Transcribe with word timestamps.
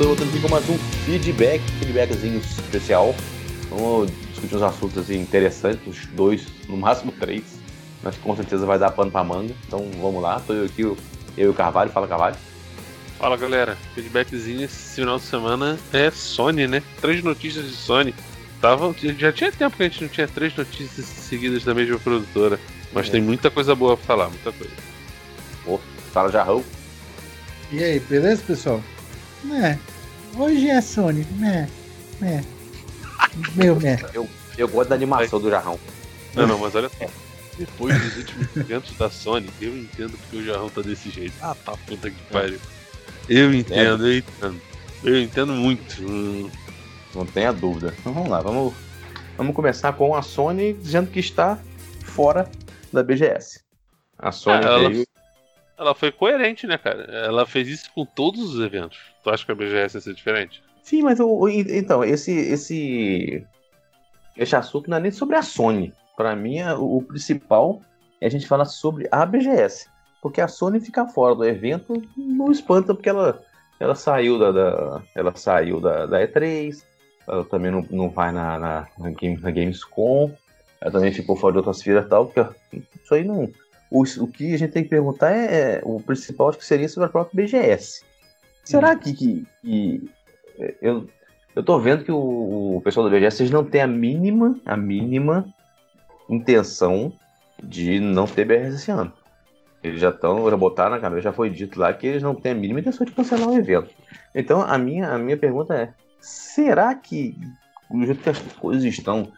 Estou 0.00 0.16
voltando 0.16 0.30
aqui 0.30 0.40
com 0.40 0.48
mais 0.48 0.66
um 0.70 0.78
feedback, 1.04 1.60
feedbackzinho 1.78 2.38
especial. 2.38 3.14
Vamos 3.68 4.10
discutir 4.30 4.56
uns 4.56 4.62
assuntos 4.62 4.96
assim, 4.96 5.20
interessantes, 5.20 5.86
uns 5.86 6.06
dois, 6.06 6.46
no 6.66 6.78
máximo 6.78 7.12
três, 7.12 7.60
mas 8.02 8.16
com 8.16 8.34
certeza 8.34 8.64
vai 8.64 8.78
dar 8.78 8.92
pano 8.92 9.10
pra 9.10 9.22
manga. 9.22 9.54
Então 9.66 9.90
vamos 10.00 10.22
lá, 10.22 10.38
estou 10.38 10.56
eu 10.56 10.64
aqui, 10.64 10.80
eu 10.80 10.96
e 11.36 11.46
o 11.46 11.52
Carvalho. 11.52 11.90
Fala, 11.90 12.08
Carvalho. 12.08 12.36
Fala 13.18 13.36
galera, 13.36 13.76
feedbackzinho 13.94 14.62
esse 14.62 14.94
final 14.94 15.18
de 15.18 15.24
semana 15.24 15.78
é 15.92 16.10
Sony, 16.10 16.66
né? 16.66 16.82
Três 17.02 17.22
notícias 17.22 17.66
de 17.66 17.76
Sony. 17.76 18.14
Tava, 18.58 18.94
já 19.18 19.30
tinha 19.30 19.52
tempo 19.52 19.76
que 19.76 19.82
a 19.82 19.86
gente 19.86 20.00
não 20.00 20.08
tinha 20.08 20.26
três 20.26 20.56
notícias 20.56 21.04
seguidas 21.04 21.62
da 21.62 21.74
mesma 21.74 21.98
produtora, 21.98 22.58
mas 22.90 23.08
é. 23.08 23.10
tem 23.10 23.20
muita 23.20 23.50
coisa 23.50 23.74
boa 23.74 23.98
pra 23.98 24.06
falar, 24.06 24.30
muita 24.30 24.50
coisa. 24.50 24.72
Pô, 25.62 25.78
fala 26.10 26.32
Jarrão. 26.32 26.64
E 27.70 27.84
aí, 27.84 28.00
beleza, 28.00 28.42
pessoal? 28.46 28.82
Né, 29.44 29.78
hoje 30.36 30.68
é 30.68 30.80
Sony, 30.80 31.26
né, 31.38 31.68
né. 32.20 32.44
Meu, 33.54 33.78
né. 33.80 33.98
Eu, 34.12 34.28
eu 34.58 34.68
gosto 34.68 34.90
da 34.90 34.94
animação 34.94 35.40
do 35.40 35.50
Jarrão. 35.50 35.78
Não, 36.34 36.46
não, 36.46 36.58
mas 36.58 36.74
olha 36.74 36.88
só. 36.88 37.06
Depois 37.58 38.00
dos 38.00 38.16
últimos 38.16 38.56
eventos 38.56 38.96
da 38.96 39.10
Sony, 39.10 39.50
eu 39.60 39.76
entendo 39.76 40.16
porque 40.16 40.36
o 40.36 40.44
Jarrão 40.44 40.68
tá 40.68 40.80
desse 40.80 41.10
jeito. 41.10 41.34
Ah, 41.42 41.54
tá 41.54 41.76
puta 41.86 42.10
que 42.10 42.22
pariu. 42.32 42.58
Eu 43.28 43.52
entendo, 43.54 44.06
eu 44.06 44.18
entendo. 44.18 44.60
Eu 45.04 45.20
entendo 45.20 45.52
muito. 45.52 46.02
Hum. 46.02 46.50
Não 47.14 47.26
tenha 47.26 47.52
dúvida. 47.52 47.94
Então 47.98 48.12
vamos 48.12 48.28
lá, 48.28 48.40
vamos, 48.40 48.72
vamos 49.36 49.54
começar 49.54 49.92
com 49.92 50.14
a 50.14 50.22
Sony 50.22 50.72
dizendo 50.74 51.10
que 51.10 51.20
está 51.20 51.58
fora 52.04 52.50
da 52.92 53.02
BGS. 53.02 53.62
A 54.18 54.32
Sony 54.32 54.64
ah, 54.64 54.78
veio... 54.78 54.84
ela, 54.86 55.06
ela 55.78 55.94
foi 55.94 56.12
coerente, 56.12 56.66
né, 56.66 56.78
cara? 56.78 57.02
Ela 57.02 57.46
fez 57.46 57.68
isso 57.68 57.90
com 57.94 58.04
todos 58.04 58.54
os 58.54 58.60
eventos. 58.60 58.98
Tu 59.22 59.30
acha 59.30 59.44
que 59.44 59.52
a 59.52 59.54
BGS 59.54 59.96
ia 59.96 60.00
ser 60.00 60.14
diferente? 60.14 60.62
Sim, 60.82 61.02
mas 61.02 61.20
o 61.20 61.48
então, 61.48 62.02
esse, 62.02 62.32
esse, 62.32 63.46
esse 64.36 64.56
assunto 64.56 64.88
não 64.88 64.96
é 64.96 65.00
nem 65.00 65.10
sobre 65.10 65.36
a 65.36 65.42
Sony. 65.42 65.92
Para 66.16 66.34
mim, 66.34 66.60
o, 66.62 66.98
o 66.98 67.02
principal 67.02 67.80
é 68.20 68.26
a 68.26 68.30
gente 68.30 68.46
falar 68.46 68.64
sobre 68.64 69.08
a 69.10 69.24
BGS. 69.24 69.88
Porque 70.20 70.40
a 70.40 70.48
Sony 70.48 70.80
ficar 70.80 71.06
fora 71.06 71.34
do 71.34 71.44
evento 71.44 72.02
não 72.16 72.50
espanta, 72.50 72.94
porque 72.94 73.08
ela, 73.08 73.42
ela 73.78 73.94
saiu 73.94 74.38
da, 74.38 74.52
da 74.52 75.02
ela 75.14 75.34
saiu 75.34 75.80
da, 75.80 76.06
da, 76.06 76.20
E3, 76.20 76.82
ela 77.26 77.44
também 77.44 77.70
não, 77.70 77.86
não 77.90 78.10
vai 78.10 78.30
na, 78.30 78.58
na, 78.58 78.88
na, 78.98 79.10
Game, 79.10 79.40
na 79.40 79.50
Gamescom, 79.50 80.30
ela 80.80 80.92
também 80.92 81.12
ficou 81.12 81.36
fora 81.36 81.52
de 81.52 81.58
outras 81.58 81.82
feiras 81.82 82.04
e 82.04 82.08
tal, 82.08 82.26
porque 82.26 82.82
isso 83.02 83.14
aí 83.14 83.24
não. 83.24 83.50
O, 83.90 84.02
o 84.02 84.26
que 84.28 84.54
a 84.54 84.58
gente 84.58 84.72
tem 84.72 84.84
que 84.84 84.90
perguntar 84.90 85.32
é, 85.32 85.78
é 85.78 85.80
o 85.84 86.00
principal, 86.00 86.50
acho 86.50 86.58
que 86.58 86.66
seria 86.66 86.88
sobre 86.88 87.06
a 87.08 87.12
própria 87.12 87.44
BGS. 87.44 88.02
Será 88.70 88.96
que, 88.96 89.12
que, 89.12 89.46
que 89.62 90.10
eu, 90.80 91.08
eu 91.54 91.62
tô 91.62 91.78
vendo 91.78 92.04
que 92.04 92.12
o, 92.12 92.76
o 92.76 92.80
pessoal 92.82 93.08
da 93.08 93.16
BGS 93.16 93.50
não 93.50 93.64
tem 93.64 93.80
a 93.80 93.86
mínima, 93.86 94.58
a 94.64 94.76
mínima 94.76 95.46
intenção 96.28 97.12
de 97.62 98.00
não 98.00 98.26
ter 98.26 98.44
BGS 98.44 98.76
esse 98.76 98.90
ano. 98.90 99.12
Eles 99.82 100.00
já 100.00 100.10
estão, 100.10 100.48
já 100.48 100.56
botaram 100.56 100.90
na 100.90 101.00
cabeça, 101.00 101.22
já 101.22 101.32
foi 101.32 101.48
dito 101.48 101.80
lá 101.80 101.92
que 101.92 102.06
eles 102.06 102.22
não 102.22 102.34
têm 102.34 102.52
a 102.52 102.54
mínima 102.54 102.80
intenção 102.80 103.06
de 103.06 103.12
cancelar 103.12 103.48
o 103.48 103.56
evento. 103.56 103.90
Então 104.34 104.60
a 104.60 104.76
minha, 104.76 105.08
a 105.08 105.18
minha 105.18 105.36
pergunta 105.36 105.74
é: 105.74 105.92
será 106.20 106.94
que, 106.94 107.36
do 107.90 108.04
jeito 108.04 108.22
que 108.22 108.30
as 108.30 108.38
coisas 108.38 108.84
estão, 108.84 109.32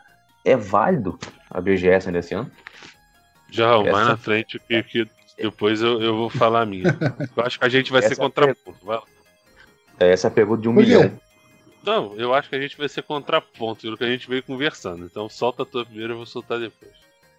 é 0.45 0.57
válido 0.57 1.19
a 1.49 1.61
BGS 1.61 2.11
nesse 2.11 2.35
ano? 2.35 2.51
Já, 3.51 3.79
Essa... 3.79 3.93
mais 3.93 4.09
na 4.09 4.17
frente, 4.17 4.59
que, 4.59 4.83
que 4.83 5.09
depois 5.39 5.81
eu, 5.81 6.03
eu 6.03 6.17
vou 6.17 6.29
falar 6.29 6.63
a 6.63 6.67
minha. 6.67 6.85
Eu 7.37 7.45
acho 7.45 7.59
que 7.59 7.65
a 7.65 7.69
gente 7.69 7.91
vai 7.91 8.01
Essa 8.01 8.11
ser 8.11 8.17
contraponto. 8.17 8.77
É, 8.91 9.01
essa 9.99 10.27
é 10.27 10.29
a 10.29 10.33
pergunta 10.33 10.63
de 10.63 10.69
um 10.69 10.73
milhão. 10.73 11.11
Não, 11.85 12.15
eu 12.17 12.33
acho 12.33 12.49
que 12.49 12.55
a 12.55 12.61
gente 12.61 12.79
vai 12.79 12.89
ser 12.89 13.03
contraponto 13.03 13.91
do 13.91 13.97
que 13.97 14.05
a 14.05 14.09
gente 14.09 14.29
veio 14.29 14.43
conversando. 14.43 15.05
Então 15.05 15.29
solta 15.29 15.63
a 15.63 15.67
tua 15.67 15.85
primeiro, 15.85 16.13
eu 16.13 16.17
vou 16.19 16.27
soltar 16.27 16.61
depois. 16.61 16.93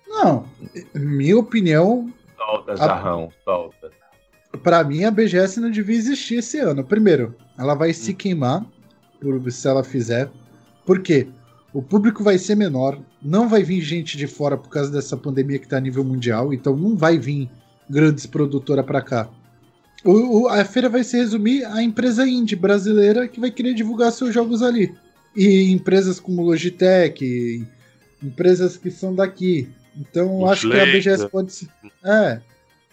Não, 0.07 0.45
minha 0.93 1.37
opinião 1.37 2.13
Solta, 2.45 2.75
Jarrão, 2.75 3.31
a... 3.31 3.43
solta. 3.43 3.91
Pra 4.61 4.83
mim, 4.83 5.03
a 5.03 5.11
BGS 5.11 5.59
não 5.59 5.71
devia 5.71 5.95
existir 5.95 6.35
esse 6.35 6.59
ano. 6.59 6.83
Primeiro, 6.83 7.35
ela 7.57 7.73
vai 7.73 7.89
hum. 7.89 7.93
se 7.93 8.13
queimar 8.13 8.65
por, 9.19 9.51
se 9.51 9.67
ela 9.67 9.83
fizer. 9.83 10.29
Por 10.85 11.01
quê? 11.01 11.27
O 11.73 11.81
público 11.81 12.23
vai 12.23 12.37
ser 12.37 12.55
menor, 12.55 12.99
não 13.21 13.49
vai 13.49 13.63
vir 13.63 13.81
gente 13.81 14.15
de 14.15 14.27
fora 14.27 14.55
por 14.55 14.69
causa 14.69 14.91
dessa 14.91 15.17
pandemia 15.17 15.57
que 15.57 15.67
tá 15.67 15.77
a 15.77 15.81
nível 15.81 16.03
mundial, 16.03 16.53
então 16.53 16.75
não 16.75 16.95
vai 16.95 17.17
vir 17.17 17.49
grandes 17.89 18.27
produtoras 18.27 18.85
para 18.85 19.01
cá. 19.01 19.27
O, 20.03 20.41
o, 20.41 20.47
a 20.47 20.65
feira 20.65 20.89
vai 20.89 21.03
se 21.03 21.17
resumir 21.17 21.63
à 21.65 21.81
empresa 21.81 22.27
indie 22.27 22.55
brasileira 22.55 23.27
que 23.27 23.39
vai 23.39 23.49
querer 23.49 23.73
divulgar 23.73 24.11
seus 24.11 24.33
jogos 24.33 24.61
ali. 24.61 24.93
E 25.35 25.71
empresas 25.71 26.19
como 26.19 26.41
Logitech, 26.43 27.65
empresas 28.21 28.77
que 28.77 28.91
são 28.91 29.15
daqui. 29.15 29.69
Então 29.95 30.45
acho 30.47 30.69
que 30.69 30.79
a 30.79 30.85
BGS 30.85 31.29
pode 31.29 31.53
se. 31.53 31.69
É. 32.03 32.41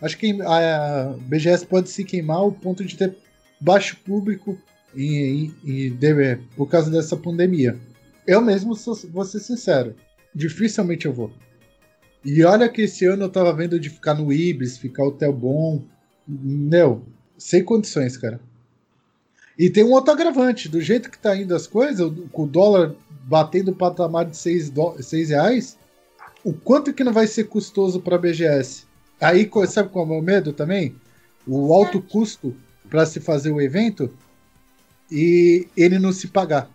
Acho 0.01 0.17
que 0.17 0.41
a 0.41 1.15
BGS 1.21 1.67
pode 1.67 1.91
se 1.91 2.05
queimar 2.05 2.39
ao 2.39 2.53
ponto 2.53 2.85
de 2.85 2.97
ter 2.97 3.15
baixo 3.61 3.97
público 4.05 4.59
e, 4.95 5.51
e, 5.65 5.87
e 5.87 5.91
deve, 5.91 6.37
por 6.57 6.67
causa 6.67 6.91
dessa 6.91 7.17
pandemia. 7.17 7.77
Eu 8.27 8.41
mesmo 8.41 8.75
sou, 8.75 8.95
vou 9.13 9.25
ser 9.25 9.41
sincero. 9.41 9.95
Dificilmente 10.35 11.07
eu 11.07 11.13
vou. 11.13 11.31
E 12.25 12.45
olha 12.45 12.69
que 12.69 12.83
esse 12.83 13.05
ano 13.07 13.25
eu 13.25 13.29
tava 13.29 13.53
vendo 13.53 13.81
de 13.81 13.91
ficar 13.91 14.15
no 14.15 14.33
Ibis, 14.33 14.79
ficar 14.79 15.05
hotel 15.05 15.33
bom. 15.33 15.83
Meu, 16.27 17.03
sem 17.37 17.65
condições, 17.65 18.17
cara. 18.17 18.41
E 19.59 19.69
tem 19.69 19.85
um 19.85 19.93
outro 19.93 20.13
agravante. 20.13 20.69
Do 20.69 20.81
jeito 20.81 21.11
que 21.11 21.19
tá 21.19 21.37
indo 21.37 21.55
as 21.55 21.67
coisas, 21.67 22.11
com 22.33 22.45
o 22.45 22.47
dólar 22.47 22.95
batendo 23.25 23.73
o 23.73 23.75
patamar 23.75 24.25
de 24.25 24.37
6, 24.37 24.71
do, 24.71 25.03
6 25.03 25.31
reais, 25.31 25.79
o 26.43 26.53
quanto 26.53 26.93
que 26.93 27.05
não 27.05 27.13
vai 27.13 27.27
ser 27.27 27.45
custoso 27.45 28.01
para 28.01 28.17
a 28.17 28.19
BGS? 28.19 28.87
Aí, 29.21 29.51
sabe 29.69 29.91
qual 29.91 30.05
é 30.05 30.09
o 30.09 30.11
meu 30.11 30.23
medo 30.23 30.53
também? 30.53 30.95
O 31.47 31.75
alto 31.75 32.01
custo 32.01 32.57
para 32.89 33.05
se 33.05 33.21
fazer 33.21 33.51
o 33.51 33.61
evento 33.61 34.11
e 35.11 35.69
ele 35.77 35.99
não 35.99 36.13
se 36.13 36.29
pagar. 36.29 36.71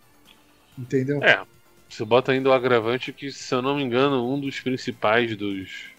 Entendeu? 0.78 1.24
É. 1.24 1.44
Você 1.90 2.04
bota 2.04 2.32
ainda 2.32 2.50
o 2.50 2.54
agravante 2.54 3.14
que, 3.14 3.32
se 3.32 3.54
eu 3.54 3.62
não 3.62 3.78
me 3.78 3.84
engano, 3.84 4.32
um 4.32 4.40
dos 4.40 4.60
principais 4.60 5.36
dos 5.38 5.95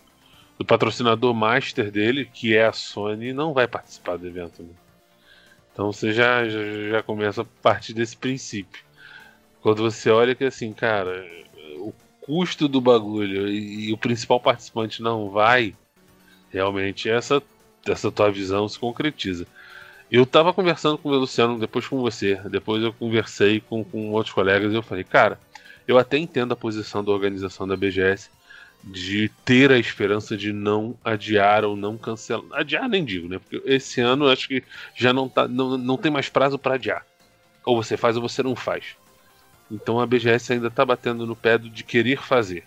do 0.58 0.64
patrocinador 0.64 1.34
master 1.34 1.90
dele, 1.90 2.28
que 2.32 2.56
é 2.56 2.66
a 2.66 2.72
Sony, 2.72 3.32
não 3.32 3.52
vai 3.52 3.66
participar 3.68 4.16
do 4.16 4.26
evento. 4.26 4.62
Né? 4.62 4.70
Então 5.72 5.92
você 5.92 6.12
já, 6.12 6.48
já, 6.48 6.90
já 6.90 7.02
começa 7.02 7.42
a 7.42 7.46
partir 7.62 7.92
desse 7.92 8.16
princípio. 8.16 8.82
Quando 9.60 9.82
você 9.82 10.10
olha 10.10 10.34
que 10.34 10.44
assim, 10.44 10.72
cara, 10.72 11.26
custo 12.26 12.66
do 12.66 12.80
bagulho 12.80 13.48
e, 13.48 13.88
e, 13.88 13.92
o 13.92 13.96
principal 13.96 14.40
participante 14.40 15.00
não 15.00 15.30
vai, 15.30 15.74
realmente 16.50 17.08
essa, 17.08 17.40
essa 17.86 18.10
tua 18.10 18.30
visão 18.30 18.68
se 18.68 18.78
concretiza. 18.78 19.46
Eu 20.10 20.26
tava 20.26 20.52
conversando 20.52 20.98
com 20.98 21.08
o 21.08 21.16
Luciano, 21.16 21.58
depois 21.58 21.86
com 21.86 22.00
você, 22.00 22.36
depois 22.48 22.82
eu 22.82 22.92
conversei 22.92 23.60
com, 23.60 23.84
com 23.84 24.10
outros 24.12 24.34
colegas 24.34 24.72
e 24.72 24.76
eu 24.76 24.82
falei, 24.82 25.04
cara, 25.04 25.38
eu 25.86 25.98
até 25.98 26.18
entendo 26.18 26.52
a 26.52 26.56
posição 26.56 27.02
da 27.02 27.12
organização 27.12 27.66
da 27.66 27.76
BGS 27.76 28.30
de 28.86 29.28
ter 29.44 29.72
a 29.72 29.78
esperança 29.78 30.36
de 30.36 30.52
não 30.52 30.96
adiar 31.04 31.64
ou 31.64 31.76
não 31.76 31.98
cancelar. 31.98 32.44
Adiar 32.52 32.88
nem 32.88 33.04
digo, 33.04 33.28
né? 33.28 33.40
Porque 33.40 33.60
esse 33.68 34.00
ano 34.00 34.28
acho 34.28 34.46
que 34.46 34.62
já 34.94 35.12
não, 35.12 35.28
tá, 35.28 35.48
não, 35.48 35.76
não 35.76 35.96
tem 35.96 36.10
mais 36.10 36.28
prazo 36.28 36.56
para 36.56 36.76
adiar. 36.76 37.04
Ou 37.64 37.82
você 37.82 37.96
faz 37.96 38.16
ou 38.16 38.22
você 38.22 38.44
não 38.44 38.54
faz. 38.54 38.96
Então 39.68 39.98
a 39.98 40.06
BGS 40.06 40.52
ainda 40.52 40.68
está 40.68 40.84
batendo 40.84 41.26
no 41.26 41.34
pé 41.34 41.58
de 41.58 41.82
querer 41.82 42.22
fazer. 42.22 42.64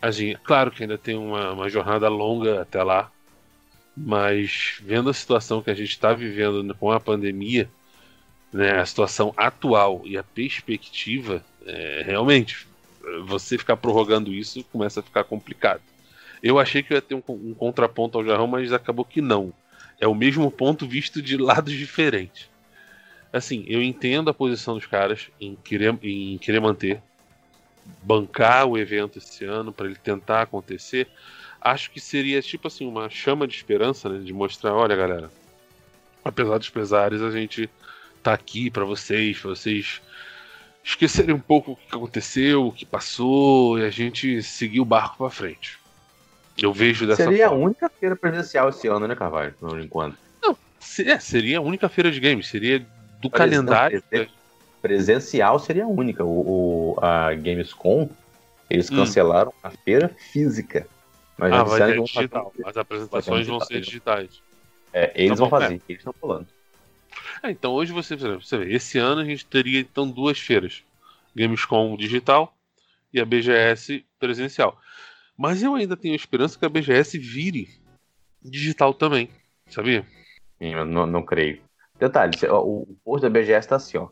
Assim, 0.00 0.34
claro 0.42 0.70
que 0.70 0.82
ainda 0.82 0.96
tem 0.96 1.14
uma, 1.14 1.52
uma 1.52 1.68
jornada 1.68 2.08
longa 2.08 2.62
até 2.62 2.82
lá, 2.82 3.12
mas 3.94 4.78
vendo 4.80 5.10
a 5.10 5.14
situação 5.14 5.60
que 5.60 5.70
a 5.70 5.74
gente 5.74 5.90
está 5.90 6.14
vivendo 6.14 6.74
com 6.74 6.90
a 6.90 6.98
pandemia, 6.98 7.68
né, 8.50 8.80
a 8.80 8.86
situação 8.86 9.34
atual 9.36 10.00
e 10.06 10.16
a 10.16 10.22
perspectiva, 10.22 11.44
é, 11.66 12.02
realmente, 12.06 12.66
você 13.26 13.56
ficar 13.56 13.76
prorrogando 13.76 14.32
isso 14.32 14.64
começa 14.64 15.00
a 15.00 15.02
ficar 15.02 15.24
complicado. 15.24 15.82
Eu 16.42 16.58
achei 16.58 16.82
que 16.82 16.94
ia 16.94 17.02
ter 17.02 17.14
um, 17.14 17.22
um 17.28 17.54
contraponto 17.54 18.18
ao 18.18 18.24
Jarrão, 18.24 18.46
mas 18.46 18.72
acabou 18.72 19.04
que 19.04 19.20
não. 19.20 19.52
É 19.98 20.06
o 20.06 20.14
mesmo 20.14 20.50
ponto 20.50 20.86
visto 20.86 21.20
de 21.20 21.36
lados 21.36 21.74
diferentes 21.74 22.50
assim, 23.32 23.64
eu 23.66 23.82
entendo 23.82 24.30
a 24.30 24.34
posição 24.34 24.74
dos 24.74 24.86
caras 24.86 25.28
em 25.40 25.54
querer, 25.56 25.96
em 26.02 26.38
querer 26.38 26.60
manter, 26.60 27.00
bancar 28.02 28.66
o 28.66 28.76
evento 28.76 29.18
esse 29.18 29.44
ano 29.44 29.72
para 29.72 29.86
ele 29.86 29.96
tentar 29.96 30.42
acontecer. 30.42 31.08
Acho 31.60 31.90
que 31.90 32.00
seria 32.00 32.42
tipo 32.42 32.68
assim 32.68 32.86
uma 32.86 33.08
chama 33.08 33.46
de 33.46 33.54
esperança, 33.54 34.08
né, 34.08 34.18
de 34.18 34.32
mostrar, 34.32 34.74
olha, 34.74 34.96
galera, 34.96 35.30
apesar 36.24 36.58
dos 36.58 36.70
pesares, 36.70 37.22
a 37.22 37.30
gente 37.30 37.68
tá 38.22 38.32
aqui 38.32 38.70
para 38.70 38.84
vocês, 38.84 39.38
para 39.38 39.50
vocês 39.50 40.00
esquecerem 40.82 41.34
um 41.34 41.40
pouco 41.40 41.72
o 41.72 41.76
que 41.76 41.94
aconteceu, 41.94 42.66
o 42.66 42.72
que 42.72 42.84
passou 42.86 43.78
e 43.78 43.84
a 43.84 43.90
gente 43.90 44.42
seguir 44.42 44.80
o 44.80 44.84
barco 44.84 45.18
para 45.18 45.30
frente. 45.30 45.78
Eu 46.60 46.72
vejo 46.72 47.06
dessa 47.06 47.24
Seria 47.24 47.48
forma. 47.48 47.62
a 47.62 47.66
única 47.66 47.88
feira 47.88 48.16
presencial 48.16 48.68
esse 48.68 48.86
ano, 48.88 49.06
né, 49.06 49.14
Carvalho, 49.14 49.54
por 49.58 49.80
enquanto. 49.80 50.16
Não, 50.42 50.56
é, 51.06 51.18
seria 51.18 51.58
a 51.58 51.60
única 51.62 51.88
feira 51.88 52.10
de 52.10 52.20
games, 52.20 52.48
seria 52.48 52.84
do 53.20 53.30
calendário. 53.30 54.02
Não, 54.12 54.26
presencial 54.82 55.58
seria 55.58 55.84
a 55.84 55.88
única. 55.88 56.24
O, 56.24 56.94
o, 56.96 57.04
a 57.04 57.32
Gamescom, 57.34 58.08
eles 58.68 58.90
Hum. 58.90 58.96
cancelaram 58.96 59.52
a 59.62 59.70
feira 59.70 60.14
física. 60.32 60.86
Mas 61.36 61.52
ah, 61.52 61.64
que 61.64 61.94
vão 61.94 62.04
digital. 62.04 62.52
As 62.64 62.76
apresentações 62.76 63.46
vão 63.46 63.60
ser 63.60 63.80
digitais. 63.80 64.42
É, 64.92 65.12
eles 65.14 65.30
Tá 65.30 65.36
vão 65.36 65.48
fazer, 65.48 65.80
eles 65.88 66.00
estão 66.00 66.12
falando. 66.20 66.46
É, 67.42 67.50
então 67.50 67.72
hoje 67.72 67.92
você, 67.92 68.16
você 68.16 68.58
vê, 68.58 68.74
esse 68.74 68.98
ano 68.98 69.20
a 69.20 69.24
gente 69.24 69.46
teria 69.46 69.80
então 69.80 70.08
duas 70.10 70.38
feiras: 70.38 70.84
Gamescom 71.34 71.96
digital 71.96 72.54
e 73.12 73.20
a 73.20 73.24
BGS 73.24 74.04
presencial. 74.18 74.78
Mas 75.36 75.62
eu 75.62 75.74
ainda 75.74 75.96
tenho 75.96 76.14
esperança 76.14 76.58
que 76.58 76.66
a 76.66 76.68
BGS 76.68 77.18
vire 77.18 77.68
digital 78.42 78.92
também, 78.92 79.30
sabia? 79.68 80.06
Sim, 80.58 80.74
eu 80.74 80.84
não, 80.84 81.06
não 81.06 81.22
creio. 81.22 81.60
Detalhe, 81.98 82.36
o, 82.48 82.82
o 82.82 82.96
post 83.04 83.22
da 83.22 83.30
BGS 83.30 83.68
tá 83.68 83.76
assim, 83.76 83.98
ó. 83.98 84.08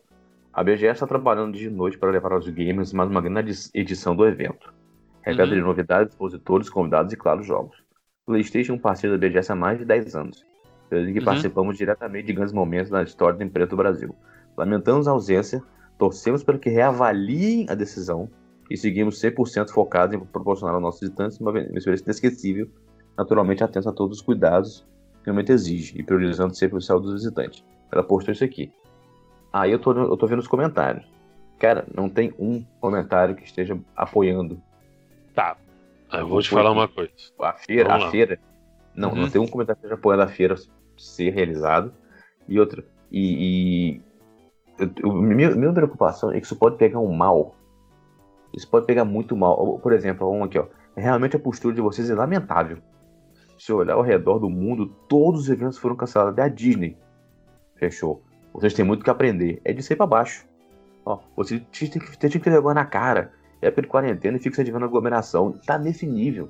A 0.51 0.63
BGS 0.63 0.93
está 0.93 1.07
trabalhando 1.07 1.57
de 1.57 1.69
noite 1.69 1.97
para 1.97 2.11
levar 2.11 2.33
aos 2.33 2.47
gamers 2.49 2.91
mais 2.91 3.09
uma 3.09 3.21
grande 3.21 3.51
edição 3.73 4.15
do 4.15 4.25
evento. 4.27 4.73
Regada 5.21 5.51
Uhum. 5.51 5.57
de 5.57 5.63
novidades, 5.63 6.13
expositores, 6.13 6.69
convidados 6.69 7.13
e, 7.13 7.15
claro, 7.17 7.43
jogos. 7.43 7.77
PlayStation 8.25 8.77
parceiro 8.77 9.17
da 9.17 9.27
BGS 9.27 9.51
há 9.51 9.55
mais 9.55 9.77
de 9.79 9.85
10 9.85 10.15
anos, 10.15 10.45
desde 10.89 11.13
que 11.13 11.19
Uhum. 11.19 11.25
participamos 11.25 11.77
diretamente 11.77 12.27
de 12.27 12.33
grandes 12.33 12.53
momentos 12.53 12.89
na 12.91 13.03
história 13.03 13.37
da 13.37 13.45
empresa 13.45 13.69
do 13.69 13.77
Brasil. 13.77 14.15
Lamentamos 14.57 15.07
a 15.07 15.11
ausência, 15.11 15.61
torcemos 15.97 16.43
para 16.43 16.57
que 16.57 16.69
reavaliem 16.69 17.65
a 17.69 17.75
decisão 17.75 18.29
e 18.69 18.77
seguimos 18.77 19.19
100% 19.21 19.69
focados 19.71 20.15
em 20.15 20.19
proporcionar 20.19 20.73
aos 20.75 20.81
nossos 20.81 21.01
visitantes 21.01 21.39
uma 21.39 21.57
experiência 21.59 22.03
inesquecível, 22.05 22.69
naturalmente 23.17 23.63
atentos 23.63 23.87
a 23.87 23.91
todos 23.91 24.17
os 24.19 24.23
cuidados 24.23 24.85
que 25.23 25.29
o 25.29 25.33
momento 25.33 25.51
exige 25.51 25.97
e 25.99 26.03
priorizando 26.03 26.55
sempre 26.55 26.77
o 26.77 26.81
saúde 26.81 27.05
dos 27.07 27.13
visitantes. 27.15 27.63
Ela 27.91 28.03
postou 28.03 28.31
isso 28.31 28.43
aqui. 28.43 28.71
Aí 29.51 29.71
eu 29.71 29.79
tô, 29.79 29.91
eu 29.91 30.15
tô 30.15 30.27
vendo 30.27 30.39
os 30.39 30.47
comentários. 30.47 31.05
Cara, 31.57 31.85
não 31.93 32.07
tem 32.09 32.33
um 32.39 32.63
comentário 32.79 33.35
que 33.35 33.43
esteja 33.43 33.77
apoiando 33.95 34.61
Tá. 35.33 35.57
Eu 36.11 36.27
vou 36.27 36.41
te 36.41 36.49
falar 36.49 36.71
uma 36.71 36.87
coisa. 36.87 37.11
a 37.39 37.53
feira. 37.53 37.89
Vamos 37.89 38.03
A 38.03 38.05
lá. 38.05 38.11
feira. 38.11 38.39
Não, 38.95 39.09
Uhum. 39.09 39.15
não 39.15 39.29
tem 39.29 39.39
um 39.41 39.47
comentário 39.47 39.79
que 39.79 39.85
esteja 39.85 39.99
apoiando 39.99 40.23
a 40.23 40.27
feira 40.27 40.55
ser 40.99 41.31
realizado. 41.31 41.93
E 42.47 42.59
outra. 42.59 42.83
E. 43.11 43.97
e 43.97 44.01
eu- 44.79 44.91
eu- 45.03 45.13
minha, 45.13 45.51
minha 45.51 45.73
preocupação 45.73 46.31
é 46.31 46.39
que 46.39 46.45
isso 46.45 46.55
pode 46.55 46.77
pegar 46.77 46.99
um 46.99 47.11
mal. 47.13 47.55
Isso 48.53 48.67
pode 48.69 48.85
pegar 48.85 49.05
muito 49.05 49.35
mal. 49.35 49.79
Por 49.79 49.93
exemplo, 49.93 50.29
vamos 50.29 50.47
aqui, 50.47 50.57
ó. 50.59 50.65
Realmente 50.95 51.35
a 51.35 51.39
postura 51.39 51.75
de 51.75 51.81
vocês 51.81 52.09
é 52.09 52.15
lamentável. 52.15 52.77
Se 53.57 53.71
olhar 53.73 53.93
ao 53.95 54.01
redor 54.01 54.39
do 54.39 54.49
mundo, 54.49 54.87
todos 55.07 55.41
os 55.41 55.49
eventos 55.49 55.77
foram 55.77 55.95
cancelados. 55.95 56.33
Até 56.33 56.43
a 56.43 56.47
Disney 56.47 56.97
fechou. 57.75 58.21
Vocês 58.53 58.73
têm 58.73 58.85
muito 58.85 59.03
que 59.03 59.09
aprender. 59.09 59.61
É 59.63 59.71
de 59.73 59.83
ser 59.83 59.95
pra 59.95 60.07
baixo. 60.07 60.45
Ó, 61.05 61.19
você 61.35 61.59
tinha 61.71 61.89
que 61.91 61.99
tinha 62.17 62.29
que 62.29 62.39
ter 62.39 62.49
vergonha 62.49 62.75
na 62.75 62.85
cara. 62.85 63.31
É 63.61 63.69
de 63.69 63.87
quarentena 63.87 64.37
e 64.37 64.39
fica 64.39 64.55
se 64.55 64.61
adivando 64.61 64.85
aglomeração. 64.85 65.51
Tá 65.65 65.77
nesse 65.77 66.07
nível. 66.07 66.49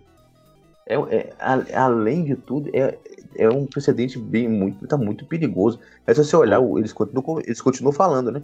É, 0.88 0.96
é- 0.96 1.34
a- 1.40 1.84
além 1.86 2.24
de 2.24 2.36
tudo, 2.36 2.70
é, 2.74 2.98
é 3.36 3.50
um 3.50 3.66
precedente 3.66 4.18
bem 4.18 4.48
muito, 4.48 4.88
tá 4.88 4.98
muito 4.98 5.26
perigoso. 5.26 5.80
É 6.06 6.14
só 6.14 6.24
você 6.24 6.36
olhar, 6.36 6.62
eles 6.78 6.94
continuam, 6.94 7.40
eles 7.40 7.62
continuam 7.62 7.94
falando, 7.94 8.32
né? 8.32 8.44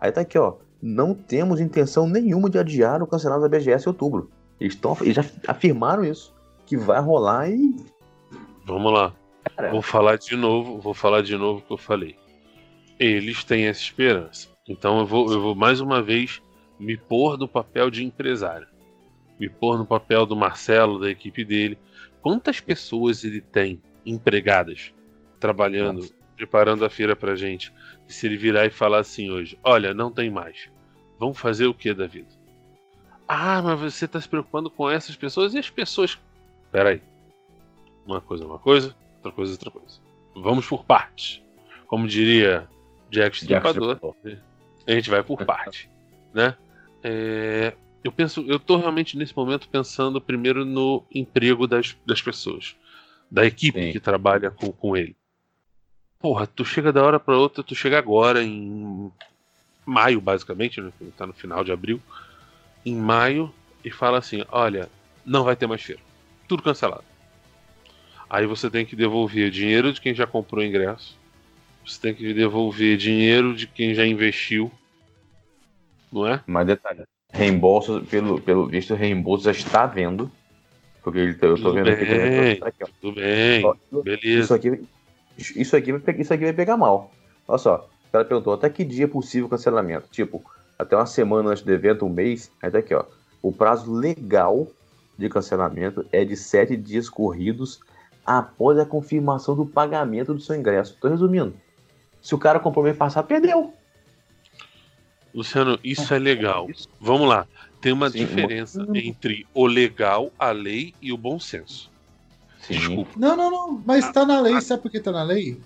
Aí 0.00 0.10
tá 0.10 0.20
aqui, 0.22 0.38
ó. 0.38 0.54
Não 0.82 1.14
temos 1.14 1.60
intenção 1.60 2.06
nenhuma 2.06 2.50
de 2.50 2.58
adiar 2.58 3.02
o 3.02 3.06
cancelado 3.06 3.42
da 3.42 3.48
BGS 3.48 3.86
em 3.86 3.88
outubro. 3.88 4.30
Eles, 4.60 4.74
tão, 4.74 4.96
eles 5.00 5.14
já 5.14 5.24
afirmaram 5.46 6.04
isso. 6.04 6.34
Que 6.66 6.76
vai 6.76 7.00
rolar 7.00 7.50
e. 7.50 7.76
Vamos 8.64 8.92
lá. 8.92 9.14
Cara, 9.56 9.70
Vou 9.70 9.82
falar 9.82 10.16
de 10.16 10.36
novo, 10.36 10.80
vou 10.80 10.94
falar 10.94 11.22
de 11.22 11.36
novo 11.36 11.60
o 11.60 11.62
que 11.62 11.72
eu 11.72 11.78
falei. 11.78 12.16
Eles 12.98 13.44
têm 13.44 13.66
essa 13.66 13.80
esperança. 13.80 14.48
Então 14.68 15.00
eu 15.00 15.06
vou, 15.06 15.32
eu 15.32 15.40
vou 15.40 15.54
mais 15.54 15.80
uma 15.80 16.02
vez 16.02 16.42
me 16.78 16.96
pôr 16.96 17.38
no 17.38 17.46
papel 17.46 17.90
de 17.90 18.04
empresário. 18.04 18.66
Me 19.38 19.48
pôr 19.48 19.78
no 19.78 19.84
papel 19.84 20.24
do 20.24 20.36
Marcelo, 20.36 20.98
da 20.98 21.10
equipe 21.10 21.44
dele. 21.44 21.78
Quantas 22.22 22.60
pessoas 22.60 23.24
ele 23.24 23.40
tem 23.40 23.82
empregadas 24.04 24.92
trabalhando, 25.40 26.08
preparando 26.36 26.84
a 26.84 26.90
feira 26.90 27.14
pra 27.14 27.36
gente? 27.36 27.72
E 28.08 28.12
se 28.12 28.26
ele 28.26 28.36
virar 28.36 28.66
e 28.66 28.70
falar 28.70 28.98
assim 28.98 29.30
hoje: 29.30 29.58
Olha, 29.62 29.94
não 29.94 30.10
tem 30.10 30.30
mais. 30.30 30.68
Vamos 31.18 31.38
fazer 31.38 31.66
o 31.66 31.74
que 31.74 31.94
da 31.94 32.06
vida? 32.06 32.28
Ah, 33.26 33.62
mas 33.62 33.80
você 33.80 34.04
está 34.04 34.20
se 34.20 34.28
preocupando 34.28 34.68
com 34.70 34.90
essas 34.90 35.16
pessoas 35.16 35.54
e 35.54 35.58
as 35.58 35.70
pessoas. 35.70 36.18
Peraí. 36.70 37.00
Uma 38.06 38.20
coisa 38.20 38.44
é 38.44 38.46
uma 38.46 38.58
coisa, 38.58 38.94
outra 39.16 39.32
coisa 39.32 39.52
é 39.52 39.54
outra 39.54 39.70
coisa. 39.70 40.00
Vamos 40.34 40.66
por 40.66 40.84
partes. 40.84 41.42
Como 41.86 42.06
diria 42.06 42.68
Jack 43.10 43.36
Stripador, 43.36 43.98
a 44.86 44.92
gente 44.92 45.08
vai 45.08 45.22
por 45.22 45.44
parte, 45.44 45.88
né? 46.34 46.56
É, 47.02 47.74
eu 48.02 48.12
penso, 48.12 48.44
eu 48.46 48.58
tô 48.58 48.76
realmente 48.76 49.16
nesse 49.16 49.34
momento 49.36 49.68
pensando 49.68 50.20
primeiro 50.20 50.64
no 50.64 51.04
emprego 51.14 51.66
das, 51.66 51.96
das 52.04 52.20
pessoas, 52.20 52.76
da 53.30 53.44
equipe 53.44 53.80
Sim. 53.80 53.92
que 53.92 54.00
trabalha 54.00 54.50
com, 54.50 54.70
com 54.70 54.96
ele. 54.96 55.16
Porra, 56.18 56.46
tu 56.46 56.64
chega 56.64 56.92
da 56.92 57.02
hora 57.02 57.20
pra 57.20 57.36
outra, 57.36 57.62
tu 57.62 57.74
chega 57.74 57.98
agora 57.98 58.42
em 58.42 59.12
maio, 59.84 60.20
basicamente, 60.20 60.80
né? 60.80 60.90
tá 61.16 61.26
no 61.26 61.32
final 61.32 61.62
de 61.62 61.72
abril, 61.72 62.00
em 62.84 62.96
maio 62.96 63.52
e 63.84 63.90
fala 63.90 64.18
assim, 64.18 64.42
olha, 64.50 64.88
não 65.24 65.44
vai 65.44 65.54
ter 65.56 65.66
mais 65.66 65.82
feira, 65.82 66.00
tudo 66.48 66.62
cancelado. 66.62 67.04
Aí 68.28 68.46
você 68.46 68.70
tem 68.70 68.86
que 68.86 68.96
devolver 68.96 69.50
dinheiro 69.50 69.92
de 69.92 70.00
quem 70.00 70.14
já 70.14 70.26
comprou 70.26 70.62
o 70.62 70.66
ingresso, 70.66 71.18
você 71.86 72.00
tem 72.00 72.14
que 72.14 72.32
devolver 72.32 72.96
dinheiro 72.96 73.54
de 73.54 73.66
quem 73.66 73.94
já 73.94 74.06
investiu, 74.06 74.72
não 76.10 76.26
é? 76.26 76.42
Mas 76.46 76.66
detalhe, 76.66 77.02
reembolso, 77.30 78.02
pelo, 78.10 78.40
pelo 78.40 78.66
visto, 78.66 78.94
reembolso 78.94 79.44
já 79.44 79.50
está 79.50 79.86
vendo. 79.86 80.30
Porque 81.04 81.18
ele, 81.18 81.38
eu 81.40 81.60
tô 81.62 81.72
vendo 81.74 81.90
aqui, 81.90 82.04
bem. 82.06 82.58
tá 82.58 82.68
aqui, 82.68 82.82
ó. 82.82 82.86
Tudo 83.00 83.14
bem, 83.16 83.64
Ó, 83.64 83.74
Isso 83.74 84.02
beleza. 84.02 84.54
aqui, 84.56 84.84
isso, 85.38 85.76
aqui 85.76 85.92
vai, 85.92 86.00
pe- 86.00 86.20
isso 86.22 86.32
aqui 86.32 86.44
vai 86.44 86.52
pegar 86.54 86.76
mal. 86.78 87.12
Olha 87.46 87.58
só, 87.58 87.88
o 88.08 88.10
cara 88.12 88.24
perguntou 88.24 88.54
até 88.54 88.70
que 88.70 88.82
dia 88.82 89.04
é 89.04 89.08
possível 89.08 89.46
o 89.46 89.50
cancelamento. 89.50 90.08
Tipo, 90.10 90.42
até 90.78 90.96
uma 90.96 91.04
semana 91.04 91.50
antes 91.50 91.62
do 91.62 91.70
evento, 91.70 92.06
um 92.06 92.08
mês. 92.08 92.50
Aí 92.62 92.70
tá 92.70 92.78
aqui, 92.78 92.94
ó. 92.94 93.04
O 93.42 93.52
prazo 93.52 93.92
legal 93.92 94.66
de 95.18 95.28
cancelamento 95.28 96.06
é 96.10 96.24
de 96.24 96.34
sete 96.36 96.74
dias 96.76 97.10
corridos 97.10 97.80
após 98.24 98.78
a 98.78 98.86
confirmação 98.86 99.54
do 99.54 99.66
pagamento 99.66 100.32
do 100.32 100.40
seu 100.40 100.56
ingresso. 100.56 100.96
Tô 100.98 101.08
resumindo. 101.08 101.54
Se 102.22 102.34
o 102.34 102.38
cara 102.38 102.58
comprou 102.58 102.82
mês 102.82 102.96
passado, 102.96 103.26
perdeu. 103.26 103.74
Luciano, 105.34 105.78
isso 105.84 106.14
é 106.14 106.18
legal. 106.18 106.66
Vamos 106.98 107.28
lá. 107.28 107.46
Tem 107.84 107.92
uma 107.92 108.08
Sim, 108.08 108.20
uma- 108.20 108.26
diferença 108.26 108.86
entre 108.94 109.46
o 109.52 109.66
legal, 109.66 110.32
a 110.38 110.50
lei 110.52 110.94
e 111.02 111.12
o 111.12 111.18
bom 111.18 111.38
senso. 111.38 111.90
Sim. 112.62 112.78
Desculpa. 112.78 113.10
Não, 113.14 113.36
não, 113.36 113.50
não. 113.50 113.82
Mas 113.84 114.10
tá 114.10 114.24
na 114.24 114.40
lei. 114.40 114.58
Sabe 114.62 114.80
por 114.82 114.90
que 114.90 114.98
tá 114.98 115.12
na 115.12 115.22
lei? 115.22 115.60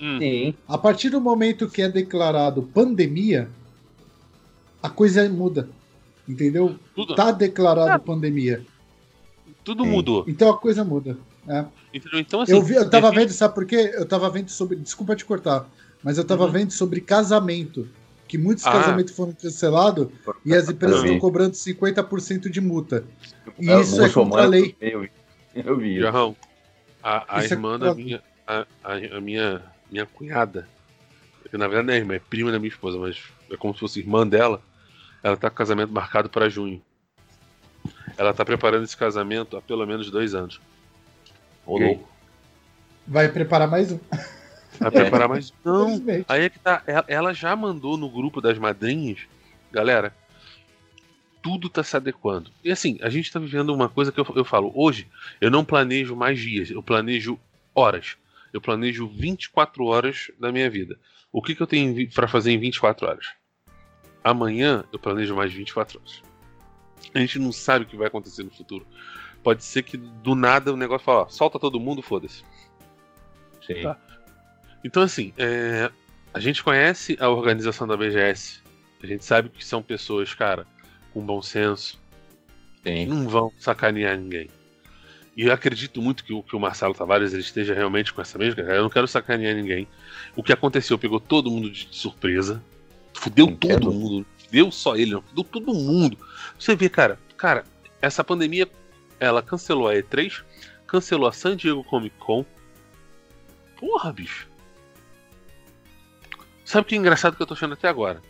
Hum, 0.00 0.18
Sim. 0.20 0.54
A 0.68 0.78
partir 0.78 1.10
do 1.10 1.20
momento 1.20 1.68
que 1.68 1.82
é 1.82 1.88
declarado 1.88 2.62
pandemia, 2.62 3.48
a 4.80 4.88
coisa 4.88 5.28
muda. 5.28 5.68
Entendeu? 6.28 6.76
tudo 6.94 7.16
Tá 7.16 7.32
declarado 7.32 7.90
Ah. 7.90 7.98
pandemia. 7.98 8.64
tudo 9.64 9.82
Sim. 9.82 9.90
mudou. 9.90 10.24
Então 10.28 10.48
a 10.50 10.56
coisa 10.56 10.84
muda. 10.84 11.18
né? 11.44 11.66
Entendeu? 11.92 12.20
Então, 12.20 12.40
assim, 12.40 12.52
eu, 12.52 12.62
vi, 12.62 12.74
eu 12.74 12.88
tava 12.88 13.10
vendo, 13.10 13.30
sabe 13.30 13.52
por 13.54 13.66
quê? 13.66 13.90
Eu 13.94 14.06
tava 14.06 14.30
vendo 14.30 14.48
sobre. 14.48 14.76
Desculpa 14.76 15.16
te 15.16 15.24
cortar, 15.24 15.68
mas 16.04 16.18
eu 16.18 16.24
tava 16.24 16.44
Uhum. 16.46 16.52
vendo 16.52 16.70
sobre 16.70 17.00
casamento. 17.00 17.88
Que 18.34 18.38
muitos 18.38 18.66
Ah. 18.66 18.72
casamentos 18.72 19.14
foram 19.14 19.32
cancelados 19.32 20.08
e 20.44 20.52
as 20.52 20.68
empresas 20.68 20.96
Eu 20.98 21.04
estão 21.04 21.18
cobrando 21.20 21.54
50% 21.54 22.50
de 22.50 22.60
multa. 22.60 23.04
E 23.60 23.70
É, 23.70 23.80
isso 23.80 24.02
é 24.04 24.08
contra 24.10 24.42
a 24.42 24.44
lei. 24.46 24.74
Eu 24.80 25.02
vi. 25.02 25.10
Eu 25.54 25.76
vi. 25.78 26.00
Jarrão, 26.00 26.34
a, 27.00 27.36
a 27.38 27.42
é 27.44 27.46
irmã 27.46 27.78
da 27.78 27.90
contra- 27.90 28.04
minha. 28.04 28.22
A, 28.44 28.66
a, 28.82 28.94
a 29.18 29.20
minha, 29.20 29.62
minha 29.88 30.04
cunhada, 30.04 30.66
que 31.48 31.56
na 31.56 31.68
verdade 31.68 31.86
não 31.86 31.94
é 31.94 31.96
irmã, 31.98 32.14
é 32.14 32.18
prima 32.18 32.50
da 32.50 32.58
minha 32.58 32.70
esposa, 32.70 32.98
mas 32.98 33.22
é 33.52 33.56
como 33.56 33.72
se 33.72 33.78
fosse 33.78 34.00
irmã 34.00 34.26
dela. 34.26 34.60
Ela 35.22 35.36
tá 35.36 35.48
com 35.48 35.54
casamento 35.54 35.92
marcado 35.92 36.28
para 36.28 36.48
junho. 36.48 36.82
Ela 38.16 38.34
tá 38.34 38.44
preparando 38.44 38.82
esse 38.82 38.96
casamento 38.96 39.56
há 39.56 39.62
pelo 39.62 39.86
menos 39.86 40.10
dois 40.10 40.34
anos. 40.34 40.60
Ô, 41.64 41.78
louco. 41.78 42.08
Vai 43.06 43.28
preparar 43.28 43.70
mais 43.70 43.92
um. 43.92 44.00
Vai 44.78 44.90
preparar 44.90 45.28
mais. 45.28 45.52
Não. 45.64 46.02
Aí 46.28 46.44
é 46.44 46.48
que 46.48 46.58
tá. 46.58 46.82
Ela, 46.86 47.04
ela 47.08 47.32
já 47.32 47.54
mandou 47.54 47.96
no 47.96 48.08
grupo 48.08 48.40
das 48.40 48.58
madrinhas, 48.58 49.20
galera. 49.72 50.14
Tudo 51.42 51.68
tá 51.68 51.82
se 51.82 51.96
adequando. 51.96 52.50
E 52.62 52.70
assim, 52.70 52.98
a 53.02 53.10
gente 53.10 53.30
tá 53.30 53.38
vivendo 53.38 53.74
uma 53.74 53.88
coisa 53.88 54.10
que 54.10 54.18
eu, 54.18 54.26
eu 54.34 54.44
falo. 54.44 54.72
Hoje, 54.74 55.06
eu 55.40 55.50
não 55.50 55.64
planejo 55.64 56.16
mais 56.16 56.38
dias, 56.40 56.70
eu 56.70 56.82
planejo 56.82 57.38
horas. 57.74 58.16
Eu 58.52 58.60
planejo 58.60 59.08
24 59.08 59.84
horas 59.84 60.30
da 60.38 60.52
minha 60.52 60.70
vida. 60.70 60.98
O 61.32 61.42
que, 61.42 61.54
que 61.54 61.60
eu 61.60 61.66
tenho 61.66 62.08
para 62.10 62.28
fazer 62.28 62.52
em 62.52 62.58
24 62.58 63.06
horas? 63.06 63.26
Amanhã 64.22 64.84
eu 64.92 64.98
planejo 64.98 65.34
mais 65.34 65.52
24 65.52 65.98
horas. 65.98 66.22
A 67.12 67.18
gente 67.18 67.38
não 67.38 67.52
sabe 67.52 67.84
o 67.84 67.88
que 67.88 67.96
vai 67.96 68.06
acontecer 68.06 68.42
no 68.42 68.50
futuro. 68.50 68.86
Pode 69.42 69.62
ser 69.62 69.82
que 69.82 69.96
do 69.96 70.34
nada 70.34 70.72
o 70.72 70.76
negócio 70.76 71.04
fala, 71.04 71.22
ó, 71.22 71.28
solta 71.28 71.58
todo 71.58 71.78
mundo, 71.78 72.00
foda-se. 72.00 72.42
Sim. 73.66 73.82
Tá. 73.82 73.98
Então, 74.84 75.02
assim, 75.02 75.32
é, 75.38 75.90
A 76.34 76.40
gente 76.40 76.64
conhece 76.64 77.16
a 77.20 77.28
organização 77.28 77.86
da 77.86 77.96
BGS. 77.96 78.60
A 79.00 79.06
gente 79.06 79.24
sabe 79.24 79.48
que 79.48 79.64
são 79.64 79.80
pessoas, 79.80 80.34
cara, 80.34 80.66
com 81.12 81.24
bom 81.24 81.40
senso. 81.40 82.00
Sim. 82.82 83.06
Não 83.06 83.28
vão 83.28 83.52
sacanear 83.56 84.18
ninguém. 84.18 84.50
E 85.36 85.46
eu 85.46 85.52
acredito 85.52 86.02
muito 86.02 86.24
que 86.24 86.32
o, 86.32 86.42
que 86.42 86.56
o 86.56 86.60
Marcelo 86.60 86.92
Tavares 86.92 87.32
ele 87.32 87.42
esteja 87.42 87.72
realmente 87.72 88.12
com 88.12 88.20
essa 88.20 88.36
mesma. 88.36 88.62
Eu 88.62 88.82
não 88.82 88.90
quero 88.90 89.06
sacanear 89.06 89.54
ninguém. 89.54 89.86
O 90.34 90.42
que 90.42 90.52
aconteceu 90.52 90.98
pegou 90.98 91.20
todo 91.20 91.50
mundo 91.50 91.70
de 91.70 91.88
surpresa. 91.92 92.60
Fudeu 93.14 93.46
Entendo. 93.46 93.80
todo 93.80 93.92
mundo. 93.92 94.26
Fudeu 94.38 94.72
só 94.72 94.96
ele, 94.96 95.12
não. 95.12 95.22
Fudeu 95.22 95.44
todo 95.44 95.72
mundo. 95.72 96.18
Você 96.58 96.74
vê, 96.74 96.88
cara, 96.88 97.16
cara, 97.36 97.64
essa 98.02 98.24
pandemia, 98.24 98.68
ela 99.20 99.40
cancelou 99.40 99.88
a 99.88 99.94
E3, 99.94 100.42
cancelou 100.84 101.28
a 101.28 101.32
San 101.32 101.56
Diego 101.56 101.84
Comic 101.84 102.16
Con. 102.18 102.44
Porra, 103.78 104.12
bicho. 104.12 104.48
Sabe 106.64 106.82
o 106.82 106.88
que 106.88 106.94
é 106.94 106.98
engraçado 106.98 107.36
que 107.36 107.42
eu 107.42 107.46
tô 107.46 107.54
achando 107.54 107.74
até 107.74 107.88
agora? 107.88 108.22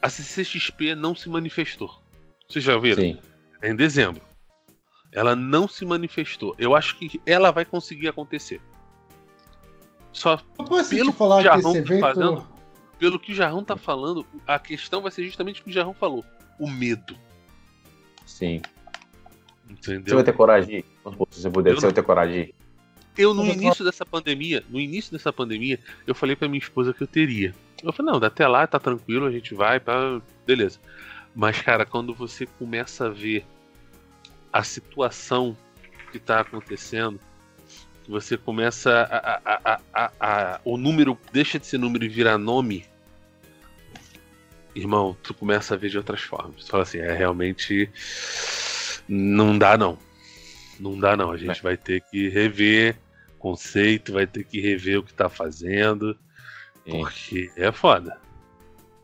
A 0.00 0.08
CCXP 0.08 0.94
não 0.94 1.14
se 1.14 1.28
manifestou. 1.28 2.02
Vocês 2.48 2.64
já 2.64 2.76
viram? 2.76 3.02
Sim. 3.02 3.18
É 3.60 3.70
em 3.70 3.76
dezembro. 3.76 4.20
Ela 5.12 5.36
não 5.36 5.68
se 5.68 5.84
manifestou. 5.84 6.54
Eu 6.58 6.74
acho 6.74 6.96
que 6.96 7.20
ela 7.24 7.50
vai 7.52 7.64
conseguir 7.64 8.08
acontecer. 8.08 8.60
Só 10.12 10.40
Eu 10.58 10.64
posso 10.64 10.90
Pelo 10.90 11.12
te 11.12 11.16
falar 11.16 11.38
que 11.38 11.44
Jarrão 11.44 11.70
esse 11.70 11.72
tá 11.72 11.78
evento. 11.94 12.00
fazendo? 12.00 12.52
pelo 12.98 13.18
que 13.18 13.32
o 13.32 13.34
Jarrão 13.34 13.64
tá 13.64 13.76
falando, 13.76 14.24
a 14.46 14.60
questão 14.60 15.02
vai 15.02 15.10
ser 15.10 15.24
justamente 15.24 15.60
o 15.60 15.64
que 15.64 15.70
o 15.70 15.72
Jarrão 15.72 15.92
falou: 15.94 16.24
o 16.58 16.68
medo. 16.68 17.16
Sim. 18.26 18.60
Você 19.80 19.94
Entendeu? 19.94 20.16
vai 20.16 20.24
ter 20.24 20.32
coragem 20.34 20.84
Se 21.30 21.42
você 21.42 21.50
puder, 21.50 21.70
Eu 21.70 21.76
você 21.76 21.86
vai 21.86 21.92
ter 21.94 22.02
coragem? 22.02 22.54
Eu, 23.16 23.34
no 23.34 23.42
início 23.52 23.84
dessa 23.84 24.06
pandemia, 24.06 24.64
no 24.70 24.80
início 24.80 25.12
dessa 25.12 25.32
pandemia, 25.32 25.78
eu 26.06 26.14
falei 26.14 26.34
pra 26.34 26.48
minha 26.48 26.58
esposa 26.62 26.92
que 26.94 27.02
eu 27.02 27.06
teria. 27.06 27.54
Eu 27.82 27.92
falei, 27.92 28.12
não, 28.12 28.18
até 28.24 28.46
lá, 28.48 28.66
tá 28.66 28.78
tranquilo, 28.78 29.26
a 29.26 29.30
gente 29.30 29.54
vai, 29.54 29.78
pá, 29.80 30.20
beleza. 30.46 30.78
Mas, 31.34 31.60
cara, 31.60 31.84
quando 31.84 32.14
você 32.14 32.46
começa 32.46 33.06
a 33.06 33.10
ver 33.10 33.44
a 34.52 34.62
situação 34.62 35.56
que 36.10 36.18
tá 36.18 36.40
acontecendo, 36.40 37.18
você 38.08 38.36
começa 38.36 38.90
a, 39.10 39.40
a- 39.44 39.80
a- 39.94 40.10
a- 40.20 40.60
o 40.64 40.76
número 40.76 41.18
deixa 41.32 41.58
de 41.58 41.66
ser 41.66 41.78
número 41.78 42.04
e 42.04 42.08
vira 42.08 42.36
nome, 42.38 42.84
irmão, 44.74 45.16
tu 45.22 45.34
começa 45.34 45.74
a 45.74 45.76
ver 45.76 45.90
de 45.90 45.98
outras 45.98 46.22
formas. 46.22 46.64
Tu 46.64 46.70
fala 46.70 46.82
assim, 46.82 46.98
é 46.98 47.12
realmente 47.12 47.90
não 49.08 49.56
dá 49.58 49.76
não. 49.76 49.98
Não 50.82 50.98
dá 50.98 51.16
não, 51.16 51.30
a 51.30 51.36
gente 51.36 51.62
vai 51.62 51.76
ter 51.76 52.00
que 52.10 52.28
rever 52.28 52.96
conceito, 53.38 54.12
vai 54.12 54.26
ter 54.26 54.42
que 54.44 54.60
rever 54.60 54.98
o 54.98 55.02
que 55.02 55.14
tá 55.14 55.28
fazendo, 55.28 56.16
Sim. 56.84 56.98
porque 56.98 57.50
é 57.56 57.70
foda. 57.70 58.18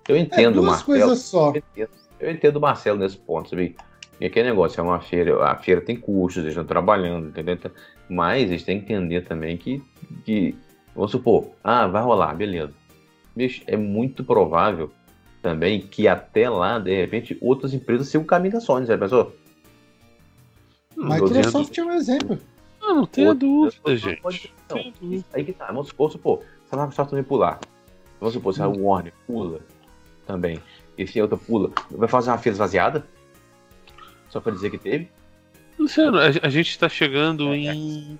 Eu 0.08 0.16
É 0.16 0.18
entendo, 0.18 0.54
duas 0.54 0.66
Marcelo. 0.66 0.86
coisas 0.86 1.18
só. 1.20 1.52
Eu 1.52 1.56
entendo, 1.56 1.90
eu 2.18 2.30
entendo 2.32 2.56
o 2.56 2.60
Marcelo 2.60 2.98
nesse 2.98 3.16
ponto, 3.16 3.48
sabe? 3.50 3.76
E 4.20 4.26
aquele 4.26 4.48
negócio, 4.48 4.80
é 4.80 4.82
uma 4.82 5.00
feira, 5.00 5.40
a 5.44 5.54
feira 5.56 5.80
tem 5.80 5.94
custos, 5.96 6.42
eles 6.42 6.50
estão 6.52 6.64
trabalhando, 6.64 7.28
entendeu? 7.28 7.54
Então, 7.54 7.70
Mas 8.08 8.50
eles 8.50 8.64
têm 8.64 8.80
que 8.80 8.92
entender 8.92 9.20
também 9.20 9.56
que, 9.56 9.80
que 10.24 10.56
vamos 10.96 11.12
supor, 11.12 11.50
ah, 11.62 11.86
vai 11.86 12.02
rolar, 12.02 12.34
beleza. 12.34 12.72
Bicho, 13.36 13.62
é 13.68 13.76
muito 13.76 14.24
provável 14.24 14.90
também 15.40 15.80
que 15.80 16.08
até 16.08 16.50
lá, 16.50 16.80
de 16.80 16.92
repente, 16.92 17.38
outras 17.40 17.72
empresas 17.72 18.08
sigam 18.08 18.22
o 18.24 18.26
caminho 18.26 18.54
da 18.54 18.60
Sony, 18.60 18.86
já 18.86 18.98
pensou? 18.98 19.36
Microsoft 20.98 21.76
é 21.78 21.84
um 21.84 21.92
exemplo. 21.92 22.38
Ah, 22.80 22.94
não 22.94 23.06
tenha 23.06 23.34
dúvida, 23.34 23.76
não 23.86 23.96
gente. 23.96 24.20
pode- 24.20 24.52
não. 24.70 24.92
Dúvida. 25.00 25.24
Aí 25.32 25.44
que 25.44 25.52
tá, 25.52 25.66
vamos 25.66 25.88
supor, 25.88 26.10
supor, 26.10 26.42
se 26.66 26.74
a 26.74 26.78
Microsoft 26.78 27.10
também 27.10 27.24
pular, 27.24 27.60
vamos 28.20 28.34
supor, 28.34 28.54
se 28.54 28.62
a 28.62 28.68
Warner 28.68 29.12
pula 29.26 29.60
também, 30.26 30.60
e 30.96 31.06
se 31.06 31.18
a 31.18 31.22
outra 31.22 31.36
pula, 31.38 31.70
vai 31.90 32.08
fazer 32.08 32.30
uma 32.30 32.38
feira 32.38 32.54
esvaziada? 32.54 33.06
Só 34.28 34.40
pra 34.40 34.52
dizer 34.52 34.70
que 34.70 34.78
teve? 34.78 35.08
Luciano, 35.78 36.18
a, 36.18 36.26
a 36.42 36.48
gente 36.48 36.78
tá 36.78 36.88
chegando 36.88 37.52
É. 37.52 37.56
em. 37.56 38.18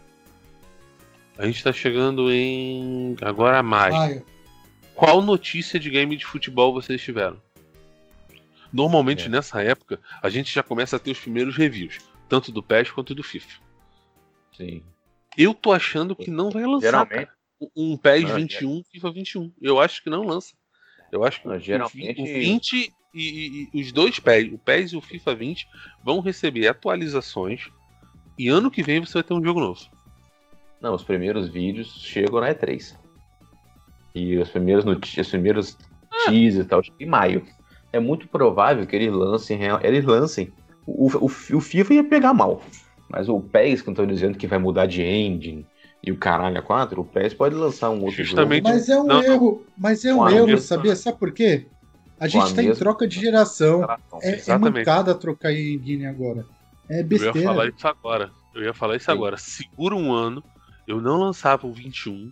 A 1.37 1.47
gente 1.47 1.63
tá 1.63 1.73
chegando 1.73 2.31
em. 2.33 3.17
Agora 3.21 3.63
mais. 3.63 3.95
Maio. 3.95 4.25
Qual 4.95 5.23
notícia 5.23 5.79
de 5.79 5.89
game 5.91 6.17
de 6.17 6.25
futebol 6.27 6.73
vocês 6.73 7.01
tiveram? 7.01 7.37
Normalmente 8.73 9.27
É. 9.27 9.29
nessa 9.29 9.63
época 9.63 10.01
a 10.23 10.29
gente 10.29 10.53
já 10.53 10.63
começa 10.63 10.97
a 10.97 10.99
ter 10.99 11.11
os 11.13 11.19
primeiros 11.21 11.57
reviews, 11.57 11.99
tanto 12.29 12.53
do 12.53 12.63
PES 12.63 12.91
quanto 12.91 13.15
do 13.15 13.23
FIFA. 13.23 13.61
Sim. 14.57 14.83
Eu 15.37 15.55
tô 15.55 15.73
achando 15.73 16.17
que 16.17 16.31
não 16.31 16.51
vai 16.51 16.65
lançar 16.65 16.87
Geralmente, 16.91 17.27
cara, 17.27 17.71
um 17.77 17.97
PES 17.97 18.25
Não, 18.25 18.35
21 18.37 18.83
FIFA 18.91 19.11
21. 19.13 19.53
Eu 19.61 19.81
acho 19.81 20.03
que 20.03 20.11
não 20.11 20.23
lança. 20.25 20.55
Eu 21.13 21.25
acho 21.25 21.41
que 21.41 21.49
Não, 21.49 21.59
geralmente- 21.59 22.21
o 22.21 22.25
20 22.25 22.93
e, 23.15 23.21
e- 23.21 23.69
e 23.73 23.81
os 23.83 23.93
dois 23.93 24.19
PES, 24.19 24.53
o 24.53 24.59
PES 24.59 24.93
e 24.93 24.97
o 24.97 25.01
FIFA 25.01 25.35
20, 25.35 25.67
vão 26.05 26.21
receber 26.21 26.69
atualizações 26.69 27.69
e 28.39 28.49
ano 28.49 28.71
que 28.71 28.83
vem 28.83 29.01
você 29.01 29.15
vai 29.15 29.23
ter 29.23 29.35
um 29.35 29.43
jogo 29.45 29.61
novo. 29.61 29.81
não, 30.81 30.95
os 30.95 31.03
primeiros 31.03 31.49
vídeos 31.49 31.89
chegam 32.03 32.41
na 32.41 32.55
E3. 32.55 32.97
E 34.15 34.37
os 34.39 34.49
primeiros 34.49 34.85
notícias, 34.85 35.27
os 35.27 35.31
primeiros 35.31 35.77
teasers 36.27 36.65
e 36.67 36.69
tal, 36.69 36.81
em 37.01 37.07
maio. 37.07 37.45
É 37.93 37.99
muito 37.99 38.29
provável 38.29 38.87
que 38.87 38.95
eles 38.95 39.13
lancem, 39.13 39.59
eles 39.83 40.05
lancem. 40.05 40.53
O, 40.89 41.09
o, 41.19 41.25
o 41.27 41.61
FIFA 41.61 41.95
ia 41.95 42.05
pegar 42.05 42.33
mal. 42.33 42.63
Mas 43.11 43.29
o 43.29 43.41
PES, 43.41 43.83
que 43.83 43.91
eu 43.91 43.95
tô 43.95 44.07
dizendo 44.07 44.39
que 44.39 44.47
vai 44.47 44.59
mudar 44.59 44.87
de 44.87 45.03
engine 45.03 45.67
e 46.03 46.11
o 46.11 46.17
caralho 46.17 46.59
a 46.59 46.63
4, 46.63 47.01
o 47.01 47.05
PES 47.05 47.35
pode 47.35 47.55
lançar 47.55 47.91
um 47.91 48.03
outro 48.03 48.23
Justamente. 48.25 48.65
jogo. 48.65 48.75
Mas 48.75 48.89
é 48.89 48.99
um 49.01 49.07
Não. 49.07 49.23
erro. 49.23 49.67
Mas 49.77 50.05
é 50.05 50.15
um 50.15 50.29
erro, 50.29 50.59
sabia? 50.59 50.97
Sabe 50.97 51.19
por 51.19 51.33
quê? 51.33 51.67
A 52.19 52.25
Com 52.25 52.31
gente 52.31 52.53
a 52.53 52.55
tá 52.57 52.63
em 52.63 52.73
troca 52.75 53.07
de 53.07 53.21
geração. 53.21 53.85
É, 54.23 54.31
é 54.31 54.35
Exatamente. 54.37 54.79
mancada 54.79 55.15
trocar 55.15 55.53
engine 55.53 56.07
agora. 56.07 56.45
É 56.89 56.95
Eu 56.95 56.97
ia 56.99 57.05
besteira. 57.05 57.43
falar 57.43 57.69
isso 57.69 57.87
agora. 57.87 58.31
Eu 58.55 58.65
ia 58.65 58.75
falar 58.75 58.97
isso 58.97 59.07
Sim. 59.07 59.13
agora. 59.13 59.37
Segura 59.37 59.95
um 59.95 60.11
ano, 60.13 60.43
eu 60.87 61.01
não 61.01 61.19
lançava 61.19 61.67
o 61.67 61.73
21. 61.73 62.31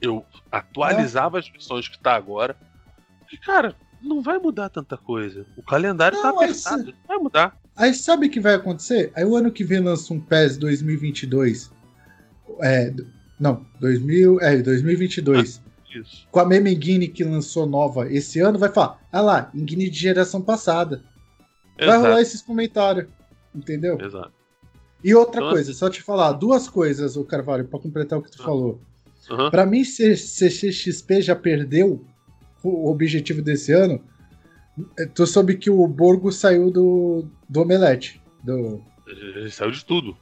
Eu 0.00 0.24
atualizava 0.50 1.38
as 1.38 1.48
versões 1.48 1.86
que 1.86 1.98
tá 2.00 2.14
agora. 2.14 2.56
E, 3.30 3.36
cara, 3.36 3.76
não 4.02 4.20
vai 4.22 4.38
mudar 4.38 4.68
tanta 4.68 4.96
coisa. 4.96 5.46
O 5.56 5.62
calendário 5.62 6.20
tá 6.20 6.28
Não, 6.28 6.36
mas- 6.36 6.66
apertado, 6.66 6.92
não 6.92 7.06
vai 7.08 7.18
mudar. 7.18 7.60
Aí 7.76 7.94
sabe 7.94 8.26
o 8.26 8.30
que 8.30 8.40
vai 8.40 8.54
acontecer? 8.54 9.10
Aí 9.14 9.24
o 9.24 9.36
ano 9.36 9.50
que 9.50 9.64
vem 9.64 9.80
lança 9.80 10.12
um 10.12 10.20
PES 10.20 10.56
2022. 10.58 11.70
É, 12.60 12.92
não, 13.38 13.64
2000, 13.80 14.40
é, 14.40 14.56
2022. 14.58 15.62
Isso. 15.94 16.26
Com 16.30 16.40
a 16.40 16.44
mesma 16.46 16.68
engine 16.70 17.08
que 17.08 17.24
lançou 17.24 17.66
nova 17.66 18.10
esse 18.12 18.38
ano, 18.40 18.58
vai 18.58 18.68
falar, 18.70 19.00
ah 19.10 19.20
lá, 19.20 19.50
engine 19.54 19.88
de 19.90 19.98
geração 19.98 20.40
passada. 20.40 21.02
Vai 21.78 21.88
Exato, 21.88 22.02
rolar 22.04 22.20
esses 22.20 22.42
comentários. 22.42 23.06
Entendeu? 23.54 23.98
exato. 24.00 24.32
E 25.02 25.14
outra 25.14 25.40
Então, 25.40 25.50
coisa, 25.52 25.72
só 25.72 25.88
te 25.90 26.02
falar, 26.02 26.32
duas 26.32 26.68
coisas, 26.68 27.16
o 27.16 27.24
Carvalho, 27.24 27.64
pra 27.66 27.80
completar 27.80 28.18
o 28.18 28.22
que 28.22 28.30
tu 28.30 28.40
Ah. 28.42 28.44
falou. 28.44 28.80
Aham. 29.30 29.50
Pra 29.50 29.64
mim, 29.66 29.82
se 29.82 30.14
CXP 30.16 31.22
já 31.22 31.34
perdeu 31.34 32.04
o 32.62 32.90
objetivo 32.90 33.42
desse 33.42 33.72
ano. 33.72 34.00
é, 34.98 35.06
Tu 35.06 35.26
soube 35.26 35.56
que 35.56 35.70
o 35.70 35.86
Borgo 35.86 36.30
saiu 36.32 36.70
do, 36.70 37.24
do 37.48 37.62
Omelete. 37.62 38.20
Do, 38.42 38.82
Ele 39.06 39.50
saiu 39.50 39.70
de 39.70 39.84
tudo. 39.84 40.16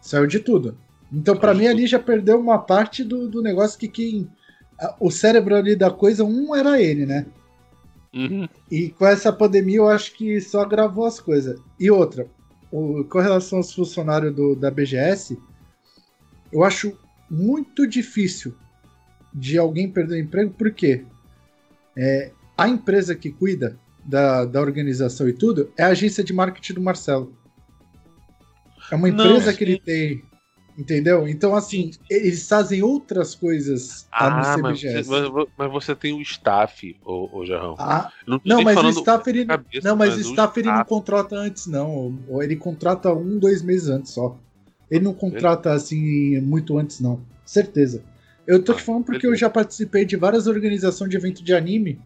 saiu 0.00 0.26
de 0.26 0.40
tudo. 0.40 0.76
Então, 1.12 1.36
pra 1.36 1.52
de 1.52 1.58
mim, 1.60 1.64
tudo. 1.66 1.74
ali 1.76 1.86
já 1.86 1.98
perdeu 1.98 2.38
uma 2.40 2.58
parte 2.58 3.04
do, 3.04 3.28
do 3.28 3.40
negócio 3.42 3.78
que 3.78 3.88
quem. 3.88 4.28
a- 4.78 4.96
O 5.00 5.10
cérebro 5.10 5.54
ali 5.54 5.76
da 5.76 5.90
coisa, 5.90 6.24
um 6.24 6.54
era 6.54 6.80
ele, 6.82 7.06
né? 7.06 7.26
Uhum. 8.14 8.48
E 8.70 8.88
com 8.90 9.06
essa 9.06 9.32
pandemia, 9.32 9.76
eu 9.76 9.88
acho 9.88 10.14
que 10.16 10.40
só 10.40 10.62
agravou 10.62 11.04
as 11.06 11.20
coisas. 11.20 11.60
E 11.78 11.90
outra, 11.90 12.26
o- 12.72 13.04
com 13.04 13.18
relação 13.20 13.58
aos 13.58 13.72
funcionários 13.72 14.34
do- 14.34 14.56
da 14.56 14.70
BGS, 14.70 15.38
eu 16.52 16.64
acho 16.64 16.96
muito 17.30 17.86
difícil 17.86 18.54
de 19.34 19.58
alguém 19.58 19.90
perder 19.90 20.14
o 20.14 20.18
emprego, 20.20 20.54
porque 20.56 21.04
é, 21.96 22.30
a 22.56 22.68
empresa 22.68 23.14
que 23.14 23.30
cuida 23.30 23.78
da, 24.04 24.44
da 24.44 24.60
organização 24.60 25.28
e 25.28 25.32
tudo 25.32 25.70
é 25.76 25.82
a 25.84 25.88
agência 25.88 26.22
de 26.22 26.32
marketing 26.32 26.74
do 26.74 26.80
Marcelo. 26.80 27.32
É 28.90 28.94
uma 28.94 29.08
Não, 29.10 29.24
empresa 29.26 29.50
sim. 29.50 29.56
que 29.58 29.64
ele 29.64 29.78
tem. 29.80 30.22
Entendeu? 30.78 31.26
Então, 31.26 31.54
assim, 31.56 31.90
eles 32.10 32.46
fazem 32.46 32.82
outras 32.82 33.34
coisas 33.34 34.06
lá 34.12 34.26
Ah, 34.52 34.56
no 34.56 34.62
mas 34.62 34.78
você, 34.78 34.88
CBGS. 35.02 35.10
mas, 35.10 35.46
mas 35.56 35.72
você 35.72 35.94
tem 35.96 36.12
o 36.12 36.20
staff, 36.20 36.94
ô, 37.02 37.38
ô 37.38 37.46
Jarrão. 37.46 37.74
Ah, 37.78 38.12
Não, 38.26 38.38
não, 38.44 38.62
mas 38.62 38.76
o 38.76 38.88
staff 38.90 39.28
ele, 39.30 39.46
cabeça, 39.46 39.88
não, 39.88 39.96
mas 39.96 40.12
o 40.12 40.16
mas 40.18 40.26
o 40.26 40.30
staff 40.30 40.60
ele 40.60 40.70
não 40.70 40.84
contrata 40.84 41.34
antes 41.34 41.66
não. 41.66 42.18
Ou 42.28 42.42
Ele 42.42 42.56
contrata 42.56 43.10
um, 43.10 43.38
dois 43.38 43.62
meses 43.62 43.88
antes 43.88 44.12
só. 44.12 44.36
Ele 44.90 45.02
não 45.02 45.14
contrata 45.14 45.72
assim 45.72 46.38
muito 46.42 46.76
antes 46.76 47.00
não. 47.00 47.20
Certeza. 47.46 48.04
Eu 48.46 48.62
tô 48.62 48.74
te 48.74 48.82
falando 48.82 49.04
porque 49.04 49.26
eu 49.26 49.34
já 49.34 49.50
participei 49.50 50.04
de 50.04 50.16
várias 50.16 50.46
organizações 50.46 51.10
de 51.10 51.16
evento 51.16 51.42
de 51.42 51.54
anime, 51.54 52.00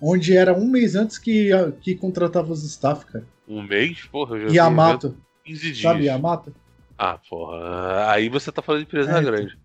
onde 0.00 0.36
era 0.36 0.52
um 0.52 0.66
mês 0.66 0.96
antes 0.96 1.16
que, 1.18 1.50
que 1.80 1.94
contratava 1.94 2.52
os 2.52 2.64
staff, 2.64 3.06
cara. 3.06 3.26
Um 3.48 3.62
mês, 3.62 4.04
porra, 4.04 4.36
eu 4.36 4.48
já 4.48 4.64
Yamato, 4.64 5.06
evento 5.06 5.22
15 5.44 5.60
dias. 5.62 5.78
sabe 5.78 6.04
Yamato? 6.04 6.54
Ah, 6.98 7.18
porra. 7.28 8.10
Aí 8.10 8.28
você 8.28 8.50
tá 8.50 8.60
falando 8.60 8.80
de 8.80 8.86
empresa 8.86 9.10
É, 9.10 9.20
então. 9.20 9.24
grande. 9.24 9.58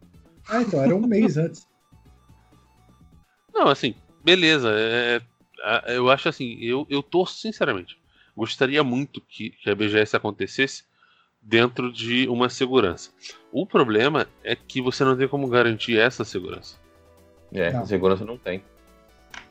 Ah, 0.47 0.61
então, 0.61 0.83
era 0.83 0.95
um 0.95 1.07
mês 1.07 1.37
antes. 1.37 1.67
Não, 3.53 3.67
assim, 3.67 3.95
beleza. 4.23 4.71
É, 4.71 5.21
é, 5.63 5.97
eu 5.97 6.09
acho 6.09 6.29
assim, 6.29 6.57
eu, 6.59 6.85
eu 6.89 7.01
torço 7.01 7.39
sinceramente. 7.39 7.97
Gostaria 8.35 8.83
muito 8.83 9.21
que, 9.21 9.49
que 9.49 9.69
a 9.69 9.75
BGS 9.75 10.15
acontecesse 10.15 10.83
dentro 11.41 11.91
de 11.91 12.27
uma 12.27 12.49
segurança. 12.49 13.11
O 13.51 13.65
problema 13.65 14.27
é 14.43 14.55
que 14.55 14.81
você 14.81 15.03
não 15.03 15.17
tem 15.17 15.27
como 15.27 15.47
garantir 15.47 15.99
essa 15.99 16.23
segurança. 16.23 16.77
É, 17.53 17.71
não. 17.71 17.85
segurança 17.85 18.23
não 18.23 18.37
tem. 18.37 18.63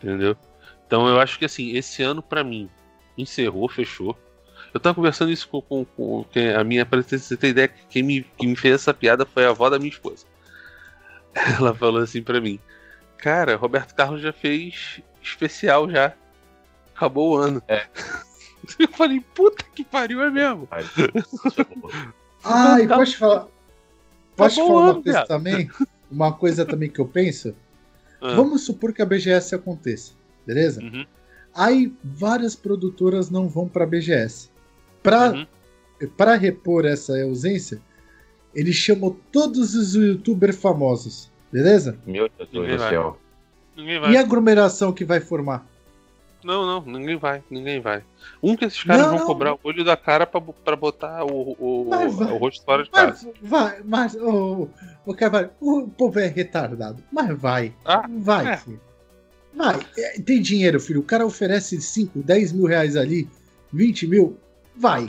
Entendeu? 0.02 0.36
Então 0.86 1.06
eu 1.06 1.20
acho 1.20 1.38
que 1.38 1.44
assim, 1.44 1.76
esse 1.76 2.02
ano 2.02 2.22
para 2.22 2.42
mim 2.42 2.68
encerrou, 3.16 3.68
fechou. 3.68 4.16
Eu 4.72 4.80
tava 4.80 4.94
conversando 4.94 5.30
isso 5.30 5.48
com, 5.48 5.60
com, 5.60 5.84
com 5.84 6.24
a 6.58 6.64
minha, 6.64 6.86
pra 6.86 7.02
você 7.02 7.36
ter 7.36 7.48
ideia, 7.48 7.68
quem 7.68 8.02
me, 8.02 8.22
quem 8.38 8.48
me 8.48 8.56
fez 8.56 8.76
essa 8.76 8.94
piada 8.94 9.26
foi 9.26 9.44
a 9.44 9.50
avó 9.50 9.68
da 9.68 9.78
minha 9.78 9.90
esposa. 9.90 10.24
Ela 11.58 11.74
falou 11.74 12.02
assim 12.02 12.22
para 12.22 12.40
mim: 12.40 12.58
Cara, 13.18 13.56
Roberto 13.56 13.94
Carlos 13.94 14.22
já 14.22 14.32
fez 14.32 15.00
especial 15.22 15.90
já. 15.90 16.14
Acabou 16.94 17.34
o 17.34 17.36
ano. 17.36 17.62
É. 17.68 17.86
Eu 18.78 18.88
falei, 18.88 19.20
puta 19.34 19.64
que 19.74 19.82
pariu, 19.82 20.22
é 20.22 20.30
mesmo. 20.30 20.68
Ai, 22.44 22.86
pode 22.88 23.16
falar. 23.16 23.46
Pode 24.40 24.56
falar 24.56 24.92
uma 24.92 25.02
coisa 25.02 25.26
também? 25.26 25.70
Uma 26.10 26.32
coisa 26.32 26.66
também 26.66 26.90
que 26.90 27.00
eu 27.00 27.06
penso. 27.06 27.54
Ah. 28.22 28.34
Vamos 28.34 28.66
supor 28.66 28.92
que 28.92 29.00
a 29.00 29.06
BGS 29.06 29.54
aconteça, 29.54 30.12
beleza? 30.46 30.82
Uhum. 30.82 31.06
Aí 31.54 31.90
várias 32.04 32.54
produtoras 32.54 33.30
não 33.30 33.48
vão 33.48 33.66
para 33.66 33.84
a 33.84 33.86
BGS. 33.86 34.50
Para 35.02 35.32
uhum. 35.32 35.46
Pra 36.16 36.34
repor 36.34 36.86
essa 36.86 37.18
ausência, 37.22 37.80
ele 38.54 38.72
chamou 38.72 39.18
todos 39.30 39.74
os 39.74 39.94
youtubers 39.94 40.56
famosos, 40.56 41.30
beleza? 41.52 41.98
Meu 42.06 42.28
Deus 42.38 42.68
do 42.68 42.78
céu. 42.78 43.18
E 43.76 44.16
a 44.16 44.20
aglomeração 44.20 44.92
que 44.92 45.04
vai 45.04 45.20
formar? 45.20 45.66
Não, 46.42 46.66
não, 46.66 46.80
ninguém 46.80 47.16
vai, 47.16 47.42
ninguém 47.50 47.80
vai. 47.80 48.02
Um 48.42 48.56
que 48.56 48.64
esses 48.64 48.82
caras 48.82 49.02
não, 49.02 49.10
vão 49.10 49.18
não. 49.18 49.26
cobrar 49.26 49.54
o 49.54 49.60
olho 49.62 49.84
da 49.84 49.96
cara 49.96 50.26
pra, 50.26 50.40
pra 50.40 50.76
botar 50.76 51.24
o, 51.24 51.56
o, 51.58 51.90
o 51.90 52.36
rosto 52.38 52.64
fora 52.64 52.82
de 52.82 52.90
casa. 52.90 53.30
Vai, 53.42 53.82
mas 53.84 54.14
o, 54.14 54.68
o, 55.04 55.16
o 55.60 55.88
povo 55.88 56.18
é 56.18 56.26
retardado, 56.26 57.02
mas 57.12 57.38
vai. 57.38 57.74
Ah, 57.84 58.06
vai, 58.08 58.54
é. 58.54 58.56
filho. 58.56 58.80
Vai. 59.54 59.80
É, 59.98 60.20
tem 60.20 60.40
dinheiro, 60.40 60.80
filho. 60.80 61.00
O 61.00 61.04
cara 61.04 61.26
oferece 61.26 61.80
5, 61.80 62.22
10 62.22 62.52
mil 62.52 62.66
reais 62.66 62.96
ali, 62.96 63.28
20 63.72 64.06
mil, 64.06 64.38
vai. 64.76 65.08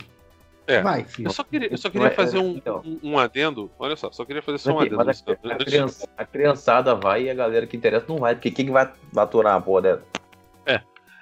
É. 0.67 0.81
Vai, 0.81 1.03
filho. 1.03 1.27
Eu 1.27 1.33
só 1.33 1.43
queria, 1.43 1.71
eu 1.71 1.77
só 1.77 1.89
queria 1.89 2.07
é, 2.07 2.11
fazer 2.11 2.37
um, 2.37 2.51
então. 2.51 2.81
um, 2.85 3.11
um, 3.11 3.19
adendo. 3.19 3.69
Olha 3.77 3.95
só, 3.95 4.11
só 4.11 4.25
quó 4.25 4.41
fazer 4.41 4.57
só 4.57 4.73
um 4.73 4.79
adendo. 4.79 4.97
Mas 4.97 5.23
a, 5.27 5.31
a, 5.31 5.57
criança, 5.57 6.09
a, 6.17 6.25
criançada 6.25 6.95
vai 6.95 7.23
e 7.23 7.29
a 7.29 7.33
galera 7.33 7.67
que 7.67 7.75
interessa 7.75 8.05
não 8.07 8.17
vai, 8.17 8.35
porque 8.35 8.51
quem 8.51 8.65
que 8.65 8.71
vai 8.71 8.89
aturar 9.15 9.55
a 9.55 9.61
porra 9.61 9.81
dela? 9.81 10.03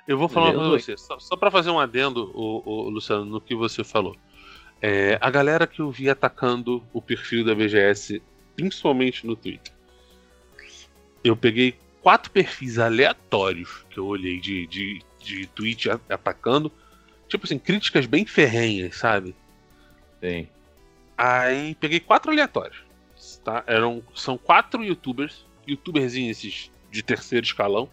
Eu 0.10 0.18
vou 0.18 0.28
falar 0.28 0.54
pra 0.54 0.64
você, 0.70 0.98
só, 0.98 1.20
só 1.20 1.38
para 1.38 1.52
fazer 1.52 1.70
um 1.70 1.80
adendo, 1.80 2.32
o, 2.34 2.64
o, 2.68 2.90
Luciano, 2.90 3.24
no 3.26 3.40
que 3.40 3.54
você 3.54 3.84
falou. 3.84 4.18
É, 4.82 5.20
a 5.22 5.30
galera 5.30 5.68
que 5.68 5.82
eu 5.82 5.92
vi 5.92 6.10
atacando 6.10 6.84
o 6.92 7.00
perfil 7.00 7.46
da 7.46 7.54
BGS, 7.54 8.20
principalmente 8.56 9.28
no 9.28 9.36
Twitter, 9.36 9.72
eu 11.24 11.38
peguei 11.38 11.76
quatro 12.02 12.32
perfis 12.32 12.80
aleatórios 12.80 13.86
que 13.92 14.00
eu 14.00 14.08
olhei 14.08 14.40
de, 14.40 14.66
de, 14.66 15.00
de 15.20 15.46
tweet 15.46 15.92
atacando, 15.92 16.72
tipo 17.28 17.46
assim, 17.46 17.60
críticas 17.60 18.08
bem 18.08 18.26
ferrenhas, 18.26 18.96
sabe? 18.96 19.36
Sim. 20.20 20.48
Aí 21.16 21.76
peguei 21.76 22.00
quatro 22.00 22.32
aleatórios, 22.32 22.82
tá? 23.44 23.64
Eram, 23.68 24.02
são 24.16 24.40
quatro 24.40 24.84
youtubers, 24.84 25.46
youtuberzinhos 25.68 26.38
esses 26.40 26.72
de 26.90 27.04
terceiro 27.04 27.46
escalão, 27.46 27.88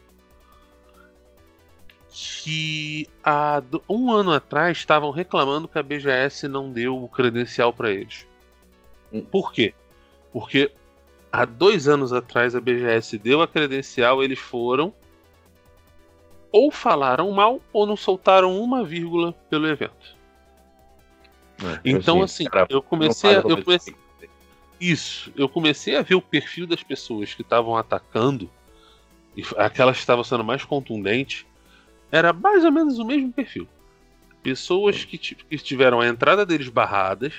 que 2.18 3.06
há 3.22 3.62
um 3.86 4.10
ano 4.10 4.32
atrás 4.32 4.78
estavam 4.78 5.10
reclamando 5.10 5.68
que 5.68 5.78
a 5.78 5.82
BGS 5.82 6.48
não 6.48 6.72
deu 6.72 6.96
o 6.96 7.06
credencial 7.06 7.74
para 7.74 7.90
eles. 7.90 8.26
Hum. 9.12 9.20
Por 9.20 9.52
quê? 9.52 9.74
Porque 10.32 10.72
há 11.30 11.44
dois 11.44 11.86
anos 11.86 12.14
atrás 12.14 12.56
a 12.56 12.60
BGS 12.60 13.18
deu 13.18 13.42
a 13.42 13.46
credencial, 13.46 14.24
eles 14.24 14.38
foram 14.38 14.94
ou 16.50 16.70
falaram 16.70 17.30
mal 17.32 17.60
ou 17.70 17.84
não 17.84 17.98
soltaram 17.98 18.58
uma 18.58 18.82
vírgula 18.82 19.34
pelo 19.50 19.68
evento. 19.68 20.16
É, 21.62 21.80
então 21.84 22.22
assim, 22.22 22.44
assim 22.44 22.50
cara, 22.50 22.66
eu 22.70 22.80
comecei, 22.80 23.36
a, 23.36 23.40
eu 23.40 23.62
comecei 23.62 23.94
isso, 24.80 25.30
eu 25.36 25.50
comecei 25.50 25.96
a 25.96 26.02
ver 26.02 26.14
o 26.14 26.22
perfil 26.22 26.66
das 26.66 26.82
pessoas 26.82 27.34
que 27.34 27.42
estavam 27.42 27.76
atacando, 27.76 28.50
e 29.36 29.42
aquelas 29.58 29.96
que 29.96 30.02
estavam 30.02 30.24
sendo 30.24 30.42
mais 30.42 30.64
contundentes, 30.64 31.44
era 32.16 32.32
mais 32.32 32.64
ou 32.64 32.72
menos 32.72 32.98
o 32.98 33.04
mesmo 33.04 33.32
perfil. 33.32 33.68
Pessoas 34.42 35.04
que, 35.04 35.18
que 35.18 35.58
tiveram 35.58 36.00
a 36.00 36.06
entrada 36.06 36.46
deles 36.46 36.68
barradas 36.68 37.32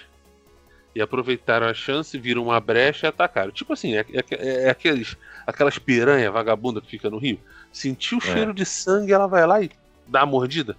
e 0.93 1.01
aproveitaram 1.01 1.67
a 1.67 1.73
chance, 1.73 2.17
viram 2.17 2.43
uma 2.43 2.59
brecha 2.59 3.07
e 3.07 3.09
atacaram. 3.09 3.51
Tipo 3.51 3.73
assim, 3.73 3.95
é, 3.95 4.05
é, 4.11 4.63
é 4.65 4.69
aqueles, 4.69 5.15
aquelas 5.45 5.77
piranha 5.77 6.31
vagabunda 6.31 6.81
que 6.81 6.89
fica 6.89 7.09
no 7.09 7.17
rio. 7.17 7.39
Sentiu 7.71 8.17
o 8.17 8.21
é. 8.21 8.33
cheiro 8.33 8.53
de 8.53 8.65
sangue, 8.65 9.13
ela 9.13 9.27
vai 9.27 9.45
lá 9.45 9.61
e 9.61 9.69
dá 10.07 10.21
a 10.21 10.25
mordida. 10.25 10.75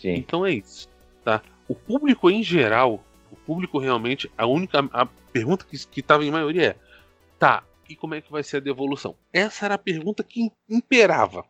Sim. 0.00 0.14
Então 0.14 0.44
é 0.44 0.52
isso. 0.52 0.88
Tá? 1.24 1.42
O 1.68 1.74
público 1.74 2.30
em 2.30 2.42
geral, 2.42 3.04
o 3.30 3.36
público 3.36 3.78
realmente, 3.78 4.30
a 4.36 4.46
única 4.46 4.88
a 4.92 5.06
pergunta 5.32 5.66
que 5.68 6.00
estava 6.00 6.24
em 6.24 6.30
maioria 6.30 6.68
é: 6.68 6.76
tá, 7.38 7.62
e 7.88 7.94
como 7.94 8.14
é 8.14 8.20
que 8.20 8.32
vai 8.32 8.42
ser 8.42 8.58
a 8.58 8.60
devolução? 8.60 9.14
Essa 9.32 9.66
era 9.66 9.74
a 9.74 9.78
pergunta 9.78 10.22
que 10.22 10.50
imperava. 10.68 11.44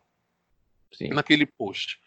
Sim. 0.91 1.09
naquele 1.09 1.45
post. 1.45 1.99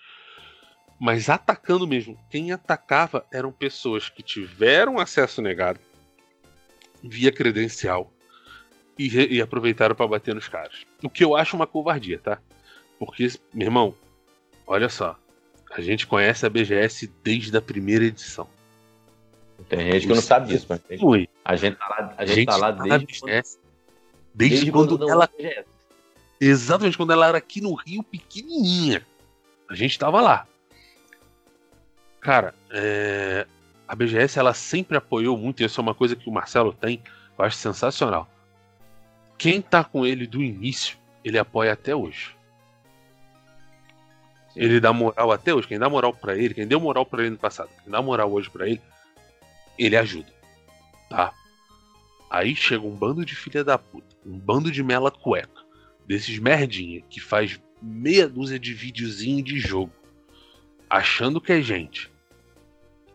Mas 1.00 1.30
atacando 1.30 1.86
mesmo, 1.86 2.18
quem 2.30 2.52
atacava 2.52 3.24
eram 3.32 3.50
pessoas 3.50 4.08
que 4.08 4.22
tiveram 4.22 4.98
acesso 4.98 5.40
negado 5.40 5.80
via 7.02 7.32
credencial 7.32 8.12
e, 8.98 9.36
e 9.36 9.40
aproveitaram 9.40 9.94
para 9.94 10.06
bater 10.06 10.34
nos 10.34 10.46
caras. 10.46 10.84
O 11.02 11.08
que 11.08 11.24
eu 11.24 11.34
acho 11.34 11.56
uma 11.56 11.66
covardia, 11.66 12.18
tá? 12.18 12.38
Porque, 12.98 13.28
meu 13.54 13.66
irmão, 13.66 13.94
olha 14.66 14.90
só, 14.90 15.18
a 15.70 15.80
gente 15.80 16.06
conhece 16.06 16.44
a 16.44 16.50
BGS 16.50 17.10
desde 17.22 17.56
a 17.56 17.62
primeira 17.62 18.04
edição. 18.04 18.46
Tem 19.68 19.92
gente 19.92 20.06
que 20.06 20.14
não 20.14 20.20
sabe 20.20 20.48
disso, 20.48 20.66
mas 20.68 20.80
a 21.44 21.56
gente 21.56 21.76
tá 21.76 21.88
lá, 21.88 22.14
a 22.16 22.26
gente, 22.26 22.32
a 22.32 22.34
gente 22.34 22.46
tá 22.46 22.56
lá 22.56 22.72
tá 22.72 22.82
desde, 22.82 23.20
quando, 23.20 23.30
desde, 23.30 23.58
desde, 24.34 24.72
quando, 24.72 24.98
quando 24.98 25.10
ela 25.10 25.26
BGS. 25.26 25.79
Exatamente 26.40 26.96
quando 26.96 27.12
ela 27.12 27.28
era 27.28 27.38
aqui 27.38 27.60
no 27.60 27.74
Rio, 27.74 28.02
pequenininha. 28.02 29.06
A 29.68 29.74
gente 29.74 29.98
tava 29.98 30.22
lá. 30.22 30.46
Cara, 32.18 32.54
é... 32.70 33.46
a 33.86 33.94
BGS 33.94 34.38
ela 34.38 34.54
sempre 34.54 34.96
apoiou 34.96 35.36
muito, 35.36 35.62
e 35.62 35.66
isso 35.66 35.78
é 35.80 35.82
uma 35.82 35.94
coisa 35.94 36.16
que 36.16 36.28
o 36.28 36.32
Marcelo 36.32 36.72
tem, 36.72 37.02
eu 37.38 37.44
acho 37.44 37.56
sensacional. 37.56 38.26
Quem 39.36 39.60
tá 39.60 39.84
com 39.84 40.06
ele 40.06 40.26
do 40.26 40.42
início, 40.42 40.96
ele 41.22 41.38
apoia 41.38 41.74
até 41.74 41.94
hoje. 41.94 42.34
Sim. 44.54 44.60
Ele 44.60 44.80
dá 44.80 44.92
moral 44.92 45.32
até 45.32 45.54
hoje. 45.54 45.68
Quem 45.68 45.78
dá 45.78 45.88
moral 45.88 46.12
para 46.12 46.36
ele, 46.36 46.54
quem 46.54 46.66
deu 46.66 46.80
moral 46.80 47.04
para 47.04 47.22
ele 47.22 47.30
no 47.30 47.38
passado, 47.38 47.70
quem 47.82 47.92
dá 47.92 48.00
moral 48.02 48.32
hoje 48.32 48.50
para 48.50 48.66
ele, 48.66 48.80
ele 49.78 49.96
ajuda. 49.96 50.32
Tá? 51.08 51.32
Aí 52.30 52.56
chega 52.56 52.86
um 52.86 52.94
bando 52.94 53.24
de 53.24 53.34
filha 53.34 53.62
da 53.62 53.78
puta, 53.78 54.16
um 54.24 54.38
bando 54.38 54.70
de 54.70 54.82
mela 54.82 55.10
cueca 55.10 55.59
desses 56.06 56.38
merdinha 56.38 57.02
que 57.02 57.20
faz 57.20 57.60
meia 57.80 58.28
dúzia 58.28 58.58
de 58.58 58.74
videozinho 58.74 59.42
de 59.42 59.58
jogo, 59.58 59.92
achando 60.88 61.40
que 61.40 61.52
é 61.52 61.62
gente. 61.62 62.10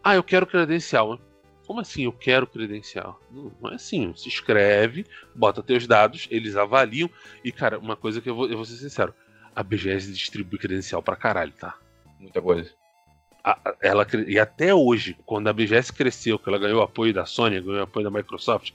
Ah, 0.03 0.15
eu 0.15 0.23
quero 0.23 0.47
credencial. 0.47 1.19
Como 1.65 1.79
assim 1.79 2.03
eu 2.03 2.13
quero 2.13 2.45
credencial? 2.45 3.19
Não, 3.31 3.51
não 3.59 3.71
é 3.71 3.75
assim. 3.75 4.13
Se 4.15 4.27
inscreve, 4.27 5.05
bota 5.33 5.63
teus 5.63 5.87
dados, 5.87 6.27
eles 6.29 6.55
avaliam. 6.55 7.09
E, 7.43 7.51
cara, 7.51 7.79
uma 7.79 7.95
coisa 7.95 8.21
que 8.21 8.29
eu 8.29 8.35
vou, 8.35 8.47
eu 8.47 8.55
vou 8.55 8.65
ser 8.65 8.75
sincero: 8.75 9.13
a 9.55 9.63
BGS 9.63 10.11
distribui 10.11 10.59
credencial 10.59 11.01
pra 11.01 11.15
caralho, 11.15 11.51
tá? 11.53 11.75
Muita 12.19 12.41
coisa. 12.41 12.71
A, 13.43 13.75
ela, 13.81 14.07
e 14.27 14.39
até 14.39 14.73
hoje, 14.73 15.15
quando 15.25 15.47
a 15.47 15.53
BGS 15.53 15.91
cresceu, 15.91 16.37
que 16.37 16.49
ela 16.49 16.57
ganhou 16.57 16.81
apoio 16.81 17.13
da 17.13 17.25
Sony, 17.25 17.61
ganhou 17.61 17.83
apoio 17.83 18.03
da 18.03 18.15
Microsoft, 18.15 18.71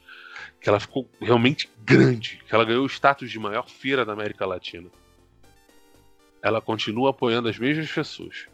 que 0.60 0.68
ela 0.68 0.78
ficou 0.78 1.08
realmente 1.20 1.70
grande, 1.82 2.40
que 2.46 2.54
ela 2.54 2.64
ganhou 2.64 2.84
o 2.84 2.88
status 2.88 3.30
de 3.30 3.38
maior 3.38 3.68
feira 3.68 4.04
da 4.04 4.12
América 4.12 4.44
Latina. 4.44 4.88
Ela 6.42 6.60
continua 6.60 7.10
apoiando 7.10 7.48
as 7.48 7.58
mesmas 7.58 7.90
pessoas. 7.90 8.46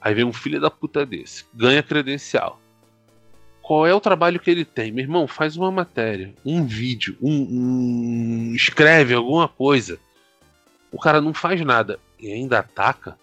Aí 0.00 0.14
vem 0.14 0.24
um 0.24 0.32
filho 0.32 0.60
da 0.60 0.70
puta 0.70 1.04
desse, 1.04 1.44
ganha 1.52 1.82
credencial. 1.82 2.60
Qual 3.60 3.86
é 3.86 3.94
o 3.94 4.00
trabalho 4.00 4.40
que 4.40 4.50
ele 4.50 4.64
tem? 4.64 4.90
Meu 4.90 5.04
irmão, 5.04 5.28
faz 5.28 5.56
uma 5.56 5.70
matéria, 5.70 6.34
um 6.44 6.66
vídeo, 6.66 7.16
um, 7.22 8.50
um 8.50 8.54
escreve 8.54 9.14
alguma 9.14 9.48
coisa. 9.48 9.98
O 10.90 10.98
cara 10.98 11.20
não 11.20 11.32
faz 11.32 11.60
nada 11.60 11.98
e 12.18 12.32
ainda 12.32 12.58
ataca. 12.58 13.16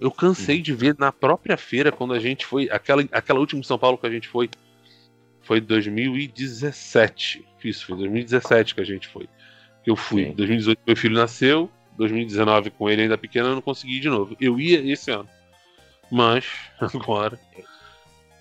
Eu 0.00 0.10
cansei 0.10 0.60
de 0.60 0.72
ver 0.72 0.96
na 0.98 1.12
própria 1.12 1.56
feira 1.56 1.92
quando 1.92 2.14
a 2.14 2.18
gente 2.18 2.44
foi, 2.44 2.68
aquela, 2.70 3.06
aquela 3.12 3.38
última 3.38 3.60
em 3.60 3.64
São 3.64 3.78
Paulo 3.78 3.98
que 3.98 4.06
a 4.06 4.10
gente 4.10 4.26
foi, 4.26 4.50
foi 5.42 5.60
2017. 5.60 7.44
Isso, 7.64 7.86
foi 7.86 7.96
2017 7.96 8.74
que 8.74 8.80
a 8.80 8.84
gente 8.84 9.08
foi. 9.08 9.28
Que 9.84 9.90
eu 9.90 9.96
fui. 9.96 10.22
Em 10.22 10.34
2018 10.34 10.80
meu 10.86 10.96
filho 10.96 11.14
nasceu, 11.14 11.70
2019 11.96 12.70
com 12.70 12.88
ele 12.88 13.02
ainda 13.02 13.18
pequeno, 13.18 13.48
eu 13.48 13.54
não 13.54 13.62
consegui 13.62 14.00
de 14.00 14.08
novo. 14.08 14.36
Eu 14.40 14.58
ia 14.58 14.80
esse 14.92 15.10
ano. 15.10 15.28
Mas, 16.10 16.46
agora. 16.80 17.38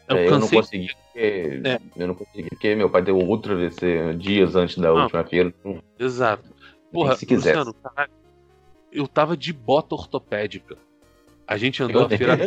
Eu, 0.07 0.17
é, 0.17 0.27
eu 0.27 0.39
não 0.39 0.47
consegui 0.47 0.93
porque. 0.93 1.61
É. 1.63 1.79
Eu 1.95 2.07
não 2.07 2.15
consegui, 2.15 2.49
porque 2.49 2.75
meu 2.75 2.89
pai 2.89 3.01
deu 3.01 3.17
outro 3.17 3.53
AVC 3.53 4.13
dias 4.17 4.55
antes 4.55 4.77
da 4.77 4.89
não, 4.89 5.03
última 5.03 5.23
feira. 5.23 5.53
Exato. 5.97 6.49
Porra, 6.91 7.15
se 7.15 7.25
quiser. 7.25 7.57
Luciano, 7.57 7.73
caralho, 7.73 8.11
eu 8.91 9.07
tava 9.07 9.37
de 9.37 9.53
bota 9.53 9.95
ortopédica. 9.95 10.77
A 11.47 11.57
gente 11.57 11.81
andou 11.81 12.01
eu 12.01 12.05
a 12.07 12.09
feira. 12.09 12.37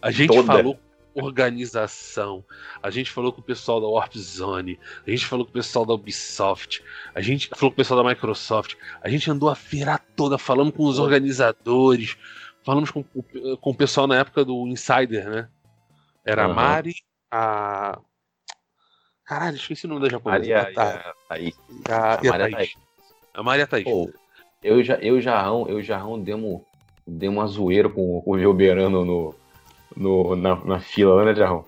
A 0.00 0.10
gente 0.10 0.28
Toda. 0.28 0.44
falou 0.44 0.78
organização. 1.14 2.44
A 2.82 2.90
gente 2.90 3.10
falou 3.10 3.32
com 3.32 3.40
o 3.40 3.44
pessoal 3.44 3.80
da 3.80 3.86
Warp 3.86 4.14
Zone, 4.16 4.78
a 5.06 5.10
gente 5.10 5.26
falou 5.26 5.44
com 5.44 5.50
o 5.50 5.54
pessoal 5.54 5.86
da 5.86 5.94
Ubisoft, 5.94 6.82
a 7.14 7.20
gente 7.20 7.48
falou 7.48 7.70
com 7.70 7.74
o 7.74 7.76
pessoal 7.76 8.02
da 8.02 8.08
Microsoft, 8.08 8.74
a 9.00 9.08
gente 9.08 9.30
andou 9.30 9.48
a 9.48 9.54
feira 9.54 9.98
toda 10.16 10.38
falando 10.38 10.72
com 10.72 10.84
os 10.84 10.98
organizadores, 10.98 12.16
falamos 12.64 12.90
com, 12.90 13.02
com 13.02 13.70
o 13.70 13.74
pessoal 13.74 14.06
na 14.06 14.18
época 14.18 14.44
do 14.44 14.66
Insider, 14.66 15.28
né? 15.28 15.48
Era 16.24 16.46
uhum. 16.46 16.52
a 16.52 16.54
Mari, 16.54 16.94
a. 17.30 17.98
Caralho, 19.24 19.56
esqueci 19.56 19.86
o 19.86 19.88
nome 19.88 20.02
da 20.02 20.08
japonesa. 20.08 20.40
Maria, 20.40 20.72
a, 20.76 20.82
a, 20.82 21.14
Thaís. 21.28 21.54
A, 21.88 22.14
a, 22.14 22.24
Maria 22.24 22.50
Thaís. 22.50 22.74
A 23.32 23.42
Maria 23.42 23.66
Thaís. 23.66 23.84
Pô, 23.84 24.12
eu 24.62 24.82
já, 24.82 24.94
eu 24.96 25.20
Jarrão, 25.20 25.66
eu 25.68 25.82
Jarrão 25.82 26.20
demos, 26.20 26.62
demos 27.06 27.38
uma 27.38 27.46
zoeira 27.46 27.88
com, 27.88 28.20
com 28.22 28.30
o 28.30 28.38
Gilberano 28.38 29.04
no, 29.04 29.34
no, 29.96 30.36
na, 30.36 30.56
na 30.64 30.80
fila 30.80 31.14
lá, 31.14 31.24
né, 31.24 31.34
Jarrão? 31.34 31.64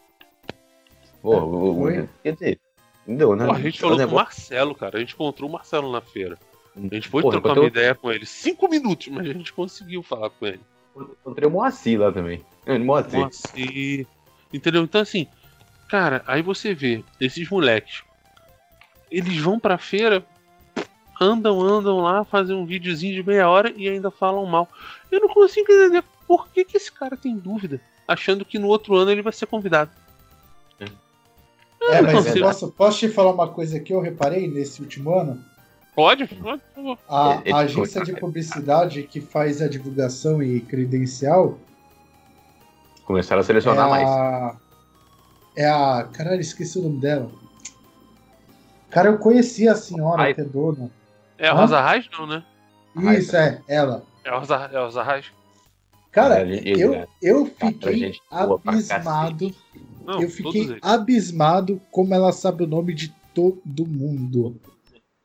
Pô, 1.23 1.37
o, 1.39 1.89
o, 1.89 2.09
quer 2.23 2.33
dizer, 2.33 2.61
entendeu, 3.03 3.35
né? 3.35 3.47
Pô, 3.47 3.53
a 3.53 3.61
gente 3.61 3.81
falou 3.81 3.99
com 3.99 4.05
o 4.05 4.15
Marcelo, 4.15 4.75
cara. 4.75 4.97
A 4.97 5.01
gente 5.01 5.15
encontrou 5.15 5.49
o 5.49 5.53
Marcelo 5.53 5.91
na 5.91 6.01
feira. 6.01 6.39
A 6.77 6.95
gente 6.95 7.09
foi 7.09 7.23
Porra, 7.23 7.41
trocar 7.41 7.59
uma 7.59 7.67
ideia 7.67 7.95
com 7.95 8.13
ele. 8.13 8.27
Cinco 8.27 8.69
minutos, 8.69 9.09
mas 9.09 9.29
a 9.29 9.33
gente 9.33 9.53
conseguiu 9.53 10.03
falar 10.03 10.31
com 10.31 10.47
ele. 10.47 10.61
Encontrei 10.95 11.49
o 11.49 11.51
Moacir 11.51 12.01
lá 12.01 12.13
também. 12.13 12.45
Moacir. 12.85 13.19
Moacir. 13.19 14.07
Entendeu? 14.53 14.83
Então, 14.83 15.01
assim, 15.01 15.27
cara, 15.89 16.23
aí 16.27 16.43
você 16.43 16.75
vê 16.75 17.03
esses 17.21 17.49
moleques. 17.49 18.03
Eles 19.11 19.39
vão 19.39 19.59
pra 19.59 19.79
feira, 19.79 20.25
andam, 21.21 21.61
andam 21.61 22.01
lá, 22.01 22.25
fazem 22.25 22.55
um 22.55 22.67
videozinho 22.67 23.15
de 23.15 23.27
meia 23.27 23.49
hora 23.49 23.73
e 23.77 23.89
ainda 23.89 24.11
falam 24.11 24.45
mal. 24.47 24.69
Eu 25.11 25.21
não 25.21 25.29
consigo 25.29 25.71
entender 25.73 26.05
por 26.27 26.49
que, 26.49 26.65
que 26.65 26.77
esse 26.77 26.93
cara 26.93 27.17
tem 27.17 27.37
dúvida, 27.37 27.81
achando 28.07 28.45
que 28.45 28.59
no 28.59 28.69
outro 28.69 28.95
ano 28.95 29.11
ele 29.11 29.23
vai 29.23 29.33
ser 29.33 29.47
convidado. 29.47 29.91
É, 31.89 32.03
mas 32.03 32.39
posso, 32.39 32.73
posso 32.73 32.99
te 32.99 33.09
falar 33.09 33.33
uma 33.33 33.49
coisa 33.49 33.79
que 33.79 33.93
eu 33.93 34.01
reparei 34.01 34.49
nesse 34.49 34.81
último 34.81 35.17
ano? 35.17 35.43
Pode, 35.95 36.27
pode. 36.27 36.63
A, 37.09 37.43
a 37.53 37.57
agência 37.59 38.03
de 38.05 38.13
publicidade 38.15 39.05
que 39.05 39.21
faz 39.21 39.63
a 39.63 39.69
divulgação 39.69 40.43
e 40.43 40.61
credencial. 40.61 41.59
Começaram 43.05 43.41
a 43.41 43.45
selecionar 43.45 43.87
é 43.87 43.91
mais. 43.91 44.09
A, 44.09 44.57
é 45.57 45.69
a. 45.69 46.09
Caralho, 46.13 46.41
esqueci 46.41 46.79
o 46.79 46.83
nome 46.83 47.01
dela. 47.01 47.31
Cara, 48.91 49.09
eu 49.09 49.19
conheci 49.19 49.69
a 49.69 49.75
senhora 49.75 50.23
Ai. 50.23 50.35
que 50.35 50.41
é 50.41 50.45
dona. 50.45 50.91
É 51.39 51.49
a 51.49 51.53
Rosa 51.53 51.81
Reis, 51.81 52.09
não, 52.13 52.27
né? 52.27 52.45
Isso, 53.17 53.37
é, 53.37 53.61
ela. 53.69 54.03
É 54.25 54.29
a 54.29 54.39
Rosa, 54.39 54.71
é 54.73 54.77
a 54.77 54.81
Rosa 54.81 55.03
Reis. 55.03 55.33
Cara, 56.17 56.41
ele, 56.41 56.83
eu, 56.83 56.93
né? 56.93 57.07
eu 57.21 57.45
fiquei 57.45 58.19
abismado. 58.31 59.55
Não, 60.03 60.23
eu 60.23 60.31
fiquei 60.31 60.79
abismado 60.81 61.79
como 61.91 62.15
ela 62.15 62.33
sabe 62.33 62.65
o 62.65 62.67
nome 62.67 62.95
de 62.95 63.15
todo 63.35 63.87
mundo. 63.87 64.59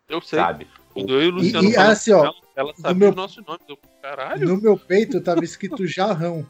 Eu 0.09 0.19
sei. 0.19 0.37
Sabe. 0.37 0.67
Quando 0.93 1.13
eu 1.13 1.21
e 1.21 1.27
o 1.27 1.31
Luciano 1.31 1.69
e, 1.69 1.71
e 1.71 1.77
assim, 1.77 2.11
ó, 2.11 2.25
ela, 2.25 2.33
ela 2.57 2.73
sabe 2.75 2.99
meu, 2.99 3.13
o 3.13 3.15
nosso 3.15 3.41
nome. 3.41 3.59
Eu, 3.69 3.79
caralho. 4.01 4.49
No 4.49 4.61
meu 4.61 4.77
peito 4.77 5.21
tava 5.21 5.45
escrito 5.45 5.87
Jarrão, 5.87 6.45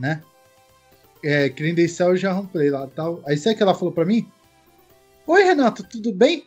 né? 0.00 0.20
É, 1.22 1.48
credencial 1.48 2.16
Jarrão 2.16 2.46
Play 2.46 2.70
lá 2.70 2.88
tal. 2.88 3.22
Aí 3.24 3.36
sabe 3.36 3.54
que 3.54 3.62
ela 3.62 3.76
falou 3.76 3.94
pra 3.94 4.04
mim? 4.04 4.28
Oi, 5.28 5.44
Renato, 5.44 5.84
tudo 5.84 6.12
bem? 6.12 6.44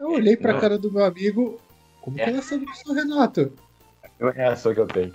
Eu 0.00 0.10
olhei 0.10 0.36
pra 0.36 0.54
Não. 0.54 0.60
cara 0.60 0.76
do 0.76 0.90
meu 0.90 1.04
amigo. 1.04 1.60
Como 2.00 2.20
é. 2.20 2.24
que 2.24 2.30
ela 2.30 2.42
sabe 2.42 2.66
que 2.66 2.78
sou 2.78 2.94
o 2.94 2.96
Renato? 2.96 3.52
É 4.18 4.26
a 4.26 4.30
reação 4.32 4.74
que 4.74 4.80
eu 4.80 4.88
tenho. 4.88 5.14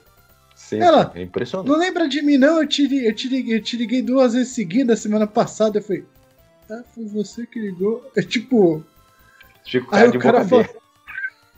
Sim, 0.69 0.80
ela, 0.80 1.12
é 1.13 1.21
impressionante. 1.21 1.67
Não 1.67 1.78
lembra 1.78 2.08
de 2.08 2.21
mim, 2.21 2.38
não? 2.38 2.62
Eu 2.62 2.67
te, 2.67 2.84
eu, 2.84 3.13
te 3.13 3.28
liguei, 3.28 3.58
eu 3.58 3.62
te 3.62 3.76
liguei 3.76 4.02
duas 4.02 4.34
vezes 4.34 4.54
seguidas 4.54 5.02
semana 5.02 5.28
passada. 5.28 5.78
Eu 5.78 5.84
falei, 5.84 6.06
ah, 6.71 6.82
foi 6.95 7.06
você 7.06 7.45
que 7.45 7.60
ligou? 7.60 8.10
É 8.15 8.21
tipo. 8.21 8.82
Chico 9.65 9.93
aí 9.93 10.08
o 10.08 10.19
cara 10.19 10.45
falou. 10.45 10.65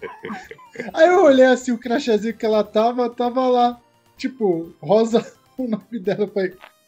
aí 0.91 1.07
eu 1.07 1.23
olhei 1.23 1.45
assim, 1.45 1.71
o 1.71 1.77
crachazinho 1.77 2.33
que 2.33 2.45
ela 2.45 2.63
tava, 2.63 3.07
tava 3.07 3.47
lá. 3.47 3.79
Tipo, 4.17 4.73
Rosa, 4.81 5.23
o 5.55 5.67
nome 5.67 5.99
dela. 5.99 6.29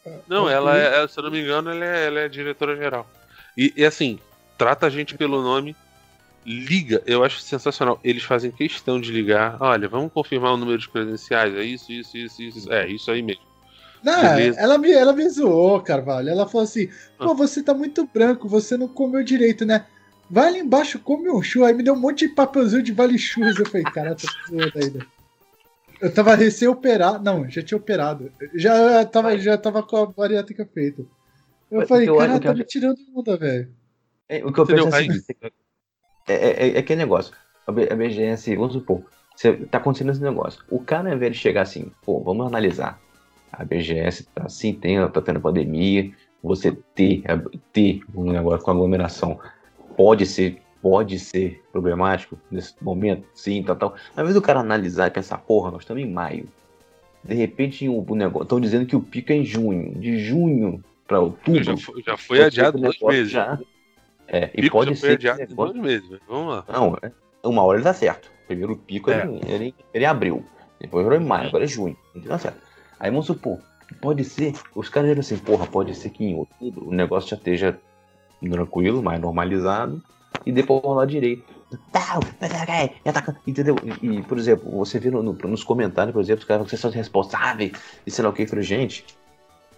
Ah, 0.06 0.20
não, 0.28 0.50
ela 0.50 0.76
é, 0.76 1.08
se 1.08 1.20
eu 1.20 1.24
não 1.24 1.32
me 1.32 1.42
engano, 1.42 1.70
ela 1.70 1.86
é, 1.86 2.08
ela 2.08 2.20
é 2.22 2.28
diretora 2.28 2.76
geral. 2.76 3.08
E, 3.56 3.72
e 3.78 3.86
assim, 3.86 4.20
trata 4.58 4.88
a 4.88 4.90
gente 4.90 5.16
pelo 5.16 5.44
nome 5.44 5.76
liga, 6.48 7.04
eu 7.06 7.26
acho 7.26 7.42
sensacional. 7.42 8.00
Eles 8.02 8.24
fazem 8.24 8.50
questão 8.50 9.02
de 9.02 9.12
ligar. 9.12 9.58
Olha, 9.60 9.90
vamos 9.90 10.14
confirmar 10.14 10.54
o 10.54 10.58
número 10.58 10.78
de 10.78 10.88
credenciais. 10.88 11.54
É 11.54 11.62
isso, 11.62 11.92
isso, 11.92 12.18
isso, 12.18 12.42
isso. 12.42 12.72
É, 12.72 12.88
isso 12.88 13.12
aí 13.12 13.22
mesmo. 13.22 13.44
Não, 14.02 14.24
ela 14.24 14.78
me, 14.78 14.92
ela 14.92 15.12
me 15.12 15.28
zoou, 15.28 15.82
Carvalho. 15.82 16.30
Ela 16.30 16.48
falou 16.48 16.64
assim: 16.64 16.88
pô, 17.18 17.32
ah. 17.32 17.34
você 17.34 17.62
tá 17.62 17.74
muito 17.74 18.08
branco, 18.08 18.48
você 18.48 18.78
não 18.78 18.88
comeu 18.88 19.24
direito, 19.24 19.66
né? 19.66 19.86
Vai 20.30 20.48
ali 20.48 20.60
embaixo, 20.60 21.00
come 21.00 21.30
um 21.30 21.42
churro. 21.42 21.66
Aí 21.66 21.74
me 21.74 21.84
deu 21.84 21.94
um 21.94 22.00
monte 22.00 22.28
de 22.28 22.34
papelzinho 22.34 22.84
de 22.84 22.94
vale 22.94 23.18
churros. 23.18 23.60
Eu 23.60 23.66
falei, 23.66 23.84
cara, 23.84 24.16
tá 24.16 24.28
zoando 24.48 24.72
ainda. 24.76 25.06
Eu 26.00 26.14
tava 26.14 26.36
recém-operado. 26.36 27.24
Não, 27.24 27.50
já 27.50 27.62
tinha 27.62 27.78
operado. 27.78 28.32
Já 28.54 29.04
tava, 29.06 29.38
já 29.38 29.58
tava 29.58 29.84
com 29.84 29.98
a 29.98 30.06
bariátrica 30.06 30.66
feita. 30.74 31.02
Eu 31.72 31.80
Mas 31.80 31.90
falei, 31.90 32.08
cara, 32.08 32.40
tá 32.40 32.54
me 32.54 32.64
tirando 32.64 33.00
onda, 33.16 33.36
velho. 33.36 33.70
É, 34.30 34.46
o 34.46 34.52
que 34.52 34.60
eu 34.60 34.66
penso 34.66 34.88
é 34.88 35.00
assim, 35.00 35.22
é, 36.28 36.68
é, 36.68 36.76
é 36.76 36.80
aquele 36.80 37.00
negócio. 37.00 37.34
A 37.66 37.72
BGS, 37.72 38.56
vamos 38.56 38.74
supor, 38.74 39.04
você, 39.36 39.54
tá 39.54 39.78
acontecendo 39.78 40.12
esse 40.12 40.22
negócio. 40.22 40.64
O 40.70 40.80
cara, 40.80 41.10
ao 41.10 41.16
invés 41.16 41.34
de 41.34 41.38
chegar 41.38 41.62
assim, 41.62 41.92
pô, 42.04 42.20
vamos 42.22 42.48
analisar. 42.48 43.00
A 43.52 43.64
BGS 43.64 44.26
tá 44.34 44.46
assim, 44.46 44.74
tem, 44.74 44.98
tá 45.10 45.22
tendo 45.22 45.40
pandemia. 45.40 46.12
Você 46.42 46.72
ter, 46.96 47.24
ter 47.72 48.02
um 48.16 48.32
negócio 48.32 48.64
com 48.64 48.72
aglomeração 48.72 49.40
pode 49.96 50.26
ser, 50.26 50.62
pode 50.82 51.20
ser 51.20 51.64
problemático 51.72 52.38
nesse 52.50 52.74
momento, 52.82 53.28
sim, 53.34 53.64
tal, 53.64 53.76
tal. 53.76 53.96
Ao 54.16 54.24
invés 54.24 54.36
do 54.36 54.42
cara 54.42 54.60
analisar 54.60 55.08
e 55.08 55.12
pensar, 55.12 55.38
porra, 55.40 55.72
nós 55.72 55.82
estamos 55.82 56.02
em 56.02 56.10
maio. 56.10 56.48
De 57.24 57.36
repente, 57.36 57.88
o, 57.88 58.06
o 58.08 58.16
negócio. 58.16 58.44
Estão 58.44 58.62
dizendo 58.62 58.86
que 58.86 58.96
o 58.96 59.02
pico 59.02 59.32
é 59.32 59.36
em 59.36 59.46
junho. 59.46 59.94
De 60.00 60.18
junho 60.20 60.84
para 61.08 61.20
outubro. 61.20 61.64
Já 61.64 61.78
foi, 61.78 62.02
já 62.02 62.18
foi 62.18 62.44
adiado 62.44 62.78
duas 62.78 62.98
vezes. 62.98 63.32
Já, 63.32 63.60
é, 64.28 64.50
e 64.54 64.70
pode 64.70 64.96
ser. 64.96 65.14
Adiado 65.14 65.56
dois 65.56 65.74
meses, 65.74 66.20
vamos 66.28 66.56
lá. 66.56 66.66
Não, 66.68 66.98
é, 67.02 67.12
uma 67.44 67.64
hora 67.64 67.78
ele 67.78 67.84
tá 67.84 67.94
certo. 67.94 68.32
Primeiro 68.48 68.78
pico 68.78 69.12
é. 69.12 69.22
ele, 69.22 69.42
ele, 69.48 69.76
ele 69.94 70.06
é 70.06 70.08
abril. 70.08 70.44
Depois 70.80 71.04
virou 71.04 71.20
em 71.20 71.26
maio, 71.26 71.48
agora 71.48 71.64
é 71.64 71.68
junho. 71.68 71.98
Então 72.16 72.30
tá 72.30 72.38
certo. 72.38 72.60
Aí 73.00 73.10
vamos 73.10 73.26
supor, 73.26 73.60
pode 74.02 74.24
ser, 74.24 74.54
os 74.76 74.90
caras 74.90 75.10
viram 75.10 75.22
assim, 75.22 75.38
porra, 75.38 75.66
pode 75.66 75.94
ser 75.96 76.10
que 76.10 76.26
em 76.26 76.36
outubro 76.36 76.88
o 76.88 76.94
negócio 76.94 77.30
já 77.30 77.36
esteja 77.36 77.80
tranquilo, 78.40 79.04
mais 79.04 79.20
normalizado, 79.20 80.02
e 80.46 80.52
depois 80.52 80.84
rolar 80.84 81.06
direito. 81.06 81.56
Tal, 81.92 82.22
tá 82.40 83.36
entendeu? 83.46 83.76
E, 84.02 84.08
e, 84.08 84.24
por 84.24 84.38
exemplo, 84.38 84.72
você 84.72 85.00
vê 85.00 85.12
no, 85.12 85.22
no, 85.22 85.34
nos 85.34 85.64
comentários, 85.64 86.14
por 86.14 86.22
exemplo, 86.22 86.42
os 86.42 86.48
caras 86.48 86.68
vocês 86.68 86.80
são 86.80 86.90
responsáveis, 86.90 87.72
e 88.06 88.12
sei 88.12 88.24
lá 88.24 88.30
o 88.30 88.34
que, 88.34 88.44
eu 88.44 88.48
falei, 88.48 88.64
gente, 88.64 89.06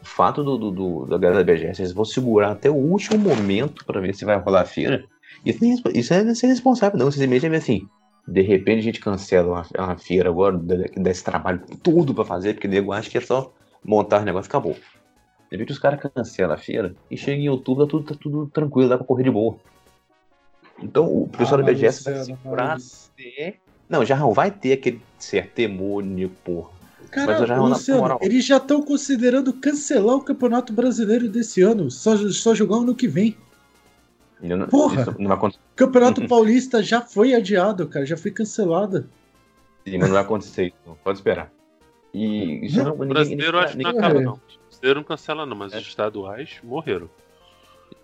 o 0.01 0.05
fato 0.05 0.43
do, 0.43 0.57
do, 0.57 0.71
do, 0.71 1.05
da 1.05 1.17
galera 1.17 1.43
da 1.43 1.53
BGS, 1.53 1.81
eles 1.81 1.91
vão 1.91 2.05
segurar 2.05 2.51
até 2.51 2.69
o 2.69 2.75
último 2.75 3.17
momento 3.17 3.85
para 3.85 3.99
ver 3.99 4.15
se 4.15 4.25
vai 4.25 4.37
rolar 4.37 4.61
a 4.61 4.65
feira. 4.65 5.05
Isso, 5.45 5.63
isso 5.93 6.13
é 6.13 6.35
ser 6.35 6.47
responsável, 6.47 6.97
não. 6.97 7.11
Simplesmente 7.11 7.45
é 7.45 7.55
assim. 7.55 7.87
De 8.27 8.41
repente 8.41 8.79
a 8.79 8.83
gente 8.83 8.99
cancela 8.99 9.47
uma, 9.47 9.85
uma 9.85 9.97
feira 9.97 10.29
agora, 10.29 10.57
desse 10.57 11.23
trabalho 11.23 11.61
tudo 11.81 12.13
para 12.13 12.25
fazer, 12.25 12.53
porque 12.53 12.67
nego 12.67 12.91
acha 12.91 13.09
que 13.09 13.17
é 13.17 13.21
só 13.21 13.51
montar 13.83 14.21
o 14.21 14.25
negócio 14.25 14.47
e 14.47 14.51
acabou. 14.51 14.73
De 14.73 15.57
repente 15.57 15.71
os 15.71 15.79
caras 15.79 15.99
cancelam 15.99 16.53
a 16.53 16.57
feira 16.57 16.95
e 17.09 17.17
chega 17.17 17.41
em 17.41 17.49
outubro, 17.49 17.85
tá 17.85 17.89
tudo, 17.89 18.05
tá 18.05 18.15
tudo 18.19 18.47
tranquilo, 18.47 18.89
dá 18.89 18.97
pra 18.97 19.05
correr 19.05 19.23
de 19.23 19.31
boa. 19.31 19.57
Então 20.81 21.05
o 21.05 21.27
pessoal 21.27 21.59
ah, 21.59 21.63
da 21.63 21.71
BGS 21.71 22.03
vai 22.03 22.23
segurar 22.23 22.73
mas... 22.73 23.11
Não, 23.89 24.05
já 24.05 24.15
não 24.15 24.31
vai 24.31 24.51
ter 24.51 24.73
aquele 24.73 25.01
certo 25.17 25.53
temor, 25.53 26.03
porra 26.43 26.78
Cara, 27.11 27.59
Luciano, 27.59 28.17
eles 28.21 28.45
já 28.45 28.57
estão 28.57 28.81
considerando 28.81 29.51
cancelar 29.53 30.15
o 30.15 30.23
Campeonato 30.23 30.71
Brasileiro 30.71 31.27
desse 31.27 31.61
ano, 31.61 31.89
só, 31.89 32.15
só 32.29 32.53
jogar 32.53 32.77
ano 32.77 32.95
que 32.95 33.07
vem. 33.07 33.35
Não, 34.41 34.67
Porra! 34.67 35.09
O 35.09 35.75
Campeonato 35.75 36.25
Paulista 36.27 36.81
já 36.81 37.01
foi 37.01 37.33
adiado, 37.33 37.87
cara, 37.87 38.05
já 38.05 38.15
foi 38.15 38.31
cancelado. 38.31 39.09
Sim, 39.85 39.97
mas 39.97 40.07
não 40.07 40.13
vai 40.13 40.21
acontecer 40.21 40.67
isso, 40.67 40.97
pode 41.03 41.17
esperar. 41.17 41.51
E 42.13 42.67
já 42.69 42.83
não, 42.83 42.93
o 42.93 43.05
brasileiro 43.05 43.57
ninguém, 43.57 43.63
acho 43.63 43.77
que 43.77 43.83
não 43.83 43.91
acaba, 43.91 44.21
não. 44.21 44.33
O 44.33 44.39
brasileiro 44.67 44.99
não 44.99 45.03
cancela, 45.03 45.45
não, 45.45 45.57
mas 45.57 45.73
é. 45.73 45.77
os 45.77 45.87
estaduais 45.87 46.59
morreram. 46.63 47.09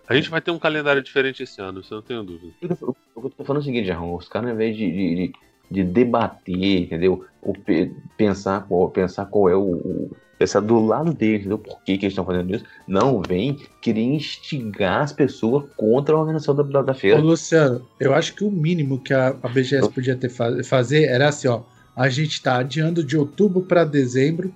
A 0.07 0.15
gente 0.15 0.29
vai 0.29 0.41
ter 0.41 0.51
um 0.51 0.59
calendário 0.59 1.01
diferente 1.01 1.41
esse 1.43 1.59
ano, 1.61 1.79
isso 1.79 1.93
eu 1.93 1.97
não 1.97 2.03
tenho 2.03 2.23
dúvida. 2.23 2.53
Eu 2.61 2.75
tô, 2.75 2.95
eu 3.15 3.29
tô 3.29 3.43
falando 3.43 3.61
o 3.61 3.65
seguinte, 3.65 3.87
Jarrão, 3.87 4.13
os 4.13 4.27
caras, 4.27 4.49
ao 4.49 4.55
invés 4.55 4.75
de, 4.75 4.91
de, 4.91 5.15
de 5.15 5.33
de 5.69 5.84
debater, 5.84 6.84
entendeu? 6.84 7.25
Ou 7.41 7.54
pe- 7.54 7.91
pensar 8.17 8.65
qual, 8.67 8.89
pensar 8.89 9.25
qual 9.25 9.49
é 9.49 9.56
o, 9.56 9.62
o 9.62 10.12
pensar 10.38 10.60
do 10.60 10.80
lado 10.80 11.13
deles, 11.13 11.41
entendeu? 11.41 11.58
Por 11.58 11.82
que, 11.84 11.97
que 11.97 12.06
eles 12.06 12.13
estão 12.13 12.25
fazendo 12.25 12.54
isso? 12.56 12.65
Não 12.88 13.21
vem 13.21 13.58
querer 13.82 14.01
instigar 14.01 15.01
as 15.01 15.13
pessoas 15.13 15.65
contra 15.78 16.15
a 16.15 16.19
organização 16.19 16.56
da, 16.56 16.63
da, 16.63 16.82
da 16.82 16.93
Ô, 16.93 16.95
feira. 16.95 17.19
Luciano, 17.19 17.86
eu 17.99 18.13
acho 18.13 18.36
que 18.36 18.43
o 18.43 18.51
mínimo 18.51 18.99
que 18.99 19.13
a, 19.13 19.30
a 19.30 19.47
BGS 19.49 19.89
podia 19.91 20.15
ter 20.15 20.30
fa- 20.30 20.63
fazer 20.63 21.06
era 21.06 21.30
assim, 21.30 21.47
ó. 21.47 21.62
A 21.95 22.10
gente 22.10 22.41
tá 22.41 22.58
adiando 22.58 23.01
de 23.04 23.17
outubro 23.17 23.62
para 23.62 23.86
dezembro 23.86 24.54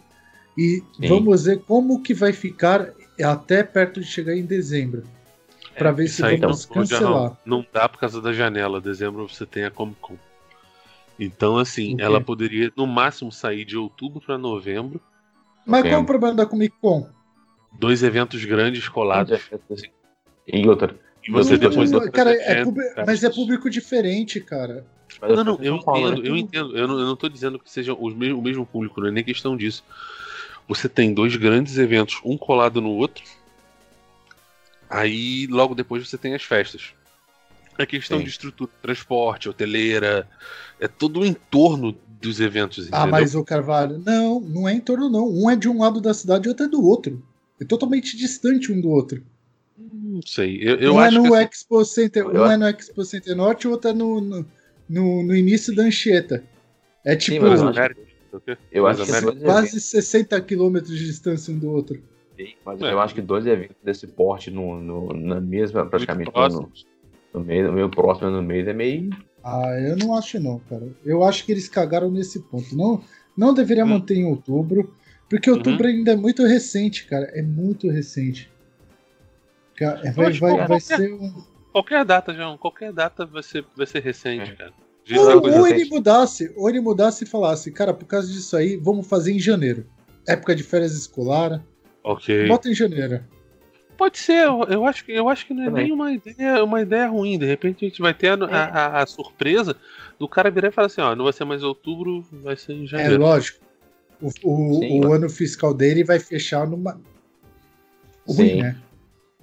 e 0.58 0.84
Sim. 1.00 1.08
vamos 1.08 1.46
ver 1.46 1.60
como 1.60 2.02
que 2.02 2.14
vai 2.14 2.34
ficar 2.34 2.94
até 3.24 3.64
perto 3.64 4.02
de 4.02 4.06
chegar 4.06 4.36
em 4.36 4.46
dezembro. 4.46 5.04
Pra 5.78 5.94
ver 5.94 6.10
se 6.10 6.26
aí 6.26 6.36
vamos 6.36 6.68
não, 6.68 6.76
cancelar. 6.76 7.12
Jarrão, 7.14 7.38
não 7.46 7.66
dá 7.72 7.88
por 7.88 8.00
causa 8.00 8.22
da 8.22 8.34
janela. 8.34 8.82
Dezembro 8.82 9.30
você 9.30 9.46
tem 9.46 9.64
a 9.64 9.72
Comic 9.72 9.98
Con. 10.02 10.18
Então, 11.20 11.58
assim, 11.58 11.96
O 11.96 11.98
quê? 11.98 12.04
ela 12.04 12.22
poderia 12.22 12.72
no 12.78 12.88
máximo 12.88 13.32
sair 13.32 13.66
de 13.66 13.76
outubro 13.78 14.22
para 14.22 14.38
novembro. 14.38 15.02
Mas 15.66 15.82
qual 15.84 15.94
é 15.94 15.98
o 15.98 16.06
problema 16.06 16.36
da 16.36 16.46
Comic 16.46 16.76
Con? 16.82 17.10
Dois 17.78 18.02
eventos 18.02 18.44
grandes 18.46 18.88
colados. 18.88 19.40
E 20.48 20.68
outra, 20.68 20.96
E 21.28 21.32
você 21.32 21.58
Não, 21.58 21.70
depois. 21.70 21.92
não, 21.92 22.10
cara, 22.10 22.32
é 22.32 22.64
cara. 22.64 23.06
mas 23.06 23.24
é 23.24 23.30
público 23.30 23.70
diferente, 23.70 24.40
cara. 24.40 24.86
mas 25.22 25.36
Não, 25.36 25.44
não, 25.44 25.60
eu 25.62 25.82
falando, 25.82 26.14
entendo, 26.20 26.26
eu 26.28 26.34
né? 26.34 26.40
entendo. 26.40 26.78
Eu 26.78 26.88
não, 26.88 27.00
eu 27.00 27.06
não 27.06 27.16
tô 27.16 27.28
dizendo 27.30 27.60
que 27.60 27.70
seja 27.70 27.94
os 27.94 28.16
mesmo, 28.16 28.40
o 28.40 28.42
mesmo 28.42 28.66
público, 28.66 29.02
não 29.02 29.10
é 29.10 29.12
nem 29.12 29.24
questão 29.24 29.56
disso. 29.58 29.84
Você 30.68 30.88
tem 30.88 31.14
dois 31.14 31.36
grandes 31.36 31.78
eventos, 31.78 32.20
um 32.24 32.38
colado 32.38 32.80
no 32.82 32.92
outro. 32.92 33.24
Aí 34.90 35.46
logo 35.48 35.76
depois 35.76 36.08
você 36.08 36.18
tem 36.18 36.34
as 36.34 36.44
festas. 36.44 36.94
É 37.80 37.86
questão 37.86 38.18
Sim. 38.18 38.26
de 38.26 38.30
estrutura, 38.30 38.70
transporte, 38.82 39.48
hoteleira, 39.48 40.28
é 40.82 40.88
todo 40.88 41.22
o 41.22 41.26
entorno 41.26 41.96
dos 42.22 42.42
eventos, 42.42 42.80
entendeu? 42.80 43.00
Ah, 43.00 43.08
mas 43.08 43.34
o 43.36 43.42
Carvalho, 43.44 43.98
não, 44.06 44.42
não 44.42 44.68
é 44.68 44.74
em 44.74 44.82
torno, 44.82 45.10
não. 45.10 45.26
Um 45.30 45.50
é 45.50 45.56
de 45.56 45.70
um 45.70 45.80
lado 45.80 46.02
da 46.02 46.14
cidade 46.14 46.46
e 46.46 46.50
outro 46.50 46.66
é 46.66 46.68
do 46.68 46.84
outro. 46.86 47.24
É 47.58 47.64
totalmente 47.64 48.18
distante 48.18 48.70
um 48.70 48.82
do 48.82 48.90
outro. 48.90 49.24
Não 49.78 50.22
sei. 50.26 50.60
Eu, 50.62 50.76
eu 50.76 50.96
um 50.96 51.00
acho 51.00 51.16
é 51.16 51.20
no 51.20 51.24
que 51.30 51.36
assim, 51.36 51.46
Expo 51.46 51.86
Center, 51.86 52.24
eu 52.26 52.44
um 52.44 52.52
é 52.52 52.58
no 52.58 52.68
Expo 52.68 53.06
Center 53.06 53.34
Norte 53.34 53.64
e 53.64 53.68
o 53.70 53.72
outro 53.72 53.90
é 53.92 53.94
no, 53.94 54.20
no, 54.20 54.46
no, 54.90 55.24
no 55.24 55.34
início 55.36 55.74
da 55.74 55.84
Anchieta. 55.84 56.44
É 57.06 57.16
tipo 57.16 57.46
mas 57.46 57.62
Mas 57.62 57.62
eu 57.62 57.70
acho- 57.70 57.80
que 59.08 59.12
dois 59.40 59.42
quase 59.46 59.80
60 59.80 60.42
quilômetros 60.42 60.98
de 60.98 61.06
distância 61.06 61.54
um 61.54 61.58
do 61.58 61.72
outro. 61.72 62.04
eventos, 62.38 62.56
mas 62.66 62.82
É. 62.82 62.92
eu 62.92 63.00
acho 63.00 63.16
que 63.16 63.22
dois 63.22 63.46
eventos 63.48 63.78
desse 63.82 64.06
porte 64.06 64.52
no, 64.52 64.82
no- 64.82 65.14
na 65.14 65.40
mesma, 65.40 65.86
praticamente 65.86 66.28
no, 66.28 66.34
próximos. 66.34 66.86
No 67.34 67.42
meio, 67.42 67.68
no 67.68 67.74
meio 67.74 67.90
próximo 67.90 68.30
no 68.30 68.42
meio 68.42 68.68
é 68.70 68.74
meio. 68.74 69.10
Ah, 69.44 69.72
eu 69.80 69.96
não 69.98 70.16
acho 70.16 70.40
não, 70.40 70.60
cara. 70.70 70.88
Eu 71.06 71.24
acho 71.24 71.46
que 71.46 71.52
eles 71.52 71.70
cagaram 71.70 72.12
nesse 72.12 72.40
ponto. 72.42 72.76
Não, 72.76 73.02
não 73.38 73.54
deveria 73.54 73.86
Hum. 73.86 73.90
manter 73.90 74.16
em 74.16 74.26
outubro, 74.26 74.94
porque 75.30 75.50
outubro 75.50 75.88
ainda 75.88 76.12
é 76.12 76.16
muito 76.16 76.44
recente, 76.46 77.06
cara. 77.06 77.26
É 77.34 77.42
muito 77.42 77.90
recente. 77.90 78.52
É, 79.80 80.12
Vai, 80.12 80.12
vai, 80.12 80.32
que 80.34 80.40
vai 80.40 80.56
qualquer- 80.68 80.80
ser 80.82 81.14
um. 81.14 81.34
Qualquer 81.72 82.04
data, 82.04 82.34
João, 82.34 82.58
qualquer 82.58 82.92
data 82.92 83.26
vai 83.26 83.44
ser, 83.44 83.64
vai 83.78 83.86
ser 83.86 84.02
recente, 84.04 84.52
É. 84.52 84.56
cara. 84.56 84.74
Ou- 85.12 85.36
Ou, 85.38 85.42
recente. 85.64 85.82
ele 85.82 85.90
mudasse, 85.90 86.54
ou 86.58 86.70
ele 86.70 86.80
mudasse 86.82 87.24
e 87.24 87.28
falasse, 87.28 87.72
cara, 87.72 87.94
por 87.94 88.06
causa 88.06 88.28
disso 88.28 88.58
aí, 88.58 88.76
vamos 88.76 89.08
fazer 89.08 89.32
em 89.32 89.40
janeiro. 89.40 89.86
Época 90.28 90.54
de 90.56 90.64
férias 90.64 90.94
escolar, 90.94 91.64
Ok. 92.04 92.48
bota 92.48 92.70
em 92.70 92.74
janeiro. 92.76 93.24
Pode 94.00 94.18
ser, 94.18 94.46
eu, 94.46 94.64
eu 94.64 94.86
acho 94.86 95.04
que, 95.06 95.12
eu 95.12 95.28
acho 95.30 95.46
que 95.46 95.54
não 95.54 95.64
é 95.64 95.66
Também. 95.66 95.84
nem 95.84 95.92
uma 95.94 96.12
ideia, 96.14 96.64
uma 96.64 96.82
ideia 96.82 97.08
ruim. 97.08 97.38
De 97.38 97.46
repente 97.46 97.86
a 97.86 97.90
gente 97.90 98.02
vai 98.02 98.14
ter 98.14 98.30
a, 98.30 98.46
a- 98.46 98.66
a- 98.98 99.02
a 99.02 99.06
surpresa 99.06 99.76
do 100.18 100.26
cara 100.28 100.50
virar 100.50 100.70
e 100.70 100.72
falar 100.72 100.88
assim, 100.88 101.02
ó, 101.02 101.14
não 101.16 101.26
vai 101.26 101.34
ser 101.34 101.44
mais 101.44 101.64
outubro, 101.64 102.26
vai 102.32 102.56
ser 102.56 102.74
em 102.74 102.84
É 102.86 102.88
janeiro. 102.88 103.20
lógico. 103.22 103.60
O, 104.22 104.28
o, 104.28 104.80
Sim. 104.80 105.06
o 105.06 105.12
ano 105.14 105.30
fiscal 105.30 105.74
dele 105.74 106.04
vai 106.06 106.18
fechar 106.20 106.66
numa. 106.66 106.94
Ruim, 108.26 108.36
Sim. 108.36 108.62
né? 108.64 108.78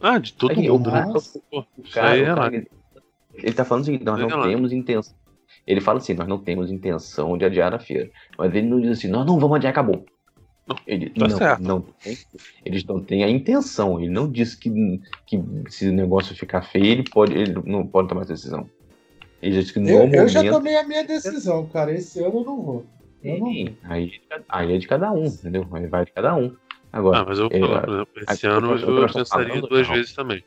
ah, 0.00 0.18
de 0.18 0.32
todo 0.32 0.52
É 0.52 0.54
que 0.54 0.68
mundo, 0.70 0.88
o 0.88 0.92
né? 0.92 1.00
cara- 1.02 1.12
Pô, 1.50 1.64
aí 2.00 2.20
é 2.22 2.24
cara, 2.24 2.54
ele, 2.56 2.68
ele 3.34 3.52
tá 3.52 3.64
falando 3.64 3.82
o 3.82 3.86
seguinte, 3.86 4.04
nós 4.04 4.18
não 4.18 4.28
é 4.30 4.34
lá. 4.34 4.42
temos 4.48 4.72
intenção. 4.72 5.14
Ele 5.66 5.80
fala 5.80 5.98
assim, 5.98 6.14
nós 6.14 6.28
não 6.28 6.38
temos 6.38 6.70
intenção 6.70 7.36
de 7.36 7.44
adiar 7.44 7.74
a 7.74 7.78
feira. 7.78 8.10
Mas 8.38 8.54
ele 8.54 8.66
não 8.68 8.80
diz 8.80 8.98
assim, 8.98 9.08
nós 9.08 9.26
não 9.26 9.38
vamos 9.38 9.56
adiar, 9.56 9.70
acabou. 9.70 10.04
Não, 10.66 10.76
Ele, 10.86 11.10
tá 11.10 11.28
não, 11.28 11.36
certo. 11.36 11.62
não 11.62 11.80
tem, 11.80 12.18
eles 12.64 12.84
não 12.84 13.00
têm 13.00 13.22
a 13.24 13.30
intenção. 13.30 14.00
Ele 14.00 14.10
não 14.10 14.30
diz 14.30 14.54
que, 14.54 15.00
que 15.26 15.40
se 15.68 15.88
o 15.88 15.92
negócio 15.92 16.34
ficar 16.34 16.62
feio, 16.62 16.86
ele, 16.86 17.04
pode, 17.04 17.34
ele 17.34 17.54
não 17.64 17.86
pode 17.86 18.08
tomar 18.08 18.22
essa 18.22 18.32
decisão. 18.32 18.68
Ele 19.40 19.60
diz 19.60 19.70
que 19.70 19.78
no 19.78 19.88
Eu, 19.88 19.98
momento. 19.98 20.14
eu 20.16 20.28
já 20.28 20.50
tomei 20.50 20.76
a 20.76 20.82
minha 20.86 21.04
decisão, 21.04 21.66
cara. 21.66 21.92
Esse 21.92 22.20
ano 22.20 22.38
eu 22.40 22.44
não 22.44 22.62
vou. 22.62 22.86
Eu 23.22 23.38
não 23.38 23.46
aí, 23.84 24.20
aí 24.48 24.74
é 24.74 24.78
de 24.78 24.86
cada 24.88 25.12
um, 25.12 25.26
entendeu? 25.26 25.66
Aí 25.72 25.86
vai 25.86 26.04
de 26.04 26.12
cada 26.12 26.34
um. 26.34 26.54
Agora, 26.92 27.18
Ah, 27.20 27.24
mas 27.28 27.38
eu 27.38 27.48
é, 27.50 27.58
vou 27.58 27.68
falar, 27.68 27.80
por 27.82 27.90
exemplo, 27.94 28.24
esse 28.30 28.46
ano 28.46 28.66
eu, 28.66 28.70
nós 28.70 28.80
estamos 28.80 29.12
pensaria 29.12 29.48
falando, 29.48 29.68
duas 29.68 29.86
não. 29.86 29.94
vezes 29.94 30.12
também. 30.14 30.44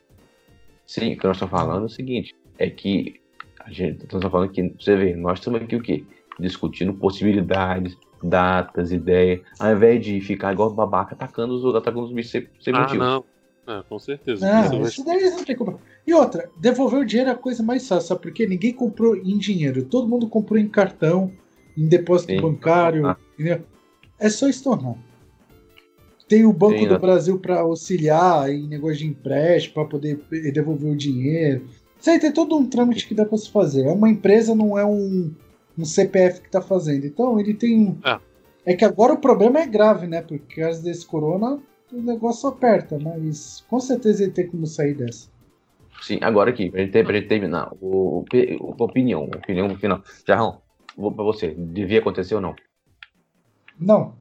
Sim, 0.86 1.14
o 1.14 1.18
que 1.18 1.28
nós 1.28 1.36
estamos 1.38 1.52
falando 1.52 1.84
é 1.84 1.86
o 1.86 1.90
seguinte, 1.90 2.36
é 2.58 2.70
que 2.70 3.22
a 3.60 3.70
gente 3.72 4.04
estamos 4.04 4.26
falando 4.32 4.50
que, 4.52 4.74
você 4.80 4.96
vê, 4.96 5.16
nós 5.16 5.40
estamos 5.40 5.62
aqui 5.62 5.76
o 5.76 5.82
quê? 5.82 6.04
Discutindo 6.40 6.94
possibilidades, 6.94 7.96
datas, 8.24 8.92
ideias, 8.92 9.42
ao 9.60 9.74
invés 9.74 10.04
de 10.04 10.20
ficar 10.22 10.54
igual 10.54 10.70
babaca 10.74 11.14
atacando 11.16 11.54
os, 11.56 11.76
atacando 11.76 12.04
os 12.06 12.12
bichos 12.12 12.32
sem, 12.32 12.48
sem 12.60 12.74
Ah, 12.74 12.82
motivo. 12.82 13.04
não. 13.04 13.24
É, 13.68 13.84
com 13.88 14.00
certeza. 14.00 14.46
Não, 14.52 14.82
Isso 14.82 15.04
vai- 15.04 15.20
daí 15.20 15.30
não 15.30 15.44
tem 15.44 15.56
como. 15.56 15.80
E 16.08 16.14
outra, 16.14 16.50
devolver 16.58 17.00
o 17.02 17.06
dinheiro 17.06 17.30
é 17.30 17.34
a 17.34 17.38
coisa 17.38 17.62
mais 17.62 17.88
fácil, 17.88 18.08
sabe? 18.08 18.22
Porque 18.22 18.48
ninguém 18.48 18.74
comprou 18.74 19.16
em 19.16 19.38
dinheiro. 19.38 19.86
Todo 19.86 20.08
mundo 20.10 20.28
comprou 20.28 20.58
em 20.60 20.68
cartão, 20.68 21.32
em 21.78 21.88
depósito 21.88 22.34
Sim. 22.34 22.42
bancário. 22.42 23.06
Ah. 23.06 23.18
entendeu? 23.36 23.62
É 24.18 24.28
só 24.30 24.48
estornar. 24.50 24.96
Tem 26.28 26.46
o 26.46 26.54
Banco 26.54 26.80
Sim, 26.80 26.88
do 26.88 26.94
né? 26.94 27.00
Brasil 27.00 27.40
para 27.40 27.60
auxiliar 27.60 28.50
em 28.52 28.68
negócio 28.68 28.98
de 28.98 29.08
empréstimo, 29.08 29.74
para 29.76 29.86
poder 29.86 30.20
devolver 30.54 30.92
o 30.92 30.96
dinheiro. 30.96 31.66
Isso 32.00 32.10
aí 32.10 32.20
tem 32.20 32.32
todo 32.32 32.56
um 32.56 32.66
trâmite 32.68 33.08
que 33.08 33.14
dá 33.16 33.26
para 33.26 33.38
se 33.38 33.50
fazer. 33.52 33.86
É 33.86 33.92
uma 33.92 34.10
empresa, 34.10 34.56
não 34.56 34.78
é 34.78 34.86
um, 34.86 35.32
um 35.80 35.86
CPF 35.86 36.42
que 36.42 36.48
está 36.48 36.62
fazendo. 36.62 37.06
Então 37.06 37.40
ele 37.40 37.54
tem. 37.54 37.78
um- 37.90 37.98
Ah. 38.04 38.20
É 38.66 38.76
que 38.76 38.86
agora 38.86 39.14
o 39.14 39.18
problema 39.18 39.60
é 39.60 39.66
grave, 39.66 40.06
né? 40.06 40.22
Porque 40.22 40.38
por 40.40 40.56
causa 40.62 40.84
desse 40.84 41.06
corona, 41.06 41.60
o 41.92 42.02
negócio 42.02 42.48
aperta, 42.50 43.00
mas 43.00 43.64
com 43.68 43.80
certeza 43.80 44.24
ele 44.24 44.32
tem 44.32 44.48
como 44.48 44.68
sair 44.68 44.94
dessa. 44.94 45.30
Sim, 46.02 46.20
agora 46.22 46.52
aqui, 46.52 46.70
pra 46.70 46.82
gente, 46.82 47.04
pra 47.04 47.14
gente 47.14 47.28
terminar, 47.28 47.72
o, 47.82 48.20
o, 48.20 48.26
o- 48.62 48.84
opinião, 48.84 49.24
opinião 49.24 49.76
final. 49.78 50.02
Jarrão, 50.28 50.62
vou 50.96 51.12
pra 51.12 51.24
você, 51.24 51.54
devia 51.58 52.00
acontecer 52.00 52.36
ou 52.36 52.42
não? 52.42 52.56
Não, 53.80 54.14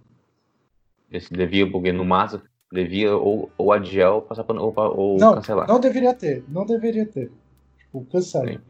Esse 1.11 1.33
devia, 1.33 1.71
porque 1.71 1.91
no 1.93 2.05
máximo, 2.05 2.43
devia 2.73 3.15
ou, 3.17 3.51
ou 3.59 3.73
adiar 3.73 4.13
ou, 4.15 4.23
passar 4.23 4.45
pra, 4.45 4.59
ou, 4.61 4.73
ou 4.77 5.19
não, 5.19 5.35
cancelar. 5.35 5.67
não 5.69 5.81
deveria 5.81 6.15
ter, 6.15 6.45
não 6.49 6.65
deveria 6.65 7.05
ter. 7.07 7.31
Tipo, 7.79 8.05
cancela. 8.07 8.61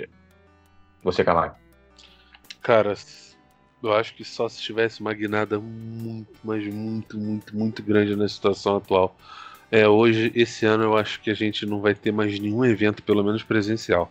Você, 1.04 1.24
Calar. 1.24 1.58
Cara, 2.62 2.94
eu 3.82 3.92
acho 3.92 4.14
que 4.14 4.24
só 4.24 4.48
se 4.48 4.60
tivesse 4.60 5.00
uma 5.00 5.14
guinada 5.14 5.58
muito, 5.58 6.30
mas 6.42 6.66
muito, 6.66 7.16
muito, 7.18 7.56
muito 7.56 7.82
grande 7.82 8.16
na 8.16 8.28
situação 8.28 8.76
atual. 8.76 9.16
É, 9.70 9.86
hoje, 9.88 10.32
esse 10.34 10.66
ano, 10.66 10.84
eu 10.84 10.96
acho 10.96 11.20
que 11.20 11.30
a 11.30 11.34
gente 11.34 11.66
não 11.66 11.80
vai 11.80 11.94
ter 11.94 12.12
mais 12.12 12.38
nenhum 12.38 12.64
evento, 12.64 13.02
pelo 13.02 13.22
menos 13.22 13.42
presencial. 13.42 14.10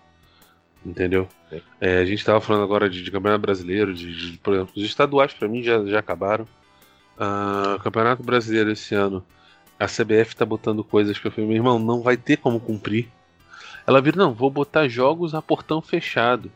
Entendeu? 0.85 1.27
Sim. 1.49 1.61
É, 1.81 1.99
a 1.99 2.05
gente 2.05 2.19
estava 2.19 2.41
falando 2.41 2.63
agora 2.63 2.89
de, 2.89 3.03
de 3.03 3.11
Campeonato 3.11 3.41
Brasileiro, 3.41 3.93
de, 3.93 4.31
de- 4.33 4.37
por 4.39 4.53
exemplo, 4.53 4.73
os 4.77 4.83
estaduais 4.83 5.33
para 5.33 5.47
mim 5.47 5.63
já, 5.63 5.83
já 5.85 5.99
acabaram. 5.99 6.47
Ah, 7.17 7.79
Campeonato 7.83 8.23
Brasileiro 8.23 8.71
esse 8.71 8.95
ano, 8.95 9.25
a 9.79 9.87
CBF 9.87 10.35
tá 10.35 10.45
botando 10.45 10.83
coisas 10.83 11.17
que 11.19 11.27
eu 11.27 11.31
falei, 11.31 11.47
meu 11.47 11.57
irmão, 11.57 11.79
não 11.79 12.01
vai 12.01 12.17
ter 12.17 12.37
como 12.37 12.59
cumprir. 12.59 13.09
Ela 13.87 14.01
vira, 14.01 14.17
não, 14.17 14.33
vou 14.33 14.49
botar 14.51 14.87
jogos 14.87 15.33
a 15.35 15.41
portão 15.41 15.81
fechado. 15.81 16.51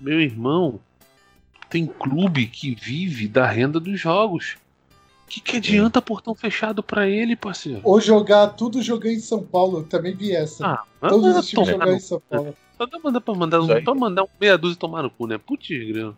Meu 0.00 0.20
irmão, 0.20 0.80
tem 1.68 1.86
clube 1.86 2.46
que 2.46 2.74
vive 2.74 3.28
da 3.28 3.46
renda 3.46 3.78
dos 3.78 4.00
jogos. 4.00 4.56
O 5.24 5.30
que, 5.30 5.40
que 5.40 5.56
adianta 5.58 6.00
portão 6.00 6.34
fechado 6.34 6.82
pra 6.82 7.06
ele, 7.06 7.36
parceiro? 7.36 7.80
Ou 7.84 8.00
jogar 8.00 8.48
tudo 8.48 8.80
jogar 8.80 9.10
em 9.10 9.20
São 9.20 9.42
Paulo, 9.42 9.80
eu 9.80 9.84
também 9.84 10.14
vi 10.14 10.34
essa. 10.34 10.66
Ah, 10.66 10.84
Todos 11.06 11.26
manda 11.26 11.40
os 11.40 11.48
times 11.48 11.68
jogar 11.68 11.92
em 11.92 12.00
São 12.00 12.22
Paulo. 12.28 12.56
Só 12.78 12.86
dá 12.86 12.98
mandar 12.98 13.20
pra 13.20 13.34
mandar, 13.34 13.60
um, 13.60 13.66
pra 13.66 13.94
mandar 13.94 14.22
um 14.22 14.28
meia 14.40 14.56
dúzia 14.56 14.78
tomar 14.78 15.02
no 15.02 15.10
cu, 15.10 15.26
né? 15.26 15.36
Putz, 15.36 15.68
grilo. 15.68 16.16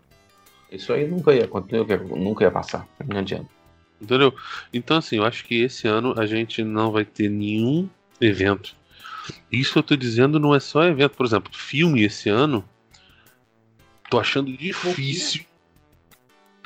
Isso 0.70 0.92
aí 0.92 1.08
nunca 1.08 1.34
ia, 1.34 1.48
ia, 1.48 1.96
nunca 2.16 2.44
ia 2.44 2.50
passar. 2.50 2.86
Não 3.04 3.18
adianta. 3.18 3.48
Entendeu? 4.00 4.32
Então, 4.72 4.98
assim, 4.98 5.16
eu 5.16 5.24
acho 5.24 5.44
que 5.44 5.62
esse 5.62 5.88
ano 5.88 6.14
a 6.16 6.26
gente 6.26 6.62
não 6.62 6.92
vai 6.92 7.04
ter 7.04 7.28
nenhum 7.28 7.88
evento. 8.20 8.76
Isso 9.50 9.78
eu 9.78 9.82
tô 9.82 9.96
dizendo 9.96 10.38
não 10.38 10.54
é 10.54 10.60
só 10.60 10.84
evento. 10.84 11.16
Por 11.16 11.26
exemplo, 11.26 11.50
filme 11.52 12.04
esse 12.04 12.28
ano. 12.28 12.64
Tô 14.10 14.18
achando 14.18 14.52
difícil. 14.52 15.44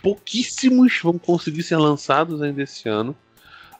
Pouquíssimos 0.03 0.99
vão 1.03 1.19
conseguir 1.19 1.63
ser 1.63 1.77
lançados 1.77 2.43
ainda 2.43 2.63
esse 2.63 2.89
ano. 2.89 3.15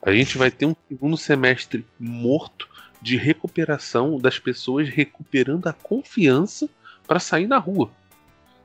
A 0.01 0.11
gente 0.13 0.37
vai 0.37 0.51
ter 0.51 0.65
um 0.65 0.75
segundo 0.87 1.17
semestre 1.17 1.85
morto 1.99 2.69
de 3.01 3.17
recuperação 3.17 4.17
das 4.19 4.39
pessoas 4.39 4.87
recuperando 4.89 5.67
a 5.67 5.73
confiança 5.73 6.69
para 7.07 7.19
sair 7.19 7.47
na 7.47 7.57
rua. 7.57 7.91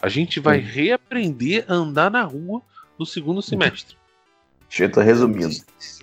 A 0.00 0.08
gente 0.08 0.40
vai 0.40 0.58
reaprender 0.58 1.64
a 1.68 1.74
andar 1.74 2.10
na 2.10 2.22
rua 2.22 2.62
no 2.98 3.04
segundo 3.04 3.42
semestre. 3.42 3.96
Jeito 4.68 5.00
resumindo. 5.00 5.54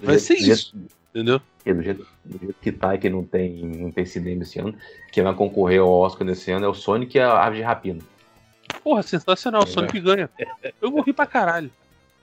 Vai 0.02 0.20
ser 0.20 0.38
jeito- 0.38 0.52
isso. 0.52 0.76
Entendeu? 1.10 1.42
Do 1.66 1.84
jeito, 1.84 2.08
do 2.24 2.40
jeito 2.40 2.56
que 2.62 2.72
tá 2.72 2.94
e 2.94 2.98
que 3.00 3.10
não 3.10 3.24
tem, 3.24 3.66
não 3.66 3.92
tem 3.92 4.06
cinema 4.06 4.44
esse 4.44 4.60
ano, 4.60 4.76
quem 5.12 5.24
vai 5.24 5.34
concorrer 5.34 5.82
ao 5.82 5.90
Oscar 5.90 6.26
nesse 6.28 6.52
ano 6.52 6.66
é 6.66 6.70
o 6.70 6.74
Sonic 6.74 7.18
e 7.18 7.20
a 7.22 7.44
Ave 7.44 7.58
de 7.58 7.64
Rapina. 7.64 8.02
Porra, 8.84 9.04
sensacional. 9.04 9.62
O 9.62 9.66
É. 9.66 9.68
Sonic 9.68 10.00
ganha. 10.00 10.30
Eu 10.82 10.92
vou 10.92 11.02
rir 11.02 11.14
pra 11.14 11.26
caralho. 11.26 11.72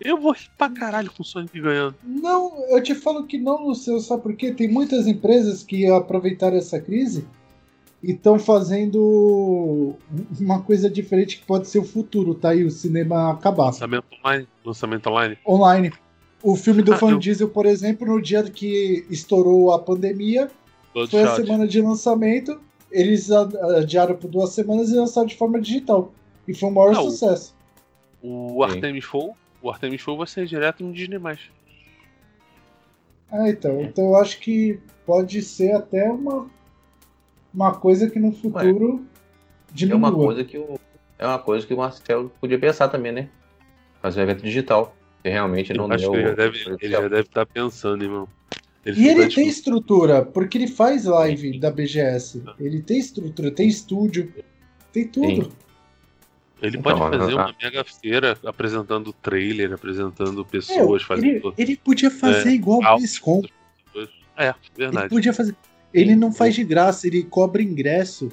Eu 0.00 0.18
vou 0.20 0.32
rir 0.32 0.50
pra 0.58 0.68
caralho 0.68 1.10
com 1.10 1.22
o 1.22 1.26
Sonic 1.26 1.60
ganhando. 1.60 1.94
Não, 2.02 2.52
eu 2.68 2.82
te 2.82 2.94
falo 2.94 3.24
que 3.26 3.38
não, 3.38 3.66
Luciano, 3.66 4.00
sabe 4.00 4.22
por 4.22 4.34
quê? 4.34 4.52
Tem 4.52 4.68
muitas 4.68 5.06
empresas 5.06 5.62
que 5.62 5.86
aproveitaram 5.86 6.56
essa 6.56 6.80
crise 6.80 7.26
e 8.02 8.10
estão 8.12 8.38
fazendo 8.38 9.94
uma 10.40 10.60
coisa 10.62 10.90
diferente 10.90 11.38
que 11.38 11.46
pode 11.46 11.68
ser 11.68 11.78
o 11.78 11.84
futuro, 11.84 12.34
tá? 12.34 12.54
E 12.54 12.64
o 12.64 12.70
cinema 12.70 13.30
acabar. 13.32 13.66
Lançamento 13.66 14.04
online. 14.22 14.48
Lançamento 14.64 15.06
online. 15.08 15.38
Online. 15.46 15.92
O 16.42 16.56
filme 16.56 16.82
do 16.82 16.92
Ah, 16.92 16.96
Van 16.96 17.12
eu- 17.12 17.18
Diesel, 17.18 17.48
por 17.48 17.64
exemplo, 17.64 18.06
no 18.06 18.20
dia 18.20 18.42
que 18.42 19.06
estourou 19.08 19.72
a 19.72 19.78
pandemia, 19.78 20.50
foi 20.92 21.02
a 21.02 21.06
Bloodshot. 21.06 21.36
semana 21.46 21.66
de 21.66 21.80
lançamento, 21.80 22.60
eles 22.90 23.30
a- 23.30 23.48
adiaram 23.78 24.14
por 24.16 24.28
duas 24.28 24.50
semanas 24.50 24.90
e 24.90 24.94
lançaram 24.96 25.26
de 25.26 25.36
forma 25.36 25.58
digital. 25.60 26.12
E 26.46 26.54
foi 26.54 26.68
o 26.68 26.72
maior 26.72 26.92
Não. 26.92 27.10
sucesso. 27.10 27.54
O 28.22 28.62
Artemis 28.62 29.04
Fowl. 29.04 29.36
O 29.62 29.70
Artemis 29.70 30.00
Fowl 30.00 30.18
vai 30.18 30.26
ser 30.26 30.46
direto 30.46 30.84
no 30.84 30.92
Disney+. 30.92 31.18
Ah, 33.30 33.48
então. 33.48 33.80
Então 33.82 34.04
eu 34.04 34.16
acho 34.16 34.38
que 34.40 34.78
pode 35.06 35.42
ser 35.42 35.72
até 35.72 36.08
uma, 36.10 36.48
uma 37.52 37.74
coisa 37.74 38.08
que 38.08 38.18
no 38.18 38.32
futuro 38.32 39.04
É 39.70 39.74
diminua. 39.74 39.98
uma 40.10 40.12
coisa 40.12 40.44
que 40.44 40.56
o, 40.58 40.78
é 41.18 41.26
uma 41.26 41.38
coisa 41.38 41.66
que 41.66 41.74
o 41.74 41.76
Marcel 41.76 42.30
podia 42.40 42.58
pensar 42.58 42.88
também, 42.88 43.12
né? 43.12 43.28
Fazer 44.00 44.20
um 44.20 44.24
evento 44.24 44.42
digital. 44.42 44.94
Que 45.22 45.30
realmente 45.30 45.72
não 45.72 45.90
Acho 45.90 46.10
deu. 46.10 46.12
que 46.12 46.16
ele 46.18 46.28
já 46.28 46.34
deve 46.34 46.76
ele 46.80 46.92
já 46.92 47.00
deve 47.00 47.20
estar 47.20 47.46
pensando, 47.46 48.04
irmão. 48.04 48.28
Ele 48.84 49.00
E 49.00 49.08
ele 49.08 49.28
tem 49.28 49.48
estrutura, 49.48 50.22
porque 50.22 50.58
ele 50.58 50.66
faz 50.68 51.06
live 51.06 51.58
da 51.58 51.70
BGS. 51.70 52.42
Ele 52.60 52.82
tem 52.82 52.98
estrutura, 52.98 53.50
tem 53.50 53.66
estúdio, 53.66 54.30
tem 54.92 55.08
tudo. 55.08 55.50
Ele 56.62 56.78
Então, 56.78 56.96
pode 56.96 57.18
fazer 57.18 57.32
ah, 57.32 57.36
uma 57.36 57.54
mega 57.62 57.84
feira 57.84 58.38
apresentando 58.44 59.12
trailer, 59.12 59.72
apresentando 59.72 60.40
É, 60.40 60.44
pessoas, 60.44 61.02
ele, 61.02 61.04
fazendo. 61.04 61.54
ele 61.58 61.76
podia 61.76 62.10
fazer 62.10 62.50
igual 62.50 62.80
o. 62.80 62.96
BlizzCon. 62.96 63.42
É, 64.36 64.48
Ele 64.48 64.54
verdade. 64.76 65.08
podia 65.08 65.32
fazer. 65.32 65.54
Ele 65.92 66.16
não 66.16 66.32
faz 66.32 66.54
de 66.54 66.64
graça, 66.64 67.06
ele 67.06 67.22
cobra 67.22 67.62
ingresso. 67.62 68.32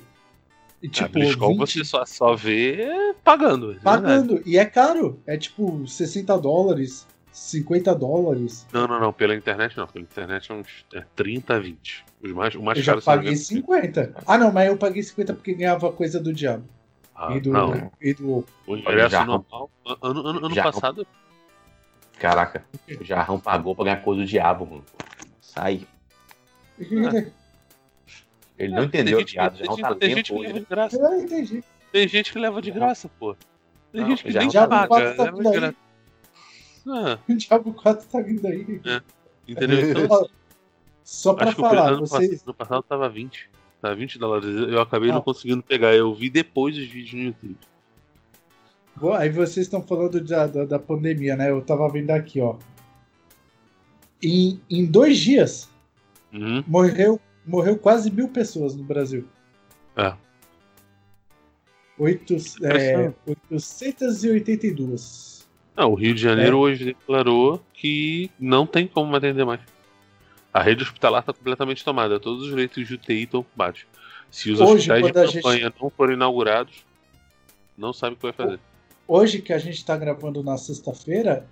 E, 0.82 0.88
a 0.88 0.90
tipo, 0.90 1.10
BlizzCon 1.14 1.50
20 1.50 1.58
você 1.60 1.84
só, 1.86 2.06
só 2.06 2.36
vê 2.36 3.14
pagando. 3.24 3.66
é 3.72 3.74
verdade. 3.74 3.84
pagando. 3.84 4.42
E 4.46 4.58
é 4.58 4.66
caro. 4.66 5.20
É 5.28 5.38
tipo 5.38 5.86
60 5.88 6.38
dólares, 6.40 7.06
50 7.32 7.94
dólares. 7.94 8.66
Não, 8.72 8.88
não, 8.88 9.00
não. 9.00 9.14
Pela 9.14 9.36
internet 9.36 9.78
não. 9.78 9.86
Pela 9.88 10.04
internet 10.04 10.52
é 10.52 10.56
uns 10.56 10.68
é 10.94 11.04
30 11.16 11.56
a 11.56 11.60
20. 11.60 12.06
Os 12.24 12.32
mais, 12.32 12.56
o 12.56 12.62
mais 12.64 12.78
Eu 12.78 12.84
já 12.84 12.92
caro, 12.94 13.00
me 13.00 13.06
paguei 13.06 13.32
engano, 13.34 13.46
50. 13.46 14.14
Ah, 14.26 14.38
não, 14.38 14.52
mas 14.52 14.68
eu 14.70 14.78
paguei 14.78 15.04
50 15.04 15.34
porque 15.34 15.54
ganhava 15.54 15.92
coisa 15.92 16.20
do 16.20 16.34
diabo. 16.34 16.64
Ah, 17.16 17.36
e, 17.36 17.40
do, 17.40 17.52
não. 17.52 17.92
e 18.02 18.14
do. 18.14 18.46
O 18.68 18.76
ingresso 18.78 19.10
Já- 19.10 19.26
normal. 19.26 19.70
Ano, 20.02 20.28
ano, 20.28 20.46
ano 20.46 20.56
Já- 20.56 20.64
passado. 20.64 21.06
Caraca, 22.20 22.64
o 23.00 23.04
Jarrão 23.04 23.40
pagou 23.40 23.76
pra 23.76 23.86
ganhar 23.86 23.98
coisa 24.04 24.22
do 24.22 24.28
diabo, 24.28 24.66
mano. 24.66 24.86
Sai. 25.40 25.88
Ele 28.58 28.74
não 28.76 28.84
É, 28.84 28.86
entendeu 28.86 29.06
tem 29.06 29.16
a 29.16 29.20
gente, 29.20 29.34
piada. 29.34 29.56
Jarrão 29.58 29.76
gente- 29.76 29.88
tá 29.88 29.96
tem 29.96 30.16
gente 30.16 30.32
que 30.32 30.38
hoje. 30.40 30.48
leva 30.48 30.60
de 30.60 30.66
graça. 30.68 30.98
Eu 30.98 31.20
entendi. 31.20 31.64
Tem 31.92 32.08
gente 32.08 32.32
que 32.32 32.40
leva 32.40 32.62
de 32.62 32.72
graça, 32.72 33.10
pô. 33.20 33.36
Tem 33.92 34.02
Não, 34.02 34.10
gente 34.10 34.24
que 34.24 34.32
já- 34.32 34.40
nem 34.40 34.50
já- 34.50 34.68
paga, 34.68 34.88
quatro 34.88 35.16
tá 35.18 35.24
leva 35.24 35.38
vindo 35.38 35.50
de 35.50 35.56
aí. 35.56 35.60
graça. 35.60 35.76
Ah, 36.88 37.20
O 37.28 37.34
Diabo 37.38 37.74
4 37.74 38.08
tá 38.08 38.22
vindo 38.22 38.48
aí. 38.48 38.82
entendeu? 39.48 39.80
Então, 40.08 40.30
Só 41.04 41.34
pra 41.34 41.48
acho 41.48 41.56
que 41.56 41.62
o 41.62 41.68
preço 41.70 41.84
falar, 41.84 41.96
vocês. 42.00 42.30
passado, 42.30 42.44
ano 42.48 42.54
passado 42.54 42.84
tava 42.84 43.10
20. 43.10 43.50
Tava 43.82 43.96
20 43.96 44.20
dólares. 44.20 44.48
Eu 44.70 44.80
acabei 44.82 45.10
Ah. 45.10 45.14
não 45.16 45.22
conseguindo 45.22 45.64
pegar. 45.64 45.94
Eu 45.96 46.14
vi 46.14 46.30
depois 46.30 46.78
os 46.78 46.86
vídeos 46.86 47.14
no 47.14 47.22
YouTube. 47.24 47.58
Bom, 48.96 49.14
Aí 49.14 49.30
vocês 49.30 49.66
estão 49.66 49.82
falando 49.82 50.22
da, 50.22 50.46
da, 50.48 50.66
da 50.66 50.78
pandemia, 50.80 51.36
né? 51.36 51.50
Eu 51.50 51.62
tava 51.62 51.90
vendo 51.90 52.12
aqui, 52.12 52.40
ó. 52.42 52.56
Em, 54.22 54.60
em 54.70 54.86
dois 54.86 55.18
dias, 55.18 55.68
Uhum. 56.32 56.64
morreu, 56.68 57.20
morreu 57.46 57.76
quase 57.78 58.12
mil 58.12 58.28
pessoas 58.30 58.76
no 58.76 58.84
Brasil. 58.84 59.26
É. 59.96 60.14
Oito, 61.98 62.34
é, 62.34 62.38
Impressionante. 62.38 63.16
882. 63.52 65.48
Não, 65.76 65.92
o 65.92 65.96
Rio 65.96 66.14
de 66.14 66.22
Janeiro 66.22 66.58
É. 66.58 66.60
hoje 66.60 66.86
declarou 66.86 67.62
que 67.74 68.30
não 68.40 68.66
tem 68.68 68.88
como 68.88 69.16
atender 69.16 69.46
mais. 69.46 69.62
A 70.54 70.62
rede 70.62 70.84
hospitalar 70.84 71.22
está 71.22 71.34
completamente 71.34 71.84
tomada. 71.84 72.20
Todos 72.20 72.48
os 72.48 72.54
leitos 72.54 72.88
de 72.88 72.94
UTI 72.94 73.24
estão 73.24 73.40
ocupados. 73.42 73.86
Se 74.30 74.52
os 74.52 74.60
Hoje, 74.60 74.92
hospitais 74.92 75.06
de 75.06 75.12
quando 75.12 75.18
a 75.18 75.26
gente- 75.26 75.42
campanha 75.42 75.74
não 75.82 75.90
forem 75.90 76.16
inaugurados, 76.16 76.86
não 77.78 77.94
sabe 77.94 78.14
o 78.14 78.18
que 78.18 78.24
vai 78.24 78.34
fazer. 78.34 78.60
Hoje 79.08 79.42
que 79.42 79.52
a 79.54 79.58
gente 79.58 79.84
tá 79.86 79.96
gravando 79.98 80.42
na 80.44 80.58
sexta-feira, 80.58 81.46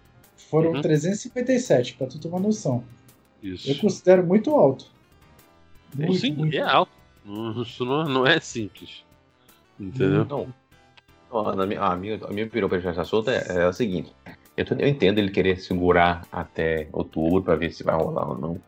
foram 0.50 0.72
Uhum. 0.72 0.82
357, 0.82 1.94
pra 1.96 2.08
tu 2.08 2.20
ter 2.20 2.28
uma 2.28 2.40
noção. 2.40 2.84
Isso. 3.44 3.70
Eu 3.70 3.76
considero 3.78 4.26
muito 4.26 4.52
alto. 4.56 4.86
Muito, 5.94 6.16
Sim, 6.16 6.34
muito 6.34 6.56
é 6.56 6.62
alto. 6.62 6.92
Não- 7.26 7.62
Isso 7.62 7.84
não, 7.86 8.04
não 8.06 8.28
é 8.28 8.40
simples. 8.40 9.04
Entendeu? 9.80 10.26
Não. 10.26 10.54
Ó, 11.32 11.50
A 11.52 11.66
minha, 11.66 11.82
a 11.82 11.96
minha, 11.96 12.16
a 12.26 12.28
minha 12.32 12.46
opinião 12.46 12.68
para 12.70 12.78
esse 12.80 12.88
assunto 13.00 13.30
é, 13.30 13.44
é 13.50 13.64
a 13.64 13.74
seguinte: 13.74 14.12
eu, 14.58 14.66
eu 14.78 14.88
entendo 14.88 15.20
ele 15.20 15.30
querer 15.32 15.58
segurar 15.60 16.26
até 16.32 16.88
outubro 16.92 17.42
para 17.44 17.56
ver 17.56 17.72
se 17.72 17.84
vai 17.84 17.96
rolar 17.96 18.30
ou 18.30 18.38
não. 18.38 18.62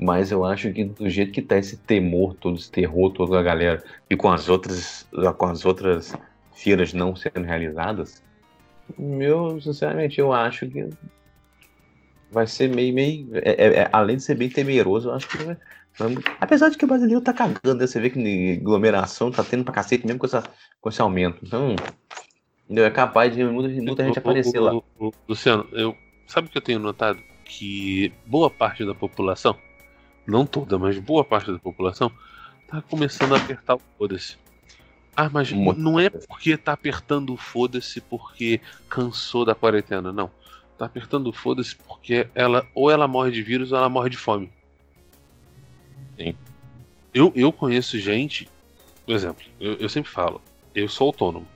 Mas 0.00 0.32
eu 0.32 0.44
acho 0.46 0.72
que 0.72 0.84
do 0.84 1.10
jeito 1.10 1.30
que 1.30 1.42
tá 1.42 1.58
esse 1.58 1.76
temor, 1.76 2.34
todo 2.34 2.56
esse 2.56 2.70
terror, 2.70 3.10
toda 3.12 3.38
a 3.38 3.42
galera, 3.42 3.84
e 4.08 4.16
com 4.16 4.30
as 4.32 4.48
outras, 4.48 5.06
com 5.36 5.46
as 5.46 5.64
outras 5.66 6.14
feiras 6.54 6.94
não 6.94 7.14
sendo 7.14 7.42
realizadas, 7.44 8.22
meu, 8.98 9.60
sinceramente, 9.60 10.18
eu 10.18 10.32
acho 10.32 10.66
que 10.68 10.88
vai 12.30 12.46
ser 12.46 12.68
meio, 12.68 12.94
meio. 12.94 13.28
é- 13.36 13.40
é- 13.50 13.78
é- 13.82 13.88
além 13.92 14.16
de 14.16 14.22
ser 14.22 14.34
bem 14.36 14.48
temeroso, 14.48 15.10
eu 15.10 15.14
acho 15.14 15.28
que 15.28 15.36
vai. 15.36 15.56
vai- 15.98 16.14
Apesar 16.40 16.70
de 16.70 16.78
que 16.78 16.84
o 16.84 16.88
brasileiro 16.88 17.20
tá 17.20 17.32
cagando, 17.32 17.74
né? 17.74 17.86
Você 17.86 18.00
vê 18.00 18.08
que 18.08 18.58
aglomeração 18.60 19.30
tá 19.30 19.44
tendo 19.44 19.64
pra 19.64 19.74
cacete 19.74 20.06
mesmo 20.06 20.18
com, 20.18 20.26
essa, 20.26 20.42
com 20.80 20.88
esse 20.88 21.00
aumento. 21.02 21.44
Então, 21.44 21.76
é 22.70 22.90
capaz 22.90 23.34
de 23.34 23.44
muita, 23.44 23.68
muita 23.82 24.04
gente 24.04 24.18
o- 24.18 24.20
aparecer 24.20 24.60
o- 24.60 24.64
lá. 24.64 24.74
o- 24.98 25.12
Luciano, 25.28 25.68
eu, 25.72 25.94
sabe 26.26 26.48
o 26.48 26.50
que 26.50 26.56
eu 26.58 26.62
tenho 26.62 26.78
notado? 26.78 27.18
Que 27.44 28.12
boa 28.26 28.48
parte 28.48 28.84
da 28.84 28.94
população, 28.94 29.56
não 30.26 30.46
toda, 30.46 30.78
mas 30.78 30.98
boa 30.98 31.24
parte 31.24 31.52
da 31.52 31.58
população, 31.58 32.10
tá 32.68 32.80
começando 32.82 33.34
a 33.34 33.38
apertar 33.38 33.76
o 33.76 33.82
foda-se. 33.98 34.36
Ah, 35.14 35.28
mas 35.28 35.52
Muito. 35.52 35.80
não 35.80 35.98
é 35.98 36.08
porque 36.08 36.56
tá 36.56 36.72
apertando 36.72 37.32
o 37.32 37.36
foda-se 37.36 38.00
porque 38.00 38.60
cansou 38.88 39.44
da 39.44 39.54
quarentena, 39.54 40.12
não. 40.12 40.30
Tá 40.78 40.86
apertando 40.86 41.26
o 41.26 41.32
foda-se 41.32 41.76
porque 41.76 42.28
ela 42.34 42.66
ou 42.74 42.90
ela 42.90 43.06
morre 43.06 43.30
de 43.30 43.42
vírus 43.42 43.72
ou 43.72 43.78
ela 43.78 43.88
morre 43.88 44.08
de 44.08 44.16
fome. 44.16 44.50
Sim. 46.16 46.34
Eu, 47.12 47.32
eu 47.34 47.52
conheço 47.52 47.98
gente, 47.98 48.48
por 49.04 49.14
exemplo, 49.14 49.44
eu, 49.60 49.74
eu 49.74 49.88
sempre 49.88 50.10
falo, 50.10 50.40
eu 50.74 50.88
sou 50.88 51.08
autônomo. 51.08 51.46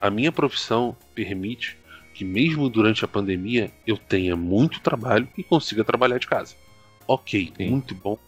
A 0.00 0.10
minha 0.10 0.32
profissão 0.32 0.96
permite 1.14 1.78
que 2.14 2.24
mesmo 2.24 2.68
durante 2.68 3.04
a 3.04 3.08
pandemia 3.08 3.70
eu 3.86 3.96
tenha 3.96 4.34
muito 4.34 4.80
trabalho 4.80 5.28
e 5.36 5.42
consiga 5.42 5.84
trabalhar 5.84 6.18
de 6.18 6.26
casa. 6.26 6.56
Ok, 7.08 7.54
Sim. 7.56 7.70
muito 7.70 7.94
bom. 7.94 8.18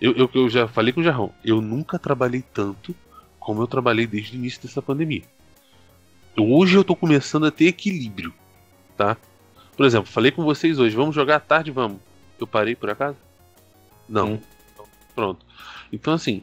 Eu, 0.00 0.12
eu, 0.12 0.30
eu 0.32 0.48
já 0.48 0.68
falei 0.68 0.92
com 0.92 1.00
o 1.00 1.04
Jarrão, 1.04 1.34
eu 1.44 1.60
nunca 1.60 1.98
trabalhei 1.98 2.42
tanto 2.54 2.94
como 3.40 3.60
eu 3.60 3.66
trabalhei 3.66 4.06
desde 4.06 4.36
o 4.36 4.38
início 4.38 4.62
dessa 4.62 4.80
pandemia. 4.80 5.24
Hoje 6.38 6.76
eu 6.76 6.84
tô 6.84 6.94
começando 6.94 7.46
a 7.46 7.50
ter 7.50 7.66
equilíbrio, 7.66 8.32
tá? 8.96 9.16
Por 9.76 9.84
exemplo, 9.84 10.06
falei 10.06 10.30
com 10.30 10.44
vocês 10.44 10.78
hoje, 10.78 10.94
vamos 10.94 11.14
jogar 11.14 11.36
à 11.36 11.40
tarde, 11.40 11.72
vamos. 11.72 11.98
Eu 12.38 12.46
parei 12.46 12.76
por 12.76 12.88
acaso? 12.88 13.16
Não. 14.08 14.34
Hum. 14.34 14.40
Pronto. 15.14 15.44
Então 15.92 16.14
assim, 16.14 16.42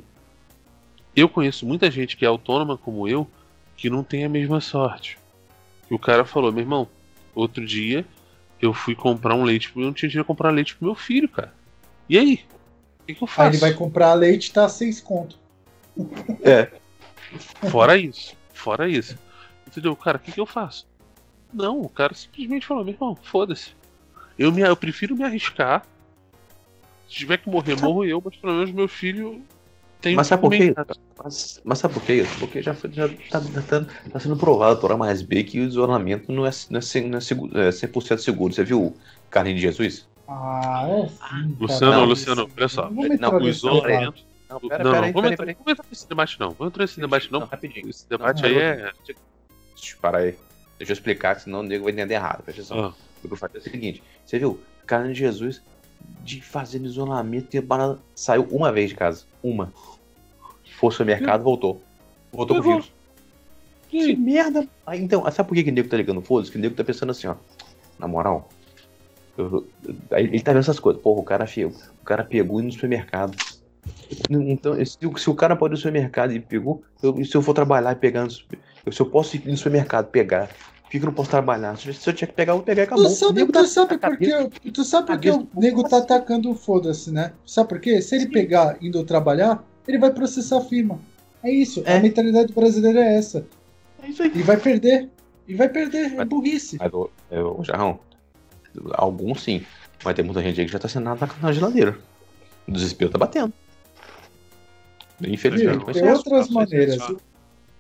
eu 1.15 1.29
conheço 1.29 1.65
muita 1.65 1.89
gente 1.89 2.17
que 2.17 2.25
é 2.25 2.27
autônoma 2.27 2.77
como 2.77 3.07
eu, 3.07 3.27
que 3.77 3.89
não 3.89 4.03
tem 4.03 4.25
a 4.25 4.29
mesma 4.29 4.59
sorte. 4.59 5.17
E 5.89 5.93
o 5.93 5.99
cara 5.99 6.25
falou, 6.25 6.51
meu 6.51 6.61
irmão, 6.61 6.87
outro 7.33 7.65
dia 7.65 8.05
eu 8.61 8.73
fui 8.73 8.93
comprar 8.93 9.35
um 9.35 9.43
leite, 9.43 9.71
eu 9.73 9.81
não 9.81 9.93
tinha 9.93 10.09
dinheiro 10.09 10.25
pra 10.25 10.35
comprar 10.35 10.51
leite 10.51 10.75
pro 10.75 10.85
meu 10.85 10.95
filho, 10.95 11.29
cara. 11.29 11.53
E 12.09 12.17
aí? 12.17 12.45
O 13.01 13.05
que, 13.05 13.15
que 13.15 13.23
eu 13.23 13.27
faço? 13.27 13.41
Aí 13.41 13.47
ele 13.49 13.57
vai 13.57 13.73
comprar 13.73 14.13
leite 14.13 14.47
e 14.47 14.53
tá 14.53 14.65
a 14.65 14.69
6 14.69 14.99
conto. 15.01 15.37
É. 16.43 16.69
Fora 17.69 17.97
isso. 17.97 18.35
Fora 18.53 18.87
isso. 18.89 19.17
Entendeu? 19.67 19.95
Cara, 19.95 20.17
o 20.17 20.19
que, 20.19 20.31
que 20.31 20.39
eu 20.39 20.45
faço? 20.45 20.87
Não, 21.53 21.81
o 21.81 21.89
cara 21.89 22.13
simplesmente 22.13 22.65
falou, 22.65 22.83
meu 22.83 22.93
irmão, 22.93 23.17
foda-se. 23.21 23.71
Eu, 24.37 24.51
me, 24.51 24.61
eu 24.61 24.75
prefiro 24.75 25.15
me 25.15 25.23
arriscar. 25.23 25.85
Se 27.07 27.15
tiver 27.15 27.37
que 27.37 27.49
morrer, 27.49 27.79
morro 27.79 28.03
eu, 28.03 28.21
mas 28.23 28.35
pelo 28.35 28.53
menos 28.53 28.71
meu 28.71 28.87
filho 28.87 29.41
Tem 30.01 30.15
Mas 30.15 30.27
sabe 30.27 30.41
por 30.41 30.51
quê? 30.51 30.73
Mas, 31.23 31.61
mas 31.63 31.79
sabe 31.79 31.93
por 31.93 32.03
quê? 32.03 32.23
Porque 32.37 32.61
já, 32.61 32.73
foi- 32.73 32.91
já 32.91 33.07
tá, 33.29 33.41
tá- 33.67 33.85
tá 34.11 34.19
sendo 34.19 34.35
provado 34.35 34.79
por 34.79 34.91
A 34.91 34.97
mais 34.97 35.21
B 35.21 35.43
que 35.43 35.59
o 35.59 35.63
isolamento 35.63 36.31
não 36.31 36.45
é, 36.45 36.51
não 36.69 36.79
é, 36.79 37.01
não 37.09 37.17
é, 37.17 37.21
seguro, 37.21 37.57
é 37.59 37.71
100% 37.71 38.19
seguro. 38.19 38.53
Você 38.53 38.63
viu 38.63 38.87
o 38.87 38.97
Carlinhos 39.29 39.61
de 39.61 39.67
Jesus? 39.67 40.07
Ah, 40.27 40.85
é 40.87 41.07
sim. 41.07 41.55
Luciano, 41.59 41.93
cara. 41.93 42.05
Luciano, 42.05 42.49
olha 42.57 42.67
só. 42.67 42.89
Vamos 42.89 43.19
Não, 43.19 43.31
o 43.31 43.37
O 43.37 43.47
isolamento. 43.47 44.23
Não, 44.49 44.59
não, 44.61 44.69
pera, 44.69 44.83
não, 44.83 44.91
pera 44.91 45.05
aí, 45.05 45.11
vamos, 45.11 45.31
entrar, 45.31 45.47
aí, 45.47 45.53
vamos 45.53 45.71
entrar 45.71 45.85
nesse 45.89 46.09
debate, 46.09 46.39
não. 46.39 46.51
Vamos 46.51 46.71
entrar 46.71 46.83
nesse 46.83 46.99
debate, 46.99 47.31
não. 47.31 47.39
rapidinho. 47.39 47.89
Esse 47.89 48.09
debate 48.09 48.41
Não, 48.41 48.49
aí 48.49 48.57
é. 48.57 48.91
Para 50.01 50.17
aí. 50.19 50.35
Deixa 50.77 50.91
eu 50.91 50.95
explicar, 50.95 51.39
senão 51.39 51.59
o 51.59 51.63
nego 51.63 51.85
vai 51.85 51.93
entender 51.93 52.13
errado. 52.13 52.43
Presta 52.43 52.61
atenção. 52.61 52.85
Ah, 52.85 52.93
O 53.23 53.27
que 53.27 53.33
eu 53.33 53.37
falei 53.37 53.57
é 53.57 53.59
o 53.59 53.63
seguinte: 53.63 54.03
você 54.25 54.39
viu? 54.39 54.59
Carlinhos 54.85 55.17
de 55.17 55.23
Jesus 55.23 55.61
de 56.23 56.41
fazendo 56.41 56.85
isolamento 56.85 57.55
e 57.55 57.57
a 57.57 57.63
parada 57.63 57.99
saiu 58.15 58.43
uma 58.51 58.71
vez 58.71 58.89
de 58.89 58.95
casa. 58.95 59.25
Uma. 59.41 59.73
Foi 60.77 60.87
ao 60.87 60.91
supermercado, 60.91 61.43
voltou. 61.43 61.81
Voltou 62.31 62.61
com 62.61 62.69
o 62.69 62.73
vírus. 62.73 62.91
Que 63.89 63.97
aí? 63.97 64.15
merda! 64.15 64.67
Ah, 64.85 64.95
então, 64.95 65.29
sabe 65.31 65.47
por 65.47 65.55
que, 65.55 65.63
que 65.63 65.71
o 65.71 65.73
nego 65.73 65.89
tá 65.89 65.97
ligando 65.97 66.21
foda-se? 66.21 66.51
Que 66.51 66.57
o 66.57 66.61
nego 66.61 66.75
tá 66.75 66.83
pensando 66.83 67.11
assim, 67.11 67.27
ó. 67.27 67.35
Na 67.97 68.07
moral. 68.07 68.49
Eu- 69.37 69.67
ele 70.11 70.39
tá 70.41 70.51
vendo 70.51 70.59
essas 70.61 70.79
coisas. 70.79 71.01
Porra, 71.01 71.19
o 71.21 71.23
cara. 71.23 71.45
O 72.01 72.05
cara 72.05 72.23
pegou 72.23 72.59
e 72.59 72.63
no 72.63 72.71
supermercado. 72.71 73.35
Então, 74.29 74.73
se, 74.85 75.05
o- 75.05 75.17
se 75.17 75.29
o 75.29 75.35
cara 75.35 75.55
pode 75.55 75.73
ir 75.73 75.75
no 75.75 75.77
supermercado 75.77 76.31
e 76.33 76.39
pegou, 76.39 76.81
eu- 77.01 77.23
se 77.23 77.35
eu 77.35 77.41
for 77.41 77.53
trabalhar 77.53 77.91
e 77.91 77.95
pegar 77.95 78.27
eu- 78.85 78.91
se 78.91 79.01
eu 79.01 79.05
posso 79.05 79.35
ir 79.35 79.45
no 79.45 79.57
supermercado 79.57 80.07
pegar, 80.07 80.47
por 80.83 80.91
que 80.91 80.97
eu 80.97 81.05
não 81.05 81.13
posso 81.13 81.29
trabalhar? 81.29 81.77
Se, 81.77 81.89
eu 81.89 82.13
tiver 82.13 82.27
que 82.27 82.33
pegar, 82.33 82.53
eu 82.53 82.57
vou 82.57 82.65
pegar 82.65 82.83
e 82.83 82.85
acabou. 82.85 83.05
Tu 83.05 83.11
sabe, 83.11 83.45
tu 83.45 83.51
tá- 83.51 83.65
sabe 83.65 83.97
tá 83.97 84.09
por 84.09 84.17
que, 84.17 84.71
tu 84.71 84.83
sabe 84.83 85.07
por 85.07 85.19
que 85.19 85.29
cabeça 85.29 85.49
o 85.55 85.59
nego 85.59 85.83
tá 85.83 85.97
atacando 85.97 86.49
o 86.49 86.55
foda-se, 86.55 87.11
né? 87.11 87.33
Sabe 87.45 87.69
por 87.69 87.79
quê? 87.79 88.01
Se 88.01 88.15
ele 88.15 88.27
pegar 88.27 88.77
indo 88.81 89.03
trabalhar, 89.03 89.63
ele 89.87 89.97
vai 89.97 90.11
processar 90.11 90.57
a 90.57 90.61
firma. 90.61 90.99
É 91.43 91.51
isso. 91.51 91.83
É. 91.85 91.97
A 91.97 91.99
mentalidade 92.01 92.53
brasileira 92.53 92.99
é 93.01 93.15
essa. 93.17 93.45
É 94.01 94.09
isso 94.09 94.23
aí. 94.23 94.31
E 94.33 94.41
vai 94.41 94.57
perder. 94.57 95.09
E 95.47 95.55
vai 95.55 95.69
perder. 95.69 96.13
É 96.13 96.15
Vai- 96.15 96.25
burrice. 96.25 96.77
Mas, 96.79 96.93
ô, 96.93 97.09
ô, 97.31 97.63
Jarrão, 97.63 97.99
alguns 98.93 99.43
sim. 99.43 99.65
Mas 100.03 100.15
tem 100.15 100.23
muita 100.25 100.41
gente 100.41 100.59
aí 100.59 100.65
que 100.65 100.71
já 100.71 100.79
tá 100.79 100.87
sendo 100.87 101.05
nada 101.05 101.29
na 101.41 101.51
geladeira. 101.51 101.97
O 102.67 102.71
desespero 102.71 103.11
tá 103.11 103.17
batendo. 103.17 103.51
Infelizmente, 105.25 105.77
Viu? 105.77 105.83
mas 105.87 105.97
Tem 105.97 106.07
é. 106.07 106.13
outras 106.13 106.45
Sim, 106.47 106.53
maneiras. 106.53 107.07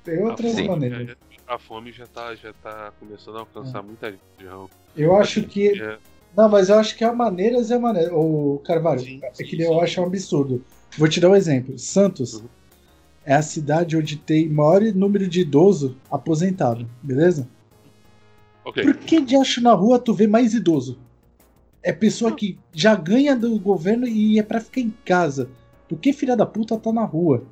Tem 0.03 0.23
outras 0.23 0.51
Sim. 0.53 0.67
maneiras. 0.67 1.15
A 1.47 1.57
fome 1.57 1.91
já 1.91 2.05
tá, 2.07 2.35
já 2.35 2.51
tá 2.61 2.91
começando 2.99 3.37
a 3.37 3.39
alcançar 3.41 3.81
muita 3.81 4.09
gente. 4.11 4.21
João. 4.41 4.69
Eu 4.95 5.15
acho 5.15 5.43
que. 5.43 5.79
É, 5.81 5.97
Não, 6.35 6.49
mas 6.49 6.69
eu 6.69 6.77
acho 6.79 6.95
que 6.97 7.03
há 7.03 7.13
maneiras 7.13 7.69
e 7.69 7.73
há 7.73 7.79
maneiras. 7.79 8.11
O 8.13 8.59
Carvalho, 8.65 8.99
Sim, 8.99 9.19
é 9.23 9.33
sim, 9.33 9.43
que 9.45 9.61
eu 9.61 9.73
sim. 9.73 9.79
acho 9.81 10.01
um 10.01 10.05
absurdo. 10.05 10.63
Vou 10.97 11.07
te 11.07 11.19
dar 11.19 11.29
um 11.29 11.35
exemplo. 11.35 11.77
Santos 11.77 12.33
Uhum. 12.35 12.47
é 13.25 13.35
a 13.35 13.41
cidade 13.41 13.95
onde 13.95 14.17
tem 14.17 14.49
maior 14.49 14.81
número 14.93 15.27
de 15.27 15.41
idoso 15.41 15.95
aposentado, 16.11 16.89
beleza? 17.03 17.47
Ok. 18.67 18.83
Por 18.83 18.97
que 18.97 19.21
de 19.21 19.35
acho 19.35 19.61
na 19.61 19.73
rua 19.73 19.99
tu 19.99 20.13
vê 20.13 20.27
mais 20.27 20.53
idoso? 20.53 20.99
É 21.81 21.93
pessoa 21.93 22.35
que 22.35 22.57
já 22.73 22.95
ganha 22.95 23.35
do 23.35 23.57
governo 23.59 24.07
e 24.07 24.39
é 24.39 24.43
pra 24.43 24.59
ficar 24.59 24.81
em 24.81 24.93
casa. 25.05 25.49
Por 25.87 25.97
que 25.99 26.11
filha 26.11 26.35
da 26.35 26.45
puta 26.45 26.77
tá 26.77 26.91
na 26.91 27.05
rua? 27.05 27.45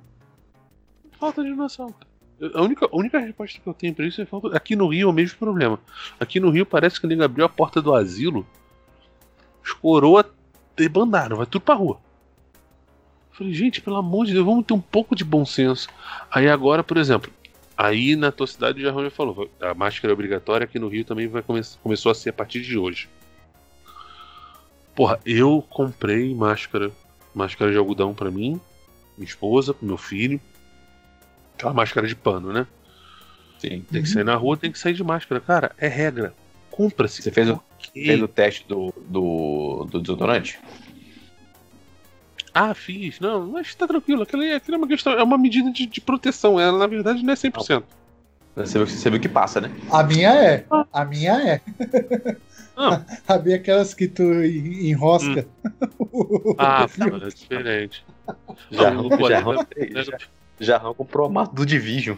Falta 1.20 1.43
de 1.43 1.51
noção. 1.51 1.93
A 2.53 2.61
única, 2.61 2.86
a 2.86 2.95
única 2.97 3.18
resposta 3.18 3.59
que 3.61 3.68
eu 3.68 3.74
tenho 3.74 3.93
pra 3.93 4.05
isso 4.05 4.22
é 4.22 4.26
falta. 4.26 4.55
Aqui 4.55 4.76
no 4.76 4.89
Rio 4.89 5.07
é 5.07 5.11
o 5.11 5.13
mesmo 5.13 5.38
problema. 5.38 5.80
Aqui 6.20 6.39
no 6.39 6.49
Rio 6.49 6.66
parece 6.66 6.99
que 6.99 7.07
ele 7.07 7.24
abriu 7.24 7.45
a 7.45 7.49
porta 7.49 7.82
do 7.82 7.93
asilo, 7.93 8.45
os 9.63 9.72
coroa 9.72 10.30
debandaram, 10.76 11.38
vai 11.38 11.45
tudo 11.45 11.61
pra 11.61 11.76
rua. 11.76 11.97
Eu 13.32 13.38
Falei, 13.38 13.53
gente, 13.53 13.82
pelo 13.82 13.95
amor 13.95 14.26
de 14.26 14.34
Deus, 14.34 14.45
vamos 14.45 14.66
ter 14.66 14.74
um 14.74 14.82
pouco 14.82 15.16
de 15.16 15.24
bom 15.24 15.45
senso. 15.45 15.88
Aí 16.30 16.49
agora, 16.49 16.84
por 16.84 16.97
exemplo, 16.97 17.32
aí 17.78 18.15
na 18.15 18.32
tua 18.32 18.47
cidade 18.47 18.82
já 18.82 18.91
já 18.91 19.09
falou, 19.09 19.49
a 19.61 19.73
máscara 19.73 20.11
é 20.11 20.13
obrigatória 20.13 20.65
aqui 20.65 20.80
no 20.80 20.88
Rio 20.88 21.05
também 21.05 21.28
vai 21.28 21.41
come 21.41 21.61
começou 21.82 22.11
a 22.11 22.15
ser 22.15 22.30
a 22.30 22.34
partir 22.34 22.61
de 22.61 22.78
hoje. 22.78 23.09
Porra, 24.95 25.19
eu 25.26 25.61
comprei 25.69 26.34
máscara, 26.34 26.91
máscara 27.34 27.71
de 27.71 27.78
algodão 27.78 28.13
pra 28.13 28.32
mim, 28.32 28.59
minha 29.17 29.28
esposa, 29.28 29.73
pro 29.73 29.86
meu 29.86 29.97
filho. 29.97 30.39
Aquela 31.55 31.73
máscara 31.73 32.07
de 32.07 32.15
pano, 32.15 32.53
né? 32.53 32.65
Sim. 33.59 33.86
Tem 33.91 34.01
que 34.01 34.09
sair 34.09 34.23
na 34.23 34.36
rua, 34.36 34.55
tem 34.57 34.71
que 34.71 34.80
sair 34.80 34.93
de 34.93 35.03
máscara. 35.03 35.41
Cara, 35.41 35.71
é 35.78 35.88
regra. 35.88 36.34
Compra-se. 36.71 37.21
Você 37.21 37.32
fez 37.32 37.49
o-. 37.49 37.61
Fez 37.93 38.21
o 38.21 38.28
teste 38.28 38.65
do, 38.67 38.93
do, 39.07 39.88
do 39.89 40.01
desodorante? 40.01 40.59
Ah, 42.58 42.74
fiz. 42.74 43.20
Não, 43.20 43.45
mas 43.51 43.76
tá 43.76 43.86
tranquilo. 43.86 44.24
Aquilo, 44.24 44.41
é- 44.41 44.56
aquilo 44.56 44.76
é 44.76 44.78
uma 44.78 44.88
questão, 44.88 45.12
é 45.12 45.22
uma 45.22 45.38
medida 45.38 45.70
de, 45.72 45.86
de 45.86 45.99
proteção. 45.99 46.58
Ela, 46.58 46.78
na 46.80 46.88
verdade, 46.88 47.22
não 47.22 47.34
é 47.34 47.36
100%. 47.36 47.84
Você 48.56 48.78
viu, 48.78 48.88
você 48.88 49.10
viu 49.10 49.20
que 49.20 49.28
passa, 49.28 49.60
né? 49.60 49.70
A 49.91 50.01
minha 50.01 50.34
é. 50.34 50.66
A 50.93 51.03
minha 51.03 51.34
é. 51.34 51.62
Não. 52.78 53.06
A 53.28 53.38
minha 53.38 53.58
é 53.58 53.60
aquelas 53.60 53.93
que 53.93 54.08
tu 54.08 54.24
en- 54.24 54.89
enrosca. 54.89 55.45
Ah, 56.58 56.88
tá, 56.88 57.06
é 57.26 57.28
diferente. 57.28 58.06
Já, 58.72 58.91
Não, 58.91 59.10
já, 59.10 59.18
colega, 59.18 59.68
já, 60.03 60.18
já 60.60 60.80
comprou 60.80 61.28
a 61.28 61.30
massa 61.30 61.51
do 61.51 61.66
Division. 61.66 62.16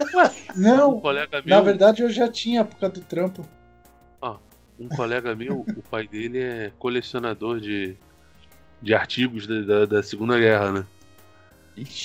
um 0.00 0.60
Não, 0.60 1.00
colega 1.00 1.42
meu, 1.44 1.56
na 1.56 1.60
verdade 1.60 2.02
eu 2.02 2.10
já 2.10 2.28
tinha 2.28 2.64
por 2.64 2.76
causa 2.78 2.94
do 2.94 3.00
trampo. 3.00 3.44
um 4.78 4.88
colega 4.88 5.34
meu, 5.34 5.66
o 5.76 5.82
pai 5.90 6.06
dele 6.06 6.38
é 6.38 6.72
colecionador 6.78 7.60
de, 7.60 7.96
de 8.82 8.94
artigos 8.94 9.46
da, 9.46 9.60
da, 9.62 9.86
da 9.86 10.02
Segunda 10.02 10.38
Guerra, 10.38 10.72
né? 10.72 10.86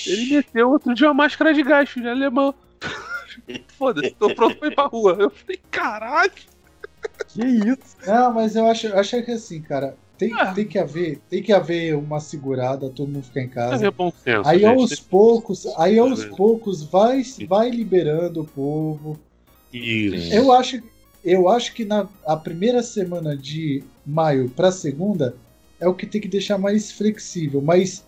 Ele 0.06 0.36
meteu 0.36 0.70
outro 0.70 0.94
dia 0.94 1.08
uma 1.08 1.14
máscara 1.14 1.52
de 1.52 1.62
gás, 1.62 1.90
filho, 1.90 2.10
alemão. 2.10 2.54
Foda-se, 3.76 4.10
tô 4.18 4.34
pronto 4.34 4.56
pra 4.56 4.68
ir 4.68 4.74
pra 4.74 4.86
rua. 4.86 5.16
Eu 5.18 5.30
falei, 5.30 5.60
caralho. 5.70 6.32
Que 7.28 7.44
isso? 7.44 7.96
Não, 8.06 8.32
mas 8.32 8.56
eu 8.56 8.66
acho, 8.66 8.88
acho 8.94 9.22
que 9.22 9.30
assim, 9.32 9.60
cara, 9.60 9.96
tem, 10.16 10.32
Ah. 10.34 10.52
tem 10.52 10.66
que 10.66 10.78
haver, 10.78 11.20
tem 11.28 11.42
que 11.42 11.52
haver 11.52 11.94
uma 11.94 12.18
segurada, 12.20 12.88
todo 12.88 13.08
mundo 13.08 13.24
ficar 13.24 13.40
em 13.40 13.44
É 13.44 13.48
casa. 13.48 13.90
bom 13.90 14.10
senso. 14.10 14.48
Aí 14.48 14.60
gente. 14.60 14.66
aos 14.68 14.98
poucos, 15.00 15.66
aí 15.78 15.98
aos 15.98 16.24
poucos 16.24 16.82
vai, 16.82 17.22
vai 17.48 17.70
liberando 17.70 18.40
o 18.40 18.44
povo. 18.46 19.18
Isso. 19.72 20.32
Eu 20.34 20.50
acho, 20.52 20.82
eu 21.24 21.48
acho 21.48 21.74
que 21.74 21.84
na 21.84 22.08
a 22.26 22.36
primeira 22.36 22.82
semana 22.82 23.36
de 23.36 23.84
maio 24.04 24.48
pra 24.48 24.72
segunda 24.72 25.36
é 25.80 25.88
o 25.88 25.94
que 25.94 26.06
tem 26.06 26.20
que 26.20 26.28
deixar 26.28 26.58
mais 26.58 26.90
flexível, 26.92 27.60
mas 27.60 28.04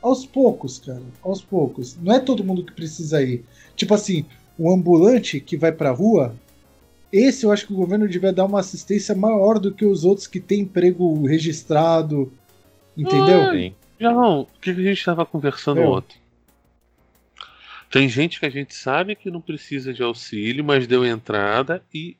aos 0.00 0.26
poucos, 0.26 0.78
cara, 0.78 1.02
aos 1.22 1.42
poucos. 1.42 1.96
Não 1.96 2.12
é 2.12 2.20
todo 2.20 2.44
mundo 2.44 2.64
que 2.64 2.72
precisa 2.72 3.22
ir. 3.22 3.44
Tipo 3.76 3.94
assim, 3.94 4.24
o 4.58 4.72
ambulante 4.72 5.40
que 5.40 5.56
vai 5.56 5.70
pra 5.72 5.90
rua, 5.90 6.34
esse 7.12 7.44
eu 7.44 7.52
acho 7.52 7.66
que 7.66 7.72
o 7.72 7.76
governo 7.76 8.08
devia 8.08 8.32
dar 8.32 8.46
uma 8.46 8.60
assistência 8.60 9.14
maior 9.14 9.58
do 9.58 9.72
que 9.72 9.84
os 9.84 10.04
outros 10.04 10.26
que 10.26 10.40
têm 10.40 10.60
emprego 10.60 11.24
registrado, 11.26 12.32
entendeu? 12.96 13.42
Ah, 13.42 13.52
Sim. 13.52 13.74
João, 14.00 14.40
o 14.40 14.60
que 14.60 14.70
a 14.70 14.74
gente 14.74 15.04
tava 15.04 15.24
conversando 15.24 15.80
Eu. 15.80 15.92
ontem? 15.92 16.16
Tem 17.90 18.08
gente 18.08 18.40
que 18.40 18.46
a 18.46 18.50
gente 18.50 18.74
sabe 18.74 19.14
que 19.14 19.30
não 19.30 19.40
precisa 19.40 19.92
de 19.92 20.02
auxílio, 20.02 20.64
mas 20.64 20.86
deu 20.86 21.04
entrada 21.04 21.84
e, 21.92 22.16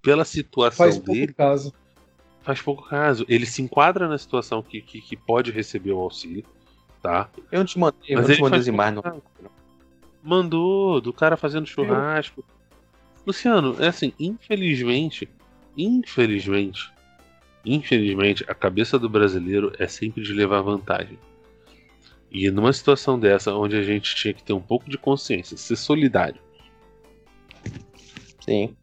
pela 0.00 0.24
situação 0.24 0.86
Faz 0.86 0.96
pouco 0.96 1.12
dele, 1.12 1.34
caso. 1.34 1.72
Faz 2.42 2.60
pouco 2.60 2.88
caso. 2.88 3.24
Ele 3.28 3.46
se 3.46 3.62
enquadra 3.62 4.08
na 4.08 4.18
situação 4.18 4.62
que, 4.62 4.80
que, 4.80 5.00
que 5.00 5.16
pode 5.16 5.50
receber 5.50 5.92
o 5.92 5.98
auxílio, 5.98 6.44
tá? 7.00 7.28
Eu 7.50 7.60
não 7.60 7.66
te 7.66 7.78
mandei, 7.78 8.00
eu 8.08 8.18
Mas 8.18 8.28
não 8.28 8.34
te 8.34 8.42
mandei 8.42 8.60
as 8.60 8.66
imagens. 8.66 9.02
Mandou, 10.22 11.00
do 11.00 11.12
cara 11.12 11.36
fazendo 11.36 11.66
churrasco. 11.66 12.44
Luciano, 13.26 13.76
é 13.80 13.88
assim, 13.88 14.12
infelizmente, 14.18 15.28
infelizmente, 15.76 16.92
infelizmente, 17.64 18.44
a 18.48 18.54
cabeça 18.54 18.98
do 18.98 19.08
brasileiro 19.08 19.72
é 19.78 19.86
sempre 19.86 20.22
de 20.22 20.32
levar 20.32 20.60
vantagem. 20.62 21.18
E 22.30 22.50
numa 22.50 22.72
situação 22.72 23.18
dessa, 23.18 23.54
onde 23.54 23.76
a 23.76 23.82
gente 23.82 24.14
tinha 24.16 24.32
que 24.32 24.42
ter 24.42 24.52
um 24.52 24.60
pouco 24.60 24.88
de 24.88 24.96
consciência, 24.96 25.56
ser 25.56 25.76
solidário, 25.76 26.40
Sim. 28.40 28.74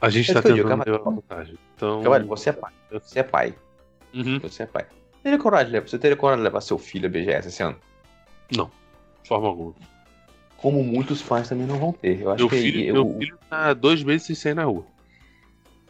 a 0.00 0.08
gente 0.08 0.30
É 0.30 0.34
tá 0.34 0.48
eu 0.48 0.54
digo, 0.54 0.68
tentando 0.68 0.90
levar 0.90 1.10
vantagem. 1.10 1.58
Então, 2.00 2.12
Olha, 2.12 2.24
você 2.24 2.50
é 2.50 2.52
pai. 2.52 2.72
Você 2.90 3.18
é 3.20 3.22
pai. 3.22 3.54
uhum, 4.14 4.38
Você 4.40 4.62
é 4.62 4.66
pai. 4.66 4.86
Teria 5.22 5.38
coragem 5.38 5.80
você 5.80 5.98
teria 5.98 6.16
coragem 6.16 6.40
de 6.40 6.44
levar 6.44 6.60
seu 6.60 6.78
filho 6.78 7.06
a 7.06 7.08
BGS 7.10 7.48
esse 7.48 7.62
ano? 7.62 7.76
de 8.50 9.28
forma 9.28 9.48
alguma. 9.48 9.74
Como 10.56 10.82
muitos 10.82 11.22
pais 11.22 11.48
também 11.48 11.66
não 11.66 11.78
vão 11.78 11.92
ter. 11.92 12.20
Eu 12.20 12.30
acho 12.30 12.38
Meu 12.42 12.48
que 12.48 12.56
filho, 12.56 12.80
eu- 12.84 12.94
meu 13.04 13.18
filho 13.18 13.38
tá 13.48 13.72
dois 13.72 14.02
meses 14.02 14.26
sem 14.26 14.34
sair 14.36 14.54
na 14.54 14.64
rua. 14.64 14.84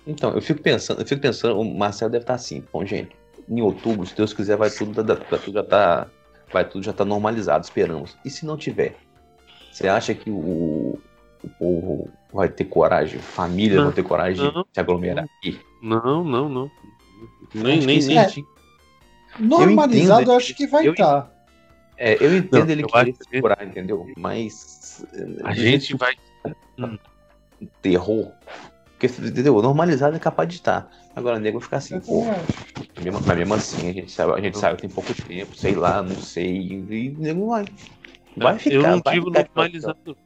Então, 0.06 0.34
eu 0.34 0.40
fico 0.42 0.60
pensando, 0.62 1.00
eu 1.00 1.06
fico 1.06 1.20
pensando, 1.20 1.58
o 1.60 1.64
Marcelo 1.64 2.10
deve 2.10 2.24
estar 2.24 2.34
assim, 2.34 2.64
bom, 2.72 2.84
gente, 2.84 3.14
em 3.48 3.60
outubro, 3.62 4.04
se 4.06 4.14
Deus 4.16 4.32
quiser, 4.32 4.56
vai 4.56 4.70
tudo, 4.70 4.92
vai 5.04 5.38
tudo 5.38 5.54
já 5.54 5.62
tá. 5.62 6.08
Vai 6.52 6.68
tudo 6.68 6.84
já 6.84 6.92
tá 6.92 7.04
normalizado, 7.04 7.64
esperamos. 7.64 8.16
E 8.24 8.28
se 8.30 8.44
não 8.44 8.56
tiver? 8.58 8.96
Você 9.70 9.88
acha 9.88 10.14
que 10.14 10.28
o, 10.30 10.98
o 11.42 11.48
povo 11.58 12.10
vai 12.32 12.48
ter 12.50 12.66
coragem, 12.66 13.18
famílias 13.20 13.76
Não, 13.78 13.84
vão 13.84 13.92
ter 13.92 14.02
coragem 14.02 14.44
não. 14.52 14.62
de 14.62 14.68
se 14.74 14.80
aglomerar 14.80 15.24
aqui? 15.24 15.58
Não, 15.82 16.22
não, 16.22 16.48
não. 16.48 16.70
Nem, 17.52 17.80
nem, 17.80 18.18
é. 18.18 18.32
Normalizado, 19.38 20.22
entendo, 20.22 20.32
eu 20.32 20.36
acho 20.36 20.54
que 20.54 20.66
vai 20.66 20.86
eu 20.86 20.92
estar. 20.92 21.30
É, 21.96 22.14
eu 22.24 22.36
entendo 22.36 22.64
Não, 22.66 22.70
ele 22.70 22.82
eu 22.82 22.88
querer 22.88 23.16
segurar, 23.28 23.66
entendeu? 23.66 24.06
Mas. 24.16 25.04
A 25.42 25.52
do 25.52 25.60
gente 25.60 25.96
vai. 25.96 26.14
que 27.60 27.66
terror. 27.80 28.32
Porque, 28.98 29.06
entendeu? 29.06 29.60
Normalizado 29.60 30.14
é 30.14 30.18
capaz 30.18 30.48
de 30.48 30.56
estar. 30.56 30.90
Agora, 31.14 31.36
o 31.36 31.40
nego 31.40 31.60
ficar 31.60 31.78
assim, 31.78 31.96
Eu 31.96 32.00
pô, 32.00 32.24
mesmo, 33.02 33.20
mas 33.26 33.38
mesmo 33.38 33.54
assim, 33.54 33.90
a 33.90 33.92
gente 33.92 34.12
sabe, 34.12 34.32
a 34.32 34.40
gente 34.40 34.56
sabe 34.56 34.76
que 34.76 34.82
tem 34.82 34.90
pouco 34.90 35.12
tempo, 35.14 35.56
sei 35.56 35.74
lá, 35.74 36.02
não 36.02 36.16
sei. 36.16 36.56
E 36.62 37.08
o 37.10 37.20
nego 37.20 37.48
vai. 37.48 37.64
Vai 38.36 38.58
ficar. 38.58 38.76
eu 38.76 38.82
não 38.82 39.00
vai 39.04 39.14
digo 39.14 39.26
ficar 39.26 39.48
normalizado. 39.54 40.16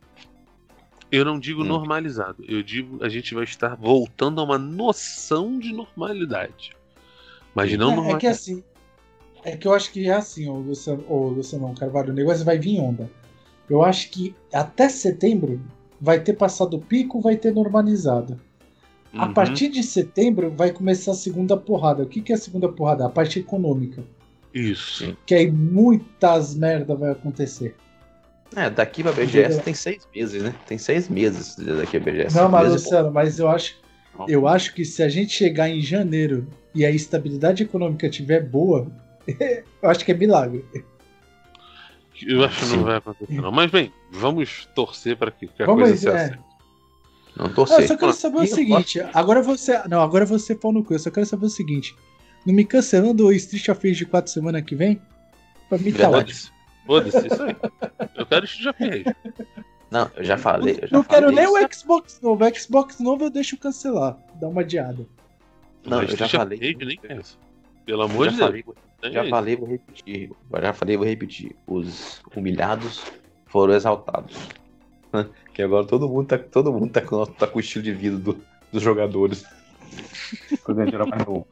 Eu 1.11 1.25
não 1.25 1.39
digo 1.39 1.63
Hum. 1.63 1.67
normalizado. 1.67 2.45
Eu 2.49 2.63
digo 2.63 3.03
a 3.05 3.09
gente 3.09 3.35
vai 3.35 3.45
estar 3.45 3.77
voltando 3.77 4.41
a 4.41 4.45
uma 4.45 4.59
noção 4.59 5.59
de 5.59 5.73
normalidade. 5.73 6.73
Mas 7.55 7.73
não 7.77 7.89
É, 7.91 7.93
é 7.93 7.95
que 7.95 7.97
normalidade. 8.03 8.27
assim. 8.29 8.65
É 9.45 9.57
que 9.57 9.69
eu 9.69 9.73
acho 9.73 9.93
que 9.93 10.09
é 10.09 10.13
assim, 10.13 10.49
o 10.49 10.55
Luciano, 10.57 11.05
ô, 11.09 11.29
Luciano 11.29 11.73
Carvalho, 11.75 12.11
o 12.11 12.15
negócio 12.15 12.45
vai 12.45 12.59
vir 12.59 12.81
onda. 12.81 13.09
Eu 13.71 13.83
acho 13.83 14.11
que 14.11 14.35
até 14.53 14.89
setembro 14.89 15.61
vai 16.01 16.19
ter 16.21 16.33
passado 16.33 16.75
o 16.77 16.81
pico, 16.81 17.21
vai 17.21 17.37
ter 17.37 17.55
normalizado. 17.55 18.41
A 19.15 19.27
Uhum. 19.27 19.33
partir 19.35 19.69
de 19.69 19.83
setembro 19.85 20.51
vai 20.51 20.73
começar 20.73 21.13
a 21.13 21.15
segunda 21.15 21.57
porrada. 21.57 22.03
O 22.03 22.07
que, 22.07 22.21
que 22.21 22.33
é 22.33 22.35
a 22.35 22.39
segunda 22.39 22.69
porrada? 22.69 23.07
A 23.07 23.09
parte 23.09 23.39
econômica. 23.39 24.03
Isso. 24.53 25.17
Que 25.25 25.35
aí 25.37 25.51
muitas 25.51 26.55
merda 26.55 26.95
vai 26.97 27.11
acontecer. 27.13 27.77
É, 28.55 28.71
daqui 28.71 29.03
pra 29.03 29.13
BGS 29.13 29.61
tem 29.63 29.75
seis 29.75 30.07
meses, 30.15 30.43
né? 30.43 30.55
Tem 30.67 30.79
seis 30.79 31.09
meses 31.09 31.57
daqui 31.57 31.97
a 31.97 32.01
BGS. 32.01 32.37
Não, 32.37 32.49
mas 32.49 32.73
Luciano, 32.73 33.11
mas 33.11 33.39
eu 33.39 33.49
acho, 33.49 33.77
eu 34.29 34.47
acho 34.47 34.75
que 34.75 34.85
se 34.85 35.03
a 35.03 35.09
gente 35.09 35.33
chegar 35.33 35.69
em 35.69 35.81
janeiro 35.81 36.47
e 36.75 36.85
a 36.85 36.91
estabilidade 36.91 37.63
econômica 37.65 38.07
estiver 38.07 38.41
boa, 38.45 38.87
eu 39.27 39.91
acho 39.91 40.05
que 40.05 40.13
é 40.13 40.15
milagre. 40.15 40.65
Eu 42.27 42.45
acho 42.45 42.61
que 42.61 42.77
não 42.77 42.85
vai 42.85 42.97
acontecer, 42.97 43.35
não. 43.35 43.53
Mas 43.53 43.71
bem, 43.71 43.93
vamos 44.11 44.67
torcer 44.75 45.17
para 45.17 45.31
que, 45.31 45.47
que 45.49 45.63
a 45.63 45.67
Vamos, 45.67 45.83
coisa 45.83 45.97
se 45.97 46.09
é. 46.09 46.39
Não 47.37 47.53
torcer. 47.53 47.81
eu 47.81 47.89
só 47.89 47.97
quero 47.97 48.13
saber 48.15 48.39
o 48.39 48.47
seguinte, 48.47 49.01
agora 49.13 49.43
você, 49.43 49.83
não, 49.89 50.01
agora 50.01 50.25
você 50.25 50.55
pau 50.55 50.73
no 50.73 50.83
cu, 50.83 50.95
eu 50.95 50.99
só 50.99 51.11
quero 51.11 51.27
saber 51.27 51.45
o 51.45 51.51
seguinte, 51.51 51.95
não 52.47 52.55
me 52.55 52.65
cancelando 52.65 53.27
o 53.27 53.33
Street 53.33 53.69
of 53.69 53.87
Rage 53.87 53.99
de 53.99 54.07
quatro 54.07 54.33
semana 54.33 54.63
que 54.63 54.75
vem? 54.75 54.99
Pra 55.69 55.77
mim 55.77 55.93
tá 55.93 56.09
Verdade. 56.09 56.33
ótimo. 56.33 56.56
Foda-se, 56.87 57.27
isso 57.27 57.43
aí. 57.43 57.57
Eu 58.17 58.27
quero 58.27 58.45
isso 58.45 58.63
já 58.63 58.73
fez. 58.73 59.05
Não, 59.91 60.11
eu 60.17 60.25
já 60.25 60.37
falei. 60.39 60.79
Eu 60.83 60.89
já 60.89 60.97
Não 60.97 61.05
quero 61.05 61.27
falei 61.31 61.45
nem 61.47 61.55
isso. 61.55 61.67
o 61.67 61.75
Xbox 61.75 62.21
novo, 62.21 62.45
o 62.45 62.55
Xbox 62.59 63.01
novo 63.01 63.25
eu 63.25 63.31
deixo 63.31 63.57
cancelar, 63.57 64.17
dá 64.35 64.49
uma 64.49 64.61
adiada. 64.63 65.07
Não, 65.85 65.99
Mas 65.99 66.11
eu 66.11 66.17
já 66.17 66.29
falei. 66.29 66.59
nem 66.59 66.97
pensa. 66.99 67.37
Pelo 67.85 68.03
amor 68.03 68.25
já 68.27 68.31
de 68.31 68.37
Deus. 68.37 68.47
falei, 68.49 68.65
Tem 69.01 69.13
já 69.13 69.21
isso. 69.23 69.31
falei, 69.31 69.57
vou 69.57 69.69
repetir. 69.69 70.31
Já 70.61 70.73
falei, 70.73 70.97
vou 70.97 71.07
repetir. 71.07 71.57
Os 71.67 72.21
humilhados 72.35 73.05
foram 73.47 73.75
exaltados. 73.75 74.37
Que 75.55 75.63
agora 75.63 75.87
todo 75.87 76.07
mundo 76.07 76.27
tá, 76.27 76.37
todo 76.39 76.71
mundo 76.71 76.91
tá, 76.91 77.01
com, 77.01 77.25
tá 77.25 77.47
com 77.47 77.57
o 77.57 77.61
estilo 77.61 77.83
de 77.83 77.93
vida 77.93 78.19
do- 78.19 78.39
dos 78.71 78.83
jogadores. 78.83 79.47
Quando 80.63 80.81
a 80.81 80.85
gente 80.85 80.95
era 80.95 81.07
mais 81.07 81.25
novo. 81.25 81.47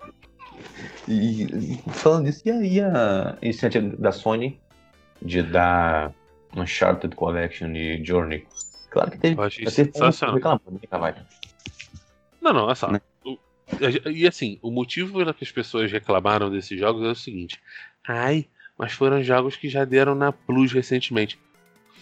E, 1.09 1.45
e 1.45 1.83
falando 1.93 2.25
nisso, 2.25 2.43
e 2.45 2.51
a, 2.51 2.63
e 2.63 2.81
a 2.81 3.39
iniciativa 3.41 3.97
da 3.97 4.13
Sony 4.13 4.61
de 5.25 5.43
dar 5.43 6.13
Uncharted 6.57 7.15
Collection 7.17 7.73
de 7.73 8.05
Journey? 8.05 8.47
Claro 8.91 9.11
que 9.11 9.19
teve. 9.19 9.41
Eu 9.41 9.45
achei 9.45 9.67
sensacional. 9.69 10.35
reclamando, 10.37 10.81
né? 10.91 11.27
Não, 12.41 12.53
não, 12.53 12.71
é 12.71 12.75
só. 12.75 12.91
Né? 12.93 13.01
O- 13.25 13.39
E 14.11 14.27
assim, 14.29 14.59
o 14.63 14.71
motivo 14.71 15.19
pelo 15.19 15.33
que 15.35 15.43
as 15.43 15.51
pessoas 15.51 15.91
reclamaram 15.91 16.51
desses 16.51 16.79
jogos 16.79 17.03
é 17.05 17.11
o 17.11 17.15
seguinte: 17.15 17.59
ai, 18.07 18.47
mas 18.79 18.93
foram 18.93 19.23
jogos 19.23 19.57
que 19.57 19.69
já 19.69 19.85
deram 19.85 20.15
na 20.15 20.31
Plus 20.33 20.73
recentemente. 20.73 21.39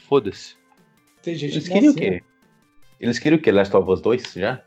Foda-se. 0.08 0.56
Eles 1.24 1.68
que 1.68 1.72
queriam 1.72 1.92
o 1.92 1.94
não 1.94 2.02
quê? 2.02 2.22
Eles 3.00 3.18
queriam 3.18 3.38
o 3.38 3.42
quê? 3.42 3.52
Last 3.52 3.74
of 3.76 3.88
Us 3.90 4.00
2 4.00 4.32
já? 4.34 4.62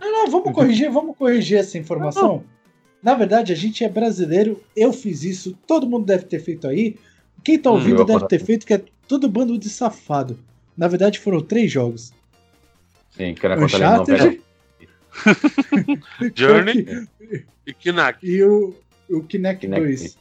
Não, 0.00 0.10
não, 0.12 0.30
vamos 0.30 0.52
corrigir, 0.52 0.90
vamos 0.90 1.16
corrigir 1.16 1.58
essa 1.58 1.78
informação. 1.78 2.42
Na 3.02 3.14
verdade, 3.14 3.52
a 3.52 3.56
gente 3.56 3.84
é 3.84 3.88
brasileiro, 3.88 4.60
eu 4.74 4.92
fiz 4.92 5.22
isso, 5.22 5.56
todo 5.66 5.88
mundo 5.88 6.04
deve 6.06 6.24
ter 6.24 6.40
feito 6.40 6.66
aí. 6.66 6.96
Quem 7.48 7.58
tá 7.58 7.70
Hum, 7.70 7.74
ouvindo 7.76 8.02
eu 8.02 8.04
deve 8.04 8.26
ter 8.28 8.40
feito, 8.44 8.66
que 8.66 8.74
é 8.74 8.84
todo 9.08 9.26
bando 9.26 9.56
de 9.58 9.70
safado. 9.70 10.38
Na 10.76 10.86
verdade, 10.86 11.18
foram 11.18 11.40
três 11.40 11.72
jogos. 11.72 12.12
Sim, 13.12 13.32
que 13.32 13.46
era 13.46 13.56
contra 13.56 13.76
a 13.78 13.80
Leão, 13.80 14.02
Uncharted, 14.02 14.42
Journey 16.36 17.08
e 17.66 17.72
Knack. 17.72 18.18
e 18.22 18.42
o, 18.44 18.76
o 19.08 19.22
Kinect, 19.22 19.60
Kinect 19.62 19.80
2. 19.80 20.18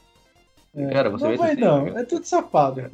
É, 0.73 0.93
Cara, 0.93 1.09
você 1.09 1.27
não 1.27 1.35
vai 1.35 1.53
se- 1.55 1.59
não, 1.59 1.87
é 1.97 2.05
tudo 2.05 2.23
safado. 2.25 2.89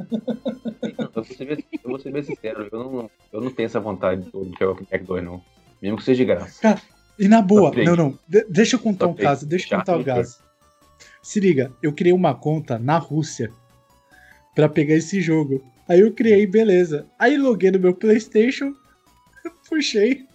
Eu 0.82 1.10
vou 1.14 1.24
ser 1.24 1.46
bem, 1.46 1.66
eu 1.84 1.90
vou 1.92 2.00
ser 2.00 2.12
bem 2.12 2.24
sincero, 2.24 2.68
eu 2.72 2.80
não, 2.80 3.12
eu 3.32 3.40
não 3.40 3.52
tenho 3.52 3.68
essa 3.68 3.80
vontade 3.80 4.24
de 4.24 4.32
jogar 4.60 4.72
o 4.72 4.76
Kinect 4.78 5.06
2, 5.06 5.24
não. 5.24 5.40
Mesmo 5.80 5.98
que 5.98 6.04
seja 6.06 6.18
de 6.18 6.26
graça. 6.26 6.82
E 7.20 7.28
na 7.28 7.40
boa, 7.40 7.72
Só 7.72 7.84
não, 7.84 7.96
não, 7.96 8.20
de- 8.28 8.46
deixa 8.50 8.78
eu 8.78 8.80
contar 8.80 9.06
Só 9.06 9.12
um 9.12 9.16
caso, 9.16 9.46
deixa 9.46 9.72
eu 9.76 9.78
contar 9.78 9.94
o 9.94 10.00
Heitor. 10.00 10.16
caso. 10.16 10.40
Se 11.22 11.40
liga, 11.40 11.72
eu 11.84 11.94
criei 11.94 12.14
uma 12.14 12.34
conta 12.34 12.80
na 12.80 12.98
Rússia 12.98 13.52
pra 14.56 14.70
pegar 14.70 14.96
esse 14.96 15.22
jogo. 15.22 15.64
Aí 15.88 16.00
eu 16.00 16.12
criei, 16.14 16.46
beleza. 16.48 17.06
Aí 17.20 17.38
loguei 17.38 17.72
no 17.72 17.80
meu 17.80 17.94
PlayStation, 17.94 18.74
puxei 19.70 20.26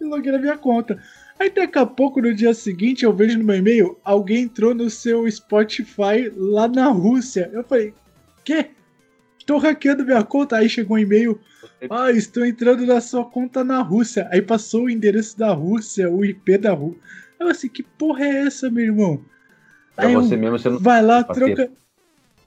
e 0.00 0.04
loguei 0.04 0.32
na 0.32 0.38
minha 0.38 0.56
conta. 0.58 1.02
Aí 1.38 1.50
daqui 1.50 1.78
a 1.78 1.86
pouco, 1.86 2.20
no 2.20 2.32
dia 2.32 2.54
seguinte, 2.54 3.04
eu 3.04 3.12
vejo 3.12 3.38
no 3.38 3.44
meu 3.44 3.56
e-mail, 3.56 3.98
alguém 4.04 4.42
entrou 4.44 4.74
no 4.74 4.88
seu 4.88 5.28
Spotify 5.30 6.30
lá 6.36 6.68
na 6.68 6.86
Rússia. 6.88 7.50
Eu 7.52 7.64
falei, 7.64 7.92
quê? 8.44 8.70
Tô 9.44 9.58
hackeando 9.58 10.04
minha 10.04 10.22
conta. 10.22 10.56
Aí 10.56 10.68
chegou 10.68 10.96
um 10.96 11.00
e-mail, 11.00 11.38
ah, 11.90 12.10
estou 12.12 12.46
entrando 12.46 12.86
na 12.86 13.00
sua 13.00 13.24
conta 13.24 13.64
na 13.64 13.82
Rússia. 13.82 14.28
Aí 14.30 14.40
passou 14.40 14.84
o 14.84 14.90
endereço 14.90 15.36
da 15.36 15.52
Rússia, 15.52 16.08
o 16.08 16.24
IP 16.24 16.56
da 16.58 16.72
Rússia. 16.72 17.00
Eu 17.38 17.48
assim, 17.48 17.68
que 17.68 17.82
porra 17.82 18.24
é 18.24 18.46
essa, 18.46 18.70
meu 18.70 18.84
irmão? 18.84 19.22
Pra 19.96 20.06
Aí 20.06 20.14
eu- 20.14 20.22
você 20.22 20.36
mesmo, 20.36 20.58
você 20.58 20.70
não. 20.70 20.78
Vai 20.78 21.02
lá, 21.02 21.24
troca. 21.24 21.70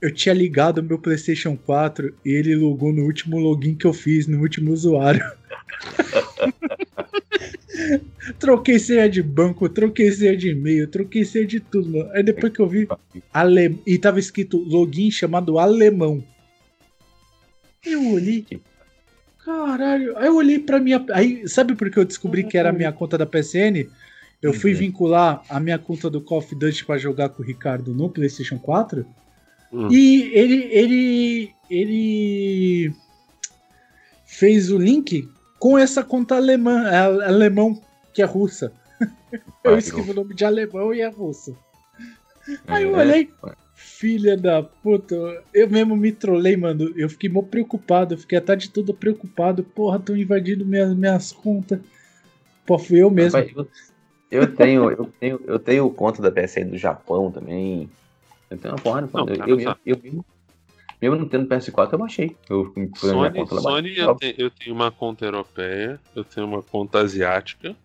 Eu 0.02 0.14
tinha 0.14 0.34
ligado 0.34 0.84
meu 0.84 1.00
PlayStation 1.00 1.58
4 1.58 2.14
e 2.24 2.30
ele 2.30 2.56
logou 2.56 2.94
no 2.94 3.04
último 3.04 3.38
login 3.40 3.74
que 3.76 3.86
eu 3.86 3.94
fiz, 3.94 4.28
no 4.28 4.40
último 4.40 4.72
usuário. 4.72 5.22
troquei 8.40 8.80
senha 8.80 9.10
de 9.10 9.22
banco, 9.24 9.68
troquei 9.70 10.12
senha 10.12 10.36
de 10.38 10.50
e-mail, 10.50 10.88
troquei 10.88 11.26
senha 11.26 11.46
de 11.46 11.60
tudo, 11.60 11.90
mano. 11.90 12.10
Aí 12.14 12.24
depois 12.24 12.54
que 12.54 12.60
eu 12.60 12.68
vi, 12.68 12.88
ale... 13.34 13.80
e 13.86 13.98
tava 13.98 14.20
escrito 14.20 14.58
login 14.58 15.10
chamado 15.10 15.58
alemão. 15.58 16.24
Eu 17.86 18.12
olhei. 18.12 18.46
Caralho. 19.44 20.18
Aí 20.18 20.28
eu 20.28 20.36
olhei 20.36 20.60
pra 20.60 20.80
minha. 20.80 21.04
Aí, 21.12 21.48
sabe 21.48 21.74
por 21.74 21.90
que 21.90 21.98
eu 21.98 22.06
descobri 22.06 22.44
que 22.44 22.58
era 22.58 22.70
a 22.70 22.74
minha 22.74 22.92
conta 22.92 23.18
da 23.18 23.26
PSN? 23.26 23.88
Eu 24.42 24.54
fui 24.54 24.74
Uhum. 24.74 24.78
vincular 24.78 25.42
a 25.50 25.60
minha 25.60 25.80
conta 25.80 26.10
do 26.10 26.22
Call 26.22 26.40
of 26.40 26.54
Duty 26.54 26.86
pra 26.86 26.98
jogar 26.98 27.30
com 27.30 27.42
o 27.42 27.46
Ricardo 27.46 27.94
no 27.94 28.10
PlayStation 28.10 28.60
4. 28.60 29.06
Hum. 29.72 29.90
E 29.92 30.32
ele, 30.34 30.68
ele, 30.72 31.56
ele 31.70 32.94
fez 34.26 34.72
o 34.72 34.78
link 34.78 35.30
com 35.60 35.78
essa 35.78 36.04
conta 36.04 36.36
alemã, 36.36 36.90
alemão 37.26 37.82
que 38.14 38.22
é 38.22 38.26
russa. 38.26 38.72
Eu 39.64 39.78
escrevi 39.78 40.12
o 40.12 40.14
nome 40.14 40.34
de 40.34 40.46
alemão 40.46 40.94
e 40.94 41.02
é 41.02 41.08
russo. 41.10 41.56
Aí 42.68 42.84
eu 42.84 42.96
É, 42.96 43.00
olhei, 43.02 43.30
filha 43.76 44.38
da 44.38 44.64
puta, 44.64 45.16
eu 45.54 45.70
mesmo 45.70 45.96
me 45.96 46.12
trolei, 46.12 46.56
mano. 46.56 46.94
Eu 46.96 47.10
fiquei 47.10 47.30
mó 47.30 47.42
preocupado, 47.42 48.14
eu 48.14 48.18
fiquei 48.18 48.38
a 48.38 48.42
tarde 48.42 48.70
toda 48.70 48.94
preocupado. 48.94 49.64
Porra, 49.64 49.98
estão 49.98 50.16
invadindo 50.16 50.66
minhas, 50.66 50.96
minhas 50.96 51.32
contas. 51.34 51.80
Pô, 52.66 52.80
fui 52.80 53.02
eu 53.02 53.12
mesmo. 53.12 53.40
Rapaz, 53.40 53.56
eu, 54.32 54.42
eu 54.42 54.56
tenho, 54.56 54.92
eu 54.92 55.14
tenho, 55.20 55.42
eu 55.46 55.60
tenho 55.60 55.90
conta 55.90 56.22
da 56.22 56.32
PSN 56.32 56.70
do 56.70 56.78
Japão 56.78 57.30
também. 57.32 57.90
Eu 58.50 58.58
tenho 58.58 58.74
uma 58.74 58.80
porra, 58.82 59.02
de 59.02 59.08
conta. 59.10 59.36
Não, 59.38 59.46
eu, 59.48 59.60
eu, 59.60 59.76
eu, 59.86 59.98
mesmo, 60.02 60.26
mesmo 61.02 61.16
não 61.18 61.28
tendo 61.28 61.48
PS4, 61.48 61.94
eu 61.94 62.00
baixei. 62.00 62.36
Eu 62.50 62.74
Sony, 62.96 63.48
Sony 63.48 63.98
eu, 63.98 64.16
te- 64.16 64.36
eu 64.38 64.50
tenho 64.52 64.76
uma 64.76 64.92
conta 64.92 65.26
europeia, 65.26 66.00
eu 66.16 66.24
tenho 66.24 66.48
uma 66.48 66.64
conta 66.64 67.00
asiática, 67.00 67.70
eu, 67.70 67.76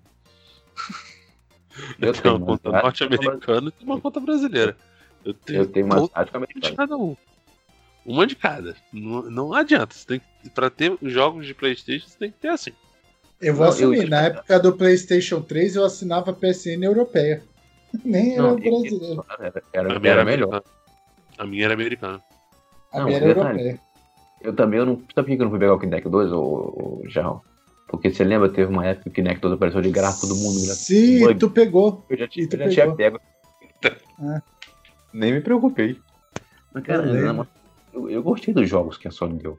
Eu 1.99 2.13
tenho 2.13 2.23
tenho 2.23 2.37
uma 2.37 2.47
conta 2.47 2.69
asiática, 2.69 2.83
norte-americana 2.83 3.69
e 3.69 3.73
tenho 3.73 3.91
uma 3.91 4.01
conta 4.01 4.21
brasileira. 4.21 4.77
Eu 5.25 5.35
tenho, 5.35 5.59
Eu 5.61 5.67
tenho 5.67 5.87
uma 5.87 5.97
conta 5.97 6.15
tática 6.15 6.39
de 6.39 6.45
americana. 6.45 6.77
cada 6.77 6.97
um. 6.97 7.17
Uma 8.05 8.27
de 8.27 8.35
cada. 8.35 8.75
Não, 8.93 9.23
não 9.31 9.55
adianta. 9.55 9.95
Você 9.95 10.07
tem 10.07 10.21
que, 10.21 10.51
pra 10.51 10.69
ter 10.69 10.97
jogos 11.03 11.47
de 11.47 11.55
Playstation, 11.55 12.09
você 12.09 12.19
tem 12.19 12.31
que 12.33 12.39
ter 12.39 12.49
assim. 12.49 12.73
Eu 13.41 13.55
vou 13.55 13.67
Não, 13.67 13.73
eu- 13.79 13.91
assumir, 13.93 14.09
na 14.09 14.23
época 14.23 14.59
do 14.59 14.77
PlayStation 14.77 15.41
3 15.41 15.77
eu 15.77 15.85
assinava 15.85 16.31
a 16.31 16.35
PSN 16.35 16.85
europeia. 16.85 17.43
Nem 18.05 18.35
era 18.35 18.43
Não, 18.43 18.57
brasileiro. 18.57 19.25
Era, 19.39 19.63
era, 19.73 19.97
A 19.97 19.99
minha 20.01 20.13
era 20.13 20.25
melhor. 20.25 20.63
A 21.39 21.47
minha 21.47 21.65
era 21.65 21.75
americana. 21.75 22.23
A 22.93 22.99
Não, 23.01 23.07
minha 23.07 23.19
era 23.19 23.27
detalhe. 23.27 23.49
europeia. 23.61 23.81
Eu 24.41 24.55
também, 24.57 24.79
eu 24.81 24.87
não. 24.87 24.97
Sabe 25.15 25.15
por 25.15 25.25
que 25.27 25.33
eu 25.35 25.45
não 25.45 25.51
fui 25.51 25.59
pegar 25.59 25.75
o 25.75 25.79
Kinect 25.79 26.09
2, 26.09 26.33
ô, 26.33 26.41
ô, 26.41 27.03
Jarrão? 27.09 27.41
Porque 27.89 28.11
você 28.11 28.25
lembra, 28.25 28.49
teve 28.49 28.73
uma 28.73 28.87
época 28.87 29.05
que 29.05 29.11
o 29.11 29.13
Kinect 29.13 29.41
2 29.41 29.55
apareceu 29.55 29.81
de 29.83 29.91
graça, 29.91 30.23
todo 30.27 30.35
mundo. 30.35 30.59
Sim, 30.59 31.37
tu 31.39 31.51
pegou. 31.51 32.05
Eu 32.09 32.17
já, 32.17 32.27
tinha- 32.27 32.49
tu 32.49 32.57
eu 32.57 32.71
já 32.71 32.85
tinha 32.85 32.95
pego. 32.97 33.21
Ah. 34.19 34.43
Nem 35.13 35.33
me 35.33 35.41
preocupei. 35.41 35.99
Mas, 36.73 36.85
cara, 36.85 37.05
Eu 37.07 37.47
eu, 37.93 38.11
eu 38.11 38.23
gostei 38.23 38.55
dos 38.55 38.69
jogos 38.69 38.97
que 38.97 39.07
a 39.07 39.11
Sony 39.11 39.39
deu. 39.39 39.59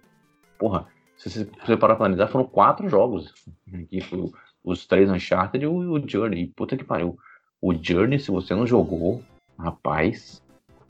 Porra, 0.57 0.87
se 1.17 1.29
você, 1.29 1.43
se 1.45 1.51
você 1.65 1.77
parar 1.77 1.95
pra 1.95 2.07
analisar, 2.07 2.27
foram 2.27 2.45
quatro 2.45 2.89
jogos. 2.89 3.33
Aqui 3.71 4.01
foi 4.01 4.31
os 4.63 4.87
três 4.87 5.09
Uncharted 5.11 5.63
e 5.63 5.67
o, 5.67 5.75
o 5.93 6.09
Journey. 6.09 6.47
Puta 6.47 6.75
que 6.75 6.83
pariu. 6.83 7.17
O 7.65 7.73
Journey, 7.81 8.19
se 8.19 8.29
você 8.29 8.53
não 8.53 8.67
jogou, 8.67 9.23
rapaz. 9.57 10.41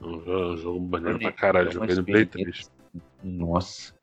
Um 0.01 0.57
jogo 0.57 0.79
maneiro 0.81 1.19
pra 1.19 1.31
caralho, 1.31 1.69
É 1.69 1.71
joguei 1.71 1.95
no 1.95 2.03
Play 2.03 2.25
3. 2.25 2.47
experiência- 2.47 2.71
Nossa. 3.23 3.93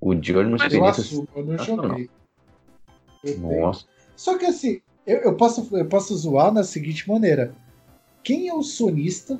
O 0.00 0.12
Journey 0.14 0.46
é 0.54 0.56
Mas 0.58 0.60
Eu 0.60 0.66
experiência. 0.68 1.02
assumo, 1.02 1.28
eu 1.34 1.44
não 1.44 1.58
joguei. 1.58 2.10
Eu. 3.24 3.38
Nossa. 3.40 3.84
Só 4.14 4.38
que 4.38 4.46
assim, 4.46 4.80
eu, 5.06 5.18
eu 5.22 5.36
posso, 5.36 5.76
eu 5.76 5.86
posso 5.86 6.14
zoar 6.16 6.52
na 6.52 6.62
seguinte 6.62 7.08
maneira. 7.08 7.52
Quem 8.22 8.48
é 8.48 8.54
o 8.54 8.62
sonista 8.62 9.38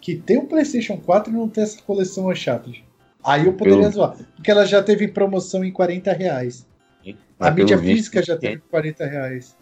que 0.00 0.16
tem 0.16 0.36
um 0.38 0.46
PlayStation 0.46 0.98
4 0.98 1.32
e 1.32 1.36
não 1.36 1.48
tem 1.48 1.62
essa 1.62 1.80
coleção 1.82 2.28
Uncharted? 2.28 2.84
Aí 3.22 3.46
eu 3.46 3.54
poderia 3.54 3.84
Eu- 3.84 3.92
zoar. 3.92 4.16
Porque 4.34 4.50
ela 4.50 4.66
já 4.66 4.82
teve 4.82 5.06
promoção 5.08 5.64
em 5.64 5.70
40 5.72 6.12
reais. 6.12 6.66
A 7.06 7.12
Mas 7.50 7.54
mídia 7.54 7.76
pelo 7.76 7.80
visto, 7.88 7.96
física 8.10 8.22
já 8.22 8.36
tem- 8.36 8.50
teve 8.58 8.62
40 8.68 9.06
reais. 9.06 9.56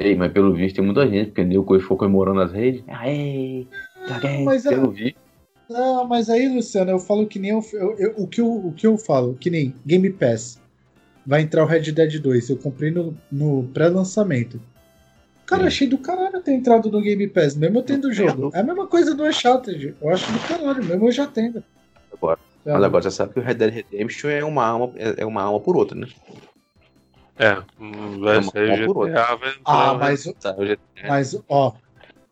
Ei, 0.00 0.16
mas 0.16 0.32
pelo 0.32 0.54
visto 0.54 0.76
tem 0.76 0.84
muita 0.84 1.06
gente, 1.06 1.30
porque 1.30 1.58
o 1.58 1.80
ficou 1.80 1.98
comemorando 1.98 2.40
as 2.40 2.50
redes. 2.50 2.82
Aê! 2.88 3.66
Joguei! 4.08 4.44
Mas 4.44 4.64
é- 4.64 4.70
Pelo 4.70 4.90
visto. 4.90 5.18
Não, 5.68 6.08
mas 6.08 6.30
aí, 6.30 6.48
Luciano, 6.48 6.90
eu 6.90 6.98
falo 6.98 7.26
que 7.26 7.38
nem 7.38 7.50
eu, 7.50 7.62
eu- 7.74 7.96
eu- 7.98 8.14
o, 8.16 8.26
que 8.26 8.40
eu, 8.40 8.50
o 8.50 8.72
que 8.72 8.86
eu 8.86 8.96
falo, 8.96 9.34
que 9.38 9.50
nem 9.50 9.74
Game 9.84 10.08
Pass. 10.10 10.58
Vai 11.26 11.42
entrar 11.42 11.62
o 11.62 11.66
Red 11.66 11.92
Dead 11.92 12.18
2. 12.18 12.48
Eu 12.48 12.56
comprei 12.56 12.90
no, 12.90 13.14
no 13.30 13.68
pré-lançamento. 13.74 14.58
Cara, 15.46 15.62
Sim. 15.62 15.68
achei 15.68 15.86
do 15.86 15.98
caralho 15.98 16.40
ter 16.40 16.52
entrado 16.54 16.90
no 16.90 17.02
Game 17.02 17.28
Pass, 17.28 17.54
mesmo 17.54 17.78
eu 17.78 17.82
tendo 17.82 18.08
o 18.08 18.12
jogo. 18.12 18.50
É 18.54 18.60
a 18.60 18.62
mesma 18.62 18.86
coisa 18.86 19.14
do 19.14 19.22
Uncharted. 19.22 19.94
Eu 20.00 20.08
acho 20.08 20.32
do 20.32 20.38
caralho, 20.48 20.82
mesmo 20.82 21.06
eu 21.08 21.12
já 21.12 21.26
tendo. 21.26 21.62
Agora. 22.10 22.38
Mas 22.64 22.82
agora 22.82 23.02
você 23.02 23.10
sabe 23.10 23.34
que 23.34 23.40
o 23.40 23.42
Red 23.42 23.54
Dead 23.54 23.72
Redemption 23.72 24.30
é 24.30 24.42
uma 24.44 24.66
alma, 24.66 24.92
é 24.96 25.22
é 25.22 25.26
uma 25.26 25.42
alma 25.42 25.60
por 25.60 25.76
outra, 25.76 25.98
né? 25.98 26.06
É, 27.42 27.54
vai 28.20 28.38
uma 28.38 28.52
por 28.92 29.08
GTA, 29.08 29.34
vai. 29.36 29.54
Ah, 29.64 29.94
mas, 29.94 30.26
o 30.26 30.32
GTA 30.34 31.08
mas 31.08 31.34
ó, 31.48 31.74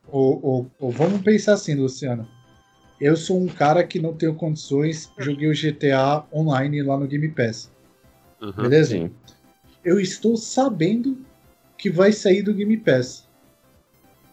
o, 0.07 0.61
o, 0.61 0.67
o- 0.79 0.91
vamos 0.91 1.23
pensar 1.23 1.55
assim, 1.55 1.75
Luciano. 1.75 2.29
Eu 3.01 3.17
sou 3.17 3.41
um 3.41 3.47
cara 3.47 3.83
que 3.85 3.99
não 4.01 4.13
tenho 4.13 4.35
condições, 4.35 5.11
joguei 5.19 5.49
o 5.49 5.55
GTA 5.55 6.25
online 6.33 6.83
lá 6.83 6.99
no 6.99 7.07
Game 7.07 7.29
Pass. 7.31 7.73
Uhum. 8.41 8.53
Beleza? 8.53 8.91
Sim. 8.91 9.11
eu 9.85 9.99
estou 9.99 10.37
sabendo 10.37 11.17
que 11.79 11.89
vai 11.91 12.13
sair 12.13 12.43
do 12.43 12.53
Game 12.53 12.77
Pass. 12.77 13.27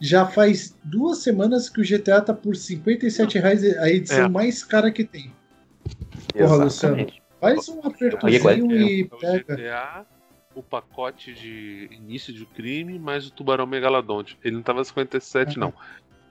Já 0.01 0.25
faz 0.27 0.75
duas 0.83 1.19
semanas 1.19 1.69
que 1.69 1.79
o 1.79 1.83
GTA 1.85 2.19
tá 2.21 2.33
por 2.33 2.55
57 2.55 3.39
reais 3.39 3.63
a 3.77 3.89
edição 3.89 4.25
É. 4.25 4.29
mais 4.29 4.61
cara 4.63 4.91
que 4.91 5.05
tem. 5.05 5.31
Porra, 6.33 6.55
Luciano. 6.65 6.95
Exatamente. 6.97 7.23
Faz 7.39 7.69
um 7.69 7.75
Aí, 7.75 7.81
apertozinho 7.85 8.71
É, 8.71 8.75
e 8.75 9.01
é 9.01 9.05
o 9.15 9.19
pega. 9.19 9.55
GTA, 9.55 10.05
o 10.55 10.63
pacote 10.63 11.33
de 11.33 11.89
início 11.91 12.33
de 12.33 12.45
crime, 12.45 12.97
mais 12.97 13.27
o 13.27 13.31
tubarão 13.31 13.67
megalodonte. 13.67 14.37
Ele 14.43 14.55
não 14.55 14.63
tava 14.63 14.83
57, 14.83 15.59
não. 15.59 15.73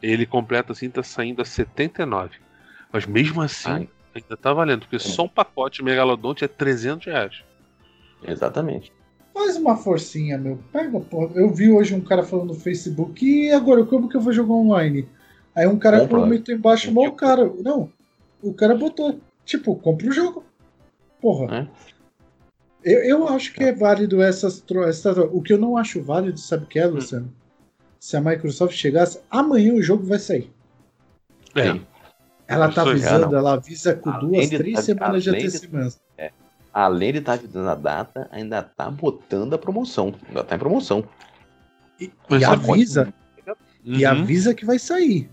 Ele 0.02 0.26
completa 0.26 0.72
assim, 0.72 0.90
tá 0.90 1.02
saindo 1.02 1.42
a 1.42 1.44
79. 1.44 2.38
Mas 2.92 3.06
mesmo 3.06 3.42
assim, 3.42 3.70
Ai. 3.70 3.88
ainda 4.14 4.36
tá 4.36 4.52
valendo, 4.52 4.80
porque 4.80 4.98
só 4.98 5.24
um 5.24 5.28
pacote 5.28 5.82
megalodonte 5.82 6.44
é 6.44 6.48
300 6.48 7.06
reais. 7.06 7.44
Exatamente. 8.26 8.92
Faz 9.32 9.56
uma 9.56 9.76
forcinha, 9.76 10.38
meu. 10.38 10.58
Pega, 10.72 11.00
porra. 11.00 11.32
Eu 11.34 11.52
vi 11.52 11.70
hoje 11.70 11.94
um 11.94 12.00
cara 12.00 12.22
falando 12.22 12.48
no 12.48 12.54
Facebook, 12.54 13.24
e 13.24 13.50
agora, 13.50 13.84
como 13.84 14.08
que 14.08 14.16
eu 14.16 14.20
vou 14.20 14.32
jogar 14.32 14.54
online? 14.54 15.08
Aí 15.54 15.66
um 15.66 15.78
cara 15.78 16.06
comentou 16.06 16.54
embaixo, 16.54 16.92
mal 16.92 17.12
cara. 17.12 17.52
Não, 17.60 17.90
o 18.42 18.52
cara 18.52 18.74
botou, 18.74 19.20
tipo, 19.44 19.74
compra 19.76 20.08
o 20.08 20.12
jogo. 20.12 20.44
Porra. 21.20 21.56
É. 21.56 21.93
Eu, 22.84 22.98
eu 23.04 23.28
acho 23.28 23.52
que 23.54 23.64
é 23.64 23.72
válido 23.72 24.20
essas, 24.22 24.60
tro- 24.60 24.84
essa 24.84 25.12
O 25.22 25.40
que 25.40 25.52
eu 25.52 25.58
não 25.58 25.76
acho 25.76 26.02
válido, 26.02 26.38
sabe 26.38 26.64
o 26.64 26.66
que 26.66 26.78
é, 26.78 26.86
Luciano? 26.86 27.32
Se 27.98 28.16
a 28.16 28.20
Microsoft 28.20 28.74
chegasse, 28.76 29.20
amanhã 29.30 29.72
o 29.72 29.82
jogo 29.82 30.04
vai 30.04 30.18
sair. 30.18 30.52
É, 31.54 31.72
Sim. 31.72 31.86
Ela 32.46 32.70
tá 32.70 32.82
avisando, 32.82 33.30
não. 33.30 33.38
ela 33.38 33.52
avisa 33.54 33.94
com 33.94 34.10
Além 34.10 34.30
duas, 34.30 34.50
de- 34.50 34.58
três 34.58 34.80
semanas 34.80 35.22
de 35.22 35.30
antecedência. 35.30 35.98
Além 36.72 37.12
de 37.12 37.18
estar 37.20 37.34
avisando 37.34 37.68
a 37.70 37.74
data, 37.74 38.28
ainda 38.30 38.62
tá 38.62 38.90
botando 38.90 39.54
a 39.54 39.58
promoção. 39.58 40.12
Ainda 40.28 40.44
tá 40.44 40.56
em 40.56 40.58
promoção. 40.58 41.04
E, 41.98 42.12
e 42.30 42.44
avisa, 42.44 43.14
e 43.84 44.04
Uhum. 44.04 44.10
avisa 44.10 44.52
que 44.54 44.64
vai 44.66 44.78
sair. 44.78 45.30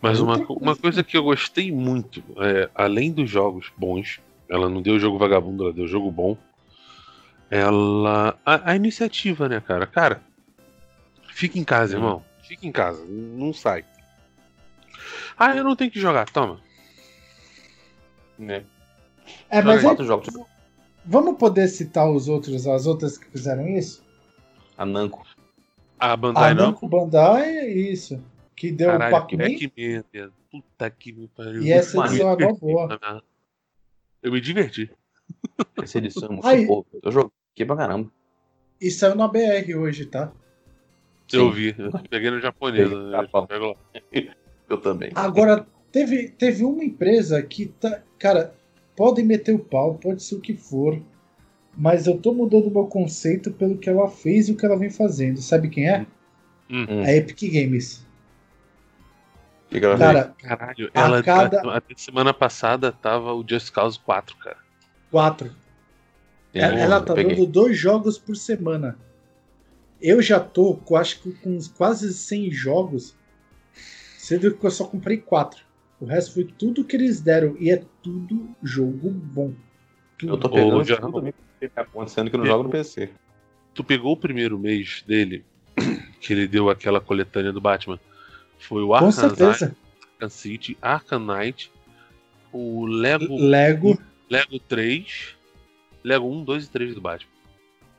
Mas 0.00 0.18
uma, 0.18 0.32
Outra 0.32 0.46
coisa. 0.46 0.62
uma 0.62 0.74
coisa 0.76 1.04
que 1.04 1.16
eu 1.16 1.22
gostei 1.22 1.70
muito, 1.70 2.24
é, 2.38 2.68
além 2.74 3.12
dos 3.12 3.30
jogos 3.30 3.70
bons, 3.76 4.20
ela 4.52 4.68
não 4.68 4.82
deu 4.82 4.98
jogo 4.98 5.16
vagabundo, 5.16 5.64
ela 5.64 5.72
deu 5.72 5.88
jogo 5.88 6.10
bom. 6.10 6.36
Ela. 7.50 8.38
A, 8.44 8.72
a 8.72 8.76
iniciativa, 8.76 9.48
né, 9.48 9.62
cara? 9.66 9.86
Cara, 9.86 10.22
fica 11.28 11.58
em 11.58 11.64
casa, 11.64 11.92
Sim. 11.92 11.96
irmão. 11.96 12.22
Fica 12.42 12.66
em 12.66 12.72
casa, 12.72 13.02
não 13.08 13.54
sai. 13.54 13.82
Ah, 15.38 15.56
eu 15.56 15.64
não 15.64 15.74
tenho 15.74 15.90
que 15.90 15.98
jogar, 15.98 16.28
toma. 16.28 16.60
Né? 18.38 18.64
É, 19.48 19.62
mas 19.62 19.82
é, 19.82 19.86
Quatro 19.86 20.04
jogos. 20.04 20.28
vamos 21.02 21.38
poder 21.38 21.66
citar 21.68 22.10
os 22.10 22.28
outros, 22.28 22.66
as 22.66 22.86
outras 22.86 23.16
que 23.16 23.30
fizeram 23.30 23.66
isso? 23.66 24.04
A 24.76 24.84
Namco. 24.84 25.26
A 25.98 26.14
Bandai 26.14 26.50
A. 26.50 26.54
Namco 26.54 26.86
Bandai, 26.86 27.68
isso. 27.68 28.22
Que 28.54 28.70
deu 28.70 28.90
o 28.90 28.92
Caralho, 28.92 29.12
Pac-Man. 29.12 29.44
Pac-Man. 29.44 30.30
Puta 30.50 30.90
que 30.90 31.12
me 31.12 31.28
pariu. 31.28 31.62
E 31.62 31.72
essa 31.72 31.98
edição 32.04 32.32
é 32.32 32.52
boa. 32.52 33.22
Eu 34.22 34.32
me 34.32 34.40
diverti. 34.40 34.90
Essa 35.82 35.98
edição 35.98 36.28
é 36.28 36.32
muito 36.32 36.46
Aí. 36.46 36.66
boa. 36.66 36.84
Eu 37.02 37.10
joguei 37.10 37.66
pra 37.66 37.76
caramba. 37.76 38.10
E 38.80 38.90
saiu 38.90 39.14
na 39.14 39.28
BR 39.28 39.74
hoje, 39.76 40.06
tá? 40.06 40.32
Eu 41.32 41.48
Sim. 41.48 41.52
vi. 41.52 41.74
Eu 41.78 41.92
peguei 42.08 42.30
no 42.30 42.40
japonês. 42.40 42.90
Lá. 42.90 43.26
Eu 44.68 44.78
também. 44.78 45.10
Agora, 45.14 45.66
teve, 45.90 46.28
teve 46.30 46.64
uma 46.64 46.84
empresa 46.84 47.42
que 47.42 47.66
tá. 47.66 48.02
Cara, 48.18 48.54
podem 48.96 49.24
meter 49.24 49.54
o 49.54 49.58
pau, 49.58 49.94
pode 49.94 50.22
ser 50.22 50.36
o 50.36 50.40
que 50.40 50.54
for. 50.54 51.00
Mas 51.76 52.06
eu 52.06 52.18
tô 52.18 52.34
mudando 52.34 52.70
meu 52.70 52.86
conceito 52.86 53.50
pelo 53.50 53.78
que 53.78 53.88
ela 53.88 54.08
fez 54.08 54.48
e 54.48 54.52
o 54.52 54.56
que 54.56 54.66
ela 54.66 54.78
vem 54.78 54.90
fazendo. 54.90 55.40
Sabe 55.40 55.68
quem 55.68 55.88
é? 55.88 56.06
Hum. 56.70 56.86
Hum. 56.88 57.02
A 57.02 57.12
Epic 57.12 57.40
Games. 57.52 58.06
Ela? 59.78 59.98
Cara, 59.98 60.34
Caralho, 60.38 60.90
A 60.94 61.00
ela 61.00 61.22
cada- 61.22 61.60
a- 61.62 61.76
até 61.76 61.94
semana 61.96 62.32
passada 62.34 62.92
tava 62.92 63.32
o 63.34 63.44
Just 63.48 63.70
Cause 63.72 63.98
4, 63.98 64.36
cara. 64.36 64.56
quatro. 65.10 65.50
Ela, 66.54 66.72
Tem- 66.74 66.80
ela 66.82 67.00
tá 67.00 67.14
peguei. 67.14 67.34
dando 67.34 67.46
dois 67.46 67.78
jogos 67.78 68.18
por 68.18 68.36
semana. 68.36 68.98
Eu 70.00 70.20
já 70.20 70.38
tô 70.40 70.74
com, 70.74 70.96
acho 70.96 71.22
que 71.22 71.32
com 71.32 71.58
quase 71.76 72.12
100 72.12 72.50
jogos, 72.50 73.16
sendo 74.18 74.52
que 74.54 74.66
eu 74.66 74.70
só 74.70 74.84
comprei 74.84 75.16
quatro. 75.18 75.64
O 76.00 76.04
resto 76.04 76.34
foi 76.34 76.44
tudo 76.44 76.84
que 76.84 76.96
eles 76.96 77.20
deram 77.20 77.56
e 77.58 77.70
é 77.70 77.82
tudo 78.02 78.48
jogo 78.62 79.10
bom. 79.10 79.52
Eu 80.22 80.36
tô 80.36 80.48
Ô, 80.48 80.50
pegando 80.50 80.84
já- 80.84 80.96
tudo 80.96 81.12
também 81.12 81.34
que 81.60 81.68
tá 81.68 81.82
acontecendo 81.82 82.28
que 82.28 82.36
eu 82.36 82.40
não 82.40 82.46
jogo 82.46 82.64
no 82.64 82.70
PC. 82.70 83.10
Tu 83.72 83.84
pegou 83.84 84.12
o 84.12 84.16
primeiro 84.16 84.58
mês 84.58 85.02
dele, 85.06 85.44
que 86.20 86.32
ele 86.32 86.46
deu 86.48 86.68
aquela 86.68 87.00
coletânea 87.00 87.52
do 87.52 87.60
Batman. 87.60 87.98
Foi 88.62 88.82
o 88.82 88.94
Arkham. 88.94 89.10
Arkham 89.10 90.28
City, 90.30 90.78
Arkham 90.80 91.18
Knight, 91.20 91.70
o 92.52 92.84
Lego, 92.86 93.36
Lego, 93.36 93.98
Lego 94.30 94.58
3, 94.60 95.34
Lego 96.04 96.26
1, 96.28 96.44
2 96.44 96.64
e 96.64 96.70
3 96.70 96.94
do 96.94 97.00
Batman. 97.00 97.30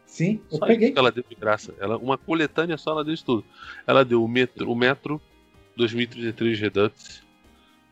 sim, 0.05 0.39
eu 0.51 0.57
Só 0.57 0.66
peguei. 0.66 0.91
que 0.91 0.99
ela 0.99 1.11
deu 1.11 1.24
de 1.28 1.36
graça. 1.36 1.74
Ela, 1.80 1.97
uma 1.97 2.18
coletânea 2.18 2.78
só, 2.78 2.91
ela 2.91 3.03
deu 3.03 3.14
isso 3.14 3.26
tudo. 3.26 3.45
Ela 3.86 4.05
deu 4.05 4.24
o 4.24 4.28
Metro, 4.28 4.72
o 4.72 4.76
Metro 4.76 5.22
2033 5.76 6.59
Redux. 6.59 7.22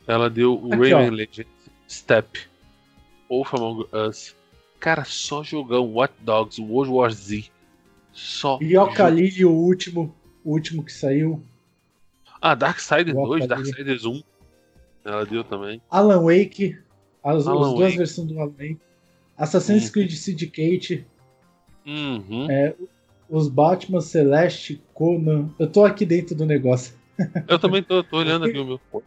Ela 0.07 0.29
deu 0.29 0.53
o 0.61 0.67
Aqui, 0.73 0.77
Rayman 0.91 1.09
ó. 1.09 1.13
Legends, 1.13 1.47
Step, 1.89 2.39
Wolf 3.29 3.53
Among 3.53 3.85
Us. 3.91 4.35
Cara, 4.79 5.03
só 5.03 5.43
jogão. 5.43 5.93
Watch 5.93 6.13
Dogs, 6.21 6.59
World 6.61 6.91
War 6.91 7.11
Z. 7.11 7.45
Só. 8.13 8.57
Yooka-Laylee, 8.61 9.45
o 9.45 9.51
último, 9.51 10.15
o 10.43 10.51
último 10.53 10.83
que 10.83 10.91
saiu. 10.91 11.43
Ah, 12.41 12.55
Darksiders 12.55 13.09
Yooka 13.15 13.27
2, 13.27 13.39
Laylee. 13.41 13.47
Darksiders 13.47 14.05
1. 14.05 14.23
Ela 15.05 15.25
deu 15.25 15.43
também. 15.43 15.81
Alan 15.89 16.21
Wake, 16.23 16.77
as, 17.23 17.47
Alan 17.47 17.61
as 17.67 17.73
duas 17.73 17.79
Wake. 17.85 17.97
versões 17.97 18.27
do 18.27 18.39
Alan 18.39 18.49
Wake. 18.51 18.79
Assassin's 19.37 19.85
Uhum. 19.85 19.91
Creed 19.91 20.11
Syndicate, 20.11 21.05
Uhum. 21.85 22.47
os 23.29 23.47
Batman 23.47 24.01
Celeste, 24.01 24.81
Conan. 24.93 25.49
Eu 25.57 25.67
tô 25.67 25.83
aqui 25.83 26.05
dentro 26.05 26.35
do 26.35 26.45
negócio. 26.45 26.93
Eu 27.47 27.57
também 27.59 27.81
tô, 27.83 28.03
tô 28.03 28.17
olhando 28.17 28.45
aqui 28.45 28.57
o 28.57 28.65
meu. 28.65 28.79
É 28.95 28.99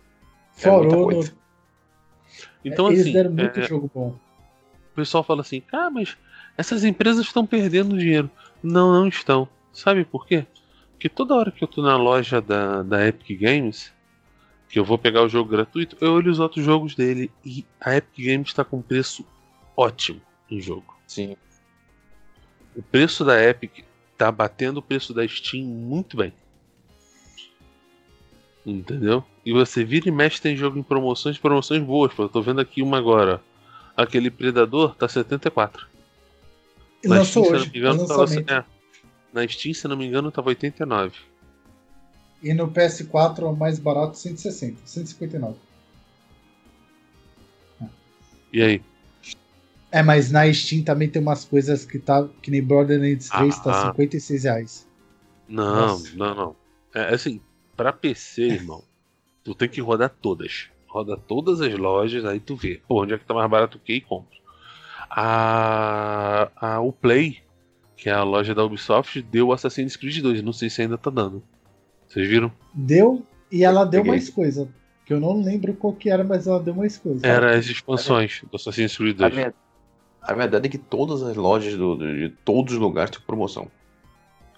For 0.53 0.87
Honor. 0.87 1.31
Então, 2.65 2.89
Eles 2.89 3.01
assim, 3.03 3.13
deram 3.13 3.31
muito 3.33 3.61
é, 3.61 3.63
jogo 3.69 3.91
bom. 3.95 4.09
o 4.93 4.95
pessoal 4.97 5.23
fala 5.23 5.41
assim: 5.43 5.63
ah, 5.73 5.91
mas 5.91 6.17
essas 6.57 6.85
empresas 6.85 7.25
estão 7.27 7.45
perdendo 7.47 7.99
dinheiro. 7.99 8.31
Não, 8.63 8.93
não 8.93 9.07
estão. 9.09 9.49
Sabe 9.73 10.05
por 10.05 10.27
quê? 10.27 10.47
Porque 11.05 11.15
toda 11.15 11.35
hora 11.35 11.51
que 11.51 11.63
eu 11.63 11.69
tô 11.69 11.83
na 11.83 11.99
loja 11.99 12.41
da, 12.41 12.83
da 12.83 13.07
Epic 13.07 13.39
Games, 13.39 13.93
que 14.71 14.79
eu 14.79 14.85
vou 14.87 14.97
pegar 14.97 15.23
o 15.23 15.29
jogo 15.29 15.51
gratuito, 15.51 15.99
eu 16.01 16.15
olho 16.15 16.33
os 16.33 16.41
outros 16.41 16.65
jogos 16.65 16.95
dele 16.95 17.31
e 17.45 17.63
a 17.79 17.95
Epic 17.95 18.25
Games 18.25 18.49
está 18.49 18.65
com 18.65 18.81
preço 18.81 19.23
ótimo 19.77 20.19
em 20.51 20.59
jogo. 20.63 20.97
Sim. 21.07 21.37
O 22.75 22.83
preço 22.83 23.23
da 23.23 23.39
Epic 23.39 23.85
tá 24.17 24.33
batendo 24.33 24.79
o 24.79 24.83
preço 24.83 25.13
da 25.13 25.29
Steam 25.29 25.67
muito 25.67 26.17
bem. 26.17 26.33
Entendeu? 28.65 29.23
E 29.45 29.53
você 29.53 29.85
vira 29.85 30.09
e 30.09 30.11
mexe 30.11 30.41
tem 30.41 30.57
jogo 30.57 30.79
em 30.79 30.83
promoções, 30.83 31.37
promoções 31.37 31.83
boas. 31.83 32.15
Pô. 32.15 32.23
Eu 32.23 32.31
tô 32.31 32.41
vendo 32.41 32.63
aqui 32.63 32.81
uma 32.81 32.97
agora. 32.97 33.43
Aquele 33.95 34.31
Predador 34.31 34.95
tá 34.95 35.07
74. 35.07 35.87
E 37.03 37.09
lançou 37.09 37.53
hoje. 37.53 37.71
engano, 37.77 38.07
lançamento. 38.07 38.51
é, 38.51 38.65
na 39.35 39.47
Steam, 39.49 39.75
se 39.75 39.89
não 39.89 39.97
me 39.97 40.07
engano, 40.07 40.31
tava 40.31 40.49
89. 40.51 41.13
E 42.43 42.55
no 42.55 42.71
PS4 42.71 43.41
é 43.41 43.45
o 43.45 43.57
mais 43.57 43.79
barato 43.79 44.17
160, 44.17 44.81
159. 44.85 45.57
E 48.53 48.63
aí? 48.63 48.83
É, 49.91 50.03
mas 50.03 50.31
na 50.31 50.53
Steam 50.53 50.83
também 50.85 51.09
tem 51.09 51.21
umas 51.21 51.45
coisas 51.45 51.85
que 51.85 51.99
tá. 51.99 52.29
Que 52.43 52.51
nem 52.51 52.63
Borderlands 52.63 53.29
3 53.29 53.59
Ah. 53.59 53.61
tá 53.61 53.87
56 53.91 54.45
reais. 54.45 54.89
Não, 55.49 55.89
Nossa. 55.89 56.17
não, 56.17 56.35
não. 56.35 56.57
É 56.95 57.15
assim, 57.15 57.41
pra 57.77 57.93
PC, 57.93 58.43
irmão, 58.43 58.85
tu 59.43 59.55
tem 59.55 59.69
que 59.69 59.81
rodar 59.81 60.11
todas. 60.11 60.69
Roda 60.87 61.17
todas 61.17 61.61
as 61.61 61.75
lojas, 61.75 62.25
aí 62.25 62.39
tu 62.39 62.55
vê. 62.55 62.81
Pô, 62.87 63.03
onde 63.03 63.15
é 63.15 63.19
que 63.19 63.25
tá 63.25 63.35
mais 63.35 63.51
barato 63.51 63.79
o 63.79 63.81
que 63.81 63.95
e 63.95 64.01
compra. 64.01 64.39
A, 65.11 66.51
a, 66.57 66.81
o 66.81 66.93
Play, 66.93 67.39
que 68.05 68.11
a 68.11 68.23
loja 68.23 68.55
da 68.55 68.63
Ubisoft, 68.63 69.23
deu 69.23 69.51
Assassin's 69.51 69.97
Creed 69.97 70.21
2. 70.21 70.43
Não 70.43 70.53
sei 70.53 70.69
se 70.69 70.83
ainda 70.83 70.99
tá 70.99 71.09
dando. 71.09 71.43
Vocês 72.07 72.29
viram? 72.29 72.53
Deu 72.75 73.25
e 73.51 73.65
ela 73.65 73.83
deu 73.87 74.03
Peguei. 74.03 74.11
mais 74.11 74.29
coisa. 74.29 74.69
Que 75.07 75.15
eu 75.15 75.19
não 75.21 75.41
lembro 75.41 75.73
qual 75.73 75.95
que 75.95 76.11
era, 76.11 76.23
mas 76.23 76.47
ela 76.47 76.61
deu 76.61 76.75
mais 76.75 76.99
coisa. 76.99 77.27
Era 77.27 77.57
as 77.57 77.65
expansões 77.65 78.43
do 78.51 78.57
Assassin's 78.57 78.95
Creed 78.95 79.19
A, 79.23 79.29
2. 79.31 79.35
ver- 79.35 79.55
a 80.21 80.35
verdade 80.35 80.67
é 80.67 80.71
que 80.71 80.77
todas 80.77 81.23
as 81.23 81.35
lojas 81.35 81.79
do- 81.79 81.97
de 81.97 82.29
todos 82.45 82.75
os 82.75 82.79
lugares 82.79 83.11
têm 83.11 83.23
promoção. 83.27 83.69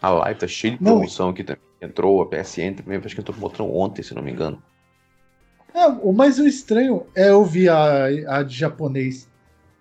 A 0.03 0.11
Live 0.11 0.41
tá 0.41 0.49
cheia 0.49 0.77
de 0.77 0.83
Não. 0.83 0.95
promoção 0.95 1.29
aqui 1.29 1.45
também. 1.45 1.63
Entrou, 1.81 2.21
a 2.23 2.27
PSN 2.27 2.75
também, 2.75 2.99
acho 2.99 3.15
que 3.15 3.21
entrou 3.21 3.37
promoção 3.39 3.73
ontem, 3.73 4.03
se 4.03 4.13
não 4.13 4.23
me 4.25 4.33
engano. 4.33 4.61
É, 5.73 5.87
o 5.87 6.13
mais 6.13 6.41
o 6.41 6.47
estranho 6.49 7.07
é 7.15 7.33
ouvir 7.33 7.69
a, 7.69 8.07
a 8.39 8.43
de 8.43 8.57
japonês. 8.57 9.31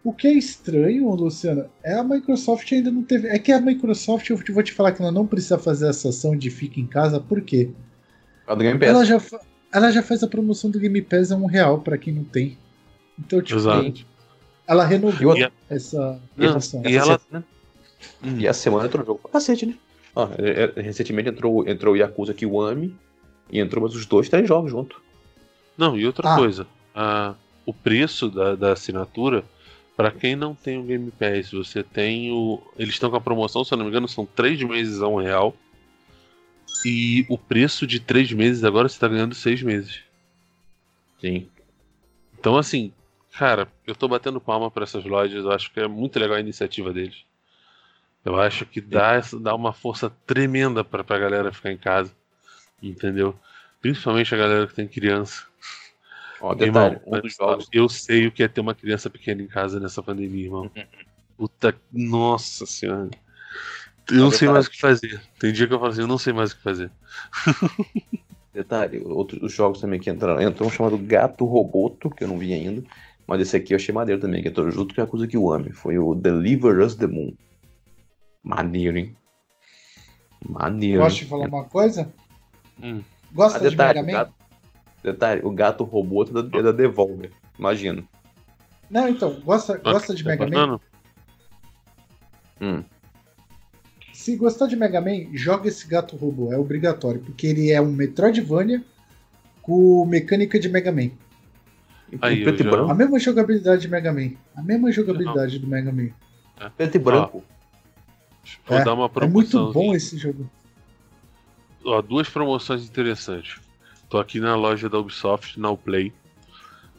O 0.05 0.13
que 0.13 0.27
é 0.27 0.33
estranho, 0.33 1.09
Luciano, 1.15 1.65
é 1.83 1.95
a 1.95 2.03
Microsoft 2.03 2.71
ainda 2.71 2.91
não 2.91 3.01
teve. 3.01 3.27
É 3.27 3.39
que 3.39 3.51
a 3.51 3.59
Microsoft, 3.59 4.29
eu 4.29 4.37
vou 4.53 4.61
te 4.63 4.71
falar 4.71 4.91
que 4.91 5.01
ela 5.01 5.11
não 5.11 5.25
precisa 5.25 5.57
fazer 5.57 5.87
essa 5.89 6.09
ação 6.09 6.37
de 6.37 6.51
fica 6.51 6.79
em 6.79 6.85
casa, 6.85 7.19
por 7.19 7.41
quê? 7.41 7.71
A 8.45 8.53
do 8.53 8.61
Game 8.63 8.79
Pass. 8.79 8.89
Ela 8.89 9.03
já, 9.03 9.19
fa- 9.19 9.41
ela 9.73 9.91
já 9.91 10.03
faz 10.03 10.21
a 10.21 10.27
promoção 10.27 10.69
do 10.69 10.79
Game 10.79 11.01
Pass 11.01 11.31
a 11.31 11.35
um 11.35 11.47
real 11.47 11.79
pra 11.79 11.97
quem 11.97 12.13
não 12.13 12.23
tem. 12.23 12.55
Então, 13.19 13.41
tipo, 13.41 13.59
Exato. 13.59 14.05
ela 14.67 14.85
renovou 14.85 15.35
E 15.35 15.43
a- 15.45 15.51
essa 15.69 16.21
promoção. 16.35 16.83
e 16.85 16.95
ela- 16.95 17.17
Semana- 17.19 17.45
Hum. 18.23 18.35
E 18.39 18.47
a 18.47 18.53
semana 18.53 18.85
entrou 18.85 19.03
jogo 19.03 19.19
pra 19.23 19.31
cacete, 19.31 19.65
né? 19.65 19.73
É- 20.37 20.71
é- 20.77 20.81
recentemente 20.83 21.29
entrou, 21.29 21.67
entrou 21.67 21.95
o 21.95 21.97
Yakuza 21.97 22.33
Kiwami 22.33 22.95
e 23.51 23.59
entrou 23.59 23.81
mais 23.83 23.95
os 23.95 24.05
dois, 24.05 24.29
três 24.29 24.47
jogos 24.47 24.69
junto. 24.69 25.01
Não, 25.75 25.97
e 25.97 26.05
outra 26.05 26.31
Ah. 26.31 26.35
coisa, 26.37 26.67
a- 26.93 27.33
o 27.65 27.73
preço 27.73 28.29
da, 28.29 28.53
da 28.55 28.73
assinatura, 28.73 29.43
pra 29.95 30.11
quem 30.11 30.35
não 30.35 30.53
tem 30.53 30.77
o 30.77 30.83
Game 30.83 31.11
Pass, 31.11 31.51
você 31.51 31.83
tem 31.83 32.31
o. 32.31 32.61
Eles 32.77 32.93
estão 32.93 33.09
com 33.09 33.15
a 33.15 33.21
promoção, 33.21 33.63
se 33.63 33.73
eu 33.73 33.77
não 33.77 33.85
me 33.85 33.91
engano, 33.91 34.07
são 34.07 34.25
três 34.25 34.61
meses 34.61 35.01
a 35.01 35.07
um 35.07 35.17
real. 35.17 35.55
E 36.85 37.25
o 37.29 37.37
preço 37.37 37.87
de 37.87 37.99
três 37.99 38.31
meses 38.31 38.63
agora 38.63 38.89
você 38.89 38.99
tá 38.99 39.07
ganhando 39.07 39.33
seis 39.33 39.61
meses. 39.61 40.01
Sim. 41.19 41.47
Então, 42.37 42.57
assim, 42.57 42.91
cara, 43.31 43.67
eu 43.87 43.95
tô 43.95 44.07
batendo 44.07 44.41
palma 44.41 44.69
pra 44.69 44.83
essas 44.83 45.03
lojas, 45.03 45.43
eu 45.45 45.51
acho 45.51 45.71
que 45.71 45.79
é 45.79 45.87
muito 45.87 46.19
legal 46.19 46.37
a 46.37 46.41
iniciativa 46.41 46.93
deles. 46.93 47.23
Eu 48.23 48.39
acho 48.39 48.65
que 48.65 48.81
dá, 48.81 49.21
dá 49.39 49.55
uma 49.55 49.71
força 49.71 50.09
tremenda 50.25 50.83
pra, 50.83 51.03
pra 51.03 51.19
galera 51.19 51.53
ficar 51.53 51.71
em 51.71 51.77
casa. 51.77 52.11
Entendeu? 52.81 53.37
Principalmente 53.79 54.33
a 54.33 54.37
galera 54.37 54.67
que 54.67 54.73
tem 54.73 54.87
criança. 54.87 55.45
Ó, 56.41 56.53
detalhe, 56.53 56.95
Irmão, 56.95 57.17
um 57.19 57.21
dos 57.21 57.35
jogos. 57.35 57.67
eu 57.71 57.87
sei 57.89 58.27
o 58.27 58.31
que 58.31 58.43
é 58.43 58.47
ter 58.47 58.61
uma 58.61 58.75
criança 58.75 59.09
pequena 59.09 59.41
em 59.41 59.47
casa 59.47 59.79
nessa 59.79 60.03
pandemia, 60.03 60.45
irmão. 60.45 60.69
Puta, 61.37 61.75
nossa 61.91 62.65
senhora. 62.65 63.09
Eu 64.09 64.17
não 64.17 64.31
sei 64.31 64.47
mais 64.47 64.67
o 64.67 64.69
que 64.71 64.79
fazer. 64.79 65.21
Tem 65.39 65.51
dia 65.51 65.67
que 65.67 65.73
eu 65.73 65.79
falo 65.79 65.91
assim, 65.91 66.01
eu 66.01 66.07
não 66.07 66.17
sei 66.17 66.31
mais 66.31 66.51
o 66.51 66.57
que 66.57 66.61
fazer. 66.63 66.91
Detalhe, 68.53 69.01
outros 69.03 69.51
jogos 69.51 69.81
também 69.81 69.99
que 69.99 70.09
entraram. 70.09 70.41
Entrou 70.41 70.69
um 70.69 70.71
chamado 70.71 70.97
Gato 70.97 71.43
Roboto, 71.45 72.09
que 72.09 72.23
eu 72.23 72.27
não 72.27 72.37
vi 72.37 72.53
ainda. 72.53 72.83
Mas 73.27 73.41
esse 73.41 73.57
aqui 73.57 73.73
eu 73.73 73.75
achei 73.77 73.93
maneiro 73.93 74.21
também, 74.21 74.41
que 74.41 74.47
entrou 74.47 74.69
junto 74.71 74.93
com 74.93 75.01
a 75.01 75.03
Yakuza 75.03 75.27
Kiwami. 75.27 75.71
Foi 75.73 75.97
o 75.97 76.13
Deliver 76.13 76.79
Us 76.79 76.95
the 76.95 77.07
Moon. 77.07 77.33
Maneiro, 78.43 78.97
hein? 78.97 79.17
Maneiro. 80.47 81.01
Gosto 81.01 81.17
de 81.17 81.25
falar 81.25 81.47
uma 81.47 81.65
coisa? 81.65 82.13
Hum. 82.81 83.01
Gosta 83.33 83.57
Ah, 83.57 83.61
de 83.61 83.69
detalhe, 83.71 84.01
Mega 84.01 84.05
Man? 84.05 84.25
gato, 84.25 84.33
detalhe, 85.05 85.41
o 85.43 85.51
gato 85.51 85.83
roboto 85.83 86.37
é 86.37 86.43
da, 86.43 86.59
é 86.59 86.63
da 86.63 86.71
Devolver. 86.71 87.31
Imagina. 87.57 88.03
Não, 88.89 89.07
então, 89.07 89.39
gosta, 89.41 89.77
gosta 89.77 90.13
de 90.13 90.23
Tá 90.23 90.29
Mega 90.29 90.47
Man? 90.47 90.79
Hum. 92.61 92.83
Se 94.13 94.35
gostar 94.35 94.67
de 94.67 94.75
Mega 94.75 95.01
Man, 95.01 95.27
joga 95.33 95.67
esse 95.67 95.87
gato 95.87 96.15
robô, 96.15 96.51
é 96.51 96.57
obrigatório, 96.57 97.21
porque 97.21 97.47
ele 97.47 97.71
é 97.71 97.81
um 97.81 97.91
Metroidvania 97.91 98.83
com 99.61 100.05
mecânica 100.05 100.59
de 100.59 100.69
Mega 100.69 100.91
Man. 100.91 101.11
Em 102.11 102.19
Aí, 102.21 102.43
preto 102.43 102.61
eu 102.61 102.61
e 102.61 102.63
já- 102.65 102.71
branco. 102.71 102.91
A 102.91 102.95
mesma 102.95 103.19
jogabilidade 103.19 103.81
de 103.81 103.87
Mega 103.89 104.13
Man. 104.13 104.31
A 104.55 104.61
mesma 104.61 104.91
jogabilidade 104.91 105.59
do 105.59 105.67
Mega 105.67 105.91
Man. 105.91 106.09
Preto 106.77 106.95
e 106.95 106.99
branco. 106.99 107.43
Vou 108.67 108.77
É, 108.77 108.83
dar 108.83 108.93
uma 108.93 109.09
É 109.21 109.27
muito 109.27 109.71
bom 109.73 109.93
esse 109.95 110.17
jogo. 110.17 110.49
Ó, 111.83 112.01
duas 112.01 112.29
promoções 112.29 112.85
interessantes. 112.87 113.59
Tô 114.09 114.19
aqui 114.19 114.39
na 114.39 114.55
loja 114.55 114.89
da 114.89 114.99
Ubisoft, 114.99 115.59
na 115.59 115.75
Play. 115.75 116.13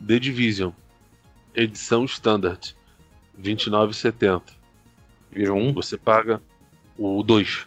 The 0.04 0.18
Division, 0.18 0.72
edição 1.54 2.04
standard, 2.04 2.76
R$ 3.36 3.54
29,70. 3.54 4.42
Viram 5.32 5.58
um? 5.58 5.72
Você 5.72 5.96
paga 5.96 6.42
o 6.98 7.22
2. 7.22 7.66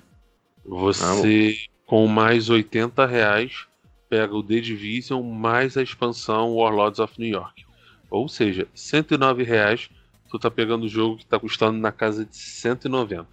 Você, 0.65 1.57
com 1.85 2.07
mais 2.07 2.49
80 2.49 3.05
reais, 3.05 3.65
pega 4.09 4.35
o 4.35 4.43
The 4.43 4.59
Division 4.59 5.23
mais 5.23 5.77
a 5.77 5.81
expansão 5.81 6.55
Warlords 6.55 6.99
of 6.99 7.13
New 7.17 7.29
York. 7.29 7.65
Ou 8.09 8.27
seja, 8.27 8.67
109 8.73 9.43
reais, 9.43 9.89
tu 10.29 10.37
tá 10.37 10.49
pegando 10.49 10.85
o 10.85 10.89
jogo 10.89 11.17
que 11.17 11.25
tá 11.25 11.39
custando 11.39 11.77
na 11.77 11.91
casa 11.91 12.25
de 12.25 12.35
190. 12.35 13.27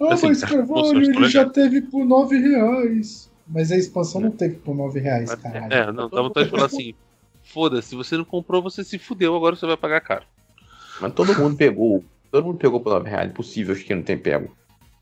Ah, 0.00 0.12
Assim, 0.12 0.28
mas 0.28 0.42
as 0.42 0.50
Carvalho, 0.50 1.02
ele 1.02 1.12
tão 1.12 1.28
já 1.28 1.48
teve 1.48 1.82
por 1.82 2.04
9 2.04 2.38
reais. 2.38 3.25
Mas 3.46 3.70
a 3.70 3.76
expansão 3.76 4.20
não 4.20 4.30
teve 4.30 4.56
por 4.56 4.74
9 4.74 4.98
reais, 5.00 5.34
caralho. 5.36 5.72
É, 5.72 5.92
não, 5.92 6.08
dá 6.08 6.20
vontade 6.20 6.46
de 6.46 6.50
falar 6.50 6.66
assim: 6.66 6.94
foda-se, 7.44 7.88
se 7.90 7.94
você 7.96 8.16
não 8.16 8.24
comprou, 8.24 8.60
você 8.62 8.82
se 8.82 8.98
fudeu, 8.98 9.34
agora 9.36 9.54
você 9.54 9.66
vai 9.66 9.76
pagar 9.76 10.00
caro. 10.00 10.24
Mas 11.00 11.12
todo 11.12 11.34
mundo 11.34 11.56
pegou. 11.56 12.04
Todo 12.30 12.44
mundo 12.44 12.58
pegou 12.58 12.80
por 12.80 12.90
9 12.92 13.08
reais. 13.08 13.30
Impossível 13.30 13.76
que 13.76 13.94
não 13.94 14.02
tem 14.02 14.18
pego. 14.18 14.54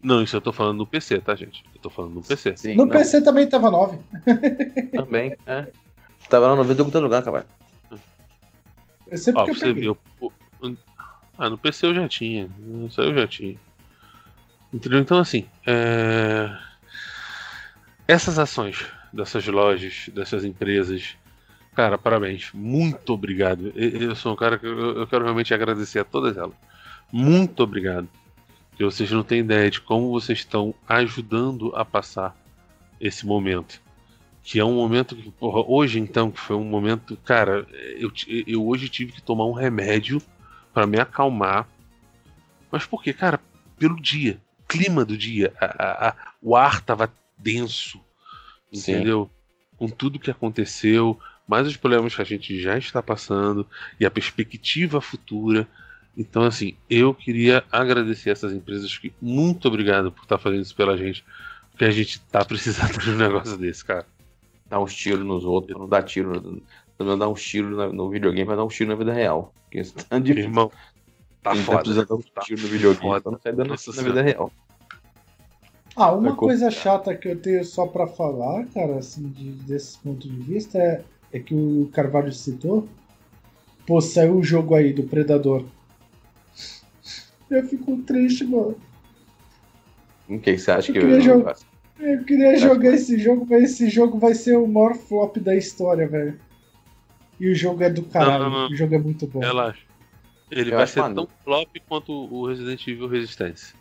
Não, 0.02 0.22
isso 0.22 0.36
eu 0.36 0.40
tô 0.42 0.52
falando 0.52 0.76
no 0.78 0.86
PC, 0.86 1.18
tá, 1.20 1.34
gente? 1.34 1.64
Eu 1.74 1.80
tô 1.80 1.88
falando 1.88 2.14
no 2.14 2.22
PC. 2.22 2.54
Sim, 2.56 2.74
No 2.74 2.84
não, 2.84 2.92
PC 2.92 3.22
também 3.22 3.48
tava 3.48 3.70
9. 3.70 3.98
Também, 4.92 5.34
é. 5.46 5.66
Tava 6.28 6.48
lá 6.48 6.56
no 6.56 6.64
vídeo 6.64 6.84
do 6.84 7.00
lugar, 7.00 7.22
cara. 7.22 7.46
Eu 9.10 9.16
sei 9.18 9.32
Ó, 9.34 9.46
eu 9.46 9.54
você 9.54 9.72
peguei. 9.72 9.88
o- 9.88 9.96
Ah, 11.38 11.48
no 11.48 11.56
PC 11.58 11.86
eu 11.86 11.94
já 11.94 12.06
tinha. 12.08 12.48
Isso 12.86 13.00
aí 13.00 13.08
eu 13.08 13.14
já 13.14 13.26
tinha. 13.26 13.56
Entendeu? 14.72 14.98
Então, 15.00 15.18
assim. 15.18 15.46
é, 15.66 16.50
Essas 18.06 18.38
ações 18.38 18.84
dessas 19.12 19.46
lojas, 19.46 20.10
dessas 20.12 20.44
empresas. 20.44 21.16
Cara, 21.74 21.96
parabéns. 21.98 22.50
Muito 22.52 23.12
obrigado. 23.12 23.72
Eu 23.74 24.14
sou 24.14 24.32
um 24.32 24.36
cara 24.36 24.58
que 24.58 24.66
eu 24.66 25.06
quero 25.06 25.24
realmente 25.24 25.54
agradecer 25.54 25.98
a 26.00 26.04
todas 26.04 26.36
elas. 26.36 26.54
Muito 27.10 27.62
obrigado. 27.62 28.08
Vocês 28.78 29.10
não 29.10 29.22
têm 29.22 29.40
ideia 29.40 29.70
de 29.70 29.80
como 29.80 30.10
vocês 30.10 30.38
estão 30.40 30.74
ajudando 30.88 31.74
a 31.76 31.84
passar 31.84 32.36
esse 33.00 33.24
momento. 33.26 33.80
Que 34.42 34.58
é 34.60 34.64
um 34.64 34.74
momento 34.74 35.16
que, 35.16 35.30
porra, 35.30 35.64
hoje 35.66 35.98
então, 35.98 36.30
que 36.30 36.38
foi 36.40 36.56
um 36.56 36.64
momento, 36.64 37.16
cara, 37.24 37.66
eu, 37.96 38.12
eu 38.46 38.66
hoje 38.66 38.88
tive 38.88 39.12
que 39.12 39.22
tomar 39.22 39.46
um 39.46 39.52
remédio 39.52 40.20
pra 40.72 40.86
me 40.86 41.00
acalmar. 41.00 41.66
Mas 42.70 42.84
por 42.84 43.02
quê? 43.02 43.12
Cara, 43.12 43.40
pelo 43.78 44.00
dia, 44.00 44.38
clima 44.68 45.04
do 45.04 45.16
dia, 45.16 45.52
a- 45.60 45.64
a- 45.64 46.08
a- 46.08 46.16
o 46.42 46.54
ar 46.54 46.80
tava 46.82 47.10
denso, 47.36 48.00
Sim. 48.72 48.92
entendeu? 48.92 49.30
Com 49.76 49.88
tudo 49.88 50.18
que 50.18 50.30
aconteceu, 50.30 51.18
mais 51.46 51.66
os 51.66 51.76
problemas 51.76 52.14
que 52.14 52.22
a 52.22 52.24
gente 52.24 52.60
já 52.60 52.78
está 52.78 53.02
passando 53.02 53.66
e 53.98 54.06
a 54.06 54.10
perspectiva 54.10 55.00
futura. 55.00 55.68
Então, 56.16 56.44
assim, 56.44 56.76
eu 56.88 57.12
queria 57.12 57.64
agradecer 57.72 58.30
essas 58.30 58.52
empresas 58.52 58.96
que 58.96 59.12
muito 59.20 59.66
obrigado 59.66 60.12
por 60.12 60.22
estar 60.22 60.38
fazendo 60.38 60.62
isso 60.62 60.74
pela 60.76 60.96
gente, 60.96 61.24
porque 61.70 61.84
a 61.84 61.90
gente 61.90 62.20
tá 62.20 62.44
precisando 62.44 62.96
de 63.02 63.10
um 63.10 63.16
negócio 63.16 63.56
desse, 63.58 63.84
cara. 63.84 64.06
dar 64.66 64.80
uns 64.80 64.94
tiros 64.94 65.24
nos 65.26 65.44
outros, 65.44 65.78
não 65.78 65.88
dar 65.88 66.02
tiro. 66.02 66.62
Não 66.96 67.18
dar 67.18 67.28
uns 67.28 67.42
tiros 67.42 67.92
no, 67.92 68.08
videogame, 68.08 68.46
mas 68.46 68.56
dar 68.56 68.64
uns 68.64 68.74
tiros 68.74 68.90
na 68.92 68.96
vida 68.96 69.12
real. 69.12 69.52
Porque 69.64 69.80
isso 69.80 69.94
tá 69.94 70.18
difícil. 70.20 70.44
Irmão, 70.48 70.70
tá 71.42 71.52
Quem 71.52 71.62
foda. 71.64 71.78
precisando 71.78 72.06
dar 72.08 72.14
uns 72.14 72.30
Tá 72.30 72.40
tiros 72.42 72.62
no 72.62 72.68
videogame, 72.68 73.02
foda. 73.02 73.18
então 73.18 73.32
não 73.32 73.40
sai 73.40 73.52
dando 73.52 73.74
na 73.74 74.02
vida 74.02 74.22
real. 74.22 74.52
Ah, 75.96 76.12
uma 76.12 76.30
É 76.32 76.34
coisa 76.34 76.64
complicado. 76.66 76.82
chata 76.82 77.14
que 77.14 77.28
eu 77.28 77.40
tenho 77.40 77.64
só 77.64 77.86
pra 77.86 78.06
falar, 78.06 78.66
cara, 78.66 78.96
assim, 78.98 79.28
de, 79.28 79.50
desse 79.50 79.98
ponto 79.98 80.28
de 80.28 80.36
vista, 80.42 80.76
é, 80.78 81.02
é 81.32 81.38
que 81.38 81.54
o 81.54 81.88
Carvalho 81.92 82.32
citou. 82.32 82.88
Pô, 83.86 84.00
saiu 84.00 84.36
o 84.36 84.42
jogo 84.42 84.74
aí 84.74 84.92
do 84.92 85.04
Predador. 85.04 85.64
Eu 87.50 87.62
fico 87.68 87.96
triste, 87.98 88.44
mano. 88.44 88.76
O 90.28 90.38
que 90.38 90.56
você 90.56 90.70
acha 90.70 90.90
Eu 90.90 90.94
que 90.94 91.00
queria 91.00 91.16
eu, 91.16 91.20
jogar. 91.20 91.56
Eu 92.00 92.24
queria 92.24 92.56
jogar 92.58 92.90
que- 92.90 92.96
esse 92.96 93.18
jogo, 93.18 93.46
mas 93.48 93.62
esse 93.64 93.88
jogo 93.88 94.18
vai 94.18 94.34
ser 94.34 94.56
o 94.56 94.66
maior 94.66 94.94
flop 94.94 95.36
da 95.38 95.54
história, 95.54 96.08
velho. 96.08 96.40
E 97.38 97.48
o 97.50 97.54
jogo 97.54 97.82
é 97.84 97.90
do 97.90 98.02
caralho. 98.04 98.44
Não, 98.44 98.50
não, 98.50 98.58
não. 98.62 98.70
O 98.70 98.74
jogo 98.76 98.94
é 98.94 98.98
muito 98.98 99.26
bom. 99.26 99.40
Relaxa. 99.40 99.82
Ele 100.50 100.72
Eu 100.72 100.76
vai 100.78 100.86
ser 100.86 101.00
maneiro. 101.00 101.26
tão 101.26 101.36
flop 101.44 101.68
quanto 101.88 102.12
o 102.12 102.46
Resident 102.46 102.86
Evil 102.88 103.06
Resistance. 103.08 103.74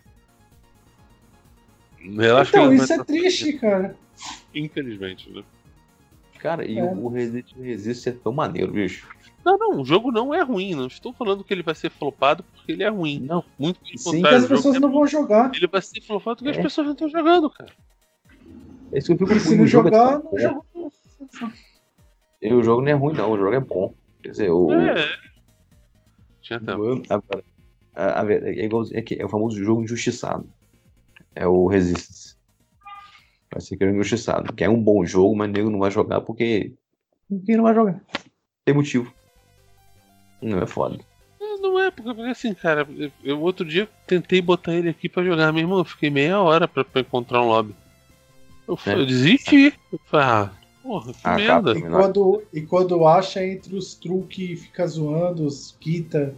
Relaxa 2.04 2.52
que 2.52 2.58
então, 2.58 2.74
isso 2.74 2.84
é 2.94 2.96
ser- 2.98 3.06
triste, 3.06 3.54
cara. 3.54 3.96
Infelizmente, 4.54 5.30
né? 5.32 5.44
Cara, 6.40 6.66
e 6.66 6.78
É. 6.78 6.84
o 6.84 7.08
Resident 7.08 7.52
Evil 7.54 7.64
Resist 7.66 8.08
é 8.08 8.12
tão 8.12 8.34
maneiro, 8.34 8.72
bicho. 8.74 9.08
Não, 9.46 9.58
não, 9.58 9.82
o 9.82 9.86
jogo 9.86 10.12
não 10.12 10.34
é 10.34 10.42
ruim. 10.42 10.76
Não 10.76 10.88
estou 10.88 11.14
falando 11.14 11.44
que 11.44 11.54
ele 11.54 11.64
vai 11.64 11.74
ser 11.76 11.90
flopado 11.90 12.44
porque 12.44 12.72
ele 12.74 12.84
é 12.84 12.90
ruim. 12.90 13.20
Não, 13.20 13.44
Muito 13.58 13.80
pelo 13.80 13.98
Sim, 13.98 14.12
contrário. 14.18 14.38
as 14.38 14.44
jogo 14.44 14.56
pessoas 14.56 14.76
é 14.76 14.80
não 14.80 14.90
bom. 14.90 15.00
vão 15.00 15.08
jogar. 15.08 15.52
Ele 15.56 15.68
vai 15.68 15.82
ser 15.82 16.02
flopado 16.02 16.38
porque 16.38 16.52
as 16.52 16.58
É. 16.58 16.62
pessoas 16.62 16.86
não 16.88 16.94
estão 16.94 17.10
jogando, 17.10 17.50
cara. 17.50 17.72
é 18.92 18.98
isso 19.00 19.16
que 19.16 19.24
eu 19.24 19.28
fico 19.28 19.40
se 19.40 19.56
não 19.58 19.66
jogo 19.68 19.88
é 19.90 19.92
jogar, 19.92 20.20
não 20.24 20.38
joga. 20.40 20.62
E 22.42 22.54
o 22.54 22.62
jogo 22.64 22.82
não 22.82 22.90
é 22.90 22.94
ruim, 22.94 23.14
não. 23.16 23.32
O 23.32 23.38
jogo 23.38 23.54
é 23.54 23.60
bom. 23.60 23.94
Quer 24.22 24.30
dizer, 24.32 24.50
o. 24.52 24.72
É. 24.72 24.96
Tinha 26.42 26.60
tempo. 26.60 27.02
agora, 27.10 27.44
a, 27.96 28.20
a, 28.20 28.24
ver- 28.24 28.44
é, 28.46 28.66
igual, 28.66 28.84
é, 28.92 29.02
que 29.02 29.16
é 29.16 29.26
o 29.26 29.30
famoso 29.30 29.58
jogo 29.64 29.82
injustiçado. 29.84 30.46
É 31.36 31.48
o 31.48 31.68
Resistance. 31.68 32.36
Vai 33.52 33.62
ser 33.62 33.78
que 33.78 33.84
é 33.84 33.90
injustiçado. 33.92 34.54
Que 34.54 34.64
é 34.64 34.70
um 34.70 34.82
bom 34.82 35.06
jogo, 35.06 35.36
mas 35.36 35.50
o 35.50 35.54
nego 35.54 35.70
não 35.70 35.80
vai 35.80 35.92
jogar 35.92 36.22
porque. 36.22 36.74
Ninguém 37.30 37.58
não 37.58 37.64
vai 37.64 37.74
jogar. 37.74 38.02
Tem 38.66 38.74
motivo. 38.74 39.14
Não 40.42 40.60
é 40.60 40.66
foda. 40.66 41.00
É, 41.40 41.58
Não 41.58 41.80
é, 41.80 41.92
porque, 41.92 42.14
porque 42.14 42.30
assim, 42.30 42.54
cara, 42.54 42.88
eu, 42.98 43.12
eu 43.24 43.42
outro 43.42 43.66
dia 43.66 43.88
tentei 44.08 44.42
botar 44.42 44.74
ele 44.74 44.90
aqui 44.90 45.08
pra 45.08 45.24
jogar, 45.24 45.52
meu 45.54 45.62
irmão, 45.62 45.80
eu 45.80 45.86
fiquei 45.86 46.10
meia 46.10 46.40
hora 46.40 46.68
pra, 46.68 46.84
pra 46.84 47.02
encontrar 47.02 47.42
um 47.42 47.48
lobby. 47.48 47.76
Eu, 48.68 48.78
É. 48.86 48.94
eu 48.94 49.06
desisti. 49.06 49.74
Eu 49.92 50.00
falei, 50.06 50.26
ah, 50.26 50.52
porra, 50.82 51.14
que 51.14 51.20
Ah, 51.24 51.36
merda. 51.36 51.78
E 51.78 51.82
quando, 51.82 52.44
e 52.54 52.62
quando 52.62 53.06
acha 53.08 53.46
entre 53.46 53.76
os 53.76 53.94
truques 53.96 54.50
e 54.50 54.56
fica 54.56 54.86
zoando, 54.88 55.46
os 55.46 55.76
quita. 55.80 56.34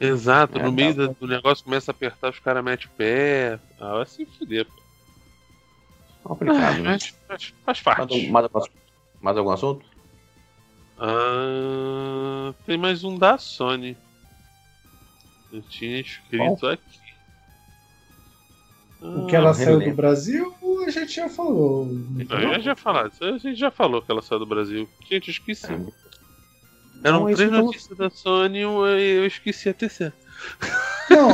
Exato, 0.00 0.58
É, 0.58 0.62
no 0.62 0.72
meio 0.72 0.94
tá. 0.94 1.14
do, 1.20 1.26
negócio 1.26 1.62
começa 1.64 1.90
a 1.90 1.92
apertar, 1.92 2.30
os 2.30 2.38
caras 2.38 2.64
metem 2.64 2.86
o 2.86 2.90
pé. 2.96 3.60
Ah, 3.78 3.94
vai 3.96 4.06
se 4.06 4.24
fuder. 4.24 4.64
pô. 4.66 4.80
Complicado, 6.24 6.78
né? 6.82 6.90
Mas 6.92 7.06
faz, 7.28 7.44
faz 7.44 7.54
Mais, 7.66 7.80
parte. 7.82 8.30
mais, 8.30 8.44
algum 8.44 8.58
assunto? 8.58 8.78
mais 9.20 9.36
algum 9.36 9.50
assunto? 9.50 9.84
Ah, 10.98 12.54
tem 12.66 12.78
mais 12.78 13.04
um 13.04 13.16
da 13.18 13.36
Sony. 13.38 13.96
Eu 15.52 15.62
tinha 15.62 16.00
escrito 16.00 16.66
aqui. 16.66 17.00
O 19.02 19.26
que 19.26 19.34
ela 19.34 19.50
Ah, 19.50 19.54
saiu 19.54 19.80
do. 19.80 19.94
Brasil, 19.94 20.54
a 20.86 20.90
gente 20.90 21.14
já 21.14 21.28
falou. 21.28 21.86
não 21.86 22.52
Ah, 22.52 22.58
já 22.60 22.76
falado, 22.76 23.12
a 23.22 23.38
gente 23.38 23.56
já 23.58 23.70
falou 23.70 24.02
que 24.02 24.10
ela 24.10 24.20
saiu 24.20 24.38
do 24.40 24.46
Brasil. 24.46 24.88
Gente, 25.08 25.28
eu 25.28 25.32
esqueci. 25.32 25.72
É. 25.72 26.09
Eram 27.02 27.28
isso 27.28 27.36
três 27.38 27.50
notícias 27.52 27.98
da 27.98 28.10
Sony 28.10 28.58
e 28.58 28.62
eu 28.62 29.26
esqueci 29.26 29.68
a 29.68 29.74
terceira. 29.74 30.12
Não, 31.08 31.28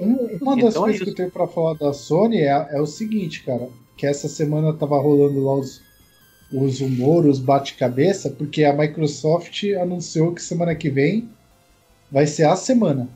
um- 0.00 0.38
uma 0.40 0.56
das 0.56 0.74
Então 0.74 0.82
é 0.84 0.86
coisas 0.86 0.94
isso. 0.96 1.04
que 1.04 1.10
eu 1.10 1.14
tenho 1.14 1.30
pra 1.30 1.46
falar 1.46 1.74
da 1.74 1.92
Sony 1.92 2.38
é, 2.42 2.68
é 2.72 2.80
o 2.80 2.86
seguinte, 2.86 3.42
cara. 3.44 3.68
Que 3.96 4.06
essa 4.06 4.28
semana 4.28 4.72
tava 4.72 4.98
rolando 5.00 5.44
lá 5.44 5.54
os, 5.56 5.82
os 6.52 6.80
rumores, 6.80 7.32
os 7.32 7.38
bate-cabeça, 7.38 8.30
porque 8.30 8.64
a 8.64 8.72
Microsoft 8.72 9.62
anunciou 9.80 10.32
que 10.32 10.42
semana 10.42 10.74
que 10.74 10.88
vem 10.90 11.28
vai 12.10 12.26
ser 12.26 12.44
a 12.44 12.56
semana 12.56 13.08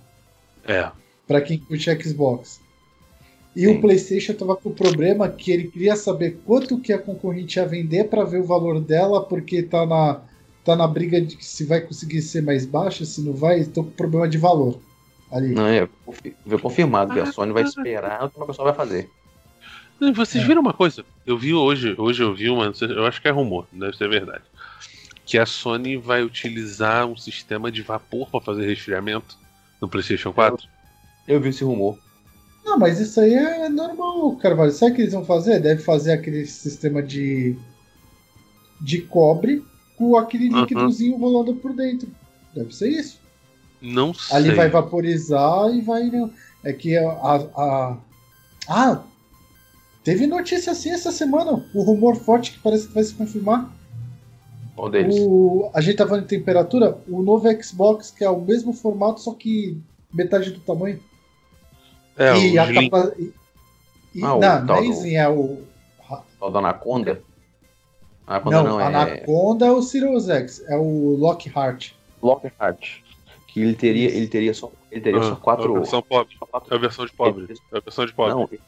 É. 0.66 0.90
pra 1.26 1.40
quem 1.40 1.58
curte 1.58 1.90
Xbox. 2.02 2.60
E 3.56 3.60
Sim. 3.66 3.76
o 3.76 3.80
PlayStation 3.80 4.34
tava 4.34 4.56
com 4.56 4.68
o 4.70 4.74
problema 4.74 5.28
que 5.28 5.52
ele 5.52 5.68
queria 5.68 5.94
saber 5.96 6.38
quanto 6.44 6.78
que 6.80 6.92
a 6.92 6.98
concorrente 6.98 7.58
ia 7.58 7.66
vender 7.66 8.04
pra 8.04 8.24
ver 8.24 8.40
o 8.40 8.44
valor 8.44 8.80
dela, 8.80 9.22
porque 9.24 9.62
tá 9.62 9.86
na, 9.86 10.20
tá 10.64 10.74
na 10.76 10.86
briga 10.86 11.20
de 11.20 11.36
que 11.36 11.44
se 11.44 11.64
vai 11.64 11.80
conseguir 11.80 12.22
ser 12.22 12.42
mais 12.42 12.64
baixa, 12.64 13.04
se 13.04 13.20
não 13.22 13.32
vai, 13.32 13.60
estão 13.60 13.84
com 13.84 13.90
problema 13.90 14.28
de 14.28 14.38
valor 14.38 14.78
ali. 15.30 15.54
Não, 15.54 15.66
é, 15.66 15.88
foi 16.46 16.58
confirmado 16.58 17.12
que 17.12 17.20
a 17.20 17.32
Sony 17.32 17.52
vai 17.52 17.62
esperar 17.64 18.24
o 18.24 18.30
que 18.30 18.36
a 18.36 18.40
Microsoft 18.40 18.64
vai 18.64 18.74
fazer. 18.74 19.10
Vocês 20.14 20.42
É. 20.42 20.46
viram 20.46 20.60
uma 20.60 20.72
coisa? 20.72 21.04
Eu 21.24 21.38
vi 21.38 21.54
hoje, 21.54 21.94
hoje 21.98 22.22
eu 22.22 22.34
vi 22.34 22.50
uma, 22.50 22.72
eu 22.80 23.06
acho 23.06 23.22
que 23.22 23.28
é 23.28 23.30
rumor, 23.30 23.66
não 23.72 23.80
deve 23.86 23.96
ser 23.96 24.08
verdade. 24.08 24.42
Que 25.24 25.38
a 25.38 25.46
Sony 25.46 25.96
vai 25.96 26.22
utilizar 26.22 27.06
um 27.06 27.16
sistema 27.16 27.70
de 27.70 27.80
vapor 27.82 28.28
para 28.30 28.40
fazer 28.40 28.66
resfriamento 28.66 29.38
no 29.80 29.88
PlayStation 29.88 30.32
4. 30.32 30.66
Eu 31.26 31.40
vi 31.40 31.48
esse 31.50 31.64
rumor. 31.64 31.98
Não, 32.64 32.78
mas 32.78 32.98
isso 33.00 33.20
aí 33.20 33.34
é 33.34 33.68
normal, 33.68 34.36
Carvalho. 34.36 34.70
Sabe 34.72 34.92
o 34.92 34.94
que 34.96 35.02
eles 35.02 35.12
vão 35.14 35.24
fazer? 35.24 35.60
Deve 35.60 35.82
fazer 35.82 36.12
aquele 36.12 36.44
sistema 36.46 37.02
de 37.02 37.56
de 38.80 39.00
cobre 39.00 39.64
com 39.96 40.16
aquele 40.16 40.48
Uhum. 40.50 40.60
líquidozinho 40.60 41.16
rolando 41.18 41.54
por 41.56 41.72
dentro. 41.74 42.08
Deve 42.54 42.74
ser 42.74 42.88
isso. 42.88 43.20
Não 43.80 44.14
sei. 44.14 44.36
Ali 44.36 44.50
vai 44.54 44.68
vaporizar 44.70 45.70
e 45.74 45.80
vai. 45.80 46.04
né? 46.04 46.30
É 46.64 46.72
que 46.72 46.96
a, 46.96 47.08
a- 47.10 47.96
Ah! 48.68 49.02
Teve 50.02 50.26
notícia 50.26 50.72
assim 50.72 50.90
essa 50.90 51.10
semana. 51.10 51.64
O 51.74 51.82
rumor 51.82 52.16
forte 52.16 52.52
que 52.52 52.58
parece 52.60 52.88
que 52.88 52.94
vai 52.94 53.04
se 53.04 53.14
confirmar. 53.14 53.70
Qual 54.76 54.90
deles? 54.90 55.14
O, 55.18 55.70
a 55.74 55.80
gente 55.80 55.96
tá 55.96 56.06
falando 56.06 56.22
de 56.24 56.28
temperatura. 56.28 56.98
O 57.08 57.22
novo 57.22 57.46
Xbox, 57.62 58.10
que 58.10 58.24
é 58.24 58.28
o 58.30 58.40
mesmo 58.40 58.72
formato, 58.72 59.20
só 59.20 59.32
que 59.32 59.80
metade 60.12 60.50
do 60.50 60.60
tamanho. 60.60 61.00
É, 62.16 62.36
e 62.38 62.58
o 62.58 62.62
a 62.62 62.72
capa... 62.72 63.14
e, 63.18 64.22
Ah, 64.22 64.34
o 64.34 64.40
não, 64.40 64.66
tal 64.66 64.66
não 64.66 64.76
é 64.92 64.94
do- 64.94 65.06
é 65.16 65.28
o. 65.28 65.58
O 66.40 66.50
da 66.50 66.58
Anaconda? 66.58 67.22
Anaconda 68.26 68.56
Não, 68.56 68.64
não, 68.64 68.80
é 68.80 68.84
Anaconda 68.86 69.66
é 69.66 69.70
o 69.70 69.82
Sirius 69.82 70.28
X, 70.28 70.62
é 70.68 70.76
o 70.76 71.16
Lockhart. 71.16 71.92
Lockhart. 72.22 73.00
Que 73.48 73.60
ele 73.60 73.74
teria, 73.74 74.08
ele 74.10 74.26
teria 74.26 74.52
só, 74.54 74.72
ele 74.90 75.00
teria 75.00 75.20
Ah, 75.20 75.22
só 75.24 75.36
quatro. 75.36 75.74
É 75.74 75.76
a 75.76 75.80
versão 75.80 76.02
pobre. 76.02 76.34
É 76.70 76.74
a 76.74 76.78
versão 76.78 77.06
de 77.06 77.12
pobre. 77.12 77.54
É 77.72 77.76
a 77.76 77.80
versão 77.80 78.06
de 78.06 78.12
pobre. 78.14 78.60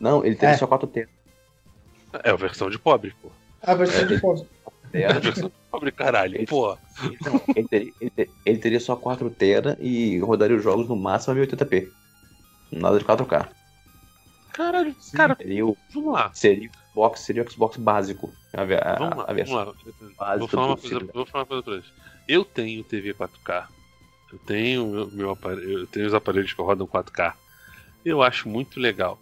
Não, 0.00 0.12
não, 0.18 0.24
ele 0.24 0.34
teria 0.34 0.54
É. 0.54 0.58
só 0.58 0.66
quatro 0.66 0.86
teras. 0.88 1.10
É 2.24 2.30
a 2.30 2.36
versão 2.36 2.70
de 2.70 2.78
pobre, 2.78 3.14
pô. 3.22 3.30
A 3.62 3.74
versão 3.74 4.06
de 4.06 4.18
pobre. 4.20 4.46
É 4.92 5.04
a 5.06 5.18
versão 5.18 5.48
de 5.48 5.54
pobre, 5.70 5.92
caralho. 5.92 6.46
Pô. 6.46 6.76
Não, 7.24 7.40
ele, 7.54 7.68
teria, 7.68 7.92
ele, 8.00 8.10
te- 8.10 8.30
ele 8.46 8.58
teria 8.58 8.80
só 8.80 8.96
4 8.96 9.28
tera 9.30 9.76
e 9.80 10.18
rodaria 10.18 10.56
os 10.56 10.62
jogos 10.64 10.88
no 10.88 10.96
máximo 10.96 11.34
a 11.34 11.36
1080p. 11.36 11.88
Nada 12.72 12.98
de 12.98 13.04
4K. 13.04 13.48
Caralho, 14.52 14.96
cara, 15.14 15.36
Seria 15.36 15.64
o, 15.66 15.76
vamos 15.94 16.12
lá. 16.12 16.30
seria 16.34 16.68
o 16.68 16.72
Xbox, 16.92 17.20
seria 17.20 17.42
o 17.44 17.50
Xbox 17.50 17.76
básico. 17.76 18.32
A, 18.52 18.62
a, 18.62 18.96
Vamos 18.96 19.16
lá, 19.16 19.24
a 19.24 19.32
vamos 19.34 19.50
lá. 19.50 19.64
Vou 20.38 20.48
falar, 20.48 20.76
coisa, 20.76 20.98
vou 21.12 21.26
falar 21.26 21.42
uma 21.44 21.46
coisa 21.46 21.62
pra 21.62 21.72
vocês. 21.74 21.92
Eu 22.26 22.44
tenho 22.44 22.82
TV 22.84 23.14
4K. 23.14 23.66
Eu 24.32 24.38
tenho 24.40 24.86
meu, 24.86 25.10
meu 25.10 25.30
aparelho, 25.30 25.80
eu 25.80 25.86
tenho 25.86 26.06
os 26.06 26.14
aparelhos 26.14 26.52
que 26.52 26.60
rodam 26.62 26.86
4K. 26.86 27.34
Eu 28.04 28.22
acho 28.22 28.48
muito 28.48 28.78
legal. 28.80 29.18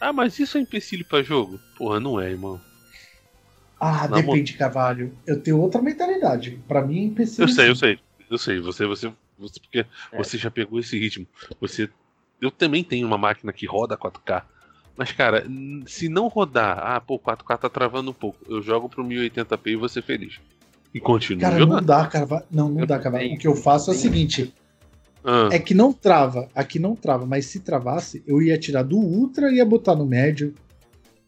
Ah, 0.00 0.12
mas 0.12 0.38
isso 0.38 0.58
é 0.58 0.60
empecilho 0.60 1.04
pra 1.04 1.22
jogo? 1.22 1.58
Porra, 1.76 1.98
não 2.00 2.20
é, 2.20 2.30
irmão. 2.30 2.60
Ah, 3.78 4.08
Na 4.08 4.16
depende, 4.20 4.54
Carvalho. 4.54 5.16
Eu 5.26 5.40
tenho 5.40 5.58
outra 5.58 5.80
mentalidade. 5.82 6.58
Pra 6.66 6.82
mim 6.82 6.98
é 7.00 7.04
empecilho. 7.04 7.44
Eu 7.44 7.48
sei, 7.48 7.68
eu 7.68 7.76
sei. 7.76 7.98
Eu 8.28 8.38
sei, 8.38 8.60
você, 8.60 8.86
você, 8.86 9.12
você 9.38 9.60
porque 9.60 9.86
É. 10.12 10.16
você 10.16 10.36
já 10.38 10.50
pegou 10.50 10.80
esse 10.80 10.98
ritmo. 10.98 11.26
Você, 11.60 11.88
eu 12.40 12.50
também 12.50 12.82
tenho 12.82 13.06
uma 13.06 13.18
máquina 13.18 13.52
que 13.52 13.66
roda 13.66 13.96
4K. 13.96 14.42
Mas, 14.96 15.12
cara, 15.12 15.44
se 15.86 16.08
não 16.08 16.28
rodar, 16.28 16.78
ah, 16.78 17.00
pô, 17.00 17.18
4K 17.18 17.58
tá 17.58 17.68
travando 17.68 18.10
um 18.10 18.14
pouco. 18.14 18.38
Eu 18.48 18.62
jogo 18.62 18.88
pro 18.88 19.04
1080p 19.04 19.60
e 19.66 19.76
vou 19.76 19.88
ser 19.88 20.02
feliz. 20.02 20.40
E 20.94 20.98
continuo 21.00 21.42
Cara, 21.42 21.58
jogando. 21.58 21.76
não 21.76 21.82
dá, 21.86 22.06
Carvalho. 22.06 22.44
Não, 22.50 22.68
não 22.70 22.80
Eu 22.80 22.86
dá, 22.86 22.98
Carvalho. 22.98 23.24
tenho. 23.24 23.36
O 23.36 23.38
que 23.38 23.46
eu 23.46 23.54
faço 23.54 23.90
é 23.90 23.94
o 23.94 23.96
Tenho. 23.96 24.02
seguinte: 24.02 24.54
Ah, 25.22 25.50
é 25.52 25.58
que 25.58 25.74
não 25.74 25.92
trava. 25.92 26.48
Aqui 26.54 26.78
não 26.78 26.96
trava, 26.96 27.26
mas 27.26 27.44
se 27.46 27.60
travasse, 27.60 28.22
eu 28.26 28.40
ia 28.40 28.56
tirar 28.58 28.82
do 28.84 28.96
Ultra 28.96 29.50
e 29.52 29.56
ia 29.56 29.64
botar 29.66 29.94
no 29.94 30.06
médio, 30.06 30.54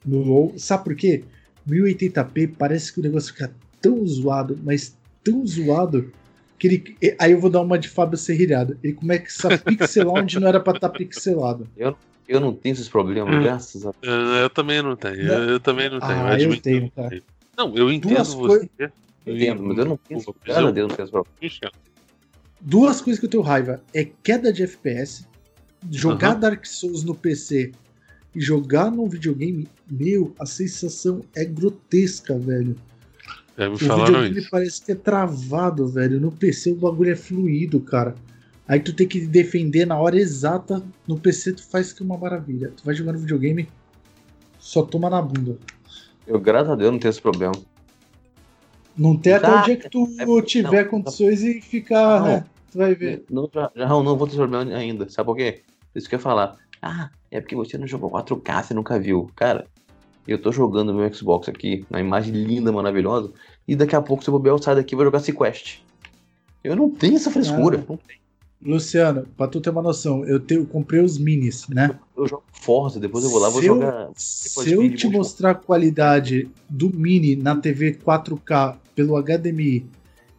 no 0.06 0.22
low. 0.22 0.54
Sabe 0.56 0.84
por 0.84 0.94
quê? 0.94 1.24
1080p 1.68 2.54
parece 2.56 2.92
que 2.92 3.00
o 3.00 3.02
negócio 3.02 3.32
fica 3.34 3.52
tão 3.82 4.06
zoado, 4.06 4.58
mas 4.64 4.96
tão 5.22 5.46
zoado. 5.46 6.10
Que 6.58 6.66
ele, 6.66 6.96
aí 7.20 7.32
eu 7.32 7.40
vou 7.40 7.50
dar 7.50 7.60
uma 7.60 7.78
de 7.78 7.88
Fábio 7.88 8.16
Serrilhado. 8.18 8.76
Ele 8.82 8.94
começa 8.94 9.52
a 9.54 9.58
pixelar 9.58 10.14
onde 10.14 10.40
não 10.40 10.48
era 10.48 10.58
pra 10.58 10.72
estar 10.74 10.88
pixelado. 10.88 11.68
Eu 11.76 11.94
não 12.40 12.52
tenho 12.52 12.72
esses 12.74 12.88
problemas, 12.88 13.34
Hum. 13.34 13.42
graças 13.42 13.86
a 13.86 13.92
eu, 14.02 14.12
eu 14.12 14.50
também 14.50 14.82
não 14.82 14.94
tenho. 14.96 15.16
Eu, 15.22 15.48
eu 15.50 15.60
também 15.60 15.88
não 15.88 15.98
tenho. 15.98 16.26
Ah, 16.26 16.40
eu 16.40 16.60
tenho, 16.60 16.80
não 16.82 16.90
cara. 16.90 17.22
Não, 17.56 17.74
eu 17.74 17.90
entendo 17.90 18.14
Duas 18.16 18.34
você. 18.34 18.68
Eu 19.26 19.36
entendo, 19.36 19.62
mas 19.62 19.78
eu 19.78 19.84
não 19.86 19.96
penso. 19.96 20.34
Graças 20.44 20.62
eu- 20.62 20.68
a 20.68 20.70
Deus 20.70 20.88
não 20.88 20.96
penso 20.96 21.10
problema. 21.10 21.72
Duas 22.60 23.00
coisas 23.00 23.18
que 23.20 23.26
eu 23.26 23.30
tenho 23.30 23.42
raiva 23.42 23.82
é 23.94 24.04
queda 24.22 24.52
de 24.52 24.62
FPS, 24.62 25.24
jogar. 25.90 26.34
Dark 26.34 26.64
Souls 26.66 27.04
no 27.04 27.14
PC 27.14 27.72
e 28.34 28.40
jogar 28.40 28.90
no 28.90 29.08
videogame, 29.08 29.66
meu, 29.90 30.34
a 30.38 30.44
sensação 30.46 31.20
é 31.36 31.44
grotesca, 31.44 32.38
velho. 32.38 32.76
Já 33.56 33.68
me 33.68 33.74
O 33.74 33.78
videogame 33.78 34.38
isso. 34.40 34.50
parece 34.50 34.82
que 34.84 34.92
é 34.92 34.94
travado, 34.94 35.88
velho. 35.88 36.20
No 36.20 36.30
PC 36.30 36.72
o 36.72 36.76
bagulho 36.76 37.10
é 37.12 37.16
fluido, 37.16 37.80
cara. 37.80 38.14
Aí 38.68 38.78
tu 38.78 38.92
tem 38.92 39.08
que 39.08 39.26
defender 39.26 39.86
na 39.86 39.98
hora 39.98 40.16
exata. 40.16 40.84
No 41.06 41.18
PC 41.18 41.54
tu 41.54 41.66
faz 41.66 41.90
que 41.92 42.02
é 42.02 42.06
uma 42.06 42.18
maravilha. 42.18 42.70
Tu 42.76 42.84
vai 42.84 42.94
jogar 42.94 43.12
no 43.14 43.18
videogame, 43.18 43.66
só 44.58 44.82
toma 44.82 45.08
na 45.08 45.22
bunda. 45.22 45.56
Eu, 46.26 46.38
graças 46.38 46.70
a 46.70 46.76
Deus, 46.76 46.92
não 46.92 46.98
tenho 46.98 47.10
esse 47.10 47.22
problema. 47.22 47.54
Não 48.96 49.16
tem 49.16 49.32
até 49.32 49.48
o 49.48 49.62
dia 49.62 49.76
que 49.76 49.88
tu 49.88 50.06
é 50.18 50.42
tiver 50.42 50.82
não, 50.82 50.90
condições 50.90 51.42
e 51.42 51.60
ficar, 51.62 52.20
Não. 52.20 52.26
né? 52.26 52.44
Tu 52.70 52.76
vai 52.76 52.94
ver. 52.94 53.24
Não, 53.30 53.48
já, 53.52 53.70
já 53.74 53.88
não 53.88 54.04
vou 54.04 54.26
ter 54.26 54.32
esse 54.32 54.36
problema 54.36 54.76
ainda. 54.76 55.08
Sabe 55.08 55.26
por 55.26 55.36
quê? 55.36 55.62
Isso 55.94 56.08
que 56.08 56.14
eu 56.14 56.18
ia 56.18 56.22
falar. 56.22 56.58
Ah, 56.82 57.08
é 57.30 57.40
porque 57.40 57.56
você 57.56 57.78
não 57.78 57.86
jogou 57.86 58.10
4K, 58.10 58.64
você 58.64 58.74
nunca 58.74 59.00
viu. 59.00 59.30
Cara, 59.34 59.66
eu 60.26 60.40
tô 60.40 60.52
jogando 60.52 60.92
meu 60.92 61.12
Xbox 61.12 61.48
aqui, 61.48 61.86
na 61.88 62.00
imagem 62.00 62.34
linda, 62.34 62.70
maravilhosa, 62.70 63.32
e 63.66 63.74
daqui 63.74 63.96
a 63.96 64.02
pouco, 64.02 64.22
se 64.22 64.28
eu 64.28 64.32
bobear, 64.32 64.54
eu 64.54 64.62
saio 64.62 64.76
daqui 64.76 64.94
e 64.94 64.96
vou 64.96 65.04
jogar 65.04 65.20
Sequest. 65.20 65.78
Eu 66.62 66.76
não 66.76 66.90
tenho 66.90 67.16
essa 67.16 67.30
frescura. 67.30 67.78
Ah. 67.78 67.84
Não 67.88 67.96
tenho. 67.96 68.18
Luciano, 68.60 69.24
pra 69.36 69.46
tu 69.46 69.60
ter 69.60 69.70
uma 69.70 69.80
noção, 69.82 70.24
eu, 70.24 70.40
te, 70.40 70.54
eu 70.54 70.66
comprei 70.66 71.00
os 71.00 71.16
minis, 71.16 71.68
né? 71.68 71.96
Eu 72.16 72.26
jogo 72.26 72.42
Forza, 72.52 72.98
depois 72.98 73.22
eu 73.24 73.30
vou 73.30 73.38
lá 73.38 73.48
vou 73.48 73.60
Se 73.60 73.66
eu- 73.68 73.74
jogar. 73.74 74.10
Se 74.16 74.72
eu 74.72 74.94
te 74.96 75.06
mostrar 75.08 75.50
a 75.52 75.54
qualidade 75.54 76.48
do 76.68 76.90
mini 76.94 77.36
na 77.36 77.54
TV 77.56 77.94
4K 77.94 78.76
pelo 78.96 79.16
HDMI 79.16 79.86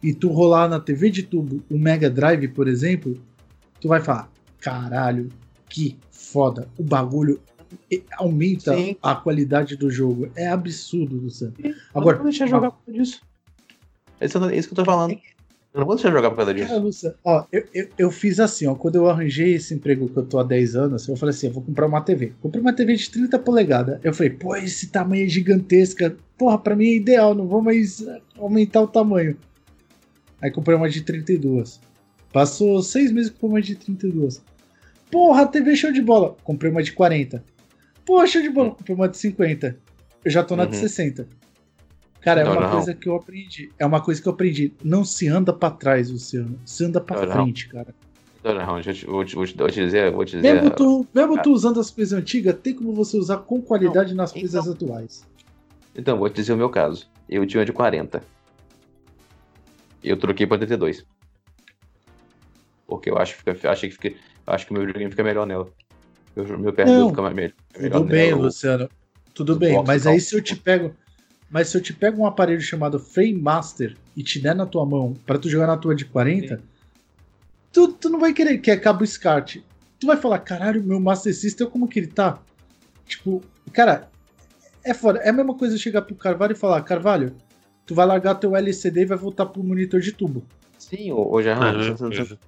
e 0.02 0.12
tu 0.12 0.28
rolar 0.28 0.68
na 0.68 0.78
TV 0.78 1.08
de 1.10 1.22
tubo 1.22 1.62
o 1.70 1.78
Mega 1.78 2.10
Drive, 2.10 2.48
por 2.48 2.68
exemplo, 2.68 3.18
tu 3.80 3.88
vai 3.88 4.02
falar: 4.02 4.30
caralho, 4.60 5.30
que 5.68 5.96
foda. 6.10 6.68
O 6.76 6.82
bagulho 6.82 7.40
e- 7.90 8.02
aumenta 8.18 8.76
Sim. 8.76 8.96
a 9.02 9.14
qualidade 9.14 9.76
do 9.76 9.90
jogo. 9.90 10.28
É 10.36 10.46
absurdo, 10.48 11.16
Luciano. 11.16 11.54
Eu 11.58 11.74
Agora, 11.94 12.16
não 12.18 12.24
vou 12.24 12.30
deixar 12.30 12.46
jogar 12.46 12.70
por. 12.72 12.92
Esse 12.94 13.18
é 14.36 14.56
isso 14.56 14.68
que 14.68 14.74
eu 14.74 14.76
tô 14.76 14.84
falando. 14.84 15.18
Eu 15.72 15.80
não 15.80 15.86
vou 15.86 15.94
deixar 15.94 16.10
jogar 16.10 16.30
por 16.30 16.36
causa 16.38 16.52
disso. 16.52 16.68
Cara, 16.68 17.14
ó, 17.24 17.44
eu, 17.52 17.64
eu, 17.72 17.88
eu 17.96 18.10
fiz 18.10 18.40
assim, 18.40 18.66
ó, 18.66 18.74
quando 18.74 18.96
eu 18.96 19.08
arranjei 19.08 19.54
esse 19.54 19.72
emprego 19.72 20.08
que 20.08 20.16
eu 20.16 20.26
tô 20.26 20.38
há 20.40 20.42
10 20.42 20.74
anos, 20.74 21.06
eu 21.06 21.14
falei 21.16 21.32
assim, 21.32 21.46
eu 21.46 21.52
vou 21.52 21.62
comprar 21.62 21.86
uma 21.86 22.00
TV. 22.00 22.32
Comprei 22.40 22.60
uma 22.60 22.72
TV 22.72 22.96
de 22.96 23.08
30 23.08 23.38
polegadas. 23.38 24.00
Eu 24.02 24.12
falei, 24.12 24.30
pô, 24.30 24.56
esse 24.56 24.88
tamanho 24.88 25.24
é 25.26 25.28
gigantesca. 25.28 26.16
Porra, 26.36 26.58
pra 26.58 26.74
mim 26.74 26.86
é 26.88 26.94
ideal, 26.96 27.34
não 27.36 27.46
vou 27.46 27.62
mais 27.62 28.04
aumentar 28.36 28.80
o 28.80 28.88
tamanho. 28.88 29.36
Aí 30.42 30.50
comprei 30.50 30.76
uma 30.76 30.88
de 30.88 31.02
32. 31.02 31.80
Passou 32.32 32.82
seis 32.82 33.12
meses 33.12 33.30
comprei 33.30 33.50
uma 33.50 33.62
de 33.62 33.76
32. 33.76 34.42
Porra, 35.10 35.46
TV 35.46 35.76
show 35.76 35.92
de 35.92 36.00
bola. 36.02 36.36
Comprei 36.42 36.70
uma 36.70 36.82
de 36.82 36.92
40. 36.92 37.44
Porra, 38.04 38.26
show 38.26 38.42
de 38.42 38.48
bola. 38.50 38.70
Comprei 38.70 38.96
uma 38.96 39.08
de 39.08 39.18
50. 39.18 39.76
Eu 40.24 40.30
já 40.30 40.42
tô 40.42 40.56
na 40.56 40.64
de 40.64 40.74
Uhum. 40.74 40.80
60. 40.82 41.28
Cara, 42.20 42.42
é 42.42 42.44
Não, 42.44 42.52
uma 42.52 42.60
não. 42.62 42.70
coisa 42.70 42.94
que 42.94 43.08
eu 43.08 43.14
aprendi. 43.16 43.70
É 43.78 43.86
uma 43.86 44.00
coisa 44.00 44.20
que 44.20 44.28
eu 44.28 44.32
aprendi. 44.32 44.74
Não 44.84 45.04
se 45.04 45.26
anda 45.26 45.52
pra 45.52 45.70
trás, 45.70 46.10
Luciano. 46.10 46.58
Se 46.66 46.84
anda 46.84 47.00
pra 47.00 47.20
Não, 47.20 47.26
não. 47.26 47.32
frente, 47.44 47.68
cara. 47.68 47.94
Raul, 48.44 48.80
deixa 48.82 48.90
eu 49.06 49.24
te- 49.24 49.34
vou 49.36 49.46
te, 49.46 49.54
te- 49.54 49.70
dizer, 49.84 50.10
vou 50.12 50.24
te 50.24 50.36
dizer. 50.36 50.54
Mesmo, 50.54 50.70
tu, 50.70 51.06
mesmo 51.14 51.42
tu 51.42 51.52
usando 51.52 51.78
as 51.78 51.90
coisas 51.90 52.18
antigas, 52.18 52.56
tem 52.62 52.74
como 52.74 52.94
você 52.94 53.16
usar 53.18 53.38
com 53.38 53.60
qualidade 53.60 54.14
nas 54.14 54.30
então- 54.30 54.40
coisas 54.42 54.68
atuais. 54.68 55.26
Então, 55.94 56.18
vou 56.18 56.28
te 56.30 56.36
dizer 56.36 56.52
o 56.52 56.56
meu 56.56 56.70
caso. 56.70 57.06
Eu 57.28 57.46
tinha 57.46 57.64
de 57.64 57.72
40. 57.72 58.22
Eu 60.02 60.16
troquei 60.16 60.46
pra 60.46 60.56
32. 60.56 61.04
Porque 62.86 63.10
eu 63.10 63.18
acho 63.18 63.36
achei 63.68 63.88
que 63.90 63.94
fica, 63.96 64.18
acho 64.46 64.66
que 64.66 64.72
o 64.72 64.74
meu 64.74 64.82
videogame 64.82 65.10
fica 65.10 65.22
melhor 65.22 65.46
nela. 65.46 65.68
Meu, 66.34 66.58
meu 66.58 66.72
Não. 66.86 67.10
fica 67.10 67.22
mais 67.22 67.34
melhor. 67.34 67.52
Tudo 67.74 68.04
bem, 68.04 68.34
Luciano. 68.34 68.88
Tudo 69.34 69.56
bem, 69.56 69.82
mas 69.86 70.06
aí 70.06 70.20
se 70.20 70.34
eu 70.34 70.42
te 70.42 70.56
pego. 70.56 70.94
Mas 71.50 71.68
se 71.68 71.76
eu 71.76 71.82
te 71.82 71.92
pego 71.92 72.22
um 72.22 72.26
aparelho 72.26 72.60
chamado 72.60 72.98
Frame 72.98 73.34
Master 73.34 73.96
e 74.16 74.22
te 74.22 74.38
der 74.38 74.54
na 74.54 74.66
tua 74.66 74.86
mão 74.86 75.14
pra 75.26 75.38
tu 75.38 75.48
jogar 75.48 75.66
na 75.66 75.76
tua 75.76 75.94
de 75.94 76.04
40, 76.04 76.62
tu, 77.72 77.88
tu 77.88 78.08
não 78.08 78.20
vai 78.20 78.32
querer 78.32 78.58
que 78.58 78.70
é 78.70 78.76
cabo 78.76 79.04
SCART. 79.04 79.56
Tu 79.98 80.06
vai 80.06 80.16
falar, 80.16 80.38
caralho, 80.38 80.82
meu 80.82 81.00
Master 81.00 81.34
System, 81.34 81.68
como 81.68 81.88
que 81.88 81.98
ele 81.98 82.06
tá? 82.06 82.40
Tipo, 83.06 83.42
cara, 83.72 84.08
é 84.84 84.94
foda. 84.94 85.18
É 85.18 85.30
a 85.30 85.32
mesma 85.32 85.54
coisa 85.54 85.74
eu 85.74 85.78
chegar 85.78 86.02
pro 86.02 86.14
Carvalho 86.14 86.52
e 86.52 86.56
falar, 86.56 86.80
Carvalho, 86.82 87.34
tu 87.84 87.94
vai 87.94 88.06
largar 88.06 88.36
teu 88.36 88.54
LCD 88.54 89.02
e 89.02 89.06
vai 89.06 89.18
voltar 89.18 89.46
pro 89.46 89.62
monitor 89.62 90.00
de 90.00 90.12
tubo. 90.12 90.44
Sim, 90.78 91.10
ô, 91.12 91.34
ô 91.34 91.42
Jarrão, 91.42 91.80
Ah, 91.80 91.94
você, 91.94 92.24
você, 92.24 92.38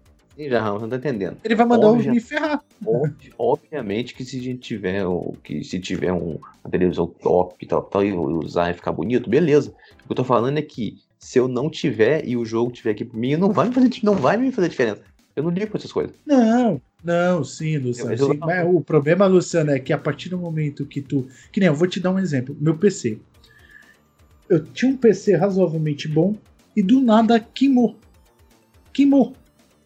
você 0.51 0.83
não 0.83 0.89
tá 0.89 0.97
entendendo. 0.97 1.37
Ele 1.45 1.55
vai 1.55 1.67
mandar 1.67 1.87
eu 1.87 1.93
Óbvio. 1.95 2.13
me 2.13 2.21
ferrar. 2.21 2.63
Ob- 2.85 3.33
Obviamente 3.39 4.15
que 4.15 4.25
se 4.25 4.39
a 4.39 4.43
gente 4.43 4.61
tiver, 4.61 5.05
que 5.45 5.63
se 5.63 5.79
tiver 5.79 6.13
um, 6.13 6.39
uma 6.65 6.71
televisão 6.71 7.07
top 7.07 7.55
e 7.65 7.67
tal, 7.69 7.83
tal, 7.83 8.05
e 8.05 8.13
usar 8.13 8.71
e 8.71 8.75
ficar 8.75 8.93
bonito, 8.93 9.31
beleza. 9.31 9.71
O 9.71 10.07
que 10.07 10.13
eu 10.13 10.17
tô 10.17 10.25
falando 10.25 10.59
é 10.59 10.63
que 10.63 10.97
se 11.19 11.39
eu 11.39 11.47
não 11.47 11.71
tiver 11.71 12.27
e 12.27 12.37
o 12.37 12.45
jogo 12.45 12.73
tiver 12.73 12.91
aqui 12.91 13.05
por 13.05 13.17
mim, 13.17 13.37
não 13.37 13.53
vai 13.53 13.69
me 13.69 13.75
fazer, 13.75 13.91
não 14.03 14.15
vai 14.15 14.37
me 14.37 14.51
fazer 14.51 14.69
diferença. 14.69 15.03
Eu 15.37 15.43
não 15.45 15.51
ligo 15.51 15.71
com 15.71 15.79
essas 15.79 15.93
coisas. 15.93 16.15
Não, 16.27 16.81
não, 17.03 17.43
sim, 17.45 17.79
Luciano. 17.79 18.13
Eu- 18.13 18.27
sim. 18.33 18.39
Mas 18.39 18.67
o 18.69 18.81
problema, 18.81 19.27
Luciano, 19.27 19.71
é 19.71 19.79
que 19.79 19.93
a 19.93 19.99
partir 19.99 20.29
do 20.29 20.37
momento 20.39 20.85
que 20.85 21.01
tu. 21.01 21.27
Que 21.53 21.61
nem 21.61 21.69
eu 21.69 21.75
vou 21.75 21.87
te 21.89 22.01
dar 22.01 22.11
um 22.11 22.19
exemplo. 22.19 22.57
Meu 22.61 22.77
PC. 22.77 23.19
Eu 24.49 24.65
tinha 24.67 24.91
um 24.91 24.97
PC 24.97 25.35
razoavelmente 25.37 26.09
bom 26.09 26.35
e 26.77 26.83
do 26.83 27.01
nada 27.01 27.41
queimou. 27.41 27.97
Queimou. 28.93 29.35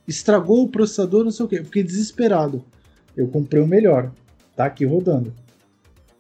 Estragou 0.07 0.63
o 0.65 0.69
processador, 0.69 1.25
não 1.25 1.31
sei 1.31 1.47
o 1.47 1.49
que. 1.49 1.57
Eu 1.57 1.65
fiquei 1.65 1.83
desesperado. 1.83 2.65
Eu 3.17 3.27
comprei 3.29 3.63
o 3.63 3.67
melhor. 3.67 4.13
Tá 4.55 4.67
aqui 4.67 4.85
rodando. 4.85 5.33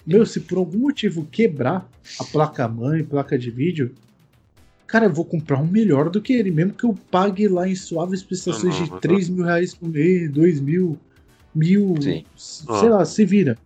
Meu, 0.06 0.24
se 0.24 0.40
por 0.40 0.58
algum 0.58 0.78
motivo 0.78 1.24
quebrar 1.26 1.88
a 2.20 2.24
placa-mãe, 2.24 3.02
placa 3.04 3.38
de 3.38 3.50
vídeo, 3.50 3.94
cara, 4.86 5.06
eu 5.06 5.12
vou 5.12 5.24
comprar 5.24 5.58
um 5.58 5.66
melhor 5.66 6.08
do 6.10 6.20
que 6.20 6.32
ele, 6.32 6.50
mesmo 6.50 6.74
que 6.74 6.84
eu 6.84 6.94
pague 7.10 7.48
lá 7.48 7.68
em 7.68 7.74
suaves 7.74 8.22
prestações 8.22 8.74
de 8.76 8.90
mas 8.90 9.00
3 9.00 9.28
mil 9.28 9.44
reais 9.44 9.74
por 9.74 9.88
mês, 9.88 10.30
2 10.30 10.60
mil, 10.60 10.96
mil, 11.54 11.94
Sim. 12.00 12.24
sei 12.36 12.88
lá, 12.88 13.04
se 13.04 13.24
vira. 13.24 13.58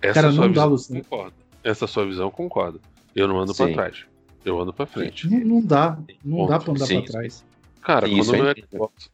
Essa 0.00 0.14
Cara, 0.14 0.32
sua 0.32 0.46
não 0.46 0.52
dá, 0.52 0.60
visão 0.62 0.68
Luciano. 0.68 1.02
concordo. 1.04 1.34
Essa 1.64 1.86
sua 1.86 2.06
visão 2.06 2.30
concordo. 2.30 2.80
Eu 3.14 3.26
não 3.26 3.38
ando 3.40 3.54
pra 3.54 3.66
Sim. 3.66 3.72
trás. 3.72 4.04
Eu 4.44 4.58
ando 4.60 4.72
pra 4.72 4.86
frente. 4.86 5.28
Não, 5.28 5.40
não 5.40 5.60
dá, 5.62 5.98
não 6.24 6.38
Ponto. 6.38 6.48
dá 6.50 6.58
pra 6.60 6.72
andar 6.72 6.86
Sim. 6.86 7.02
pra 7.02 7.10
trás. 7.12 7.44
Cara, 7.82 8.06
Sim, 8.06 8.18
isso 8.18 8.30
quando 8.30 8.34
o 8.34 8.36
eu 8.38 8.42
meu 8.44 8.52
entendo. 8.52 8.68
Xbox. 8.70 9.10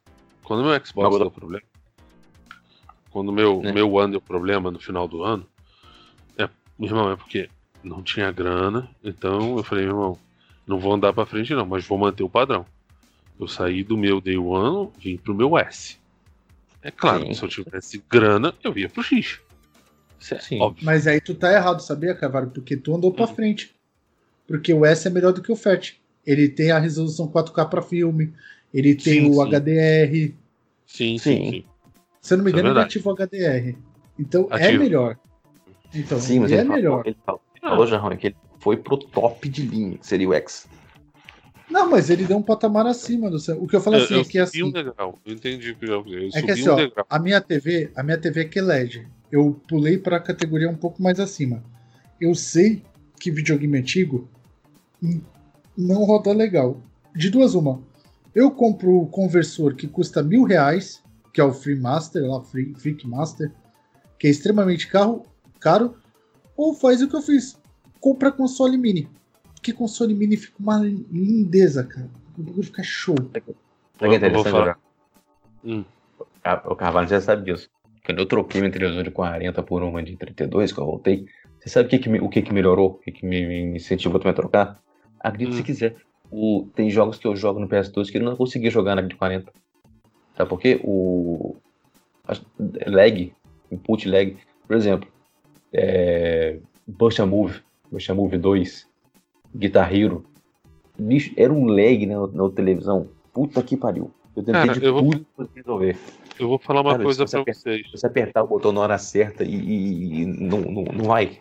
Quando 0.46 0.60
o 0.60 0.64
meu 0.64 0.86
Xbox 0.86 1.18
deu 1.18 1.30
problema. 1.30 1.64
Quando 3.10 3.30
o 3.30 3.32
meu, 3.32 3.60
Né? 3.62 3.72
meu 3.72 3.98
ano 3.98 4.12
deu 4.12 4.20
problema 4.20 4.70
no 4.70 4.78
final 4.78 5.08
do 5.08 5.24
ano. 5.24 5.44
É, 6.38 6.48
meu 6.78 6.88
irmão, 6.88 7.10
é 7.10 7.16
porque 7.16 7.50
não 7.82 8.00
tinha 8.00 8.30
grana. 8.30 8.88
Então 9.02 9.56
eu 9.56 9.64
falei, 9.64 9.84
meu 9.86 9.94
irmão, 9.94 10.18
não 10.64 10.78
vou 10.78 10.94
andar 10.94 11.12
pra 11.12 11.26
frente 11.26 11.52
não, 11.52 11.66
mas 11.66 11.84
vou 11.84 11.98
manter 11.98 12.22
o 12.22 12.28
padrão. 12.30 12.64
Eu 13.40 13.48
saí 13.48 13.82
do 13.82 13.96
meu 13.96 14.20
Day 14.20 14.38
One, 14.38 14.90
vim 14.98 15.16
pro 15.16 15.34
meu 15.34 15.58
S. 15.58 15.98
É 16.80 16.92
claro 16.92 17.22
Sim. 17.24 17.28
que 17.30 17.34
se 17.34 17.42
eu 17.42 17.48
tivesse 17.48 18.04
grana, 18.08 18.54
eu 18.62 18.76
ia 18.78 18.88
pro 18.88 19.02
X. 19.02 19.40
Isso 20.20 20.34
é 20.34 20.38
Sim. 20.38 20.60
óbvio. 20.60 20.84
Mas 20.84 21.08
aí 21.08 21.20
tu 21.20 21.34
tá 21.34 21.52
errado, 21.52 21.80
sabia, 21.82 22.14
Carvalho? 22.14 22.50
Porque 22.50 22.76
tu 22.76 22.94
andou 22.94 23.12
pra 23.12 23.24
Hum. 23.24 23.34
frente. 23.34 23.74
Porque 24.46 24.72
o 24.72 24.86
S 24.86 25.08
é 25.08 25.10
melhor 25.10 25.32
do 25.32 25.42
que 25.42 25.50
o 25.50 25.56
FAT. 25.56 25.94
Ele 26.24 26.48
tem 26.48 26.70
a 26.70 26.78
resolução 26.78 27.26
4K 27.26 27.66
pra 27.68 27.82
filme, 27.82 28.32
ele 28.76 28.94
tem 28.94 29.24
Sim, 29.24 29.30
o 29.30 29.34
sim. 29.34 29.40
HDR. 29.54 30.34
Sim, 30.86 31.18
sim, 31.18 31.18
Sim. 31.18 31.64
Se 32.20 32.34
eu 32.34 32.38
não 32.38 32.44
me 32.44 32.50
é 32.50 32.52
engano, 32.52 32.68
ele 32.68 32.74
verdade. 32.74 32.98
ativa 32.98 33.10
o 33.10 33.14
HDR. 33.14 33.76
Então 34.18 34.48
é 34.50 34.54
Ativo. 34.66 34.82
melhor. 34.82 35.18
Então, 35.94 36.18
Sim, 36.20 36.40
mas 36.40 36.50
ele 36.50 36.60
ele, 36.60 36.62
é 36.62 36.64
falou, 36.66 36.76
melhor. 36.76 37.02
ele 37.06 37.16
falou, 37.24 37.40
ele 37.54 37.60
falou, 37.70 37.86
Jarrão, 37.86 38.10
é 38.12 38.16
que 38.16 38.26
ele 38.28 38.36
foi 38.58 38.76
pro 38.76 38.96
top 38.98 39.48
de 39.48 39.62
linha, 39.62 39.96
que 39.98 40.06
seria 40.06 40.28
o 40.28 40.34
X. 40.34 40.66
Não, 41.70 41.88
mas 41.90 42.10
ele 42.10 42.24
deu 42.24 42.36
um 42.36 42.42
patamar 42.42 42.86
acima 42.86 43.30
do 43.30 43.38
seu. 43.38 43.60
O 43.62 43.66
que 43.66 43.76
eu 43.76 43.80
falo 43.80 43.96
Eu, 43.96 44.04
assim 44.04 44.14
eu 44.14 44.20
é 44.20 44.24
que 44.24 44.46
subi 44.46 44.62
um 44.62 44.66
assim, 44.68 44.72
degrau. 44.72 45.18
Eu 45.24 45.32
entendi 45.34 45.74
que 45.74 45.84
eu 45.84 46.04
eu 46.06 46.28
é 46.34 46.42
que 46.42 46.50
assim, 46.50 46.68
um 46.68 46.72
ó, 46.74 47.04
a 47.08 47.18
minha 47.18 47.40
TV, 47.40 47.90
a 47.96 48.02
minha 48.02 48.18
TV 48.18 48.42
é 48.42 48.44
QLED. 48.44 49.08
Eu 49.30 49.60
pulei 49.68 49.98
pra 49.98 50.20
categoria 50.20 50.68
um 50.68 50.76
pouco 50.76 51.02
mais 51.02 51.18
acima. 51.18 51.62
Eu 52.20 52.34
sei 52.34 52.82
que 53.18 53.30
videogame 53.30 53.78
antigo 53.78 54.28
não 55.76 56.04
roda 56.04 56.32
legal. 56.32 56.80
De 57.14 57.30
duas 57.30 57.54
uma. 57.54 57.80
Eu 58.36 58.50
compro 58.50 59.00
o 59.00 59.06
conversor 59.06 59.74
que 59.74 59.86
custa 59.88 60.22
mil 60.22 60.44
reais, 60.44 61.02
que 61.32 61.40
é 61.40 61.44
o 61.44 61.54
Free 61.54 61.74
Master, 61.80 62.22
lá, 62.22 62.42
Free, 62.42 62.74
Freak 62.74 63.08
Master, 63.08 63.50
que 64.18 64.26
é 64.26 64.30
extremamente 64.30 64.88
caro, 64.88 65.24
caro, 65.58 65.96
ou 66.54 66.74
faz 66.74 67.00
o 67.00 67.08
que 67.08 67.16
eu 67.16 67.22
fiz. 67.22 67.58
Compra 67.98 68.30
console 68.30 68.76
mini. 68.76 69.08
Que 69.62 69.72
console 69.72 70.12
mini 70.12 70.36
fica 70.36 70.54
uma 70.60 70.76
lindeza, 70.76 71.82
cara. 71.82 72.10
O 72.36 72.42
bagulho 72.42 72.62
fica 72.62 72.82
show. 72.82 73.16
Olha 73.18 73.40
que 73.40 73.54
vou 73.98 74.14
interessante. 74.14 74.50
Jarrão. 74.52 74.74
Hum. 75.64 75.84
Ah, 76.44 76.62
O 76.66 76.76
Carvalho 76.76 77.08
já 77.08 77.22
sabe 77.22 77.50
disso. 77.50 77.70
Quando 78.04 78.18
eu 78.18 78.26
troquei 78.26 78.60
minha 78.60 78.70
televisão 78.70 79.02
de 79.02 79.10
40 79.10 79.62
por 79.62 79.82
uma 79.82 80.02
de 80.02 80.14
32, 80.14 80.72
que 80.72 80.78
eu 80.78 80.84
voltei, 80.84 81.24
você 81.58 81.70
sabe 81.70 81.86
o 81.86 81.88
que, 81.90 81.98
que 81.98 82.10
o 82.18 82.28
que, 82.28 82.42
que 82.42 82.52
melhorou? 82.52 82.90
O 82.90 82.94
que, 82.98 83.12
que 83.12 83.24
me 83.24 83.46
me 83.46 83.76
incentivou 83.76 84.20
também 84.20 84.32
a 84.32 84.36
trocar? 84.36 84.78
Acredite 85.18 85.54
Hum. 85.54 85.56
se 85.56 85.62
quiser. 85.62 85.96
O, 86.30 86.66
tem 86.74 86.90
jogos 86.90 87.18
que 87.18 87.26
eu 87.26 87.36
jogo 87.36 87.60
no 87.60 87.68
PS2 87.68 88.10
que 88.10 88.18
eu 88.18 88.22
não 88.22 88.36
conseguia 88.36 88.70
jogar 88.70 88.94
na 88.94 89.08
40. 89.16 89.52
Sabe 90.36 90.48
por 90.50 90.60
quê? 90.60 90.80
O. 90.84 91.56
Lag, 92.86 93.32
input 93.70 94.08
lag. 94.08 94.36
Por 94.66 94.76
exemplo, 94.76 95.08
é, 95.72 96.58
Bush 96.86 97.18
Move, 97.20 97.60
Bush 97.90 98.08
Move 98.10 98.36
2, 98.38 98.88
Guitar 99.54 99.94
Hero. 99.94 100.24
Bicho, 100.98 101.32
era 101.36 101.52
um 101.52 101.66
lag 101.66 102.06
na, 102.06 102.26
na 102.26 102.50
televisão. 102.50 103.08
Puta 103.32 103.62
que 103.62 103.76
pariu. 103.76 104.10
Eu 104.34 104.42
tentei 104.42 104.52
Cara, 104.66 104.80
de 104.80 104.84
eu 104.84 104.92
vou- 104.94 105.10
tudo 105.10 105.26
pra 105.36 105.46
resolver. 105.54 105.96
Eu 106.38 106.48
vou 106.48 106.58
falar 106.58 106.80
uma 106.82 106.92
Cara, 106.92 107.04
coisa 107.04 107.24
pra 107.24 107.42
vocês. 107.54 107.86
Se 107.86 107.92
você 107.92 108.06
apertar 108.06 108.42
o 108.42 108.46
botão 108.46 108.72
na 108.72 108.80
hora 108.80 108.98
certa 108.98 109.44
e, 109.44 109.54
e- 109.54 110.20
e 110.22 110.26
não, 110.26 110.60
não, 110.60 110.82
não 110.84 111.04
vai. 111.04 111.38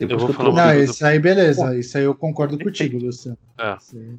Depois 0.00 0.20
Eu 0.22 0.26
vou 0.26 0.34
falar 0.34 0.74
Não, 0.74 0.82
isso 0.82 1.04
aí 1.06 1.18
beleza. 1.18 1.78
Isso 1.78 1.96
aí 1.98 2.04
eu 2.04 2.14
concordo 2.14 2.58
contigo, 2.58 2.98
Luciano. 2.98 3.38
É. 3.58 3.76
Isso 3.76 3.96
aí- 3.96 4.18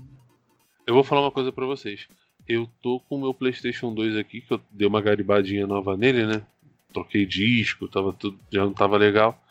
Eu 0.88 0.94
vou 0.94 1.04
falar 1.04 1.22
uma 1.22 1.32
coisa 1.32 1.52
pra 1.52 1.66
vocês. 1.66 2.08
Eu 2.48 2.68
tô 2.82 3.00
com 3.02 3.16
o 3.18 3.22
meu 3.22 3.34
PlayStation 3.34 3.94
2 3.94 4.16
aqui, 4.18 4.42
que 4.42 4.52
eu 4.54 4.60
dei 4.72 4.88
uma 4.88 5.02
garibadinha 5.02 5.66
nova 5.68 5.96
nele, 5.98 6.26
né? 6.26 6.42
Troquei 6.94 7.26
disco, 7.26 7.88
tava 7.88 8.12
tudo, 8.14 8.38
já 8.52 8.64
não 8.66 8.74
tava 8.74 8.98
legal. 8.98 9.42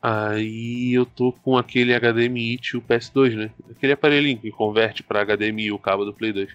Aí 0.00 0.92
eu 0.94 1.04
tô 1.04 1.32
com 1.32 1.56
aquele 1.56 1.92
HDMI 1.94 2.60
e 2.72 2.76
o 2.76 2.82
PS2, 2.82 3.34
né? 3.34 3.50
Aquele 3.70 3.92
aparelhinho 3.92 4.38
que 4.38 4.50
converte 4.50 5.02
pra 5.02 5.20
HDMI 5.24 5.72
o 5.72 5.78
cabo 5.78 6.04
do 6.04 6.12
Play 6.14 6.32
2. 6.32 6.50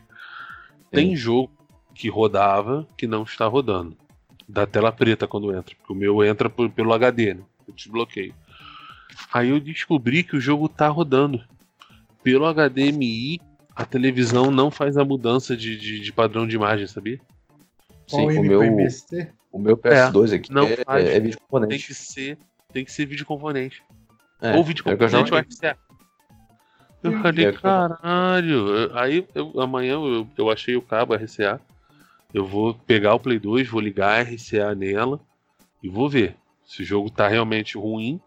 Tem 0.90 1.16
jogo 1.16 1.52
que 1.94 2.08
rodava 2.10 2.88
que 2.98 3.06
não 3.08 3.24
está 3.24 3.46
rodando. 3.48 3.98
Da 4.48 4.66
tela 4.66 4.92
preta 4.92 5.28
quando 5.28 5.54
entra. 5.56 5.76
Porque 5.76 5.94
o 5.94 5.96
meu 5.96 6.24
entra 6.24 6.50
por- 6.50 6.70
pelo 6.70 6.94
HD, 6.94 7.34
né? 7.34 7.42
Eu 7.68 7.74
desbloqueio. 7.74 8.34
Aí 9.34 9.50
eu 9.50 9.60
descobri 9.60 10.24
que 10.24 10.36
o 10.36 10.42
jogo 10.42 10.68
tá 10.70 10.88
rodando. 10.88 11.44
Pelo 12.24 12.46
HDMI, 12.54 13.40
a 13.76 13.86
televisão 13.86 14.52
não 14.52 14.70
faz 14.70 14.98
a 14.98 15.04
mudança 15.06 15.56
de, 15.58 15.78
de, 15.78 16.00
de 16.00 16.12
padrão 16.14 16.46
de 16.48 16.56
imagem, 16.56 16.86
sabia? 16.88 17.20
Sim, 18.08 18.26
o 18.28 18.32
MPM 18.32 18.76
meu, 18.76 18.88
o 19.52 19.60
meu 19.60 19.78
PS2 19.78 20.36
aqui 20.36 20.52
não 20.52 20.66
é, 20.68 20.78
faz. 20.84 21.06
é 21.08 21.20
vídeo 21.20 21.38
Tem 21.38 21.48
componente. 21.48 21.88
que 21.88 21.94
ser, 21.94 22.38
tem 22.74 22.86
que 22.86 22.92
ser 22.92 23.06
vídeo 23.06 23.26
componente. 23.26 23.82
É, 24.42 24.56
ou 24.56 24.64
vídeo 24.64 24.84
é 24.86 24.94
o 24.94 24.98
componente 24.98 25.34
ou. 25.34 25.40
FCA. 25.40 25.78
Eu 27.04 27.20
falei, 27.22 27.46
É 27.46 27.50
o 27.50 27.52
eu- 27.52 27.60
caralho. 27.60 28.68
eu- 28.76 28.98
Aí 28.98 29.28
eu- 29.34 29.60
amanhã 29.60 29.94
eu, 29.94 30.28
eu 30.38 30.50
achei 30.52 30.76
o 30.76 30.82
cabo 30.82 31.16
RCA. 31.16 31.60
Eu 32.34 32.46
vou 32.46 32.74
pegar 32.74 33.16
o 33.16 33.20
Play 33.20 33.40
2, 33.40 33.68
vou 33.68 33.82
ligar 33.82 34.12
a 34.20 34.22
RCA 34.24 34.76
nela 34.76 35.20
e 35.82 35.90
vou 35.90 36.08
ver 36.08 36.36
se 36.64 36.82
o 36.84 36.86
jogo 36.86 37.10
tá 37.10 37.28
realmente 37.28 37.78
ruim. 37.78 38.22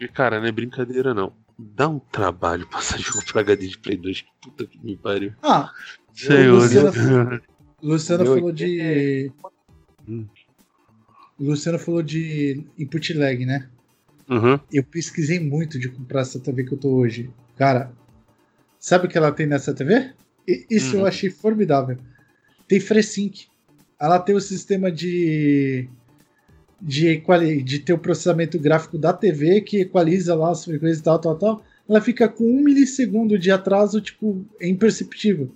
E 0.00 0.08
cara, 0.08 0.40
não 0.40 0.46
é 0.46 0.52
brincadeira 0.52 1.12
não. 1.14 1.32
Dá 1.58 1.88
um 1.88 1.98
trabalho 1.98 2.66
passar 2.66 2.98
jogo 3.00 3.22
pra 3.26 3.42
HD 3.42 3.68
de 3.68 3.78
Play 3.78 3.96
2. 3.98 4.22
Que 4.22 4.28
puta 4.42 4.66
que 4.66 4.78
me 4.84 4.96
pariu. 4.96 5.32
Ah, 5.42 5.70
Senhor. 6.14 6.62
Luciano- 6.62 7.40
Luciano 7.82 8.24
Meu, 8.24 8.34
falou 8.36 8.52
de. 8.52 9.32
Hum. 10.08 10.26
Luciano 11.38 11.78
falou 11.78 12.02
de 12.02 12.64
input 12.78 13.12
lag, 13.14 13.44
né? 13.46 13.68
Uhum. 14.28 14.58
Eu 14.72 14.84
pesquisei 14.84 15.40
muito 15.40 15.78
de 15.78 15.88
comprar 15.88 16.20
essa 16.20 16.38
TV 16.38 16.64
que 16.64 16.72
eu 16.72 16.78
tô 16.78 16.90
hoje. 16.94 17.30
Cara, 17.56 17.90
sabe 18.78 19.06
o 19.06 19.08
que 19.08 19.16
ela 19.18 19.32
tem 19.32 19.46
nessa 19.46 19.74
TV? 19.74 20.12
E- 20.46 20.66
Isso 20.70 20.96
eu 20.96 21.00
Uhum. 21.00 21.06
achei 21.06 21.30
formidável. 21.30 21.98
Tem 22.68 22.78
FreeSync. 22.80 23.46
Ela 23.98 24.18
tem 24.18 24.34
o 24.34 24.40
sistema 24.40 24.90
de 24.90 25.88
de, 26.80 27.08
equali- 27.08 27.62
de 27.62 27.78
ter 27.80 27.92
o 27.92 27.98
processamento 27.98 28.58
gráfico 28.58 28.96
da 28.98 29.12
TV 29.12 29.60
que 29.60 29.80
equaliza 29.80 30.34
lá 30.34 30.50
as 30.50 30.64
frequências 30.64 31.00
e 31.00 31.02
tal, 31.02 31.18
tal, 31.18 31.36
tal. 31.36 31.64
Ela 31.88 32.00
fica 32.00 32.28
com 32.28 32.44
um 32.44 32.62
milissegundo 32.62 33.38
de 33.38 33.50
atraso, 33.50 34.00
tipo, 34.00 34.44
é 34.60 34.68
imperceptível. 34.68 35.50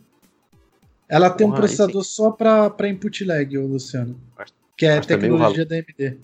Ela 1.09 1.31
tem 1.31 1.47
um 1.47 1.51
Porra, 1.51 1.62
sim. 1.68 1.77
processador 1.77 2.03
só 2.05 2.31
para 2.31 2.68
para 2.70 2.89
input 2.89 3.25
lag, 3.25 3.57
Luciano. 3.59 4.18
Mas- 4.37 4.53
Que 4.77 4.87
é 4.87 5.01
tecnologia 5.01 5.64
da 5.64 5.77
AMD. 5.77 6.18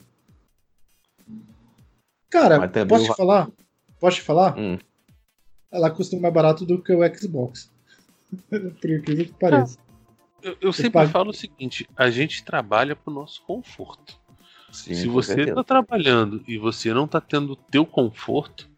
Cara, 2.29 2.69
posso 2.87 3.05
o 3.05 3.09
te 3.09 3.17
falar? 3.17 3.51
Posso 3.99 4.17
te 4.17 4.23
falar? 4.23 4.59
Hum. 4.59 4.79
Ela 5.71 5.91
custa 5.91 6.19
mais 6.19 6.33
barato 6.35 6.65
do 6.65 6.81
que 6.83 6.93
o 6.93 7.01
Xbox. 7.17 7.71
Por 8.49 8.91
incrível 8.91 9.25
que 9.27 9.33
pareça. 9.35 9.79
Eu, 10.43 10.57
eu 10.61 10.73
sempre 10.73 10.93
pago- 10.93 11.11
falo 11.11 11.31
o 11.31 11.35
seguinte: 11.35 11.87
a 11.97 12.09
gente 12.11 12.45
trabalha 12.45 12.97
pro 12.97 13.13
nosso 13.13 13.43
conforto. 13.45 14.19
Sim, 14.73 14.95
Se 14.95 15.09
você 15.09 15.35
certeza. 15.35 15.55
tá 15.57 15.65
trabalhando 15.65 16.43
e 16.47 16.57
você 16.59 16.93
não 16.95 17.07
tá 17.07 17.21
tendo 17.21 17.53
o 17.53 17.57
teu 17.57 17.85
conforto, 17.85 18.69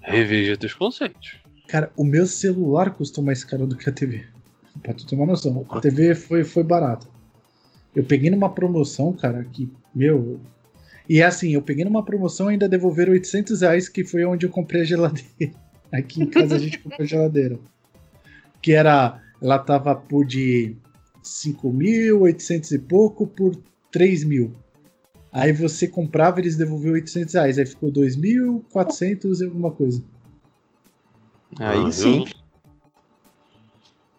reveja 0.00 0.56
teus 0.56 0.74
conceitos. 0.74 1.36
Cara, 1.68 1.90
o 1.96 2.04
meu 2.04 2.26
celular 2.26 2.94
custou 2.94 3.24
mais 3.24 3.42
caro 3.42 3.66
do 3.66 3.76
que 3.76 3.88
a 3.88 3.92
TV. 3.92 4.24
Pra 4.82 4.92
tu 4.94 5.06
ter 5.06 5.16
uma 5.16 5.26
noção. 5.26 5.66
A 5.70 5.80
TV 5.80 6.14
foi, 6.14 6.44
foi 6.44 6.62
barata. 6.62 7.08
Eu 7.94 8.04
peguei 8.04 8.30
numa 8.30 8.50
promoção, 8.50 9.12
cara, 9.12 9.42
que, 9.44 9.72
meu. 9.94 10.38
E 11.08 11.20
é 11.20 11.24
assim, 11.24 11.54
eu 11.54 11.62
peguei 11.62 11.84
numa 11.84 12.04
promoção 12.04 12.50
e 12.50 12.52
ainda 12.52 12.68
devolveram 12.68 13.12
800 13.12 13.62
reais, 13.62 13.88
que 13.88 14.04
foi 14.04 14.24
onde 14.24 14.44
eu 14.44 14.50
comprei 14.50 14.82
a 14.82 14.84
geladeira. 14.84 15.26
Aqui 15.90 16.22
em 16.22 16.26
casa 16.26 16.56
a 16.56 16.58
gente 16.58 16.78
comprou 16.78 17.02
a 17.04 17.06
geladeira. 17.06 17.58
Que 18.60 18.72
era. 18.72 19.22
Ela 19.40 19.58
tava 19.58 19.94
por 19.94 20.24
de 20.26 20.76
5.800 21.22 22.72
e 22.72 22.78
pouco 22.78 23.26
por 23.26 23.56
3 23.90 24.24
mil. 24.24 24.52
Aí 25.32 25.52
você 25.52 25.86
comprava 25.86 26.38
e 26.38 26.42
eles 26.44 26.56
devolviam 26.56 26.94
800 26.94 27.34
reais. 27.34 27.58
Aí 27.58 27.66
ficou 27.66 27.90
2.400 27.90 29.40
e 29.40 29.44
alguma 29.44 29.70
coisa. 29.70 30.02
Aí 31.58 31.84
Ah, 31.86 31.92
sim. 31.92 32.24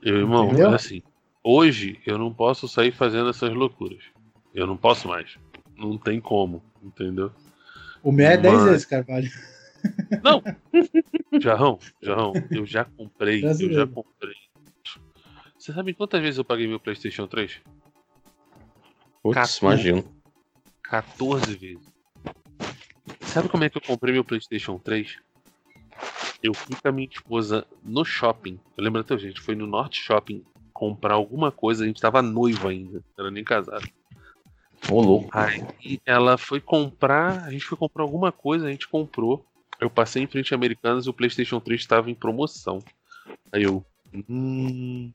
Eu, 0.02 0.18
irmão, 0.18 0.46
Entendeu? 0.48 0.72
é 0.72 0.76
assim. 0.76 1.02
Hoje 1.44 2.00
eu 2.06 2.18
não 2.18 2.34
posso 2.34 2.68
sair 2.68 2.92
fazendo 2.92 3.30
essas 3.30 3.54
loucuras. 3.54 4.04
Eu 4.54 4.68
não 4.68 4.78
posso 4.78 5.08
mais. 5.08 5.38
Não 5.76 5.98
tem 5.98 6.20
como, 6.20 6.64
entendeu? 6.84 7.32
O 8.04 8.12
meu 8.12 8.28
é 8.28 8.38
10 8.38 8.54
Mas- 8.56 8.64
vezes, 8.66 8.86
Carvalho. 8.86 9.30
Não! 10.24 10.42
Jarrão, 11.42 11.80
Jarrão, 12.02 12.34
eu 12.52 12.66
já 12.66 12.84
comprei, 12.86 13.38
eu 13.38 13.42
já 13.42 13.48
Brasileiro. 13.48 13.88
comprei. 13.90 14.34
Você 15.58 15.74
sabe 15.74 15.94
quantas 15.94 16.22
vezes 16.22 16.38
eu 16.38 16.46
paguei 16.46 16.68
meu 16.68 16.80
PlayStation 16.80 17.28
3? 17.28 17.62
Putz, 19.22 19.58
imagino. 19.58 20.04
14 20.90 21.56
vezes. 21.56 21.98
Sabe 23.22 23.50
como 23.50 23.64
é 23.64 23.70
que 23.70 23.78
eu 23.78 23.82
comprei 23.82 24.14
meu 24.14 24.24
PlayStation 24.24 24.78
3? 24.80 25.20
Eu 26.42 26.54
fui 26.54 26.76
com 26.76 26.88
a 26.88 26.92
minha 26.92 27.08
esposa 27.08 27.66
no 27.84 28.06
shopping. 28.06 28.60
Eu 28.76 28.84
lembro 28.84 29.02
até, 29.02 29.18
gente, 29.18 29.42
foi 29.42 29.56
no 29.56 29.68
Norte 29.68 30.02
Shopping 30.02 30.44
comprar 30.72 31.16
alguma 31.16 31.52
coisa. 31.52 31.84
A 31.84 31.88
gente 31.88 32.02
tava 32.02 32.22
noivo 32.22 32.68
ainda, 32.68 33.04
não 33.18 33.26
era 33.26 33.32
nem 33.32 33.44
casado. 33.44 33.88
Ô, 34.90 35.02
louco. 35.02 35.30
Aí 35.34 36.00
ela 36.06 36.38
foi 36.38 36.62
comprar, 36.62 37.44
a 37.44 37.52
gente 37.52 37.66
foi 37.66 37.78
comprar 37.78 38.04
alguma 38.04 38.32
coisa, 38.32 38.68
a 38.68 38.72
gente 38.72 38.88
comprou. 38.88 39.46
Eu 39.80 39.90
passei 39.90 40.24
em 40.24 40.28
frente 40.28 40.54
a 40.54 40.58
Americanas 40.58 41.06
e 41.06 41.10
o 41.10 41.14
PlayStation 41.14 41.60
3 41.60 41.82
estava 41.82 42.10
em 42.10 42.16
promoção. 42.16 42.80
Aí 43.52 43.64
eu, 43.64 43.86
hum, 44.30 45.12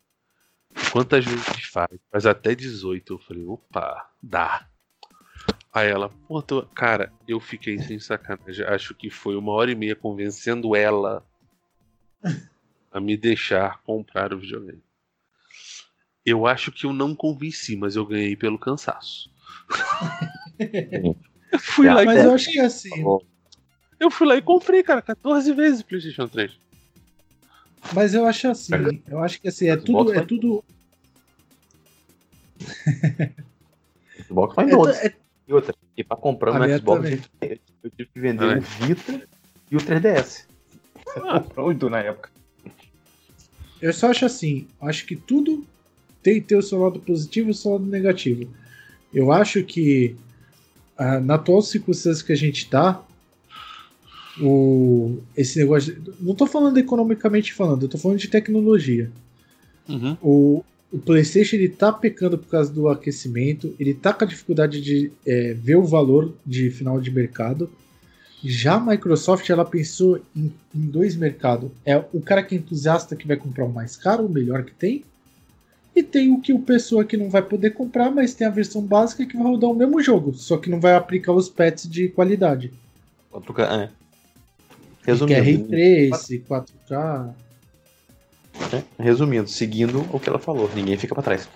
quantas 0.90 1.24
vezes 1.24 1.64
faz? 1.66 1.98
Faz 2.10 2.26
até 2.26 2.54
18. 2.54 3.14
Eu 3.14 3.18
falei, 3.18 3.44
opa, 3.44 4.10
dá. 4.22 4.68
Aí 5.72 5.88
ela, 5.88 6.10
pô, 6.28 6.42
tô... 6.42 6.62
cara, 6.66 7.10
eu 7.26 7.40
fiquei 7.40 7.78
sem 7.78 7.98
sacanagem. 7.98 8.66
Acho 8.66 8.94
que 8.94 9.08
foi 9.08 9.36
uma 9.36 9.52
hora 9.52 9.70
e 9.70 9.74
meia 9.74 9.96
convencendo 9.96 10.76
ela 10.76 11.24
a 12.90 13.00
me 13.00 13.16
deixar 13.16 13.82
comprar 13.82 14.34
o 14.34 14.38
videogame. 14.38 14.82
Eu 16.24 16.46
acho 16.46 16.70
que 16.70 16.84
eu 16.84 16.92
não 16.92 17.14
convenci, 17.14 17.74
mas 17.74 17.96
eu 17.96 18.04
ganhei 18.04 18.36
pelo 18.36 18.58
cansaço. 18.58 19.30
eu 21.50 21.58
fui 21.58 21.88
lá 21.88 22.02
e 22.02 22.06
Mas 22.06 22.22
eu 22.22 22.34
acho 22.34 22.50
que 22.50 22.58
é 22.58 22.64
assim. 22.66 22.90
eu 23.98 24.10
fui 24.10 24.26
lá 24.26 24.36
e 24.36 24.42
comprei, 24.42 24.82
cara, 24.82 25.00
14 25.00 25.54
vezes 25.54 25.80
o 25.80 25.86
PlayStation 25.86 26.28
3. 26.28 26.52
Mas 27.94 28.14
eu 28.14 28.26
acho 28.26 28.48
assim. 28.48 29.02
Eu 29.08 29.18
acho 29.20 29.40
que 29.40 29.48
assim, 29.48 29.68
é 29.68 29.76
tudo. 29.76 30.10
Xbox 30.10 30.18
É 30.18 30.26
tudo. 30.26 30.62
É, 34.90 35.06
é- 35.06 35.21
E 35.46 35.52
outra, 35.52 35.74
e 35.96 36.04
pra 36.04 36.16
comprar 36.16 36.56
A 36.56 36.60
um 36.66 36.78
Xbox, 36.78 37.02
também. 37.40 37.60
eu 37.82 37.90
tive 37.90 38.10
que 38.12 38.20
vender 38.20 38.56
É. 38.56 38.58
o 38.58 38.60
Vita 38.86 39.22
e 39.70 39.76
o 39.76 39.80
3DS. 39.80 40.44
Ah. 41.16 41.40
Comprou 41.40 41.90
na 41.90 41.98
época. 42.00 42.30
eu 43.80 43.92
só 43.92 44.10
acho 44.10 44.24
assim. 44.24 44.66
Acho 44.80 45.04
que 45.06 45.16
tudo 45.16 45.64
tem 46.22 46.34
que 46.34 46.46
ter 46.48 46.56
o 46.56 46.62
seu 46.62 46.78
lado 46.80 47.00
positivo 47.00 47.48
e 47.48 47.50
o 47.50 47.54
seu 47.54 47.72
lado 47.72 47.84
negativo. 47.86 48.48
Eu 49.12 49.32
acho 49.32 49.62
que 49.64 50.16
ah, 50.96 51.18
na 51.20 51.34
atual 51.34 51.60
circunstância 51.60 52.24
que 52.24 52.32
a 52.32 52.36
gente 52.36 52.68
tá, 52.70 53.02
o, 54.40 55.18
esse 55.36 55.58
negócio. 55.58 56.00
não 56.20 56.34
tô 56.34 56.46
falando 56.46 56.78
economicamente 56.78 57.52
falando, 57.52 57.82
eu 57.82 57.88
tô 57.88 57.98
falando 57.98 58.18
de 58.18 58.28
tecnologia. 58.28 59.10
Uhum. 59.88 60.16
O, 60.22 60.64
o 60.92 60.98
PlayStation 60.98 61.56
ele 61.56 61.70
tá 61.70 61.90
pecando 61.90 62.36
por 62.36 62.48
causa 62.48 62.70
do 62.70 62.86
aquecimento, 62.88 63.74
ele 63.80 63.94
tá 63.94 64.12
com 64.12 64.24
a 64.24 64.26
dificuldade 64.26 64.80
de 64.82 65.10
é, 65.26 65.54
ver 65.54 65.76
o 65.76 65.84
valor 65.84 66.34
de 66.44 66.70
final 66.70 67.00
de 67.00 67.10
mercado. 67.10 67.70
Já 68.44 68.74
a 68.74 68.80
Microsoft 68.80 69.48
ela 69.48 69.64
pensou 69.64 70.20
em, 70.36 70.52
em 70.74 70.86
dois 70.86 71.16
mercados. 71.16 71.70
É 71.86 71.96
o 72.12 72.20
cara 72.20 72.42
que 72.42 72.54
é 72.54 72.58
entusiasta 72.58 73.16
que 73.16 73.26
vai 73.26 73.38
comprar 73.38 73.64
o 73.64 73.72
mais 73.72 73.96
caro, 73.96 74.26
o 74.26 74.28
melhor 74.28 74.64
que 74.64 74.72
tem. 74.72 75.02
E 75.96 76.02
tem 76.02 76.30
o 76.30 76.40
que 76.40 76.52
o 76.52 76.58
pessoa 76.58 77.04
que 77.04 77.16
não 77.16 77.30
vai 77.30 77.42
poder 77.42 77.70
comprar, 77.70 78.10
mas 78.10 78.34
tem 78.34 78.46
a 78.46 78.50
versão 78.50 78.82
básica 78.82 79.24
que 79.24 79.36
vai 79.36 79.46
rodar 79.46 79.70
o 79.70 79.74
mesmo 79.74 80.02
jogo, 80.02 80.34
só 80.34 80.56
que 80.56 80.70
não 80.70 80.80
vai 80.80 80.94
aplicar 80.94 81.32
os 81.32 81.48
pets 81.48 81.88
de 81.88 82.08
qualidade. 82.08 82.72
4K, 83.32 83.82
é. 83.82 83.90
Resumindo, 85.02 85.26
que 85.26 85.34
é 85.34 85.40
Ray 85.40 86.08
Trace, 86.10 86.44
4K. 86.48 87.34
É, 88.72 89.02
resumindo, 89.02 89.48
seguindo 89.48 90.06
o 90.12 90.20
que 90.20 90.28
ela 90.28 90.38
falou, 90.38 90.70
ninguém 90.74 90.96
fica 90.96 91.14
para 91.14 91.24
trás. 91.24 91.48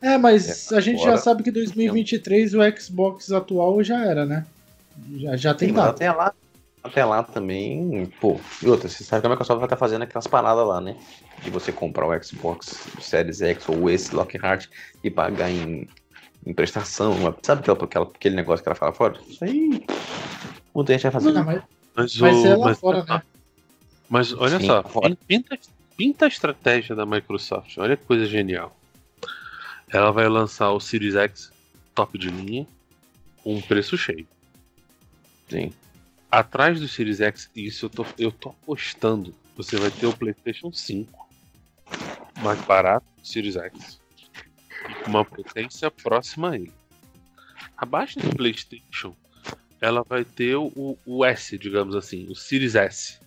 É, 0.00 0.18
mas 0.18 0.70
é, 0.70 0.76
a 0.76 0.80
gente 0.80 1.02
já 1.02 1.16
sabe 1.16 1.42
que 1.42 1.50
2023 1.50 2.54
o 2.54 2.58
Xbox 2.78 3.32
atual 3.32 3.82
já 3.82 4.04
era, 4.04 4.26
né? 4.26 4.44
Já, 5.16 5.36
já 5.36 5.54
tem 5.54 5.68
Sim, 5.70 5.74
data. 5.74 5.90
Até 5.90 6.12
lá, 6.12 6.34
até 6.82 7.04
lá 7.04 7.22
também, 7.22 8.12
pô. 8.20 8.38
E 8.62 8.68
outra, 8.68 8.86
você 8.86 9.02
sabe 9.02 9.22
que 9.22 9.26
a 9.26 9.30
Microsoft 9.30 9.58
vai 9.58 9.66
estar 9.66 9.78
fazendo 9.78 10.02
aquelas 10.02 10.26
paradas 10.26 10.66
lá, 10.66 10.78
né? 10.78 10.94
De 11.42 11.48
você 11.48 11.72
comprar 11.72 12.06
o 12.06 12.22
Xbox 12.22 12.86
Series 13.00 13.40
X 13.40 13.66
ou 13.66 13.88
esse 13.88 14.14
Lockhart 14.14 14.66
e 15.02 15.10
pagar 15.10 15.50
em, 15.50 15.88
em 16.46 16.52
prestação. 16.52 17.14
Sabe 17.42 17.62
aquela, 17.70 18.06
aquele 18.06 18.36
negócio 18.36 18.62
que 18.62 18.68
ela 18.68 18.76
fala 18.76 18.92
fora? 18.92 19.18
Isso 19.26 19.42
aí. 19.42 19.82
Muita 20.74 20.92
gente 20.92 21.02
vai 21.04 21.12
fazer. 21.12 21.32
Não, 21.32 21.44
mas, 21.44 21.62
mas, 21.96 22.16
mas 22.18 22.44
é 22.44 22.56
lá 22.56 22.66
mas, 22.66 22.78
fora, 22.78 23.04
né? 23.04 23.22
Mas 24.14 24.32
olha 24.32 24.60
Sim, 24.60 24.66
só, 24.66 24.84
pinta, 25.26 25.58
pinta 25.96 26.26
a 26.26 26.28
estratégia 26.28 26.94
da 26.94 27.04
Microsoft. 27.04 27.76
Olha 27.78 27.96
que 27.96 28.04
coisa 28.04 28.24
genial. 28.26 28.78
Ela 29.88 30.12
vai 30.12 30.28
lançar 30.28 30.70
o 30.70 30.78
Series 30.78 31.16
X 31.16 31.52
top 31.96 32.16
de 32.16 32.30
linha 32.30 32.64
com 33.42 33.56
um 33.56 33.60
preço 33.60 33.98
cheio. 33.98 34.24
Sim. 35.48 35.72
Atrás 36.30 36.78
do 36.78 36.86
Series 36.86 37.20
X, 37.20 37.50
isso 37.56 37.86
eu 37.86 37.90
tô, 37.90 38.06
eu 38.16 38.30
tô 38.30 38.50
apostando. 38.50 39.34
Você 39.56 39.76
vai 39.78 39.90
ter 39.90 40.06
o 40.06 40.16
PlayStation 40.16 40.72
5 40.72 41.28
mais 42.40 42.60
barato 42.66 43.04
do 43.20 43.26
Series 43.26 43.56
X. 43.56 44.00
Com 45.02 45.10
uma 45.10 45.24
potência 45.24 45.90
próxima 45.90 46.50
a 46.50 46.54
ele. 46.54 46.72
Abaixo 47.76 48.20
do 48.20 48.36
PlayStation, 48.36 49.12
ela 49.80 50.04
vai 50.08 50.24
ter 50.24 50.54
o, 50.54 50.96
o 51.04 51.24
S, 51.24 51.58
digamos 51.58 51.96
assim, 51.96 52.30
o 52.30 52.36
Series 52.36 52.76
S. 52.76 53.23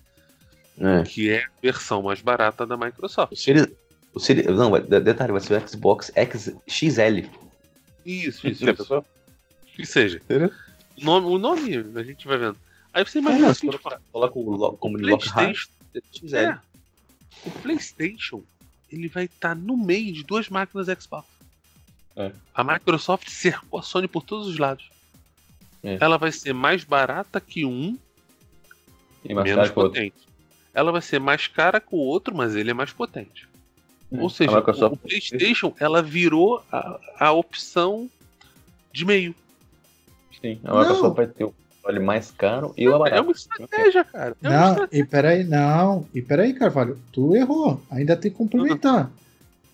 É. 0.79 1.03
Que 1.03 1.29
é 1.31 1.43
a 1.43 1.49
versão 1.61 2.03
mais 2.03 2.21
barata 2.21 2.65
da 2.65 2.77
Microsoft. 2.77 3.33
O 3.33 3.35
Series, 3.35 3.67
o 4.13 4.19
Series, 4.19 4.45
não, 4.47 4.71
detalhe, 4.79 5.31
vai 5.31 5.41
ser 5.41 5.61
o 5.61 5.67
Xbox 5.67 6.11
XXL. 6.15 7.29
Isso, 8.05 8.47
isso. 8.47 8.69
isso. 8.69 9.05
Que 9.75 9.85
seja. 9.85 10.21
O 10.99 11.03
nome, 11.03 11.27
o 11.27 11.37
nome 11.37 11.77
a 11.95 12.03
gente 12.03 12.27
vai 12.27 12.37
vendo. 12.37 12.57
Aí 12.93 13.03
você 13.03 13.19
imagina 13.19 13.47
é, 13.47 13.49
assim, 13.51 13.67
coloca, 13.67 14.01
coloca 14.11 14.39
o 14.39 14.77
como 14.77 14.97
PlayStation, 14.97 15.69
XL. 16.13 16.35
É, 16.35 16.59
o 17.45 17.51
PlayStation 17.61 18.43
ele 18.91 19.07
vai 19.07 19.25
estar 19.25 19.49
tá 19.49 19.55
no 19.55 19.77
meio 19.77 20.13
de 20.13 20.23
duas 20.23 20.49
máquinas 20.49 20.87
Xbox. 20.87 21.27
É. 22.15 22.31
A 22.53 22.63
Microsoft 22.63 23.29
cercou 23.29 23.79
a 23.79 23.83
Sony 23.83 24.07
por 24.07 24.23
todos 24.23 24.47
os 24.47 24.57
lados. 24.57 24.89
É. 25.83 25.97
Ela 26.01 26.17
vai 26.17 26.31
ser 26.31 26.53
mais 26.53 26.83
barata 26.83 27.39
que 27.39 27.65
um 27.65 27.97
e 29.23 29.33
menos 29.33 29.69
potente. 29.69 30.26
Ela 30.77 30.91
vai 30.91 31.01
ser 31.01 31.19
mais 31.19 31.47
cara 31.47 31.79
que 31.81 31.95
o 31.95 31.97
outro, 31.97 32.35
mas 32.35 32.55
ele 32.55 32.69
é 32.69 32.73
mais 32.73 32.93
potente. 32.93 33.49
É. 34.11 34.21
Ou 34.21 34.29
seja, 34.29 34.55
Microsoft... 34.55 34.93
o 34.93 34.97
PlayStation 34.97 35.73
ela 35.79 36.03
virou 36.03 36.63
a, 36.71 36.99
a 37.19 37.31
opção 37.31 38.07
de 38.93 39.03
meio. 39.03 39.33
Sim, 40.39 40.59
a 40.63 40.77
Microsoft 40.77 41.15
vai 41.15 41.25
ter 41.25 41.45
o 41.45 41.53
console 41.81 41.99
mais 41.99 42.29
caro 42.29 42.75
e 42.77 42.87
o 42.87 42.99
barato. 42.99 43.17
É 43.17 43.21
uma 43.21 43.31
estratégia, 43.31 44.03
cara. 44.03 44.37
É 44.43 44.47
não, 44.47 44.69
estratégia. 44.73 45.01
e 45.01 45.05
peraí, 45.07 45.43
não. 45.43 46.05
E 46.13 46.21
peraí, 46.21 46.53
Carvalho, 46.53 46.99
tu 47.11 47.35
errou. 47.35 47.81
Ainda 47.89 48.15
tem 48.15 48.29
que 48.29 48.37
complementar. 48.37 49.05
Uhum. 49.05 49.11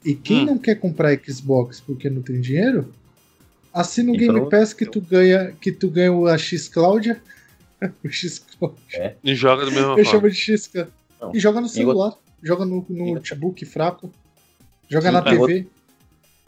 E 0.05 0.15
quem 0.15 0.43
hum. 0.43 0.45
não 0.45 0.57
quer 0.57 0.75
comprar 0.75 1.13
Xbox 1.19 1.81
porque 1.81 2.09
não 2.09 2.21
tem 2.21 2.39
dinheiro, 2.39 2.93
assina 3.73 4.09
o 4.09 4.15
Game 4.15 4.49
Pass 4.49 4.73
que 4.73 4.85
tu 4.85 5.01
ganha, 5.01 5.51
que 5.59 5.69
tu 5.69 5.89
ganha 5.89 6.13
o 6.13 6.29
X 6.37 6.69
Cláudia. 6.69 7.21
o. 8.61 8.71
É. 8.93 9.15
E 9.23 9.35
joga 9.35 9.65
do 9.65 9.71
mesmo 9.71 9.97
Eu 9.97 10.05
chamo 10.05 10.29
de 10.29 10.35
X 10.35 10.71
E 11.33 11.39
joga 11.39 11.61
no 11.61 11.67
celular, 11.67 12.15
joga 12.41 12.65
no, 12.65 12.85
no 12.89 13.13
notebook 13.15 13.65
fraco, 13.65 14.11
joga 14.89 15.07
Sim, 15.07 15.13
na 15.13 15.21
TV. 15.21 15.67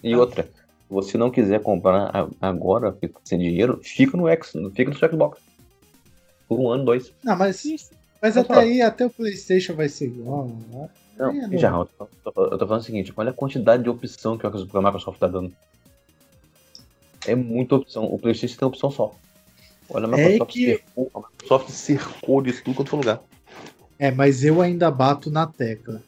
E 0.03 0.15
outra, 0.15 0.47
você 0.89 1.17
não 1.17 1.31
quiser 1.31 1.61
comprar 1.61 2.29
agora, 2.39 2.95
sem 3.23 3.39
dinheiro, 3.39 3.79
fica 3.83 4.15
no 4.15 4.27
X, 4.27 4.53
fica 4.75 4.91
no 4.91 4.97
seu 4.97 5.09
Xbox. 5.09 5.39
Por 6.47 6.59
um 6.59 6.69
ano, 6.69 6.85
dois. 6.85 7.11
Não, 7.23 7.35
mas, 7.35 7.89
mas 8.21 8.37
até 8.37 8.59
aí, 8.59 8.81
até 8.81 9.05
o 9.05 9.09
Playstation 9.09 9.73
vai 9.73 9.89
ser 9.89 10.05
igual. 10.05 10.47
Né? 10.47 10.89
Não, 11.17 11.53
é 11.53 11.57
já, 11.57 11.71
eu 11.71 11.85
tô, 11.85 12.07
eu 12.23 12.57
tô 12.57 12.67
falando 12.67 12.81
o 12.81 12.85
seguinte, 12.85 13.11
olha 13.15 13.31
a 13.31 13.33
quantidade 13.33 13.81
de 13.81 13.89
opção 13.89 14.37
que 14.37 14.45
a 14.45 14.49
Microsoft 14.49 15.19
tá 15.19 15.27
dando. 15.27 15.51
É 17.25 17.33
muita 17.33 17.75
opção. 17.75 18.05
O 18.05 18.19
Playstation 18.19 18.57
tem 18.57 18.67
opção 18.67 18.91
só. 18.91 19.15
Olha, 19.89 20.07
a 20.07 20.19
é 20.19 20.29
Microsoft, 20.29 20.49
é 20.49 20.53
que... 20.53 20.65
cercou, 20.65 21.11
a 21.13 21.19
Microsoft 21.19 21.69
cercou 21.69 22.41
de 22.41 22.53
tudo 22.53 22.75
quanto 22.75 22.89
for 22.89 22.97
lugar. 22.97 23.21
É, 23.97 24.11
mas 24.11 24.43
eu 24.43 24.61
ainda 24.61 24.91
bato 24.91 25.29
na 25.29 25.47
tecla. 25.47 26.03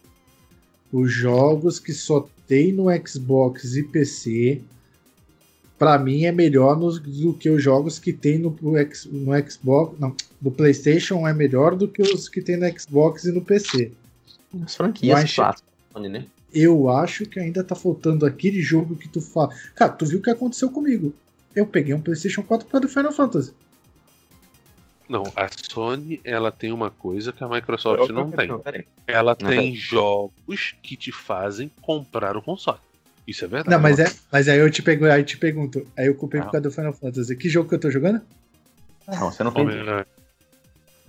Os 0.92 1.12
jogos 1.12 1.80
que 1.80 1.94
só 1.94 2.28
tem 2.48 2.72
no 2.72 2.86
Xbox 3.06 3.76
e 3.76 3.84
PC, 3.84 4.62
para 5.78 5.98
mim 6.00 6.26
é 6.26 6.32
melhor 6.32 6.78
no, 6.78 7.00
do 7.00 7.34
que 7.34 7.50
os 7.50 7.62
jogos 7.62 8.00
que 8.00 8.12
tem 8.12 8.40
no, 8.40 8.58
no 8.62 8.74
Xbox. 9.46 10.00
Não, 10.00 10.16
do 10.40 10.52
PlayStation 10.52 11.28
é 11.28 11.34
melhor 11.34 11.76
do 11.76 11.88
que 11.88 12.02
os 12.02 12.28
que 12.28 12.42
tem 12.42 12.58
no 12.58 12.80
Xbox 12.80 13.26
e 13.26 13.32
no 13.32 13.42
PC. 13.42 13.92
As 14.64 14.76
franquias 14.76 15.24
acho, 15.24 15.36
clássicas, 15.36 16.12
né? 16.12 16.26
Eu 16.54 16.90
acho 16.90 17.26
que 17.26 17.40
ainda 17.40 17.64
tá 17.64 17.76
faltando 17.76 18.26
aquele 18.26 18.62
jogo 18.62 18.96
que 18.96 19.08
tu 19.08 19.22
fala. 19.22 19.54
Cara, 19.76 19.92
tu 19.92 20.06
viu 20.06 20.20
o 20.20 20.22
que 20.22 20.30
aconteceu 20.30 20.70
comigo? 20.70 21.14
Eu 21.56 21.66
peguei 21.66 21.94
um 21.94 22.02
PlayStation 22.02 22.44
4 22.44 22.68
para 22.68 22.80
do 22.80 22.90
Final 22.90 23.12
Fantasy. 23.12 23.52
Não, 25.08 25.24
a 25.36 25.48
Sony 25.50 26.20
ela 26.24 26.52
tem 26.52 26.72
uma 26.72 26.92
coisa 26.92 27.32
que 27.32 27.44
a 27.44 27.48
Microsoft 27.48 28.10
não 28.10 28.30
tem. 28.30 28.50
Ela 29.06 29.36
tem 29.36 29.76
jogos 29.76 30.76
que 30.82 30.98
te 30.98 31.12
fazem 31.12 31.72
comprar 31.82 32.36
o 32.36 32.42
console. 32.42 32.80
Isso 33.26 33.44
é 33.44 33.48
verdade. 33.48 33.70
Não, 33.76 33.82
mas 33.82 34.00
é, 34.00 34.12
mas 34.32 34.48
aí 34.48 34.60
eu 34.60 34.72
te 34.72 34.82
pego, 34.82 35.06
aí 35.06 35.24
te 35.24 35.38
pergunto, 35.38 35.86
aí 35.98 36.08
eu 36.08 36.16
comprei 36.16 36.42
por 36.42 36.52
causa 36.52 36.62
do 36.62 36.72
Final 36.72 36.94
Fantasy. 36.94 37.36
Que 37.36 37.50
jogo 37.50 37.68
que 37.68 37.76
eu 37.76 37.80
tô 37.80 37.92
jogando? 37.92 38.22
Não, 39.08 39.32
você 39.32 39.44
não 39.44 39.52
fez. 39.52 39.68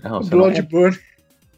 Não, 0.03 0.21
Bloodborne. 0.21 0.99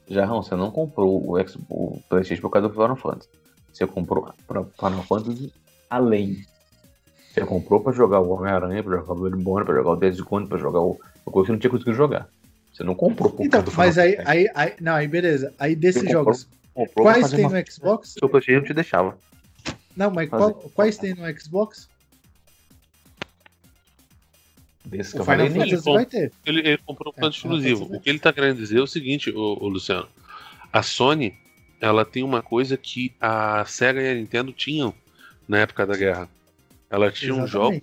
Já, 0.08 0.26
não, 0.26 0.42
você 0.42 0.56
não 0.56 0.70
comprou 0.70 1.30
o, 1.30 1.38
X, 1.38 1.56
o 1.68 2.00
PlayStation 2.08 2.42
por 2.42 2.50
causa 2.50 2.68
do 2.68 2.74
Final 2.74 2.96
Fantasy. 2.96 3.28
Você 3.72 3.86
comprou 3.86 4.34
para 4.46 4.64
Final 4.64 5.02
Fantasy 5.04 5.52
além. 5.88 6.44
Você 7.32 7.42
comprou 7.42 7.80
para 7.80 7.92
jogar 7.92 8.20
o 8.20 8.30
Homem-Aranha, 8.30 8.82
para 8.82 8.96
jogar 8.96 9.12
o 9.12 9.16
Bloodborne, 9.16 9.64
para 9.64 9.76
jogar 9.76 9.90
o 9.90 9.96
Dead 9.96 10.18
Gone, 10.20 10.48
para 10.48 10.58
jogar 10.58 10.80
o. 10.80 10.98
Uma 11.24 11.32
coisa 11.32 11.46
que 11.46 11.52
não 11.52 11.58
tinha 11.58 11.70
conseguido 11.70 11.96
jogar. 11.96 12.28
Você 12.72 12.84
não 12.84 12.94
comprou 12.94 13.30
por 13.30 13.44
então, 13.44 13.62
Mas 13.76 13.98
aí, 13.98 14.16
aí, 14.24 14.48
aí, 14.54 14.74
Não, 14.80 14.94
aí 14.94 15.06
beleza. 15.06 15.52
Aí 15.58 15.74
desses 15.74 16.02
comprou, 16.02 16.24
jogos. 16.24 16.48
Comprou 16.72 17.06
quais 17.06 17.30
tem 17.30 17.48
no 17.48 17.70
Xbox? 17.70 18.14
Seu 18.18 18.28
PlayStation 18.28 18.64
te 18.64 18.74
deixava. 18.74 19.18
Não, 19.96 20.10
mas 20.10 20.30
qual, 20.30 20.54
quais 20.54 20.96
tem 20.96 21.14
no 21.14 21.38
Xbox? 21.38 21.88
Desse 24.84 25.14
que 25.14 25.20
o 25.20 25.24
Final 25.24 25.50
Fantasy 25.50 25.84
vai 25.84 26.06
ter. 26.06 26.32
Ele, 26.46 26.60
ele 26.60 26.78
comprou 26.78 27.12
um 27.12 27.14
plano 27.14 27.32
é, 27.32 27.36
exclusivo. 27.36 27.84
O 27.94 28.00
que 28.00 28.08
ele 28.08 28.18
tá 28.18 28.32
querendo 28.32 28.56
dizer 28.56 28.78
é 28.78 28.82
o 28.82 28.86
seguinte, 28.86 29.30
ô, 29.30 29.58
ô, 29.60 29.68
Luciano. 29.68 30.08
A 30.72 30.82
Sony, 30.82 31.34
ela 31.80 32.04
tem 32.04 32.22
uma 32.22 32.42
coisa 32.42 32.76
que 32.76 33.12
a 33.20 33.64
Sega 33.66 34.00
e 34.00 34.10
a 34.10 34.14
Nintendo 34.14 34.52
tinham 34.52 34.94
na 35.46 35.58
época 35.58 35.86
da 35.86 35.96
guerra. 35.96 36.28
Ela 36.88 37.10
tinha 37.10 37.34
um 37.34 37.46
jogo 37.46 37.80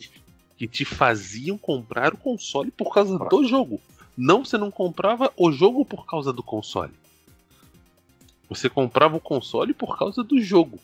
que 0.58 0.68
te 0.68 0.84
faziam 0.84 1.58
comprar 1.58 2.14
o 2.14 2.18
console 2.18 2.72
por 2.72 2.94
causa 2.94 3.18
do 3.18 3.48
jogo. 3.48 3.80
Não, 4.18 4.44
você 4.44 4.58
não 4.58 4.72
comprava 4.72 5.32
o 5.38 5.52
jogo 5.52 5.86
por 5.86 6.06
causa 6.06 6.34
do 6.34 6.42
console. 6.42 6.94
Você 8.50 8.70
comprava 8.70 9.16
o 9.16 9.20
console 9.20 9.74
por 9.74 9.98
causa 9.98 10.24
do 10.24 10.42
jogo. 10.42 10.80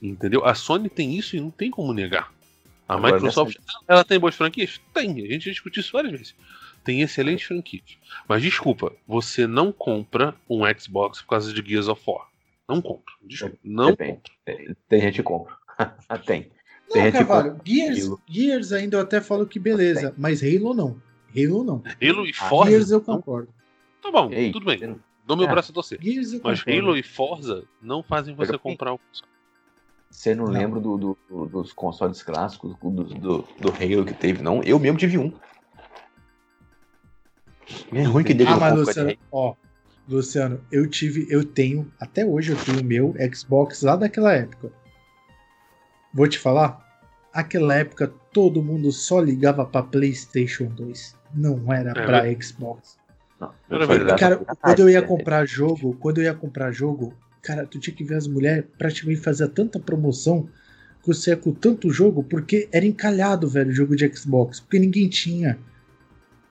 Entendeu? 0.00 0.44
A 0.46 0.54
Sony 0.54 0.88
tem 0.88 1.14
isso 1.16 1.36
e 1.36 1.40
não 1.40 1.50
tem 1.50 1.70
como 1.70 1.92
negar. 1.92 2.32
A 2.88 2.94
Agora 2.94 3.16
Microsoft, 3.16 3.58
ela 3.86 4.02
tem 4.02 4.18
boas 4.18 4.34
franquias? 4.34 4.80
Tem, 4.94 5.10
a 5.10 5.32
gente 5.32 5.50
discutiu 5.50 5.80
isso 5.80 5.92
várias 5.92 6.12
vezes. 6.12 6.34
Tem 6.82 7.02
excelentes 7.02 7.46
franquias. 7.46 7.98
Mas 8.26 8.40
desculpa, 8.40 8.92
você 9.06 9.46
não 9.46 9.70
compra 9.70 10.34
um 10.48 10.60
Xbox 10.78 11.20
por 11.20 11.28
causa 11.28 11.52
de 11.52 11.68
Gears 11.68 11.88
of 11.88 12.02
War. 12.06 12.28
Não 12.66 12.80
compra. 12.80 13.12
Desculpa, 13.22 13.58
não 13.62 13.90
Depende. 13.90 14.22
Tem, 14.44 14.76
tem 14.88 15.00
gente 15.02 15.16
que 15.16 15.22
compra. 15.22 15.54
tem. 16.24 16.50
Não, 16.88 17.02
tem 17.02 17.12
Carvalho, 17.12 17.60
Gears, 17.64 18.10
Gears 18.26 18.72
ainda 18.72 18.96
eu 18.96 19.00
até 19.02 19.20
falo 19.20 19.46
que 19.46 19.58
beleza, 19.58 20.14
mas 20.16 20.42
Halo 20.42 20.74
não. 20.74 21.00
Halo 21.36 21.62
não. 21.62 21.82
Halo 22.00 22.26
e 22.26 22.30
ah, 22.30 22.48
Forza. 22.48 22.70
Gears 22.70 22.90
eu 22.90 23.00
concordo. 23.00 23.48
Tá 24.02 24.10
bom, 24.10 24.30
Ei, 24.32 24.50
tudo 24.50 24.64
bem. 24.64 24.98
Dou 25.26 25.36
meu 25.36 25.46
é. 25.46 25.50
braço 25.50 25.70
a 25.70 25.74
torcer. 25.74 25.98
Mas 26.02 26.62
concordo. 26.62 26.70
Halo 26.70 26.96
e 26.96 27.02
Forza 27.02 27.64
não 27.82 28.02
fazem 28.02 28.34
você 28.34 28.56
comprar 28.56 28.94
o 28.94 28.98
console. 28.98 29.28
Você 30.10 30.34
não, 30.34 30.46
não. 30.46 30.52
lembra 30.52 30.80
do, 30.80 30.96
do, 30.96 31.18
do, 31.28 31.46
dos 31.46 31.72
consoles 31.74 32.22
clássicos, 32.22 32.74
do, 32.82 33.04
do, 33.04 33.38
do 33.60 33.68
Halo 33.70 34.06
que 34.06 34.14
teve, 34.14 34.42
não? 34.42 34.62
Eu 34.62 34.78
mesmo 34.78 34.96
tive 34.96 35.18
um. 35.18 35.32
É 37.92 38.02
ruim 38.02 38.24
que 38.24 38.32
deixa 38.32 38.54
Ah, 38.54 38.56
mas 38.56 38.74
Luciano, 38.74 39.10
de- 39.10 39.18
ó, 39.30 39.54
Luciano, 40.08 40.64
eu 40.72 40.88
tive, 40.88 41.26
eu 41.28 41.44
tenho, 41.44 41.92
até 42.00 42.24
hoje 42.24 42.52
eu 42.52 42.56
tenho 42.64 42.80
o 42.80 42.84
meu 42.84 43.14
Xbox 43.34 43.82
lá 43.82 43.94
daquela 43.94 44.32
época. 44.32 44.72
Vou 46.12 46.26
te 46.28 46.38
falar, 46.38 46.84
aquela 47.32 47.74
época 47.74 48.12
todo 48.32 48.62
mundo 48.62 48.90
só 48.92 49.20
ligava 49.20 49.64
pra 49.64 49.82
PlayStation 49.82 50.66
2. 50.66 51.16
Não 51.34 51.72
era 51.72 51.90
É, 51.90 51.94
pra 51.94 52.22
mas- 52.22 52.46
Xbox. 52.48 52.96
Não, 53.40 53.52
ligado 53.70 54.18
Cara, 54.18 54.36
quando 54.36 54.80
eu 54.80 54.90
ia 54.90 55.02
comprar 55.02 55.46
jogo, 55.46 55.94
quando 56.00 56.18
eu 56.18 56.24
ia 56.24 56.34
comprar 56.34 56.72
jogo, 56.72 57.14
cara, 57.40 57.64
tu 57.66 57.78
tinha 57.78 57.94
que 57.94 58.02
ver 58.02 58.16
as 58.16 58.26
mulheres 58.26 58.64
praticamente 58.76 59.20
fazer 59.20 59.48
tanta 59.50 59.78
promoção 59.78 60.48
que 61.00 61.06
você 61.06 61.30
ia 61.30 61.36
com 61.36 61.52
tanto 61.52 61.90
jogo, 61.90 62.24
porque 62.24 62.68
era 62.72 62.84
encalhado, 62.84 63.48
velho, 63.48 63.70
o 63.70 63.74
jogo 63.74 63.94
de 63.94 64.08
Xbox, 64.12 64.58
porque 64.58 64.78
ninguém 64.80 65.08
tinha. 65.08 65.56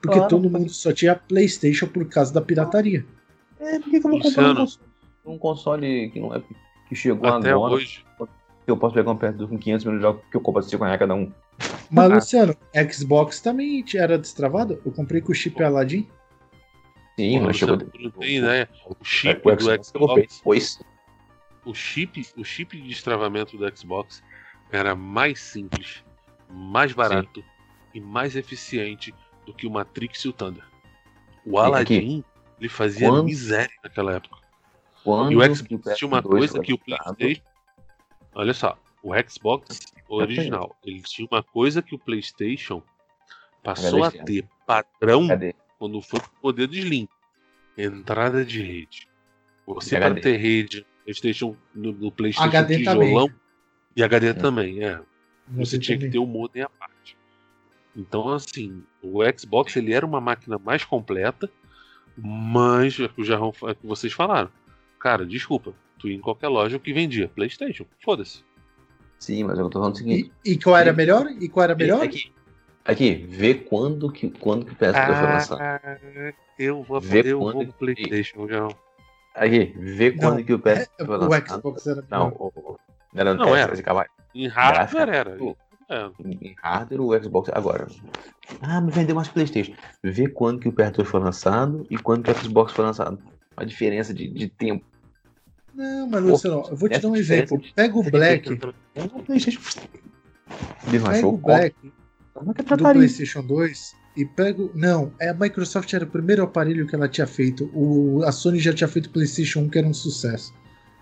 Porque 0.01 0.17
Claro, 0.17 0.29
todo 0.29 0.49
mundo 0.49 0.69
só 0.69 0.93
tinha 0.93 1.15
PlayStation 1.15 1.87
por 1.87 2.05
causa 2.07 2.33
da 2.33 2.41
pirataria. 2.41 3.05
É, 3.59 3.79
por 3.79 3.89
que, 3.89 3.99
que 3.99 4.07
eu 4.07 4.11
vou 4.11 4.21
comprar 4.21 4.51
um 4.51 4.55
console, 4.55 4.87
um 5.25 5.37
console 5.37 6.09
que 6.11 6.19
não 6.21 6.33
é 6.33 6.41
que 6.87 6.95
chegou 6.95 7.27
Até 7.27 7.49
agora? 7.51 7.73
hoje. 7.73 8.05
Eu 8.67 8.75
posso 8.77 8.93
pegar 8.93 9.11
um 9.11 9.17
PS2 9.17 9.47
com 9.47 9.57
500 9.57 9.85
mil 9.85 9.99
jogos 10.01 10.21
que 10.29 10.35
eu 10.37 10.41
compro 10.41 10.61
5 10.61 10.83
reais 10.83 10.99
cada 10.99 11.15
um. 11.15 11.31
Mas, 11.89 12.11
Ah. 12.11 12.15
Luciano, 12.15 12.55
Xbox 12.91 13.39
também 13.39 13.83
era 13.95 14.17
destravado? 14.17 14.81
Eu 14.85 14.91
comprei 14.91 15.21
com 15.21 15.31
o 15.31 15.35
chip 15.35 15.63
Aladdin. 15.63 16.07
Sim, 17.17 17.33
Porra, 17.35 17.45
mas 17.47 17.57
chegou. 17.57 17.77
não 17.77 18.11
tem 18.11 18.37
ideia. 18.37 18.69
O 18.85 19.03
chip 19.05 19.41
o 19.47 19.55
do 19.55 19.61
Xbox 19.61 19.91
eu 19.93 19.99
comprei 20.01 20.23
Xbox, 20.25 20.37
depois. 20.37 20.79
o 21.65 21.73
chip, 21.73 22.25
o 22.37 22.43
chip 22.43 22.79
de 22.79 22.87
destravamento 22.89 23.57
do 23.57 23.77
Xbox 23.77 24.21
era 24.71 24.93
mais 24.95 25.39
simples, 25.39 26.03
mais 26.51 26.91
barato 26.93 27.43
e 27.93 28.01
mais 28.01 28.35
eficiente 28.35 29.15
do 29.45 29.53
que 29.53 29.65
o 29.65 29.71
Matrix 29.71 30.25
e 30.25 30.27
o 30.27 30.33
Thunder. 30.33 30.63
O 31.45 31.57
Aladdin, 31.57 32.23
ele 32.59 32.69
fazia 32.69 33.07
Quando- 33.07 33.23
miséria 33.23 33.73
naquela 33.81 34.13
época. 34.15 34.35
Quando 35.03 35.31
E 35.31 35.35
o 35.37 35.55
Xbox 35.55 35.97
tinha 35.97 36.07
uma 36.07 36.21
PS2 36.21 36.27
coisa 36.27 36.59
que 36.59 36.73
o 36.73 36.77
PlayStation. 36.77 37.41
Olha 38.37 38.53
só, 38.53 38.77
o 39.01 39.11
Xbox 39.27 39.79
original, 40.07 40.77
ele 40.85 41.01
tinha 41.01 41.27
uma 41.31 41.41
coisa 41.41 41.81
que 41.81 41.95
o 41.95 41.99
PlayStation 41.99 42.83
passou 43.63 44.03
a 44.03 44.07
HD. 44.09 44.23
ter 44.41 44.47
padrão 44.65 45.27
Cadê? 45.27 45.55
quando 45.79 45.99
foi 46.01 46.19
pro 46.19 46.29
poder 46.41 46.67
do 46.67 46.75
Slim. 46.75 47.07
Entrada 47.77 48.45
de 48.45 48.61
rede. 48.61 49.07
Você 49.65 49.95
para 49.97 50.05
HD. 50.07 50.21
ter 50.21 50.37
rede 50.37 50.85
PlayStation, 51.03 51.55
no, 51.73 51.91
no 51.93 52.11
PlayStation 52.11 52.47
HD 52.49 52.77
tijolão 52.77 53.27
também. 53.27 53.41
e 53.95 54.03
HD 54.03 54.27
É. 54.27 54.33
também, 54.33 54.83
é. 54.83 54.97
Você 55.49 55.77
Você 55.77 55.79
tinha 55.79 55.97
que 55.97 56.03
também. 56.05 56.11
ter 56.11 56.19
o 56.19 56.25
modem 56.27 56.61
à 56.61 56.69
parte. 56.69 57.17
Então, 57.95 58.29
assim, 58.29 58.83
o 59.01 59.19
Xbox 59.37 59.75
ele 59.75 59.93
era 59.93 60.05
uma 60.05 60.21
máquina 60.21 60.59
mais 60.59 60.85
completa, 60.85 61.49
mas 62.15 62.99
é 62.99 63.07
que 63.07 63.19
o 63.21 63.23
Jarrão, 63.25 63.51
é 63.63 63.73
que 63.73 63.87
vocês 63.87 64.13
falaram. 64.13 64.51
Cara, 64.99 65.25
desculpa, 65.25 65.73
tu 65.99 66.07
ia 66.07 66.15
em 66.15 66.21
qualquer 66.21 66.47
loja 66.47 66.77
o 66.77 66.79
que 66.79 66.93
vendia 66.93 67.27
PlayStation, 67.27 67.85
foda-se. 68.03 68.43
Sim, 69.19 69.43
mas 69.45 69.57
eu 69.57 69.69
tô 69.69 69.79
falando 69.79 69.95
o 69.95 69.97
seguinte. 69.97 70.31
E, 70.45 70.51
e 70.53 70.57
qual 70.59 70.77
era 70.77 70.93
melhor? 70.93 71.27
E 71.39 71.49
qual 71.49 71.63
era 71.63 71.75
melhor? 71.75 72.03
Aqui, 72.03 72.31
aqui, 72.85 73.15
vê 73.27 73.55
quando 73.55 74.11
que, 74.11 74.29
quando 74.29 74.65
que 74.65 74.73
o 74.73 74.75
PS2 74.75 75.17
foi 75.17 75.27
lançado. 75.27 75.61
Ah, 75.61 75.99
eu 76.59 76.83
vou, 76.83 77.01
Vê 77.01 77.21
eu 77.25 77.39
quando 77.39 77.53
vou 77.53 77.61
ele- 77.63 77.71
pro 77.71 77.79
PlayStation, 77.79 78.47
Jarrão. 78.47 78.75
Aqui, 79.35 79.73
vê 79.77 80.11
Não, 80.11 80.17
quando 80.17 80.43
que 80.43 80.53
o 80.53 80.59
PS2 80.59 80.89
É, 80.99 81.05
foi 81.05 81.15
o 81.15 81.19
lançado. 81.19 81.59
Xbox 81.61 81.87
era 81.87 82.03
Não, 82.09 82.25
melhor. 82.25 82.37
o, 82.39 82.51
o, 82.55 82.79
não 83.13 83.21
era 83.21 83.33
no 83.33 83.39
Não 83.45 83.51
PS, 83.51 83.57
era. 83.59 83.83
cavalo. 83.83 84.07
Em 84.35 84.47
hardware 84.47 85.09
era. 85.09 85.37
É. 85.89 86.09
Em 86.41 86.55
hardware, 86.61 87.01
o 87.01 87.23
Xbox 87.23 87.49
agora. 87.53 87.87
Ah, 88.61 88.81
mas 88.81 88.93
vendeu 88.95 89.15
mais 89.15 89.27
Playstation. 89.29 89.73
Vê 90.03 90.27
quando 90.27 90.59
que 90.59 90.67
o 90.67 90.73
PS2 90.73 91.05
foi 91.05 91.19
lançado 91.21 91.85
e 91.89 91.97
quando 91.97 92.23
que 92.23 92.31
o 92.31 92.35
Xbox 92.35 92.71
foi 92.73 92.85
lançado. 92.85 93.19
A 93.55 93.63
diferença 93.63 94.13
de, 94.13 94.27
de 94.27 94.47
tempo. 94.47 94.85
Não, 95.77 96.07
mas 96.09 96.23
Luciano, 96.23 96.63
eu 96.69 96.75
vou 96.75 96.89
te 96.89 96.99
dar 96.99 97.07
um 97.07 97.15
exemplo. 97.15 97.61
Pega 97.75 97.97
o 97.97 98.03
Black, 98.03 98.49
O 98.95 99.23
Playstation 99.23 99.59
pega 100.91 101.27
o 101.27 101.33
o 101.33 101.37
Black 101.37 101.75
Como 102.33 102.51
é 102.51 102.53
que 102.55 102.61
é 102.73 102.77
do? 102.77 102.83
PlayStation 102.93 103.43
2 103.43 103.95
e 104.15 104.25
pega. 104.25 104.61
o- 104.63 104.71
Não, 104.73 105.11
é, 105.19 105.29
a 105.29 105.33
Microsoft 105.33 105.93
era 105.93 106.03
o 106.03 106.07
primeiro 106.07 106.41
aparelho 106.43 106.87
que 106.87 106.95
ela 106.95 107.07
tinha 107.07 107.27
feito. 107.27 107.69
O, 107.73 108.23
a 108.23 108.31
Sony 108.31 108.59
já 108.59 108.73
tinha 108.73 108.87
feito 108.87 109.05
o 109.07 109.09
PlayStation 109.11 109.59
1, 109.61 109.69
que 109.69 109.77
era 109.77 109.87
um 109.87 109.93
sucesso. 109.93 110.51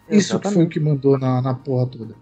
Isso 0.10 0.40
que 0.40 0.50
foi 0.52 0.64
o 0.66 0.70
que 0.70 0.80
mandou 0.80 1.18
na, 1.18 1.42
na 1.42 1.54
porra 1.54 1.88
toda. 1.88 2.16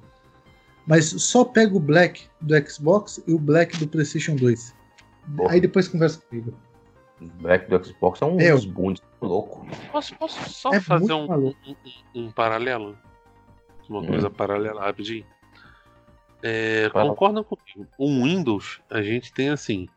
Mas 0.86 1.06
só 1.06 1.44
pega 1.46 1.76
o 1.76 1.80
Black 1.80 2.24
do 2.42 2.54
Xbox 2.70 3.22
e 3.28 3.34
o 3.34 3.40
Black 3.40 3.78
do 3.78 3.88
PlayStation 3.88 4.36
2. 4.36 4.74
Porra. 5.38 5.54
Aí 5.54 5.62
depois 5.62 5.88
conversa 5.88 6.22
comigo. 6.30 6.54
O 7.22 7.26
Black 7.26 7.70
do 7.70 7.84
Xbox 7.84 8.22
é 8.22 8.26
um 8.26 8.40
Eu. 8.40 8.56
dos 8.56 8.66
bundes 8.66 9.02
louco. 9.22 9.66
Posso, 9.92 10.16
posso 10.16 10.50
só 10.50 10.74
É 10.74 10.80
fazer 10.82 11.14
um, 11.14 11.32
um, 11.50 11.56
um- 12.16 12.32
paralelo? 12.32 12.98
Uma 13.90 14.00
Hum. 14.00 14.08
coisa 14.08 14.30
paralela 14.30 14.82
rapidinho. 14.82 15.26
É, 16.42 16.90
Fala. 16.92 17.10
concordam 17.10 17.44
comigo? 17.44 17.88
O 17.98 18.08
Windows, 18.24 18.82
a 18.90 19.02
gente 19.02 19.32
tem 19.34 19.50
assim: 19.50 19.88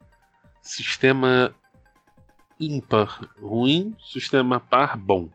sistema 0.60 1.54
ímpar 2.60 3.28
ruim, 3.40 3.96
sistema 4.00 4.60
par 4.60 4.96
bom. 4.96 5.28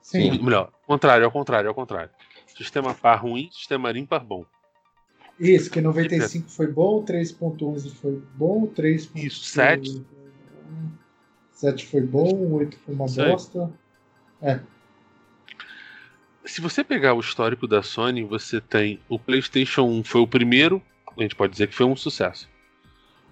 Sim. 0.00 0.42
Melhor, 0.42 0.70
contrário, 0.86 1.24
ao 1.24 1.30
contrário, 1.32 1.68
ao 1.68 1.74
contrário. 1.74 2.10
Sistema 2.46 2.94
par 2.94 3.22
ruim, 3.22 3.50
sistema 3.52 3.90
ímpar 3.96 4.24
bom. 4.24 4.44
Isso, 5.38 5.70
que 5.70 5.80
95 5.80 6.48
foi 6.48 6.68
bom, 6.68 7.02
3.11 7.04 7.90
foi 7.94 8.22
bom, 8.36 8.66
3. 8.66 9.10
Isso, 9.16 9.44
7. 9.44 10.04
7 11.52 11.86
foi 11.86 12.00
bom, 12.00 12.52
8 12.52 12.78
foi 12.78 12.94
uma 12.94 13.06
aí. 13.06 13.30
bosta. 13.30 13.72
Se 16.44 16.60
você 16.60 16.84
pegar 16.84 17.14
o 17.14 17.20
histórico 17.20 17.66
da 17.66 17.82
Sony, 17.82 18.22
você 18.22 18.60
tem 18.60 19.00
o 19.08 19.18
PlayStation 19.18 19.82
1 19.84 20.04
foi 20.04 20.20
o 20.20 20.26
primeiro, 20.26 20.82
a 21.16 21.22
gente 21.22 21.34
pode 21.34 21.52
dizer 21.52 21.68
que 21.68 21.74
foi 21.74 21.86
um 21.86 21.96
sucesso. 21.96 22.48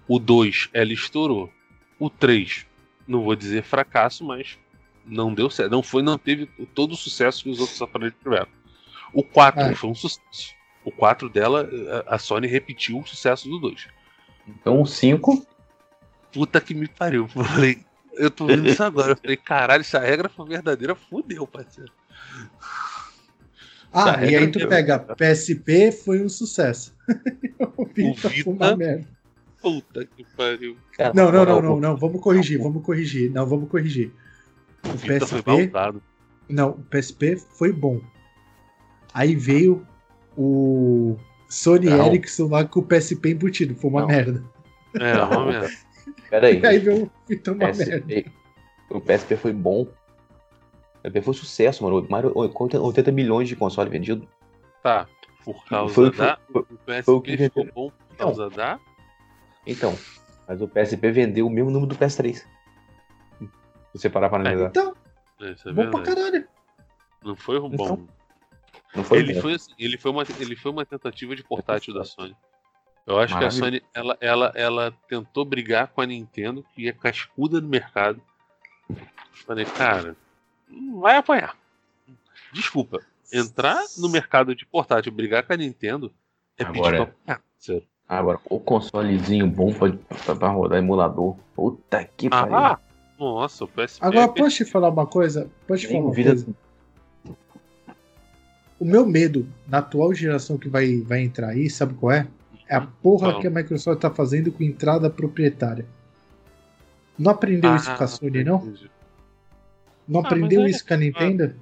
O 0.07 0.19
2, 0.19 0.69
ela 0.73 0.91
estourou. 0.91 1.51
O 1.99 2.09
3, 2.09 2.65
não 3.07 3.21
vou 3.23 3.35
dizer 3.35 3.63
fracasso, 3.63 4.23
mas 4.23 4.57
não 5.05 5.33
deu 5.33 5.49
certo. 5.49 5.71
Não 5.71 5.83
foi, 5.83 6.01
não 6.01 6.17
teve 6.17 6.47
todo 6.73 6.93
o 6.93 6.97
sucesso 6.97 7.43
que 7.43 7.49
os 7.49 7.59
outros 7.59 7.81
aparelhos 7.81 8.15
tiveram. 8.21 8.47
O 9.13 9.23
4 9.23 9.61
É. 9.61 9.75
foi 9.75 9.89
um 9.89 9.95
sucesso. 9.95 10.53
O 10.83 10.91
4 10.91 11.29
dela, 11.29 11.69
a 12.07 12.15
a 12.15 12.17
Sony 12.17 12.47
repetiu 12.47 12.99
o 12.99 13.05
sucesso 13.05 13.47
do 13.47 13.59
2. 13.59 13.87
Então 14.47 14.81
o 14.81 14.85
5. 14.85 15.45
Puta 16.33 16.59
que 16.59 16.73
me 16.73 16.87
pariu. 16.87 17.29
Eu 17.35 17.43
falei, 17.43 17.77
eu 18.13 18.31
tô 18.31 18.47
vendo 18.47 18.67
isso 18.67 18.83
agora. 18.83 19.11
Eu 19.11 19.17
falei, 19.17 19.37
caralho, 19.37 19.83
se 19.83 19.95
a 19.95 19.99
regra 19.99 20.27
for 20.29 20.47
verdadeira, 20.47 20.95
fudeu, 20.95 21.45
parceiro. 21.47 21.91
Ah, 23.91 24.13
Tá, 24.13 24.25
e 24.25 24.33
é 24.33 24.39
aí 24.39 24.47
tu 24.47 24.57
tranquilo. 24.59 24.69
pega 24.69 24.99
PSP, 24.99 25.91
foi 25.91 26.23
um 26.23 26.29
sucesso. 26.29 26.95
o 27.77 27.85
Vita 27.85 28.27
Vita- 28.29 28.43
foi 28.43 28.53
uma 28.53 28.75
merda. 28.75 29.07
Puta 29.61 30.05
que 30.05 30.25
pariu. 30.35 30.75
Não, 31.13 31.31
não, 31.31 31.45
não, 31.45 31.61
não, 31.61 31.79
não, 31.79 31.95
vamos 31.97 32.19
corrigir, 32.21 32.57
vamos 32.59 32.83
corrigir. 32.83 33.31
Não, 33.31 33.45
vamos 33.45 33.69
corrigir. 33.69 34.11
O 34.83 34.89
O 34.89 34.97
Vita 34.97 35.25
foi 35.27 35.41
PSP, 35.41 35.51
maldado. 35.51 36.03
não, 36.49 36.69
o 36.71 36.83
PSP 36.83 37.37
foi 37.37 37.71
bom. 37.71 38.01
Aí 39.13 39.35
veio 39.35 39.85
o 40.35 41.15
Sony 41.47 41.85
Não. 41.85 42.07
Ericsson 42.07 42.47
lá 42.47 42.65
com 42.65 42.79
o 42.79 42.83
PSP 42.83 43.29
embutido, 43.29 43.75
foi 43.75 43.89
uma 43.91 44.01
Não. 44.01 44.07
merda. 44.07 44.43
É, 44.99 45.13
uma 45.21 45.45
merda. 45.45 45.69
Pera 46.33 46.47
aí. 46.47 46.59
E 46.59 46.65
aí 46.65 46.79
veio 46.79 47.03
o 47.05 47.11
Vita 47.27 47.51
uma 47.51 47.59
merda. 47.59 47.83
PSP. 48.01 48.31
O 48.89 48.99
PSP 48.99 49.35
foi 49.37 49.53
bom. 49.53 49.81
O 49.83 51.01
PSP 51.03 51.21
foi 51.21 51.33
sucesso, 51.35 51.83
mano. 51.83 52.07
Mais 52.09 52.25
de 52.25 52.77
80 52.77 53.11
milhões 53.11 53.47
de 53.47 53.55
console 53.55 53.87
vendido. 53.91 54.27
Tá. 54.81 55.07
Por 55.45 55.63
causa 55.65 55.93
Foi- 55.93 56.11
da. 56.11 56.39
foi- 56.51 56.61
o 56.63 56.65
PSP 56.77 57.03
foi 57.03 57.13
o 57.13 57.21
que 57.21 57.37
ficou 57.37 57.63
vendeu. 57.65 57.73
bom 57.75 57.91
por 58.09 58.17
causa 58.17 58.49
da. 58.49 58.79
Então, 59.67 59.95
mas 60.47 60.59
o 60.59 60.67
PSP 60.67 61.11
vendeu 61.11 61.45
o 61.45 61.49
mesmo 61.51 61.69
número 61.69 61.93
do 61.93 61.95
PS3. 61.95 62.37
Se 62.37 63.99
você 63.99 64.09
parar 64.09 64.29
pra 64.29 64.39
analisar. 64.39 64.69
Então, 64.69 64.95
Isso 65.39 65.69
é 65.69 65.71
bom 65.73 65.89
pra 65.91 65.99
verdade. 66.01 66.15
caralho. 66.15 66.47
Não 67.23 67.35
foi 67.35 67.59
um 67.59 67.69
bom. 67.69 67.75
Então, 67.85 68.07
Não 68.95 69.03
foi 69.03 69.19
ele, 69.19 69.33
bom. 69.35 69.41
foi, 69.41 69.53
assim, 69.53 69.71
ele, 69.77 69.97
foi 69.99 70.11
uma, 70.11 70.23
ele 70.39 70.55
foi 70.55 70.71
uma 70.71 70.83
tentativa 70.85 71.35
de 71.35 71.43
portátil 71.43 71.93
da 71.93 72.03
Sony. 72.03 72.35
Eu 73.05 73.19
acho 73.19 73.33
que 73.33 73.43
a 73.43 73.47
Maravilha. 73.47 73.59
Sony 73.65 73.81
ela, 73.93 74.17
ela, 74.21 74.51
ela 74.55 74.93
tentou 75.09 75.43
brigar 75.43 75.87
com 75.87 76.01
a 76.01 76.05
Nintendo, 76.05 76.63
que 76.73 76.87
é 76.87 76.93
cascuda 76.93 77.59
no 77.59 77.67
mercado. 77.67 78.21
Falei, 79.45 79.65
cara, 79.65 80.15
vai 81.01 81.17
apanhar. 81.17 81.57
Desculpa, 82.53 83.01
entrar 83.31 83.83
no 83.97 84.07
mercado 84.09 84.55
de 84.55 84.65
portátil 84.65 85.11
e 85.11 85.15
brigar 85.15 85.43
com 85.43 85.53
a 85.53 85.57
Nintendo 85.57 86.13
é 86.57 86.63
pedir 86.63 86.79
Agora- 86.79 87.05
pra 87.05 87.13
apanhar, 87.33 87.41
sério. 87.59 87.83
Agora, 88.07 88.39
o 88.49 88.59
consolezinho 88.59 89.47
bom 89.47 89.73
pra, 89.73 89.91
pra, 90.25 90.35
pra 90.35 90.49
rodar 90.49 90.77
emulador. 90.77 91.35
Puta 91.55 92.03
que 92.17 92.29
pariu. 92.29 92.55
Ah, 92.55 92.79
nossa, 93.17 93.63
o 93.63 93.67
PSP. 93.67 94.05
Agora, 94.05 94.25
é 94.25 94.27
posso 94.27 94.57
te 94.57 94.65
falar 94.65 94.89
uma 94.89 95.07
coisa? 95.07 95.49
Posso 95.67 95.81
te 95.81 95.87
falar 95.87 95.99
uma 96.05 96.13
vida- 96.13 96.29
coisa? 96.31 96.47
O 98.79 98.85
meu 98.85 99.05
medo 99.05 99.47
na 99.67 99.77
atual 99.79 100.13
geração 100.13 100.57
que 100.57 100.67
vai, 100.67 100.97
vai 101.01 101.21
entrar 101.21 101.49
aí, 101.49 101.69
sabe 101.69 101.93
qual 101.95 102.11
é? 102.11 102.27
É 102.67 102.75
a 102.75 102.81
porra 102.81 103.31
Qual? 103.31 103.41
que 103.41 103.47
a 103.47 103.49
Microsoft 103.51 103.99
tá 104.01 104.09
fazendo 104.09 104.51
com 104.51 104.63
entrada 104.63 105.09
proprietária. 105.09 105.85
Não 107.17 107.31
aprendeu 107.31 107.75
isso 107.75 107.95
com 107.95 108.03
a 108.03 108.07
Sony, 108.07 108.43
não? 108.43 108.57
entendi. 108.57 108.89
Não 110.07 110.21
Ah, 110.21 110.23
aprendeu 110.23 110.65
isso 110.67 110.85
com 110.85 110.93
a 110.93 110.97
Nintendo? 110.97 111.55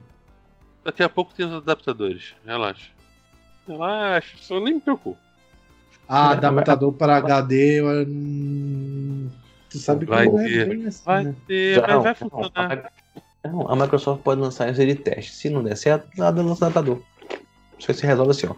Daqui 0.83 1.03
a 1.03 1.09
pouco 1.09 1.33
tem 1.33 1.45
os 1.45 1.53
adaptadores. 1.53 2.33
Relaxa. 2.45 2.89
Relaxa, 3.67 4.37
só 4.39 4.59
nem 4.59 4.75
me 4.75 4.81
preocupo. 4.81 5.17
Ah, 6.07 6.31
É, 6.33 6.37
adaptador 6.37 6.93
para 6.93 7.17
HD. 7.17 7.79
eu, 7.79 8.05
hum, 8.07 9.29
Tu 9.69 9.77
sabe 9.77 10.05
que 10.05 10.11
Vai 10.11 10.25
não 10.25 10.37
é 10.39 10.43
ter, 10.43 10.67
bem 10.67 10.85
assim, 10.87 11.03
Vai 11.05 11.23
né? 11.23 11.35
ter, 11.47 11.75
Já- 11.75 11.81
mas 11.87 12.03
vai 12.03 12.15
não, 12.19 12.29
funcionar. 12.29 12.91
a, 13.43 13.47
não, 13.47 13.67
a 13.69 13.75
Microsoft 13.75 14.21
pode 14.21 14.41
lançar 14.41 14.69
isso 14.69 14.85
de 14.85 14.95
teste. 14.95 15.31
Se 15.33 15.49
não 15.49 15.63
der 15.63 15.77
certo, 15.77 16.09
nada 16.17 16.41
lança 16.41 16.65
adaptador. 16.65 17.01
Isso 17.79 17.89
aí 17.91 17.95
se 17.97 18.05
resolve 18.05 18.31
assim, 18.31 18.47
ó. 18.47 18.55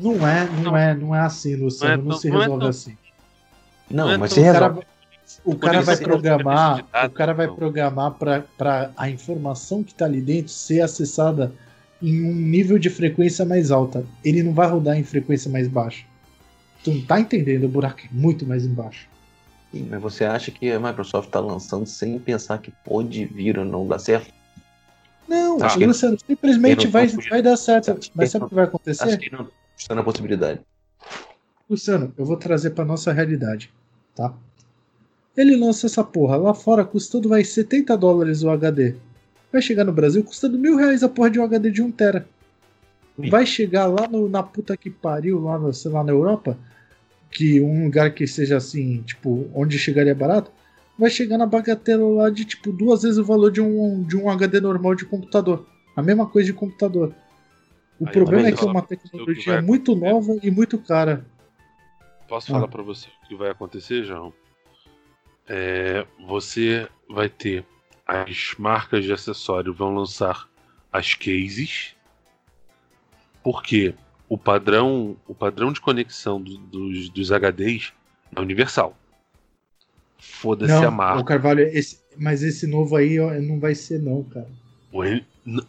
Não 0.00 0.26
é, 0.28 0.48
não 0.62 0.76
é, 0.76 0.94
não 0.94 1.14
é 1.14 1.20
assim, 1.20 1.54
Luciano. 1.56 2.02
Não 2.02 2.10
é 2.10 2.12
Não, 2.14 2.18
se 2.18 2.28
não 2.30 2.36
é 2.36 2.40
resolve 2.40 2.60
tão- 2.60 2.68
assim. 2.70 2.96
Não, 3.90 4.04
Não 4.06 4.12
é 4.12 4.16
mas 4.18 4.32
se 4.32 4.40
O 4.40 4.42
cara, 4.44 4.58
resolve. 4.68 4.86
o 5.44 5.56
cara 5.56 5.80
vai 5.82 5.96
programar, 5.96 6.84
o 7.06 7.10
cara 7.10 7.32
vai 7.34 7.46
não. 7.46 7.54
programar 7.56 8.10
para 8.12 8.92
a 8.96 9.08
informação 9.10 9.82
que 9.82 9.92
está 9.92 10.04
ali 10.04 10.20
dentro 10.20 10.52
ser 10.52 10.80
acessada 10.82 11.52
em 12.00 12.22
um 12.24 12.34
nível 12.34 12.78
de 12.78 12.90
frequência 12.90 13.44
mais 13.44 13.70
alta. 13.70 14.04
Ele 14.24 14.42
não 14.42 14.52
vai 14.52 14.68
rodar 14.68 14.96
em 14.98 15.04
frequência 15.04 15.50
mais 15.50 15.66
baixa. 15.68 16.04
Tu 16.84 16.92
não 16.92 17.00
tá 17.04 17.18
entendendo, 17.18 17.64
o 17.64 17.68
buraco 17.68 18.00
é 18.02 18.08
muito 18.12 18.46
mais 18.46 18.64
embaixo. 18.64 19.08
Sim, 19.72 19.86
Mas 19.90 20.00
você 20.00 20.24
acha 20.24 20.50
que 20.50 20.70
a 20.70 20.78
Microsoft 20.78 21.28
está 21.28 21.40
lançando 21.40 21.86
sem 21.86 22.18
pensar 22.18 22.58
que 22.58 22.70
pode 22.84 23.24
vir 23.26 23.58
ou 23.58 23.64
não 23.64 23.86
dar 23.86 23.98
certo? 23.98 24.32
Não, 25.26 25.62
Acho 25.62 25.76
que- 25.76 25.86
Luciano, 25.86 26.16
simplesmente 26.26 26.84
não 26.84 26.90
vai, 26.92 27.06
vai 27.08 27.42
dar 27.42 27.56
certo. 27.56 27.90
Acho 27.98 28.10
Mas 28.14 28.30
sabe 28.30 28.40
não- 28.42 28.46
o 28.46 28.48
que 28.48 28.54
vai 28.54 28.64
Acho 28.64 28.68
acontecer? 28.76 29.16
que 29.18 29.30
não 29.32 29.48
está 29.78 29.94
na 29.94 30.02
possibilidade. 30.02 30.60
Luciano, 31.70 32.12
eu 32.16 32.24
vou 32.24 32.36
trazer 32.36 32.70
para 32.70 32.84
nossa 32.84 33.12
realidade, 33.12 33.70
tá? 34.14 34.34
Ele 35.36 35.56
lança 35.56 35.86
essa 35.86 36.02
porra 36.02 36.36
lá 36.36 36.52
fora 36.54 36.84
custando 36.84 37.28
vai 37.28 37.44
70 37.44 37.96
dólares 37.96 38.42
o 38.42 38.50
HD. 38.50 38.96
Vai 39.52 39.62
chegar 39.62 39.84
no 39.84 39.92
Brasil 39.92 40.22
custando 40.24 40.58
mil 40.58 40.76
reais 40.76 41.02
a 41.02 41.08
porra 41.08 41.30
de 41.30 41.38
um 41.38 41.44
HD 41.44 41.70
de 41.70 41.82
1 41.82 41.90
tera. 41.92 42.26
Sim. 43.20 43.30
Vai 43.30 43.46
chegar 43.46 43.86
lá 43.86 44.08
no- 44.08 44.28
na 44.28 44.42
puta 44.42 44.76
que 44.76 44.90
pariu, 44.90 45.40
lá, 45.40 45.58
no, 45.58 45.72
sei 45.72 45.90
lá 45.90 46.02
na 46.02 46.12
Europa, 46.12 46.56
que 47.30 47.60
um 47.60 47.84
lugar 47.84 48.12
que 48.14 48.26
seja 48.26 48.56
assim, 48.56 49.02
tipo, 49.02 49.48
onde 49.54 49.78
chegaria 49.78 50.14
barato, 50.14 50.50
vai 50.98 51.10
chegar 51.10 51.38
na 51.38 51.46
bagatela 51.46 52.08
lá 52.08 52.30
de 52.30 52.44
tipo 52.44 52.72
duas 52.72 53.02
vezes 53.02 53.18
o 53.18 53.24
valor 53.24 53.52
de 53.52 53.60
um, 53.60 54.02
de 54.02 54.16
um 54.16 54.28
HD 54.28 54.60
normal 54.60 54.94
de 54.94 55.04
computador. 55.04 55.66
A 55.94 56.02
mesma 56.02 56.26
coisa 56.26 56.46
de 56.46 56.52
computador. 56.52 57.14
O 58.00 58.06
Aí, 58.06 58.12
problema 58.12 58.42
tá 58.42 58.48
é 58.48 58.50
vendo? 58.52 58.58
que 58.58 58.64
é 58.64 58.70
uma 58.70 58.82
tecnologia 58.82 59.52
vai 59.54 59.62
muito 59.62 59.94
nova 59.96 60.36
e 60.42 60.50
muito 60.50 60.78
cara. 60.78 61.24
Posso 62.28 62.50
Ah. 62.52 62.54
falar 62.56 62.68
pra 62.68 62.82
você 62.82 63.08
o 63.24 63.28
que 63.28 63.34
vai 63.34 63.50
acontecer, 63.50 64.04
João? 64.04 64.32
É, 65.48 66.06
você 66.26 66.88
vai 67.08 67.28
ter 67.28 67.64
as 68.06 68.54
marcas 68.58 69.04
de 69.04 69.12
acessório 69.12 69.72
vão 69.74 69.94
lançar 69.94 70.48
as 70.92 71.14
cases, 71.14 71.94
porque 73.42 73.94
o 74.28 74.36
padrão, 74.38 75.16
o 75.26 75.34
padrão 75.34 75.72
de 75.72 75.80
conexão 75.80 76.40
do- 76.40 76.58
dos, 76.58 77.08
dos 77.10 77.32
HDs 77.32 77.92
é 78.34 78.40
universal. 78.40 78.96
Foda-se 80.18 80.72
a 80.72 80.90
marca. 80.90 81.20
o 81.20 81.24
Carvalho, 81.24 81.60
esse, 81.62 82.00
mas 82.16 82.42
esse 82.42 82.66
novo 82.66 82.96
aí 82.96 83.18
ó, 83.20 83.32
não 83.40 83.58
vai 83.60 83.74
ser 83.74 84.00
não, 84.00 84.22
cara. 84.24 84.48
O 84.92 85.02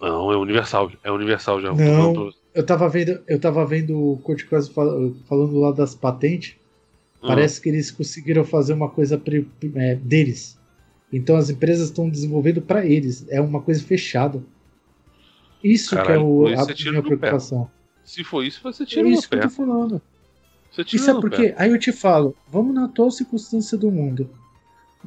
Não, 0.02 0.32
é 0.32 0.38
universal. 0.38 0.92
É 1.04 1.12
universal 1.12 1.62
já. 1.62 1.74
Não. 1.74 2.32
Eu 2.54 2.66
tava 2.66 2.90
vendo, 2.90 3.22
eu 3.28 3.40
tava 3.40 3.66
vendo 3.66 3.98
o 3.98 4.18
Kurt 4.18 4.46
Cross 4.46 4.68
fal- 4.70 5.14
falando 5.28 5.58
lá 5.60 5.72
das 5.72 5.96
patentes. 5.96 6.56
Hum. 7.24 7.28
Parece 7.28 7.62
que 7.62 7.70
eles 7.70 7.90
conseguiram 7.92 8.44
fazer 8.44 8.74
uma 8.74 8.90
coisa 8.90 9.22
é, 9.76 9.96
deles. 9.96 10.60
Então 11.14 11.36
as 11.38 11.50
empresas 11.50 11.90
estão 11.90 12.10
desenvolvendo 12.10 12.62
para 12.62 12.86
eles. 12.86 13.26
É 13.30 13.40
uma 13.40 13.62
coisa 13.62 13.82
fechada. 13.84 14.44
Isso 15.64 15.96
Caralho, 15.96 16.08
que 16.08 16.14
é 16.14 16.20
o, 16.20 16.48
isso 16.50 16.62
a 16.62 16.72
é 16.72 16.92
minha 16.92 17.02
no 17.02 17.10
pé. 17.10 17.16
preocupação. 17.18 17.72
Se 18.04 18.24
for 18.24 18.44
isso, 18.44 18.60
você 18.64 18.84
É 18.84 18.86
tira 18.86 19.04
no 19.04 19.10
isso 19.10 19.30
que 19.30 19.36
eu 19.36 19.40
pé. 19.40 19.48
tô 19.48 19.54
falando. 19.54 20.02
Você 20.72 20.84
tira 20.84 21.04
sabe 21.04 21.16
no 21.16 21.22
por 21.22 21.32
pé. 21.32 21.54
Aí 21.58 21.70
eu 21.72 21.80
te 21.80 21.92
falo, 21.92 22.36
vamos 22.50 22.74
na 22.74 22.86
atual 22.86 23.12
circunstância 23.12 23.78
do 23.78 23.92
mundo. 23.92 24.30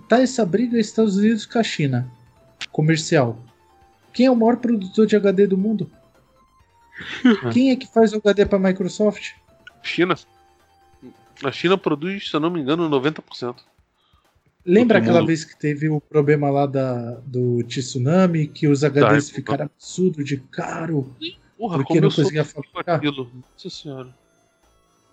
Tá 0.09 0.21
essa 0.21 0.45
briga 0.47 0.79
Estados 0.79 1.17
Unidos 1.17 1.45
com 1.47 1.59
a 1.59 1.63
China, 1.63 2.11
comercial. 2.71 3.39
Quem 4.13 4.27
é 4.27 4.31
o 4.31 4.37
maior 4.37 4.57
produtor 4.57 5.07
de 5.07 5.17
HD 5.17 5.47
do 5.47 5.57
mundo? 5.59 5.91
Quem 7.53 7.71
é 7.71 7.77
que 7.77 7.87
faz 7.87 8.13
o 8.13 8.17
HD 8.19 8.47
para 8.47 8.59
Microsoft? 8.59 9.33
China. 9.83 10.15
A 11.43 11.51
China 11.51 11.77
produz, 11.77 12.29
se 12.31 12.37
eu 12.37 12.41
não 12.41 12.51
me 12.51 12.61
engano, 12.61 12.89
90%. 12.89 13.57
Lembra 14.65 14.99
aquela 14.99 15.19
mundo. 15.19 15.27
vez 15.27 15.45
que 15.45 15.59
teve 15.59 15.89
o 15.89 16.01
problema 16.01 16.49
lá 16.49 16.67
da, 16.67 17.13
do 17.27 17.65
tsunami, 17.65 18.47
que 18.47 18.69
os 18.69 18.85
HDs 18.85 19.29
Tá, 19.29 19.35
ficaram 19.35 19.65
absurdo 19.65 20.23
de 20.23 20.37
caro, 20.37 21.13
Porra, 21.59 21.77
porque 21.79 21.89
como 21.89 22.01
não 22.03 22.07
eu 22.07 22.11
sofri 22.13 22.37
conseguia 22.37 22.45
com 22.45 22.63
fabricar? 22.63 22.97
aquilo. 22.97 23.31
Nossa 23.53 23.71
senhora. 23.71 24.09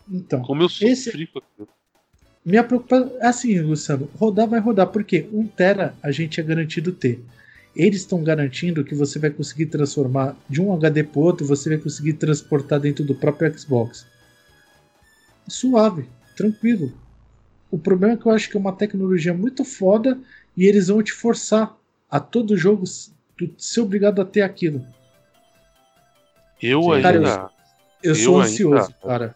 Então, 0.07 0.41
Como 0.43 0.61
eu 0.61 0.69
sofri 0.69 0.89
Esse- 0.89 1.27
com 1.27 1.39
aquilo. 1.39 1.67
minha 2.45 2.63
preocupação 2.63 3.11
é 3.19 3.25
assim, 3.27 3.59
Luciano, 3.59 4.07
rodar 4.15 4.47
vai 4.47 4.59
rodar, 4.59 4.87
porque 4.87 5.27
1 5.33 5.47
tera 5.47 5.95
a 6.03 6.11
gente 6.11 6.39
é 6.39 6.43
garantido 6.43 6.91
ter. 6.91 7.23
Eles 7.75 8.01
estão 8.01 8.23
garantindo 8.23 8.83
que 8.83 8.95
você 8.95 9.19
vai 9.19 9.29
conseguir 9.29 9.67
transformar 9.67 10.35
de 10.49 10.61
um 10.61 10.73
HD 10.73 11.03
para 11.03 11.19
outro, 11.21 11.45
você 11.45 11.69
vai 11.69 11.77
conseguir 11.77 12.13
transportar 12.13 12.79
dentro 12.79 13.03
do 13.05 13.15
próprio 13.15 13.57
Xbox. 13.57 14.05
Suave, 15.47 16.07
tranquilo. 16.35 16.91
O 17.71 17.77
problema 17.77 18.13
é 18.13 18.17
que 18.17 18.25
eu 18.25 18.31
acho 18.31 18.49
que 18.49 18.57
é 18.57 18.59
uma 18.59 18.73
tecnologia 18.73 19.33
muito 19.33 19.63
foda 19.63 20.19
e 20.57 20.65
eles 20.65 20.87
vão 20.87 21.01
te 21.03 21.11
forçar 21.13 21.75
a 22.09 22.19
todo 22.19 22.57
jogo 22.57 22.83
ser 23.57 23.81
obrigado 23.81 24.21
a 24.21 24.25
ter 24.25 24.41
aquilo. 24.41 24.83
Eu 26.61 26.81
Sim, 26.83 26.91
ainda. 26.93 27.01
cara, 27.13 27.49
Eu 28.03 28.11
Eu 28.11 28.15
sou 28.15 28.35
ainda- 28.41 28.47
ansioso, 28.51 28.93
cara. 29.03 29.35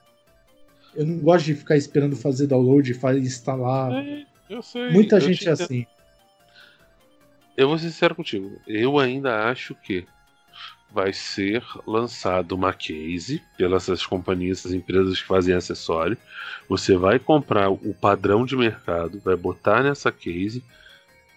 Eu 0.96 1.06
não 1.06 1.18
gosto 1.20 1.46
de 1.46 1.56
ficar 1.56 1.76
esperando 1.78 2.16
fazer 2.16 2.48
download, 2.48 2.94
fa- 2.94 3.16
instalar. 3.18 3.92
É, 3.94 4.26
eu 4.50 4.62
sei. 4.62 4.90
Muita 4.92 5.16
eu 5.18 5.22
gente 5.22 5.40
te 5.40 5.50
é 5.50 5.54
entendo. 5.54 5.88
Eu 7.56 7.68
vou 7.68 7.78
ser 7.78 7.90
sincero 7.90 8.16
contigo. 8.16 8.60
Eu 8.68 8.98
ainda 9.00 9.50
acho 9.50 9.76
que 9.76 10.06
vai 10.92 11.12
ser 11.12 11.64
lançado 11.88 12.54
uma 12.54 12.72
case 12.74 13.42
pelas 13.58 13.84
essas 13.84 14.06
companhias, 14.06 14.60
essas 14.60 14.74
empresas 14.74 15.20
que 15.22 15.28
fazem 15.28 15.56
acessório. 15.56 16.18
Você 16.70 16.96
vai 16.96 17.18
comprar 17.20 17.70
o 17.70 17.94
padrão 17.94 18.46
de 18.46 18.56
mercado, 18.56 19.20
vai 19.20 19.36
botar 19.36 19.82
nessa 19.84 20.12
case 20.12 20.64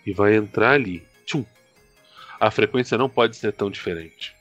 e 0.07 0.13
vai 0.13 0.37
entrar 0.37 0.73
ali. 0.73 1.03
Tchum. 1.25 1.45
A 2.39 2.51
frequência 2.51 2.99
não 2.99 3.09
pode 3.09 3.37
ser 3.37 3.53
tão 3.53 3.71
diferente. 3.71 4.35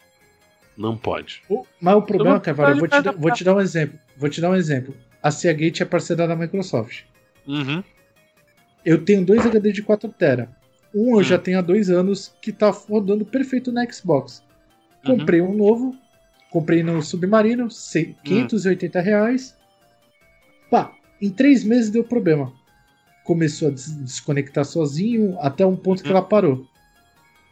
Não 0.77 0.97
pode. 0.97 1.41
O- 1.47 1.65
Mas 1.79 1.95
o 1.95 2.01
problema, 2.01 2.39
Carvalho, 2.41 2.73
eu 2.75 2.79
vou 2.79 2.87
te, 2.89 3.17
vou 3.17 3.31
te 3.31 3.43
dar 3.45 3.55
um 3.55 3.61
exemplo. 3.61 3.97
Vou 4.17 4.29
te 4.29 4.41
dar 4.41 4.49
um 4.49 4.55
exemplo. 4.55 4.93
A 5.23 5.31
Seagate 5.31 5.81
é 5.81 5.85
parceira 5.85 6.27
da 6.27 6.35
Microsoft. 6.35 7.03
Uhum. 7.47 7.81
Eu 8.83 9.03
tenho 9.03 9.25
dois 9.25 9.45
HD 9.45 9.71
de 9.71 9.81
4 9.81 10.09
TB. 10.09 10.47
Um 10.95 11.11
eu 11.11 11.17
Hum. 11.17 11.23
já 11.23 11.37
tenho 11.37 11.59
há 11.59 11.61
dois 11.61 11.89
anos 11.89 12.33
que 12.41 12.51
tá 12.53 12.69
rodando 12.69 13.25
perfeito 13.25 13.71
no 13.71 13.93
Xbox. 13.93 14.41
Uhum. 15.05 15.17
Comprei 15.19 15.41
um 15.41 15.53
novo, 15.53 15.93
comprei 16.49 16.81
no 16.83 17.01
Submarino, 17.03 17.69
sei- 17.69 18.11
Hum. 18.11 18.15
580 18.23 19.01
reais. 19.01 19.55
Pá, 20.71 20.93
em 21.21 21.29
três 21.29 21.63
meses 21.63 21.89
deu 21.89 22.03
problema. 22.03 22.53
Começou 23.23 23.67
a 23.67 23.71
des- 23.71 23.95
desconectar 24.03 24.63
sozinho 24.65 25.37
até 25.41 25.65
um 25.65 25.75
ponto 25.75 26.01
que 26.01 26.09
Uhum. 26.09 26.15
ela 26.17 26.25
parou. 26.25 26.65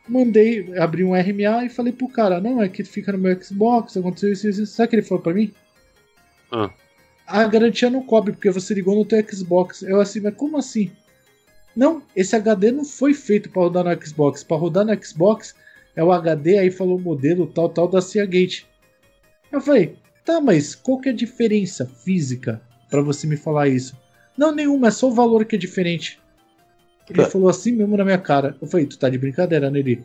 Mandei, 0.07 0.77
abri 0.77 1.03
um 1.03 1.15
RMA 1.15 1.65
e 1.65 1.69
falei 1.69 1.93
pro 1.93 2.07
cara: 2.09 2.39
Não, 2.41 2.61
é 2.61 2.67
que 2.69 2.83
fica 2.83 3.11
no 3.11 3.17
meu 3.17 3.41
Xbox, 3.41 3.95
aconteceu 3.97 4.31
isso, 4.33 4.47
isso, 4.49 4.61
isso. 4.63 4.73
Sabe 4.75 4.87
o 4.87 4.89
que 4.89 4.95
ele 4.97 5.01
falou 5.03 5.23
pra 5.23 5.33
mim? 5.33 5.53
Ah. 6.51 6.69
A 7.25 7.47
garantia 7.47 7.89
não 7.89 8.03
cobre 8.03 8.33
porque 8.33 8.51
você 8.51 8.73
ligou 8.73 8.95
no 8.95 9.05
teu 9.05 9.23
Xbox. 9.27 9.81
Eu 9.81 10.01
assim, 10.01 10.19
mas 10.19 10.35
como 10.35 10.57
assim? 10.57 10.91
Não, 11.75 12.03
esse 12.15 12.35
HD 12.35 12.71
não 12.71 12.85
foi 12.85 13.13
feito 13.13 13.49
para 13.49 13.63
rodar 13.63 13.83
no 13.83 14.05
Xbox. 14.05 14.43
Para 14.43 14.57
rodar 14.57 14.85
no 14.85 15.03
Xbox 15.05 15.55
é 15.95 16.03
o 16.03 16.11
HD, 16.11 16.57
aí 16.59 16.71
falou 16.71 16.97
o 16.97 17.01
modelo 17.01 17.47
tal, 17.47 17.69
tal 17.69 17.87
da 17.87 18.01
Seagate. 18.01 18.67
Eu 19.51 19.61
falei, 19.61 19.95
tá, 20.23 20.39
mas 20.39 20.75
qual 20.75 20.99
que 20.99 21.09
é 21.09 21.11
a 21.11 21.15
diferença 21.15 21.85
física 21.85 22.61
para 22.89 23.01
você 23.01 23.25
me 23.25 23.37
falar 23.37 23.67
isso? 23.67 23.97
Não, 24.37 24.53
nenhuma, 24.53 24.87
é 24.87 24.91
só 24.91 25.09
o 25.09 25.13
valor 25.13 25.45
que 25.45 25.55
é 25.55 25.59
diferente. 25.59 26.19
Ele 27.09 27.23
Tá. 27.23 27.29
falou 27.29 27.49
assim 27.49 27.71
mesmo 27.73 27.97
na 27.97 28.05
minha 28.05 28.17
cara. 28.17 28.55
Eu 28.61 28.67
falei, 28.67 28.85
tu 28.85 28.97
tá 28.97 29.09
de 29.09 29.17
brincadeira, 29.17 29.69
Nelly? 29.69 30.03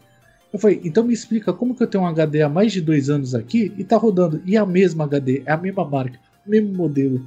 Eu 0.53 0.59
falei, 0.59 0.81
então 0.83 1.05
me 1.05 1.13
explica 1.13 1.53
como 1.53 1.75
que 1.75 1.83
eu 1.83 1.87
tenho 1.87 2.05
um 2.05 2.07
HD 2.07 2.43
há 2.43 2.49
mais 2.49 2.73
de 2.73 2.81
dois 2.81 3.11
anos 3.11 3.35
aqui 3.35 3.73
e 3.77 3.85
tá 3.85 3.97
rodando. 3.97 4.43
E 4.45 4.57
é 4.57 4.59
a 4.59 4.67
mesma 4.67 5.05
HD, 5.05 5.43
é 5.45 5.53
a 5.53 5.57
mesma 5.57 5.85
marca, 5.85 6.19
o 6.47 6.51
mesmo 6.51 6.73
modelo. 6.75 7.25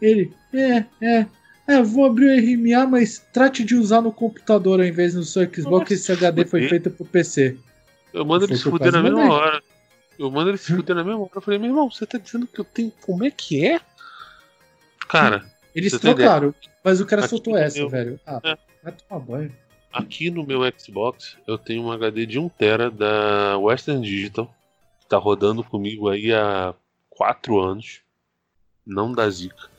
Ele, 0.00 0.32
é, 0.52 0.84
é, 1.00 1.26
é, 1.66 1.82
vou 1.82 2.04
abrir 2.06 2.26
o 2.26 2.36
RMA, 2.38 2.86
mas 2.86 3.24
trate 3.32 3.64
de 3.64 3.74
usar 3.74 4.00
no 4.00 4.12
computador 4.12 4.80
ao 4.80 4.86
invés 4.86 5.14
do 5.14 5.24
seu 5.24 5.44
Xbox, 5.44 5.64
Nossa, 5.64 5.94
esse 5.94 6.12
HD 6.12 6.44
foi 6.44 6.68
feito 6.68 6.90
pro 6.90 7.04
PC. 7.04 7.56
Eu 8.12 8.24
mando 8.24 8.44
ele 8.44 8.56
se 8.56 8.64
fuder 8.64 8.92
na 8.92 9.02
mesma 9.02 9.18
mandei. 9.18 9.32
hora. 9.32 9.62
Eu 10.18 10.30
mando 10.30 10.50
ele 10.50 10.58
se 10.58 10.74
fuder 10.74 10.94
na 10.94 11.04
mesma 11.04 11.20
hora. 11.20 11.30
Eu 11.34 11.40
falei, 11.40 11.58
meu 11.58 11.70
irmão, 11.70 11.90
você 11.90 12.04
tá 12.04 12.18
dizendo 12.18 12.46
que 12.46 12.58
eu 12.60 12.64
tenho. 12.64 12.92
Como 13.00 13.24
é 13.24 13.30
que 13.30 13.64
é? 13.64 13.80
Cara, 15.08 15.44
Eles 15.74 15.98
trocaram, 15.98 16.54
mas 16.84 17.00
o 17.00 17.06
cara 17.06 17.22
Aqui 17.22 17.30
soltou 17.30 17.56
essa, 17.56 17.86
velho. 17.88 18.20
Ah, 18.26 18.40
Vai 18.82 18.92
tomar 18.92 19.20
banho. 19.20 19.56
Aqui 19.92 20.30
no 20.30 20.44
meu 20.44 20.60
Xbox 20.78 21.36
eu 21.46 21.56
tenho 21.58 21.82
um 21.84 21.92
HD 21.92 22.26
de 22.26 22.40
1TB 22.40 22.90
da 22.90 23.58
Western 23.58 24.02
Digital. 24.02 24.52
Que 25.00 25.06
tá 25.06 25.16
rodando 25.16 25.62
comigo 25.62 26.08
aí 26.08 26.32
há 26.32 26.74
4 27.10 27.60
anos. 27.60 28.00
Não 28.86 29.12
dá 29.12 29.28
zica. 29.30 29.70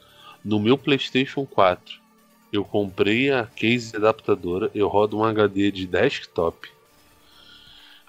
No 0.43 0.59
meu 0.59 0.77
PlayStation 0.77 1.45
4 1.45 2.01
eu 2.51 2.63
comprei 2.63 3.31
a 3.31 3.45
case 3.45 3.95
adaptadora. 3.95 4.69
Eu 4.75 4.87
rodo 4.87 5.17
um 5.17 5.23
HD 5.23 5.71
de 5.71 5.87
desktop 5.87 6.69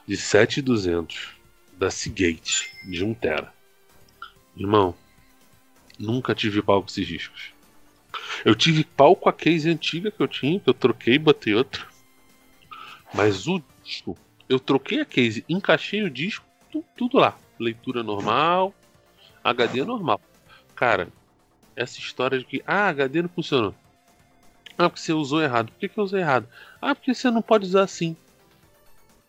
de 0.07 0.17
7200 0.17 1.31
da 1.79 1.91
Seagate 1.91 2.71
de 2.85 3.05
1TB. 3.05 3.49
Irmão, 4.57 4.95
nunca 5.99 6.35
tive 6.35 6.61
pau 6.61 6.83
com 6.83 6.89
esses 6.89 7.07
discos. 7.07 7.53
Eu 8.45 8.55
tive 8.55 8.85
pau 8.85 9.17
com 9.17 9.29
a 9.29 9.33
case 9.33 9.71
antiga 9.71 10.11
que 10.11 10.23
eu 10.23 10.29
tinha, 10.29 10.61
que 10.61 10.69
eu 10.69 10.75
troquei 10.75 11.15
e 11.15 11.19
botei 11.19 11.55
outra. 11.55 11.87
Mas 13.15 13.47
o 13.47 13.63
disco, 13.83 14.17
eu 14.49 14.61
troquei 14.61 15.01
a 15.01 15.05
case, 15.05 15.45
encaixei 15.49 16.03
o 16.03 16.11
disco, 16.11 16.45
tudo 16.97 17.17
lá. 17.17 17.39
Leitura 17.59 18.03
normal, 18.03 18.75
HD 19.43 19.85
normal. 19.85 20.21
Cara, 20.75 21.09
essa 21.77 21.99
história 21.99 22.39
de 22.39 22.45
que, 22.45 22.63
ah, 22.67 22.89
HD 22.89 23.23
não 23.23 23.29
funcionou. 23.29 23.75
Ah, 24.77 24.89
porque 24.89 25.01
você 25.01 25.13
usou 25.13 25.43
errado. 25.43 25.71
Por 25.71 25.79
que, 25.79 25.89
que 25.89 25.99
eu 25.99 26.05
usei 26.05 26.21
errado? 26.21 26.49
Ah, 26.81 26.95
porque 26.95 27.15
você 27.15 27.31
não 27.31 27.43
pode 27.43 27.67
usar 27.67 27.83
assim. 27.83 28.17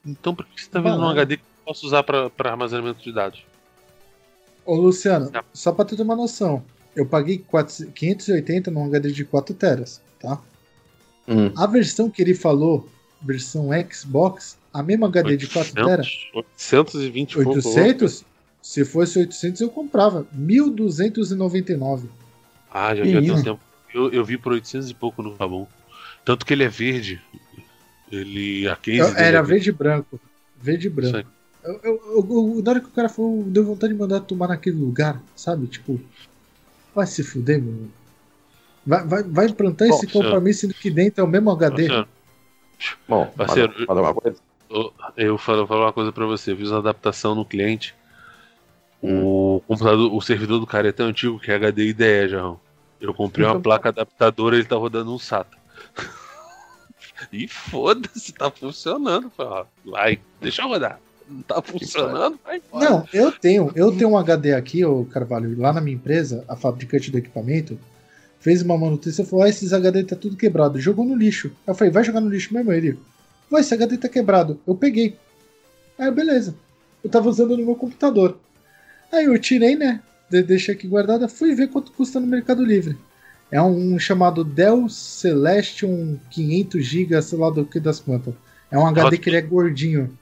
Então 0.06 0.36
por 0.36 0.46
que 0.46 0.60
você 0.60 0.68
está 0.68 0.80
vendo 0.80 1.00
um 1.00 1.10
HD 1.10 1.38
que 1.38 1.44
eu 1.44 1.66
posso 1.66 1.86
usar 1.86 2.04
para 2.04 2.32
armazenamento 2.40 3.04
de 3.04 3.12
dados? 3.12 3.44
Ô 4.66 4.76
Luciano, 4.76 5.30
tá. 5.30 5.44
só 5.54 5.72
para 5.72 5.86
ter 5.86 6.02
uma 6.02 6.16
noção, 6.16 6.64
eu 6.96 7.06
paguei 7.06 7.40
4, 7.40 7.92
580 7.92 8.72
num 8.72 8.86
HD 8.86 9.12
de 9.12 9.26
4 9.26 9.54
teras, 9.54 10.02
tá? 10.20 10.42
Hum. 11.28 11.52
A 11.56 11.68
versão 11.68 12.10
que 12.10 12.22
ele 12.22 12.34
falou 12.34 12.90
versão 13.22 13.70
Xbox, 13.92 14.58
a 14.72 14.84
mesma 14.84 15.08
HD 15.08 15.32
800, 15.32 15.48
de 15.48 15.54
4 15.54 15.74
TB. 15.74 16.46
820 16.60 17.40
800? 17.40 18.26
Se 18.62 18.86
fosse 18.86 19.20
800 19.20 19.62
eu 19.62 19.70
comprava. 19.70 20.28
1299. 20.32 22.10
Ah, 22.78 22.94
já 22.94 23.06
vi 23.06 23.32
há 23.32 23.42
tempo. 23.42 23.62
Eu, 23.94 24.12
eu 24.12 24.26
vi 24.26 24.38
por 24.38 24.52
800 24.52 24.90
e 24.90 24.94
pouco 24.94 25.24
no 25.24 25.34
Fabum. 25.38 25.66
Tanto 26.26 26.46
que 26.46 26.54
ele 26.54 26.66
é 26.66 26.68
verde. 26.68 27.22
Ele. 28.12 28.68
A 28.68 28.76
case 28.76 29.00
eu, 29.00 29.08
era 29.16 29.38
é 29.38 29.42
verde 29.42 29.70
e 29.70 29.72
branco. 29.72 30.20
Verde 30.62 30.88
e 30.88 30.90
branco. 30.90 31.30
Eu, 31.64 31.80
eu, 31.82 32.02
eu, 32.06 32.62
na 32.62 32.72
hora 32.72 32.80
que 32.82 32.88
o 32.88 32.92
cara 32.92 33.08
falou, 33.08 33.44
deu 33.44 33.64
vontade 33.64 33.94
de 33.94 34.00
mandar 34.00 34.20
tomar 34.20 34.50
naquele 34.50 34.76
lugar, 34.76 35.22
sabe? 35.38 35.68
Tipo, 35.68 36.02
vai 36.94 37.08
se 37.08 37.24
fuder, 37.24 37.62
meu. 37.62 37.88
Vai, 38.86 39.08
vai, 39.08 39.24
vai 39.24 39.46
implantar 39.46 39.88
Bom, 39.88 39.96
esse 39.96 40.08
compromisso 40.08 40.62
sendo 40.62 40.74
que 40.74 40.92
dentro 40.92 41.22
é 41.22 41.24
o 41.24 41.30
mesmo 41.30 41.50
HD. 41.52 41.88
Senhor. 41.88 42.08
Bom, 43.08 43.26
parceiro, 43.38 43.74
manda, 43.88 44.02
uma 44.02 44.14
coisa. 44.14 44.38
Eu, 44.70 44.94
eu 45.16 45.38
falo, 45.38 45.66
falo 45.66 45.84
uma 45.84 45.94
coisa 45.94 46.12
pra 46.12 46.26
você. 46.26 46.52
Eu 46.52 46.58
fiz 46.58 46.70
uma 46.72 46.80
adaptação 46.80 47.34
no 47.36 47.46
cliente. 47.46 47.96
O 49.02 49.64
computador, 49.66 50.14
o 50.14 50.20
servidor 50.20 50.60
do 50.60 50.68
cara 50.68 50.90
é 50.90 50.92
tão 50.92 51.08
antigo 51.08 51.40
que 51.40 51.50
é 51.50 51.56
HD 51.56 51.88
IDE, 51.88 52.28
já. 52.28 52.54
Eu 53.00 53.14
comprei 53.14 53.46
uma 53.46 53.52
então, 53.52 53.62
placa 53.62 53.90
adaptadora 53.90 54.56
e 54.56 54.60
ele 54.60 54.68
tá 54.68 54.76
rodando 54.76 55.14
um 55.14 55.20
SATA. 55.20 55.58
e 57.32 57.48
foda-se, 57.48 58.34
tá 58.34 58.50
funcionando. 58.50 59.32
Vai, 59.86 60.20
deixa 60.42 60.62
eu 60.62 60.68
rodar. 60.68 61.00
Não 61.28 61.42
tá 61.42 61.62
funcionando, 61.62 62.40
vai 62.44 62.58
embora. 62.58 62.90
Não, 62.90 63.08
eu 63.12 63.32
tenho, 63.32 63.72
eu 63.76 63.92
tenho 63.92 64.12
um 64.12 64.18
HD 64.18 64.54
aqui, 64.54 64.86
ô 64.86 65.06
Carvalho, 65.06 65.60
lá 65.60 65.74
na 65.74 65.82
minha 65.82 65.96
empresa, 65.96 66.46
a 66.48 66.56
fabricante 66.56 67.10
do 67.10 67.18
equipamento, 67.18 67.80
fez 68.40 68.62
uma 68.62 68.78
manutenção 68.78 69.26
e 69.26 69.28
falou: 69.28 69.44
ah, 69.44 69.50
esses 69.50 69.74
HD 69.74 70.04
tá 70.04 70.16
tudo 70.16 70.38
quebrado. 70.38 70.80
Jogou 70.80 71.04
no 71.04 71.16
lixo. 71.16 71.52
Eu 71.66 71.74
falei: 71.74 71.92
vai 71.92 72.04
jogar 72.04 72.22
no 72.22 72.30
lixo 72.30 72.54
mesmo? 72.54 72.72
Ele, 72.72 73.00
vai, 73.50 73.62
esse 73.62 73.74
HD 73.74 73.98
tá 73.98 74.08
quebrado. 74.08 74.60
Eu 74.68 74.76
peguei. 74.76 75.18
Aí, 75.98 76.12
beleza. 76.12 76.56
Eu 77.04 77.10
tava 77.10 77.28
usando 77.28 77.58
no 77.58 77.66
meu 77.66 77.76
computador. 77.76 78.38
Aí 79.12 79.26
eu 79.26 79.40
tirei, 79.40 79.76
né? 79.76 80.02
Deixei 80.30 80.74
aqui 80.74 80.88
guardada. 80.88 81.28
Fui 81.28 81.54
ver 81.54 81.70
quanto 81.70 81.92
custa 81.92 82.20
no 82.20 82.28
Mercado 82.28 82.64
Livre. 82.64 82.98
É 83.52 83.62
um 83.62 83.98
chamado 84.00 84.44
Dell 84.44 84.90
Celestion 84.90 86.18
500 86.32 86.84
GB, 86.84 87.22
sei 87.22 87.40
lá 87.40 87.50
do 87.50 87.66
que 87.66 87.80
das 87.80 88.00
quantas. 88.00 88.34
É 88.72 88.78
um 88.78 88.86
HD 88.88 89.08
Hot 89.08 89.18
que 89.20 89.30
ele 89.30 89.38
é 89.38 89.42
gordinho. 89.42 90.18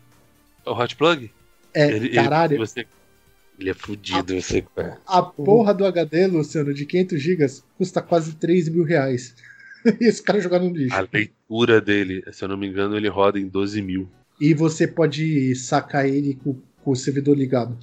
É 0.66 0.70
o 0.70 0.78
Hot 0.78 0.96
Plug? 0.96 1.32
É, 1.74 1.90
ele, 1.90 2.10
caralho. 2.10 2.54
Ele, 2.54 2.60
você, 2.60 2.86
ele 3.58 3.70
é 3.70 3.74
fudido, 3.74 4.34
a, 4.34 4.42
você. 4.42 4.64
A 5.08 5.22
porra 5.22 5.74
do 5.74 5.86
HD, 5.86 6.28
Luciano, 6.28 6.74
de 6.74 6.86
500 6.86 7.22
GB, 7.22 7.48
custa 7.78 8.02
quase 8.02 8.36
3 8.36 8.70
mil 8.70 8.84
reais. 8.84 9.36
e 10.00 10.06
esse 10.06 10.22
cara 10.22 10.40
jogar 10.40 10.60
no 10.60 10.70
lixo. 10.70 10.96
A 10.96 11.08
leitura 11.12 11.82
dele, 11.82 12.24
se 12.32 12.44
eu 12.44 12.50
não 12.50 12.58
me 12.58 12.68
engano, 12.68 12.96
ele 12.96 13.08
roda 13.08 13.40
em 13.40 13.48
12 13.48 13.82
mil. 13.82 14.10
E 14.40 14.54
você 14.54 14.88
pode 14.88 15.56
sacar 15.56 16.08
ele 16.08 16.36
com, 16.44 16.60
com 16.84 16.92
o 16.92 16.96
servidor 16.96 17.38
ligado. 17.38 17.78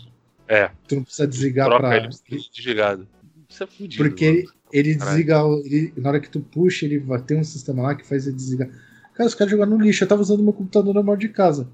É. 0.50 0.68
Tu 0.88 0.96
não 0.96 1.04
precisa 1.04 1.28
desligar 1.28 1.68
Troca 1.68 1.86
pra. 1.86 1.96
Ele 1.96 2.08
desligado. 2.52 3.06
Isso 3.48 3.62
é 3.62 3.66
fudido. 3.68 4.02
Porque 4.02 4.24
ele, 4.24 4.48
ele 4.72 4.94
desliga. 4.96 5.42
Ele, 5.64 5.92
na 5.96 6.08
hora 6.08 6.20
que 6.20 6.28
tu 6.28 6.40
puxa, 6.40 6.84
ele 6.84 6.98
vai 6.98 7.22
ter 7.22 7.36
um 7.36 7.44
sistema 7.44 7.82
lá 7.82 7.94
que 7.94 8.04
faz 8.04 8.26
ele 8.26 8.34
desligar. 8.34 8.68
Cara, 9.14 9.28
os 9.28 9.34
caras 9.36 9.52
jogaram 9.52 9.70
no 9.70 9.84
lixo. 9.84 10.02
Eu 10.02 10.08
tava 10.08 10.20
usando 10.20 10.42
meu 10.42 10.52
computador 10.52 10.92
normal 10.92 11.16
de 11.16 11.28
casa. 11.28 11.68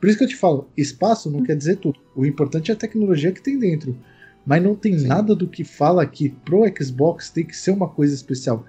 Por 0.00 0.08
isso 0.08 0.18
que 0.18 0.24
eu 0.24 0.28
te 0.28 0.36
falo, 0.36 0.70
espaço 0.76 1.30
não 1.30 1.42
quer 1.42 1.56
dizer 1.56 1.76
tudo. 1.76 1.98
O 2.14 2.24
importante 2.24 2.70
é 2.70 2.74
a 2.74 2.76
tecnologia 2.76 3.32
que 3.32 3.42
tem 3.42 3.58
dentro. 3.58 3.98
Mas 4.46 4.62
não 4.62 4.76
tem 4.76 4.96
Sim. 4.96 5.06
nada 5.08 5.34
do 5.34 5.48
que 5.48 5.64
fala 5.64 6.06
que 6.06 6.28
pro 6.28 6.64
Xbox 6.80 7.28
tem 7.28 7.44
que 7.44 7.56
ser 7.56 7.72
uma 7.72 7.88
coisa 7.88 8.14
especial. 8.14 8.64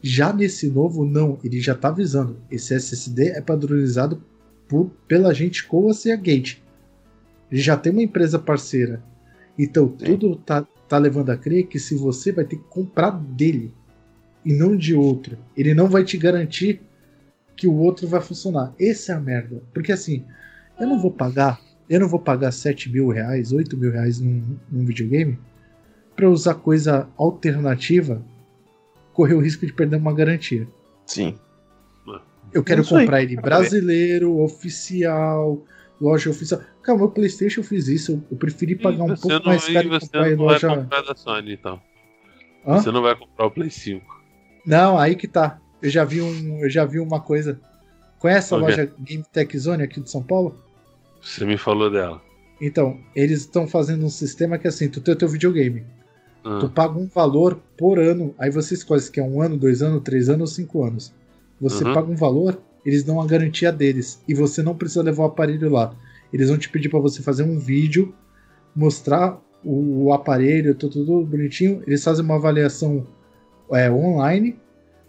Já 0.00 0.32
nesse 0.32 0.68
novo, 0.68 1.04
não. 1.04 1.38
Ele 1.42 1.60
já 1.60 1.74
tá 1.74 1.88
avisando. 1.88 2.36
Esse 2.48 2.74
SSD 2.74 3.30
é 3.30 3.40
padronizado 3.40 4.22
por, 4.68 4.90
pela 5.08 5.34
gente 5.34 5.64
com 5.66 5.88
a 5.88 6.16
Gate. 6.16 6.61
Já 7.52 7.76
tem 7.76 7.92
uma 7.92 8.02
empresa 8.02 8.38
parceira. 8.38 9.02
Então 9.58 9.94
Sim. 9.98 10.04
tudo 10.06 10.36
tá, 10.36 10.66
tá 10.88 10.98
levando 10.98 11.30
a 11.30 11.36
crer 11.36 11.66
que 11.66 11.78
se 11.78 11.94
você 11.94 12.32
vai 12.32 12.44
ter 12.44 12.56
que 12.56 12.64
comprar 12.64 13.10
dele 13.10 13.72
e 14.44 14.52
não 14.52 14.76
de 14.76 14.94
outro, 14.94 15.38
ele 15.56 15.74
não 15.74 15.86
vai 15.88 16.02
te 16.02 16.16
garantir 16.16 16.80
que 17.54 17.66
o 17.66 17.74
outro 17.74 18.08
vai 18.08 18.20
funcionar. 18.20 18.74
Essa 18.80 19.12
é 19.12 19.14
a 19.14 19.20
merda. 19.20 19.62
Porque 19.72 19.92
assim, 19.92 20.24
eu 20.80 20.86
não 20.86 20.98
vou 20.98 21.10
pagar, 21.10 21.60
eu 21.88 22.00
não 22.00 22.08
vou 22.08 22.18
pagar 22.18 22.50
7 22.50 22.90
mil 22.90 23.08
reais, 23.08 23.52
8 23.52 23.76
mil 23.76 23.92
reais 23.92 24.18
num, 24.18 24.42
num 24.70 24.84
videogame 24.84 25.38
para 26.16 26.28
usar 26.28 26.54
coisa 26.54 27.08
alternativa, 27.16 28.22
correr 29.12 29.34
o 29.34 29.40
risco 29.40 29.66
de 29.66 29.72
perder 29.72 29.96
uma 29.96 30.14
garantia. 30.14 30.66
Sim. 31.06 31.38
Eu 32.52 32.62
quero 32.62 32.86
comprar 32.86 33.22
ele 33.22 33.36
brasileiro, 33.36 34.38
oficial, 34.40 35.64
loja 36.02 36.30
oficial. 36.30 36.60
Cara, 36.82 36.98
meu 36.98 37.08
PlayStation 37.08 37.60
eu 37.60 37.64
fiz 37.64 37.86
isso. 37.86 38.22
Eu 38.28 38.36
preferi 38.36 38.74
pagar 38.74 39.04
um 39.04 39.14
pouco 39.14 39.28
não, 39.28 39.42
mais 39.44 39.68
caro 39.68 40.00
comprar 40.00 40.32
em 40.32 40.34
loja. 40.34 40.68
Vai 40.68 40.76
comprar 40.78 41.02
da 41.02 41.14
Sony, 41.14 41.52
então. 41.52 41.80
Hã? 42.66 42.78
Você 42.80 42.90
não 42.90 43.02
vai 43.02 43.14
comprar 43.16 43.46
o 43.46 43.50
Play 43.50 43.70
5. 43.70 44.22
Não, 44.66 44.98
aí 44.98 45.14
que 45.14 45.28
tá. 45.28 45.60
Eu 45.80 45.90
já 45.90 46.04
vi 46.04 46.20
um, 46.20 46.58
eu 46.58 46.68
já 46.68 46.84
vi 46.84 46.98
uma 46.98 47.20
coisa. 47.20 47.60
Conhece 48.18 48.52
a 48.52 48.56
okay. 48.56 48.68
loja 48.68 48.92
Game 48.98 49.24
Tech 49.32 49.56
Zone 49.58 49.82
aqui 49.82 50.00
de 50.00 50.10
São 50.10 50.22
Paulo? 50.22 50.56
Você 51.20 51.44
me 51.44 51.56
falou 51.56 51.90
dela. 51.90 52.20
Então, 52.60 52.98
eles 53.14 53.40
estão 53.40 53.66
fazendo 53.66 54.04
um 54.04 54.10
sistema 54.10 54.58
que 54.58 54.66
é 54.66 54.70
assim, 54.70 54.88
tu 54.88 55.00
tem 55.00 55.14
o 55.14 55.16
teu 55.16 55.28
videogame. 55.28 55.84
Ah. 56.44 56.58
Tu 56.60 56.68
paga 56.68 56.98
um 56.98 57.06
valor 57.06 57.60
por 57.76 57.98
ano. 57.98 58.34
Aí 58.38 58.50
você 58.50 58.74
escolhe 58.74 59.00
se 59.00 59.10
quer 59.10 59.22
um 59.22 59.40
ano, 59.40 59.56
dois 59.56 59.82
anos, 59.82 60.02
três 60.02 60.28
anos 60.28 60.50
ou 60.50 60.56
cinco 60.56 60.84
anos. 60.84 61.12
Você 61.60 61.84
uhum. 61.84 61.94
paga 61.94 62.10
um 62.10 62.16
valor, 62.16 62.60
eles 62.84 63.02
dão 63.02 63.20
a 63.20 63.26
garantia 63.26 63.72
deles. 63.72 64.20
E 64.26 64.34
você 64.34 64.62
não 64.62 64.74
precisa 64.74 65.02
levar 65.02 65.24
o 65.24 65.26
aparelho 65.26 65.70
lá. 65.70 65.94
Eles 66.32 66.48
vão 66.48 66.58
te 66.58 66.68
pedir 66.68 66.88
para 66.88 66.98
você 66.98 67.22
fazer 67.22 67.42
um 67.42 67.58
vídeo, 67.58 68.14
mostrar 68.74 69.40
o, 69.64 70.06
o 70.06 70.12
aparelho, 70.12 70.74
tudo, 70.74 71.04
tudo, 71.04 71.26
bonitinho. 71.26 71.82
Eles 71.86 72.02
fazem 72.02 72.24
uma 72.24 72.36
avaliação 72.36 73.06
é, 73.70 73.90
online 73.90 74.58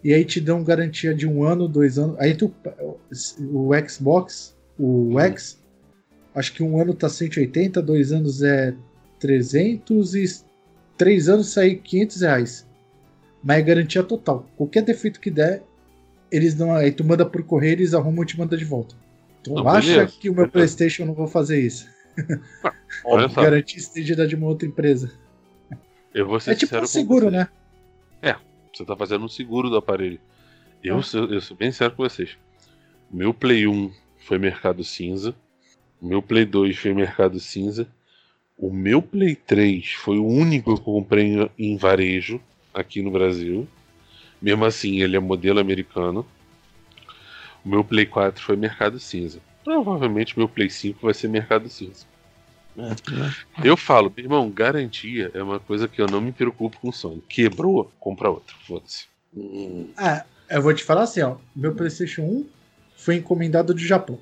e 0.03 0.13
aí 0.13 0.25
te 0.25 0.41
dão 0.41 0.63
garantia 0.63 1.13
de 1.13 1.27
um 1.27 1.43
ano, 1.43 1.67
dois 1.67 1.97
anos. 1.97 2.17
Aí 2.19 2.35
tu, 2.35 2.53
o 3.39 3.69
Xbox, 3.87 4.55
o 4.77 5.19
X, 5.19 5.59
acho 6.35 6.53
que 6.53 6.61
um 6.61 6.79
ano 6.79 6.93
tá 6.93 7.07
180, 7.07 7.81
dois 7.81 8.11
anos 8.11 8.43
é 8.43 8.75
300 9.19 10.15
e 10.15 10.25
três 10.97 11.29
anos 11.29 11.53
sai 11.53 11.75
500 11.75 12.21
reais. 12.21 12.67
Mas 13.41 13.59
é 13.59 13.61
garantia 13.61 14.03
total. 14.03 14.45
Qualquer 14.57 14.83
defeito 14.83 15.19
que 15.19 15.31
der, 15.31 15.63
eles 16.33 16.55
dão. 16.55 16.73
Aí 16.73 16.91
tu 16.91 17.03
manda 17.03 17.25
por 17.25 17.43
correio, 17.43 17.73
eles 17.73 17.93
arrumam 17.93 18.23
e 18.23 18.27
te 18.27 18.37
manda 18.37 18.57
de 18.57 18.65
volta. 18.65 18.95
Tu 19.43 19.53
não, 19.53 19.67
acha 19.67 19.87
beleza. 19.87 20.13
que 20.19 20.29
o 20.29 20.33
meu 20.33 20.49
PlayStation 20.49 21.05
não 21.05 21.13
vou 21.13 21.27
fazer 21.27 21.61
isso? 21.61 21.87
Olha 23.05 23.29
só. 23.29 23.43
Garantir 23.43 23.77
estendida 23.77 24.25
de 24.25 24.35
uma 24.35 24.47
outra 24.47 24.67
empresa. 24.67 25.11
Eu 26.13 26.27
vou 26.27 26.39
ser 26.39 26.51
é 26.51 26.55
tipo 26.55 26.75
um 26.75 26.85
seguro, 26.85 27.29
né? 27.29 27.47
É, 28.21 28.35
você 28.73 28.83
tá 28.85 28.95
fazendo 28.95 29.25
um 29.25 29.29
seguro 29.29 29.69
do 29.69 29.77
aparelho. 29.77 30.19
Eu, 30.83 30.97
ah. 30.97 31.03
sou, 31.03 31.25
eu 31.25 31.41
sou 31.41 31.55
bem 31.55 31.71
sério 31.71 31.95
com 31.95 32.03
vocês. 32.03 32.37
Meu 33.11 33.33
Play 33.33 33.67
1 33.67 33.91
foi 34.17 34.39
mercado 34.39 34.83
cinza. 34.83 35.35
O 36.01 36.07
meu 36.07 36.21
Play 36.21 36.45
2 36.45 36.77
foi 36.77 36.93
mercado 36.93 37.39
cinza. 37.39 37.87
O 38.57 38.71
meu 38.71 39.01
Play 39.01 39.35
3 39.35 39.93
foi 39.93 40.17
o 40.17 40.25
único 40.25 40.73
que 40.73 40.81
eu 40.81 40.83
comprei 40.83 41.49
em 41.57 41.77
varejo 41.77 42.39
aqui 42.73 43.01
no 43.01 43.11
Brasil. 43.11 43.67
Mesmo 44.43 44.65
assim, 44.65 45.01
ele 45.01 45.15
é 45.15 45.19
modelo 45.21 45.61
americano. 45.61 46.25
O 47.63 47.69
meu 47.69 47.81
Play 47.81 48.05
4 48.05 48.43
foi 48.43 48.57
Mercado 48.57 48.99
Cinza. 48.99 49.39
Provavelmente 49.63 50.37
meu 50.37 50.49
Play 50.49 50.69
5 50.69 50.99
vai 51.01 51.13
ser 51.13 51.29
Mercado 51.29 51.69
Cinza. 51.69 52.05
É, 52.77 53.67
eu 53.69 53.77
falo, 53.77 54.11
irmão, 54.17 54.49
garantia 54.49 55.31
é 55.33 55.41
uma 55.41 55.61
coisa 55.61 55.87
que 55.87 56.01
eu 56.01 56.07
não 56.07 56.19
me 56.19 56.33
preocupo 56.33 56.77
com 56.77 56.89
o 56.89 56.93
Sony. 56.93 57.23
Quebrou, 57.29 57.89
compra 58.01 58.29
outro. 58.29 58.53
Foda-se. 58.67 59.05
Ah, 59.95 60.25
eu 60.49 60.61
vou 60.61 60.73
te 60.73 60.83
falar 60.83 61.03
assim, 61.03 61.21
ó. 61.21 61.37
Meu 61.55 61.73
PlayStation 61.73 62.23
1 62.23 62.45
foi 62.97 63.15
encomendado 63.15 63.73
do 63.73 63.79
Japão. 63.79 64.19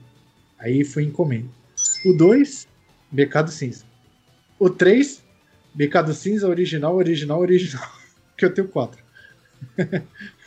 Aí 0.59 0.83
foi 0.83 1.03
encomenda. 1.03 1.49
O 2.05 2.13
2, 2.13 2.67
Mercado 3.11 3.49
Cinza. 3.49 3.85
O 4.59 4.69
3, 4.69 5.23
Mercado 5.73 6.13
Cinza, 6.13 6.47
original, 6.47 6.95
original, 6.95 7.39
original. 7.39 7.89
que 8.37 8.45
eu 8.45 8.53
tenho 8.53 8.67
4. 8.67 9.01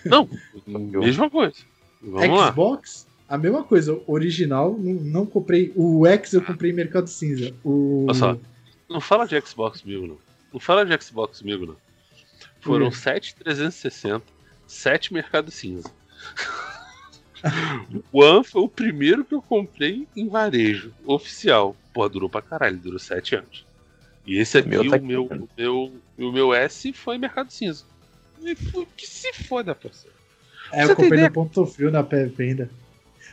Não, 0.05 0.29
mesma 0.67 1.31
coisa. 1.31 1.57
Vamos 2.03 2.49
Xbox, 2.49 3.07
lá. 3.29 3.35
a 3.35 3.39
mesma 3.39 3.65
coisa. 3.65 4.01
Original, 4.07 4.77
não, 4.79 4.95
não, 4.95 5.27
comprei. 5.27 5.73
O 5.75 6.07
X 6.07 6.33
eu 6.35 6.43
comprei 6.43 6.71
em 6.71 6.75
Mercado 6.75 7.09
Cinza. 7.09 7.55
O... 7.65 8.05
Olha 8.07 8.15
só, 8.15 8.39
não 8.89 9.01
fala 9.01 9.27
de 9.27 9.41
Xbox 9.41 9.81
comigo, 9.81 10.07
não. 10.07 10.19
Não 10.53 10.61
fala 10.61 10.85
de 10.85 11.03
Xbox 11.03 11.41
comigo, 11.41 11.67
não. 11.67 11.77
Foram 12.61 12.91
7,360, 12.91 14.25
7 14.67 15.13
Mercado 15.13 15.51
Cinza. 15.51 15.91
o 18.11 18.21
One 18.25 18.45
foi 18.45 18.63
o 18.63 18.69
primeiro 18.69 19.25
que 19.25 19.35
eu 19.35 19.43
comprei 19.43 20.07
em 20.17 20.29
varejo, 20.29 20.93
oficial. 21.05 21.77
Pô, 21.93 22.09
durou 22.09 22.29
pra 22.29 22.41
caralho, 22.41 22.79
durou 22.79 22.99
7 22.99 23.37
anos. 23.37 23.67
E 24.27 24.39
esse 24.39 24.57
aqui, 24.57 24.69
meu 24.69 24.89
tá 24.89 24.97
o, 24.97 25.03
meu, 25.03 25.27
o, 25.27 25.49
meu, 25.57 25.93
o 26.19 26.33
meu 26.33 26.55
S 26.55 26.93
foi 26.95 27.19
Mercado 27.19 27.51
Cinza. 27.51 27.85
Que 28.97 29.07
se 29.07 29.33
foda, 29.33 29.75
parceiro. 29.75 30.15
É, 30.73 30.85
eu 30.85 30.97
comprei 30.97 31.23
no 31.23 31.31
ponto 31.31 31.65
frio 31.67 31.91
na 31.91 32.03
PVP 32.03 32.43
ainda. 32.43 32.71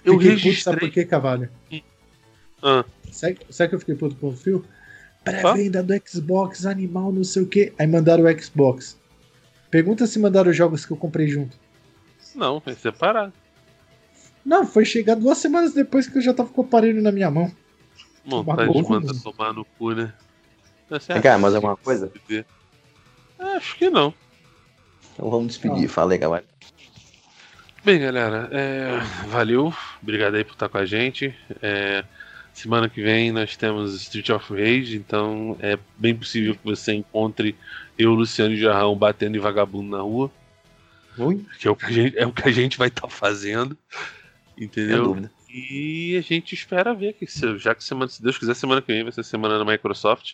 Eu 0.06 0.14
fiquei 0.14 0.30
registrei. 0.32 0.54
Puto, 0.54 0.64
sabe 0.64 0.80
por 0.80 0.92
que, 0.92 1.06
Cavalho? 1.06 1.50
Ah. 2.62 2.86
Sabe, 3.12 3.40
sabe 3.50 3.70
que 3.70 3.76
eu 3.76 3.80
fiquei 3.80 3.96
puto 3.96 4.16
ponto 4.16 4.38
frio? 4.38 4.66
Pré-venda 5.24 5.84
do 5.84 5.94
Xbox, 6.08 6.66
animal, 6.66 7.12
não 7.12 7.24
sei 7.24 7.44
o 7.44 7.48
que. 7.48 7.74
Aí 7.78 7.86
mandaram 7.86 8.24
o 8.24 8.42
Xbox. 8.42 8.98
Pergunta 9.70 10.08
se 10.08 10.20
mandaram 10.20 10.50
os 10.50 10.58
jogos 10.58 10.86
que 10.86 10.92
eu 10.92 10.98
comprei 10.98 11.28
junto. 11.28 11.58
Não, 12.36 12.60
foi 12.60 12.74
separado. 12.76 13.34
Não, 14.44 14.66
foi 14.66 14.86
chegar 14.86 15.16
duas 15.16 15.38
semanas 15.38 15.74
depois 15.74 16.08
que 16.08 16.18
eu 16.18 16.22
já 16.22 16.34
tava 16.34 16.50
com 16.50 16.62
o 16.62 16.66
aparelho 16.66 17.02
na 17.02 17.12
minha 17.12 17.30
mão. 17.30 17.52
Vontade 18.26 18.72
de 18.72 18.84
mandar 18.84 19.14
tomar 19.22 19.54
no 19.54 19.66
cu, 19.66 19.92
né? 19.92 20.14
Tá 20.90 21.22
Cara, 21.22 21.38
mas 21.38 21.54
é 21.54 21.60
uma 21.60 21.78
coisa? 21.78 22.12
Acho 23.40 23.78
que 23.78 23.90
não. 23.90 24.14
Então 25.22 25.30
vamos 25.30 25.50
despedir. 25.50 25.88
Fala 25.88 26.14
aí, 26.14 26.18
galera. 26.18 26.44
Bem, 27.86 28.00
galera, 28.00 28.50
é, 28.52 28.98
valeu. 29.28 29.72
Obrigado 30.02 30.34
aí 30.34 30.44
por 30.44 30.54
estar 30.54 30.68
com 30.68 30.80
a 30.80 30.86
gente. 30.86 31.32
É, 31.62 32.04
semana 32.52 32.90
que 32.90 33.04
vem 33.04 33.32
nós 33.32 33.56
temos 33.56 33.94
Street 33.94 34.30
of 34.32 34.52
Rage, 34.52 34.98
então 34.98 35.56
é 35.60 35.78
bem 35.96 36.16
possível 36.16 36.56
que 36.56 36.64
você 36.64 36.94
encontre 36.94 37.56
eu, 38.00 38.16
Luciano 38.16 38.56
e 38.56 38.60
Jarrão 38.60 38.96
batendo 38.96 39.38
em 39.38 39.40
vagabundo 39.40 39.96
na 39.96 40.02
rua. 40.02 40.32
Ui. 41.20 41.46
Que 41.60 41.68
é 41.68 41.72
o 41.72 41.76
que 41.76 41.86
a 41.86 41.92
gente, 41.92 42.18
é 42.18 42.26
o 42.26 42.34
que 42.34 42.50
a 42.50 42.52
gente 42.52 42.80
vai 42.80 42.88
estar 42.88 43.02
tá 43.02 43.08
fazendo. 43.08 43.78
Entendeu? 44.58 45.30
E 45.48 46.18
a 46.18 46.22
gente 46.22 46.56
espera 46.56 46.96
ver 46.96 47.14
que, 47.14 47.28
já 47.60 47.76
que 47.76 47.84
semana, 47.84 48.10
se 48.10 48.24
Deus 48.24 48.40
quiser, 48.40 48.56
semana 48.56 48.82
que 48.82 48.92
vem 48.92 49.04
vai 49.04 49.12
ser 49.12 49.24
semana 49.24 49.60
da 49.60 49.72
Microsoft. 49.72 50.34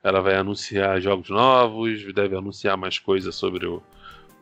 Ela 0.00 0.20
vai 0.20 0.36
anunciar 0.36 1.00
jogos 1.00 1.28
novos, 1.28 2.14
deve 2.14 2.36
anunciar 2.36 2.76
mais 2.76 3.00
coisas 3.00 3.34
sobre 3.34 3.66
o, 3.66 3.82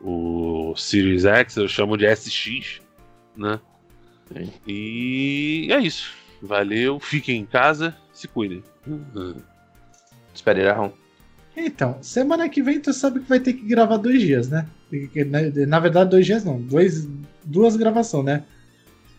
o 0.01 0.73
Series 0.75 1.25
X, 1.25 1.57
eu 1.57 1.67
chamo 1.67 1.97
de 1.97 2.05
SX, 2.13 2.81
né? 3.35 3.59
Sim. 4.31 4.51
E 4.67 5.67
é 5.71 5.79
isso. 5.79 6.13
Valeu, 6.41 6.99
fiquem 6.99 7.41
em 7.41 7.45
casa, 7.45 7.95
se 8.13 8.27
cuidem. 8.27 8.63
Uhum. 8.85 9.35
Espere, 10.33 10.69
Ron. 10.71 10.93
Então, 11.55 11.97
semana 12.01 12.47
que 12.47 12.61
vem 12.61 12.79
tu 12.79 12.93
sabe 12.93 13.19
que 13.19 13.27
vai 13.27 13.39
ter 13.39 13.53
que 13.53 13.65
gravar 13.65 13.97
dois 13.97 14.21
dias, 14.21 14.47
né? 14.49 14.67
Na 15.67 15.79
verdade, 15.79 16.11
dois 16.11 16.25
dias 16.25 16.43
não, 16.43 16.61
dois, 16.61 17.07
duas 17.43 17.75
gravações, 17.75 18.25
né? 18.25 18.43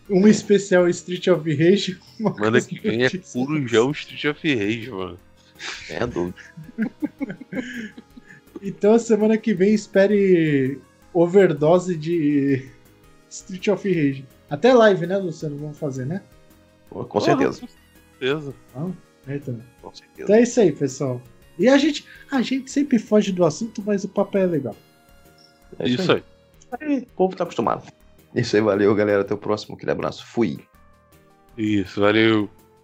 Um 0.09 0.27
especial 0.27 0.87
Street 0.87 1.27
of 1.27 1.53
Rage. 1.53 1.99
Uma 2.19 2.31
Manda 2.31 2.61
que 2.61 2.79
vem 2.79 3.03
é 3.03 3.09
puro 3.09 3.67
João 3.67 3.91
Street 3.91 4.25
of 4.25 4.55
Rage, 4.55 4.89
mano. 4.89 5.19
É 5.89 6.07
dúvida. 6.07 6.37
então 8.61 8.97
semana 8.99 9.37
que 9.37 9.53
vem 9.53 9.73
espere 9.73 10.79
overdose 11.13 11.95
de 11.95 12.69
Street 13.29 13.67
of 13.67 13.87
Rage. 13.87 14.25
Até 14.49 14.73
live, 14.73 15.05
né, 15.07 15.17
Luciano? 15.17 15.57
Vamos 15.57 15.77
fazer, 15.77 16.05
né? 16.05 16.21
Com 16.89 17.19
certeza. 17.19 17.61
Com 17.61 17.67
certeza. 18.19 18.53
Ah, 18.75 18.89
então. 19.27 19.59
Com 19.81 19.93
certeza. 19.93 20.23
Então 20.23 20.35
é 20.35 20.41
isso 20.41 20.59
aí, 20.59 20.71
pessoal. 20.71 21.21
E 21.57 21.67
a 21.67 21.77
gente, 21.77 22.05
a 22.31 22.41
gente 22.41 22.71
sempre 22.71 22.97
foge 22.97 23.31
do 23.31 23.45
assunto, 23.45 23.83
mas 23.85 24.03
o 24.03 24.09
papel 24.09 24.43
é 24.43 24.45
legal. 24.45 24.75
É 25.77 25.87
isso, 25.87 26.01
isso 26.01 26.11
aí. 26.13 26.23
aí. 26.79 26.97
O 26.99 27.15
povo 27.15 27.35
tá 27.35 27.43
acostumado. 27.43 27.83
Isso 28.33 28.55
aí, 28.55 28.61
valeu, 28.61 28.95
galera. 28.95 29.21
Até 29.21 29.33
o 29.33 29.37
próximo. 29.37 29.75
Aquele 29.75 29.91
abraço. 29.91 30.25
Fui. 30.25 30.59
Isso, 31.57 31.99
valeu. 32.01 32.49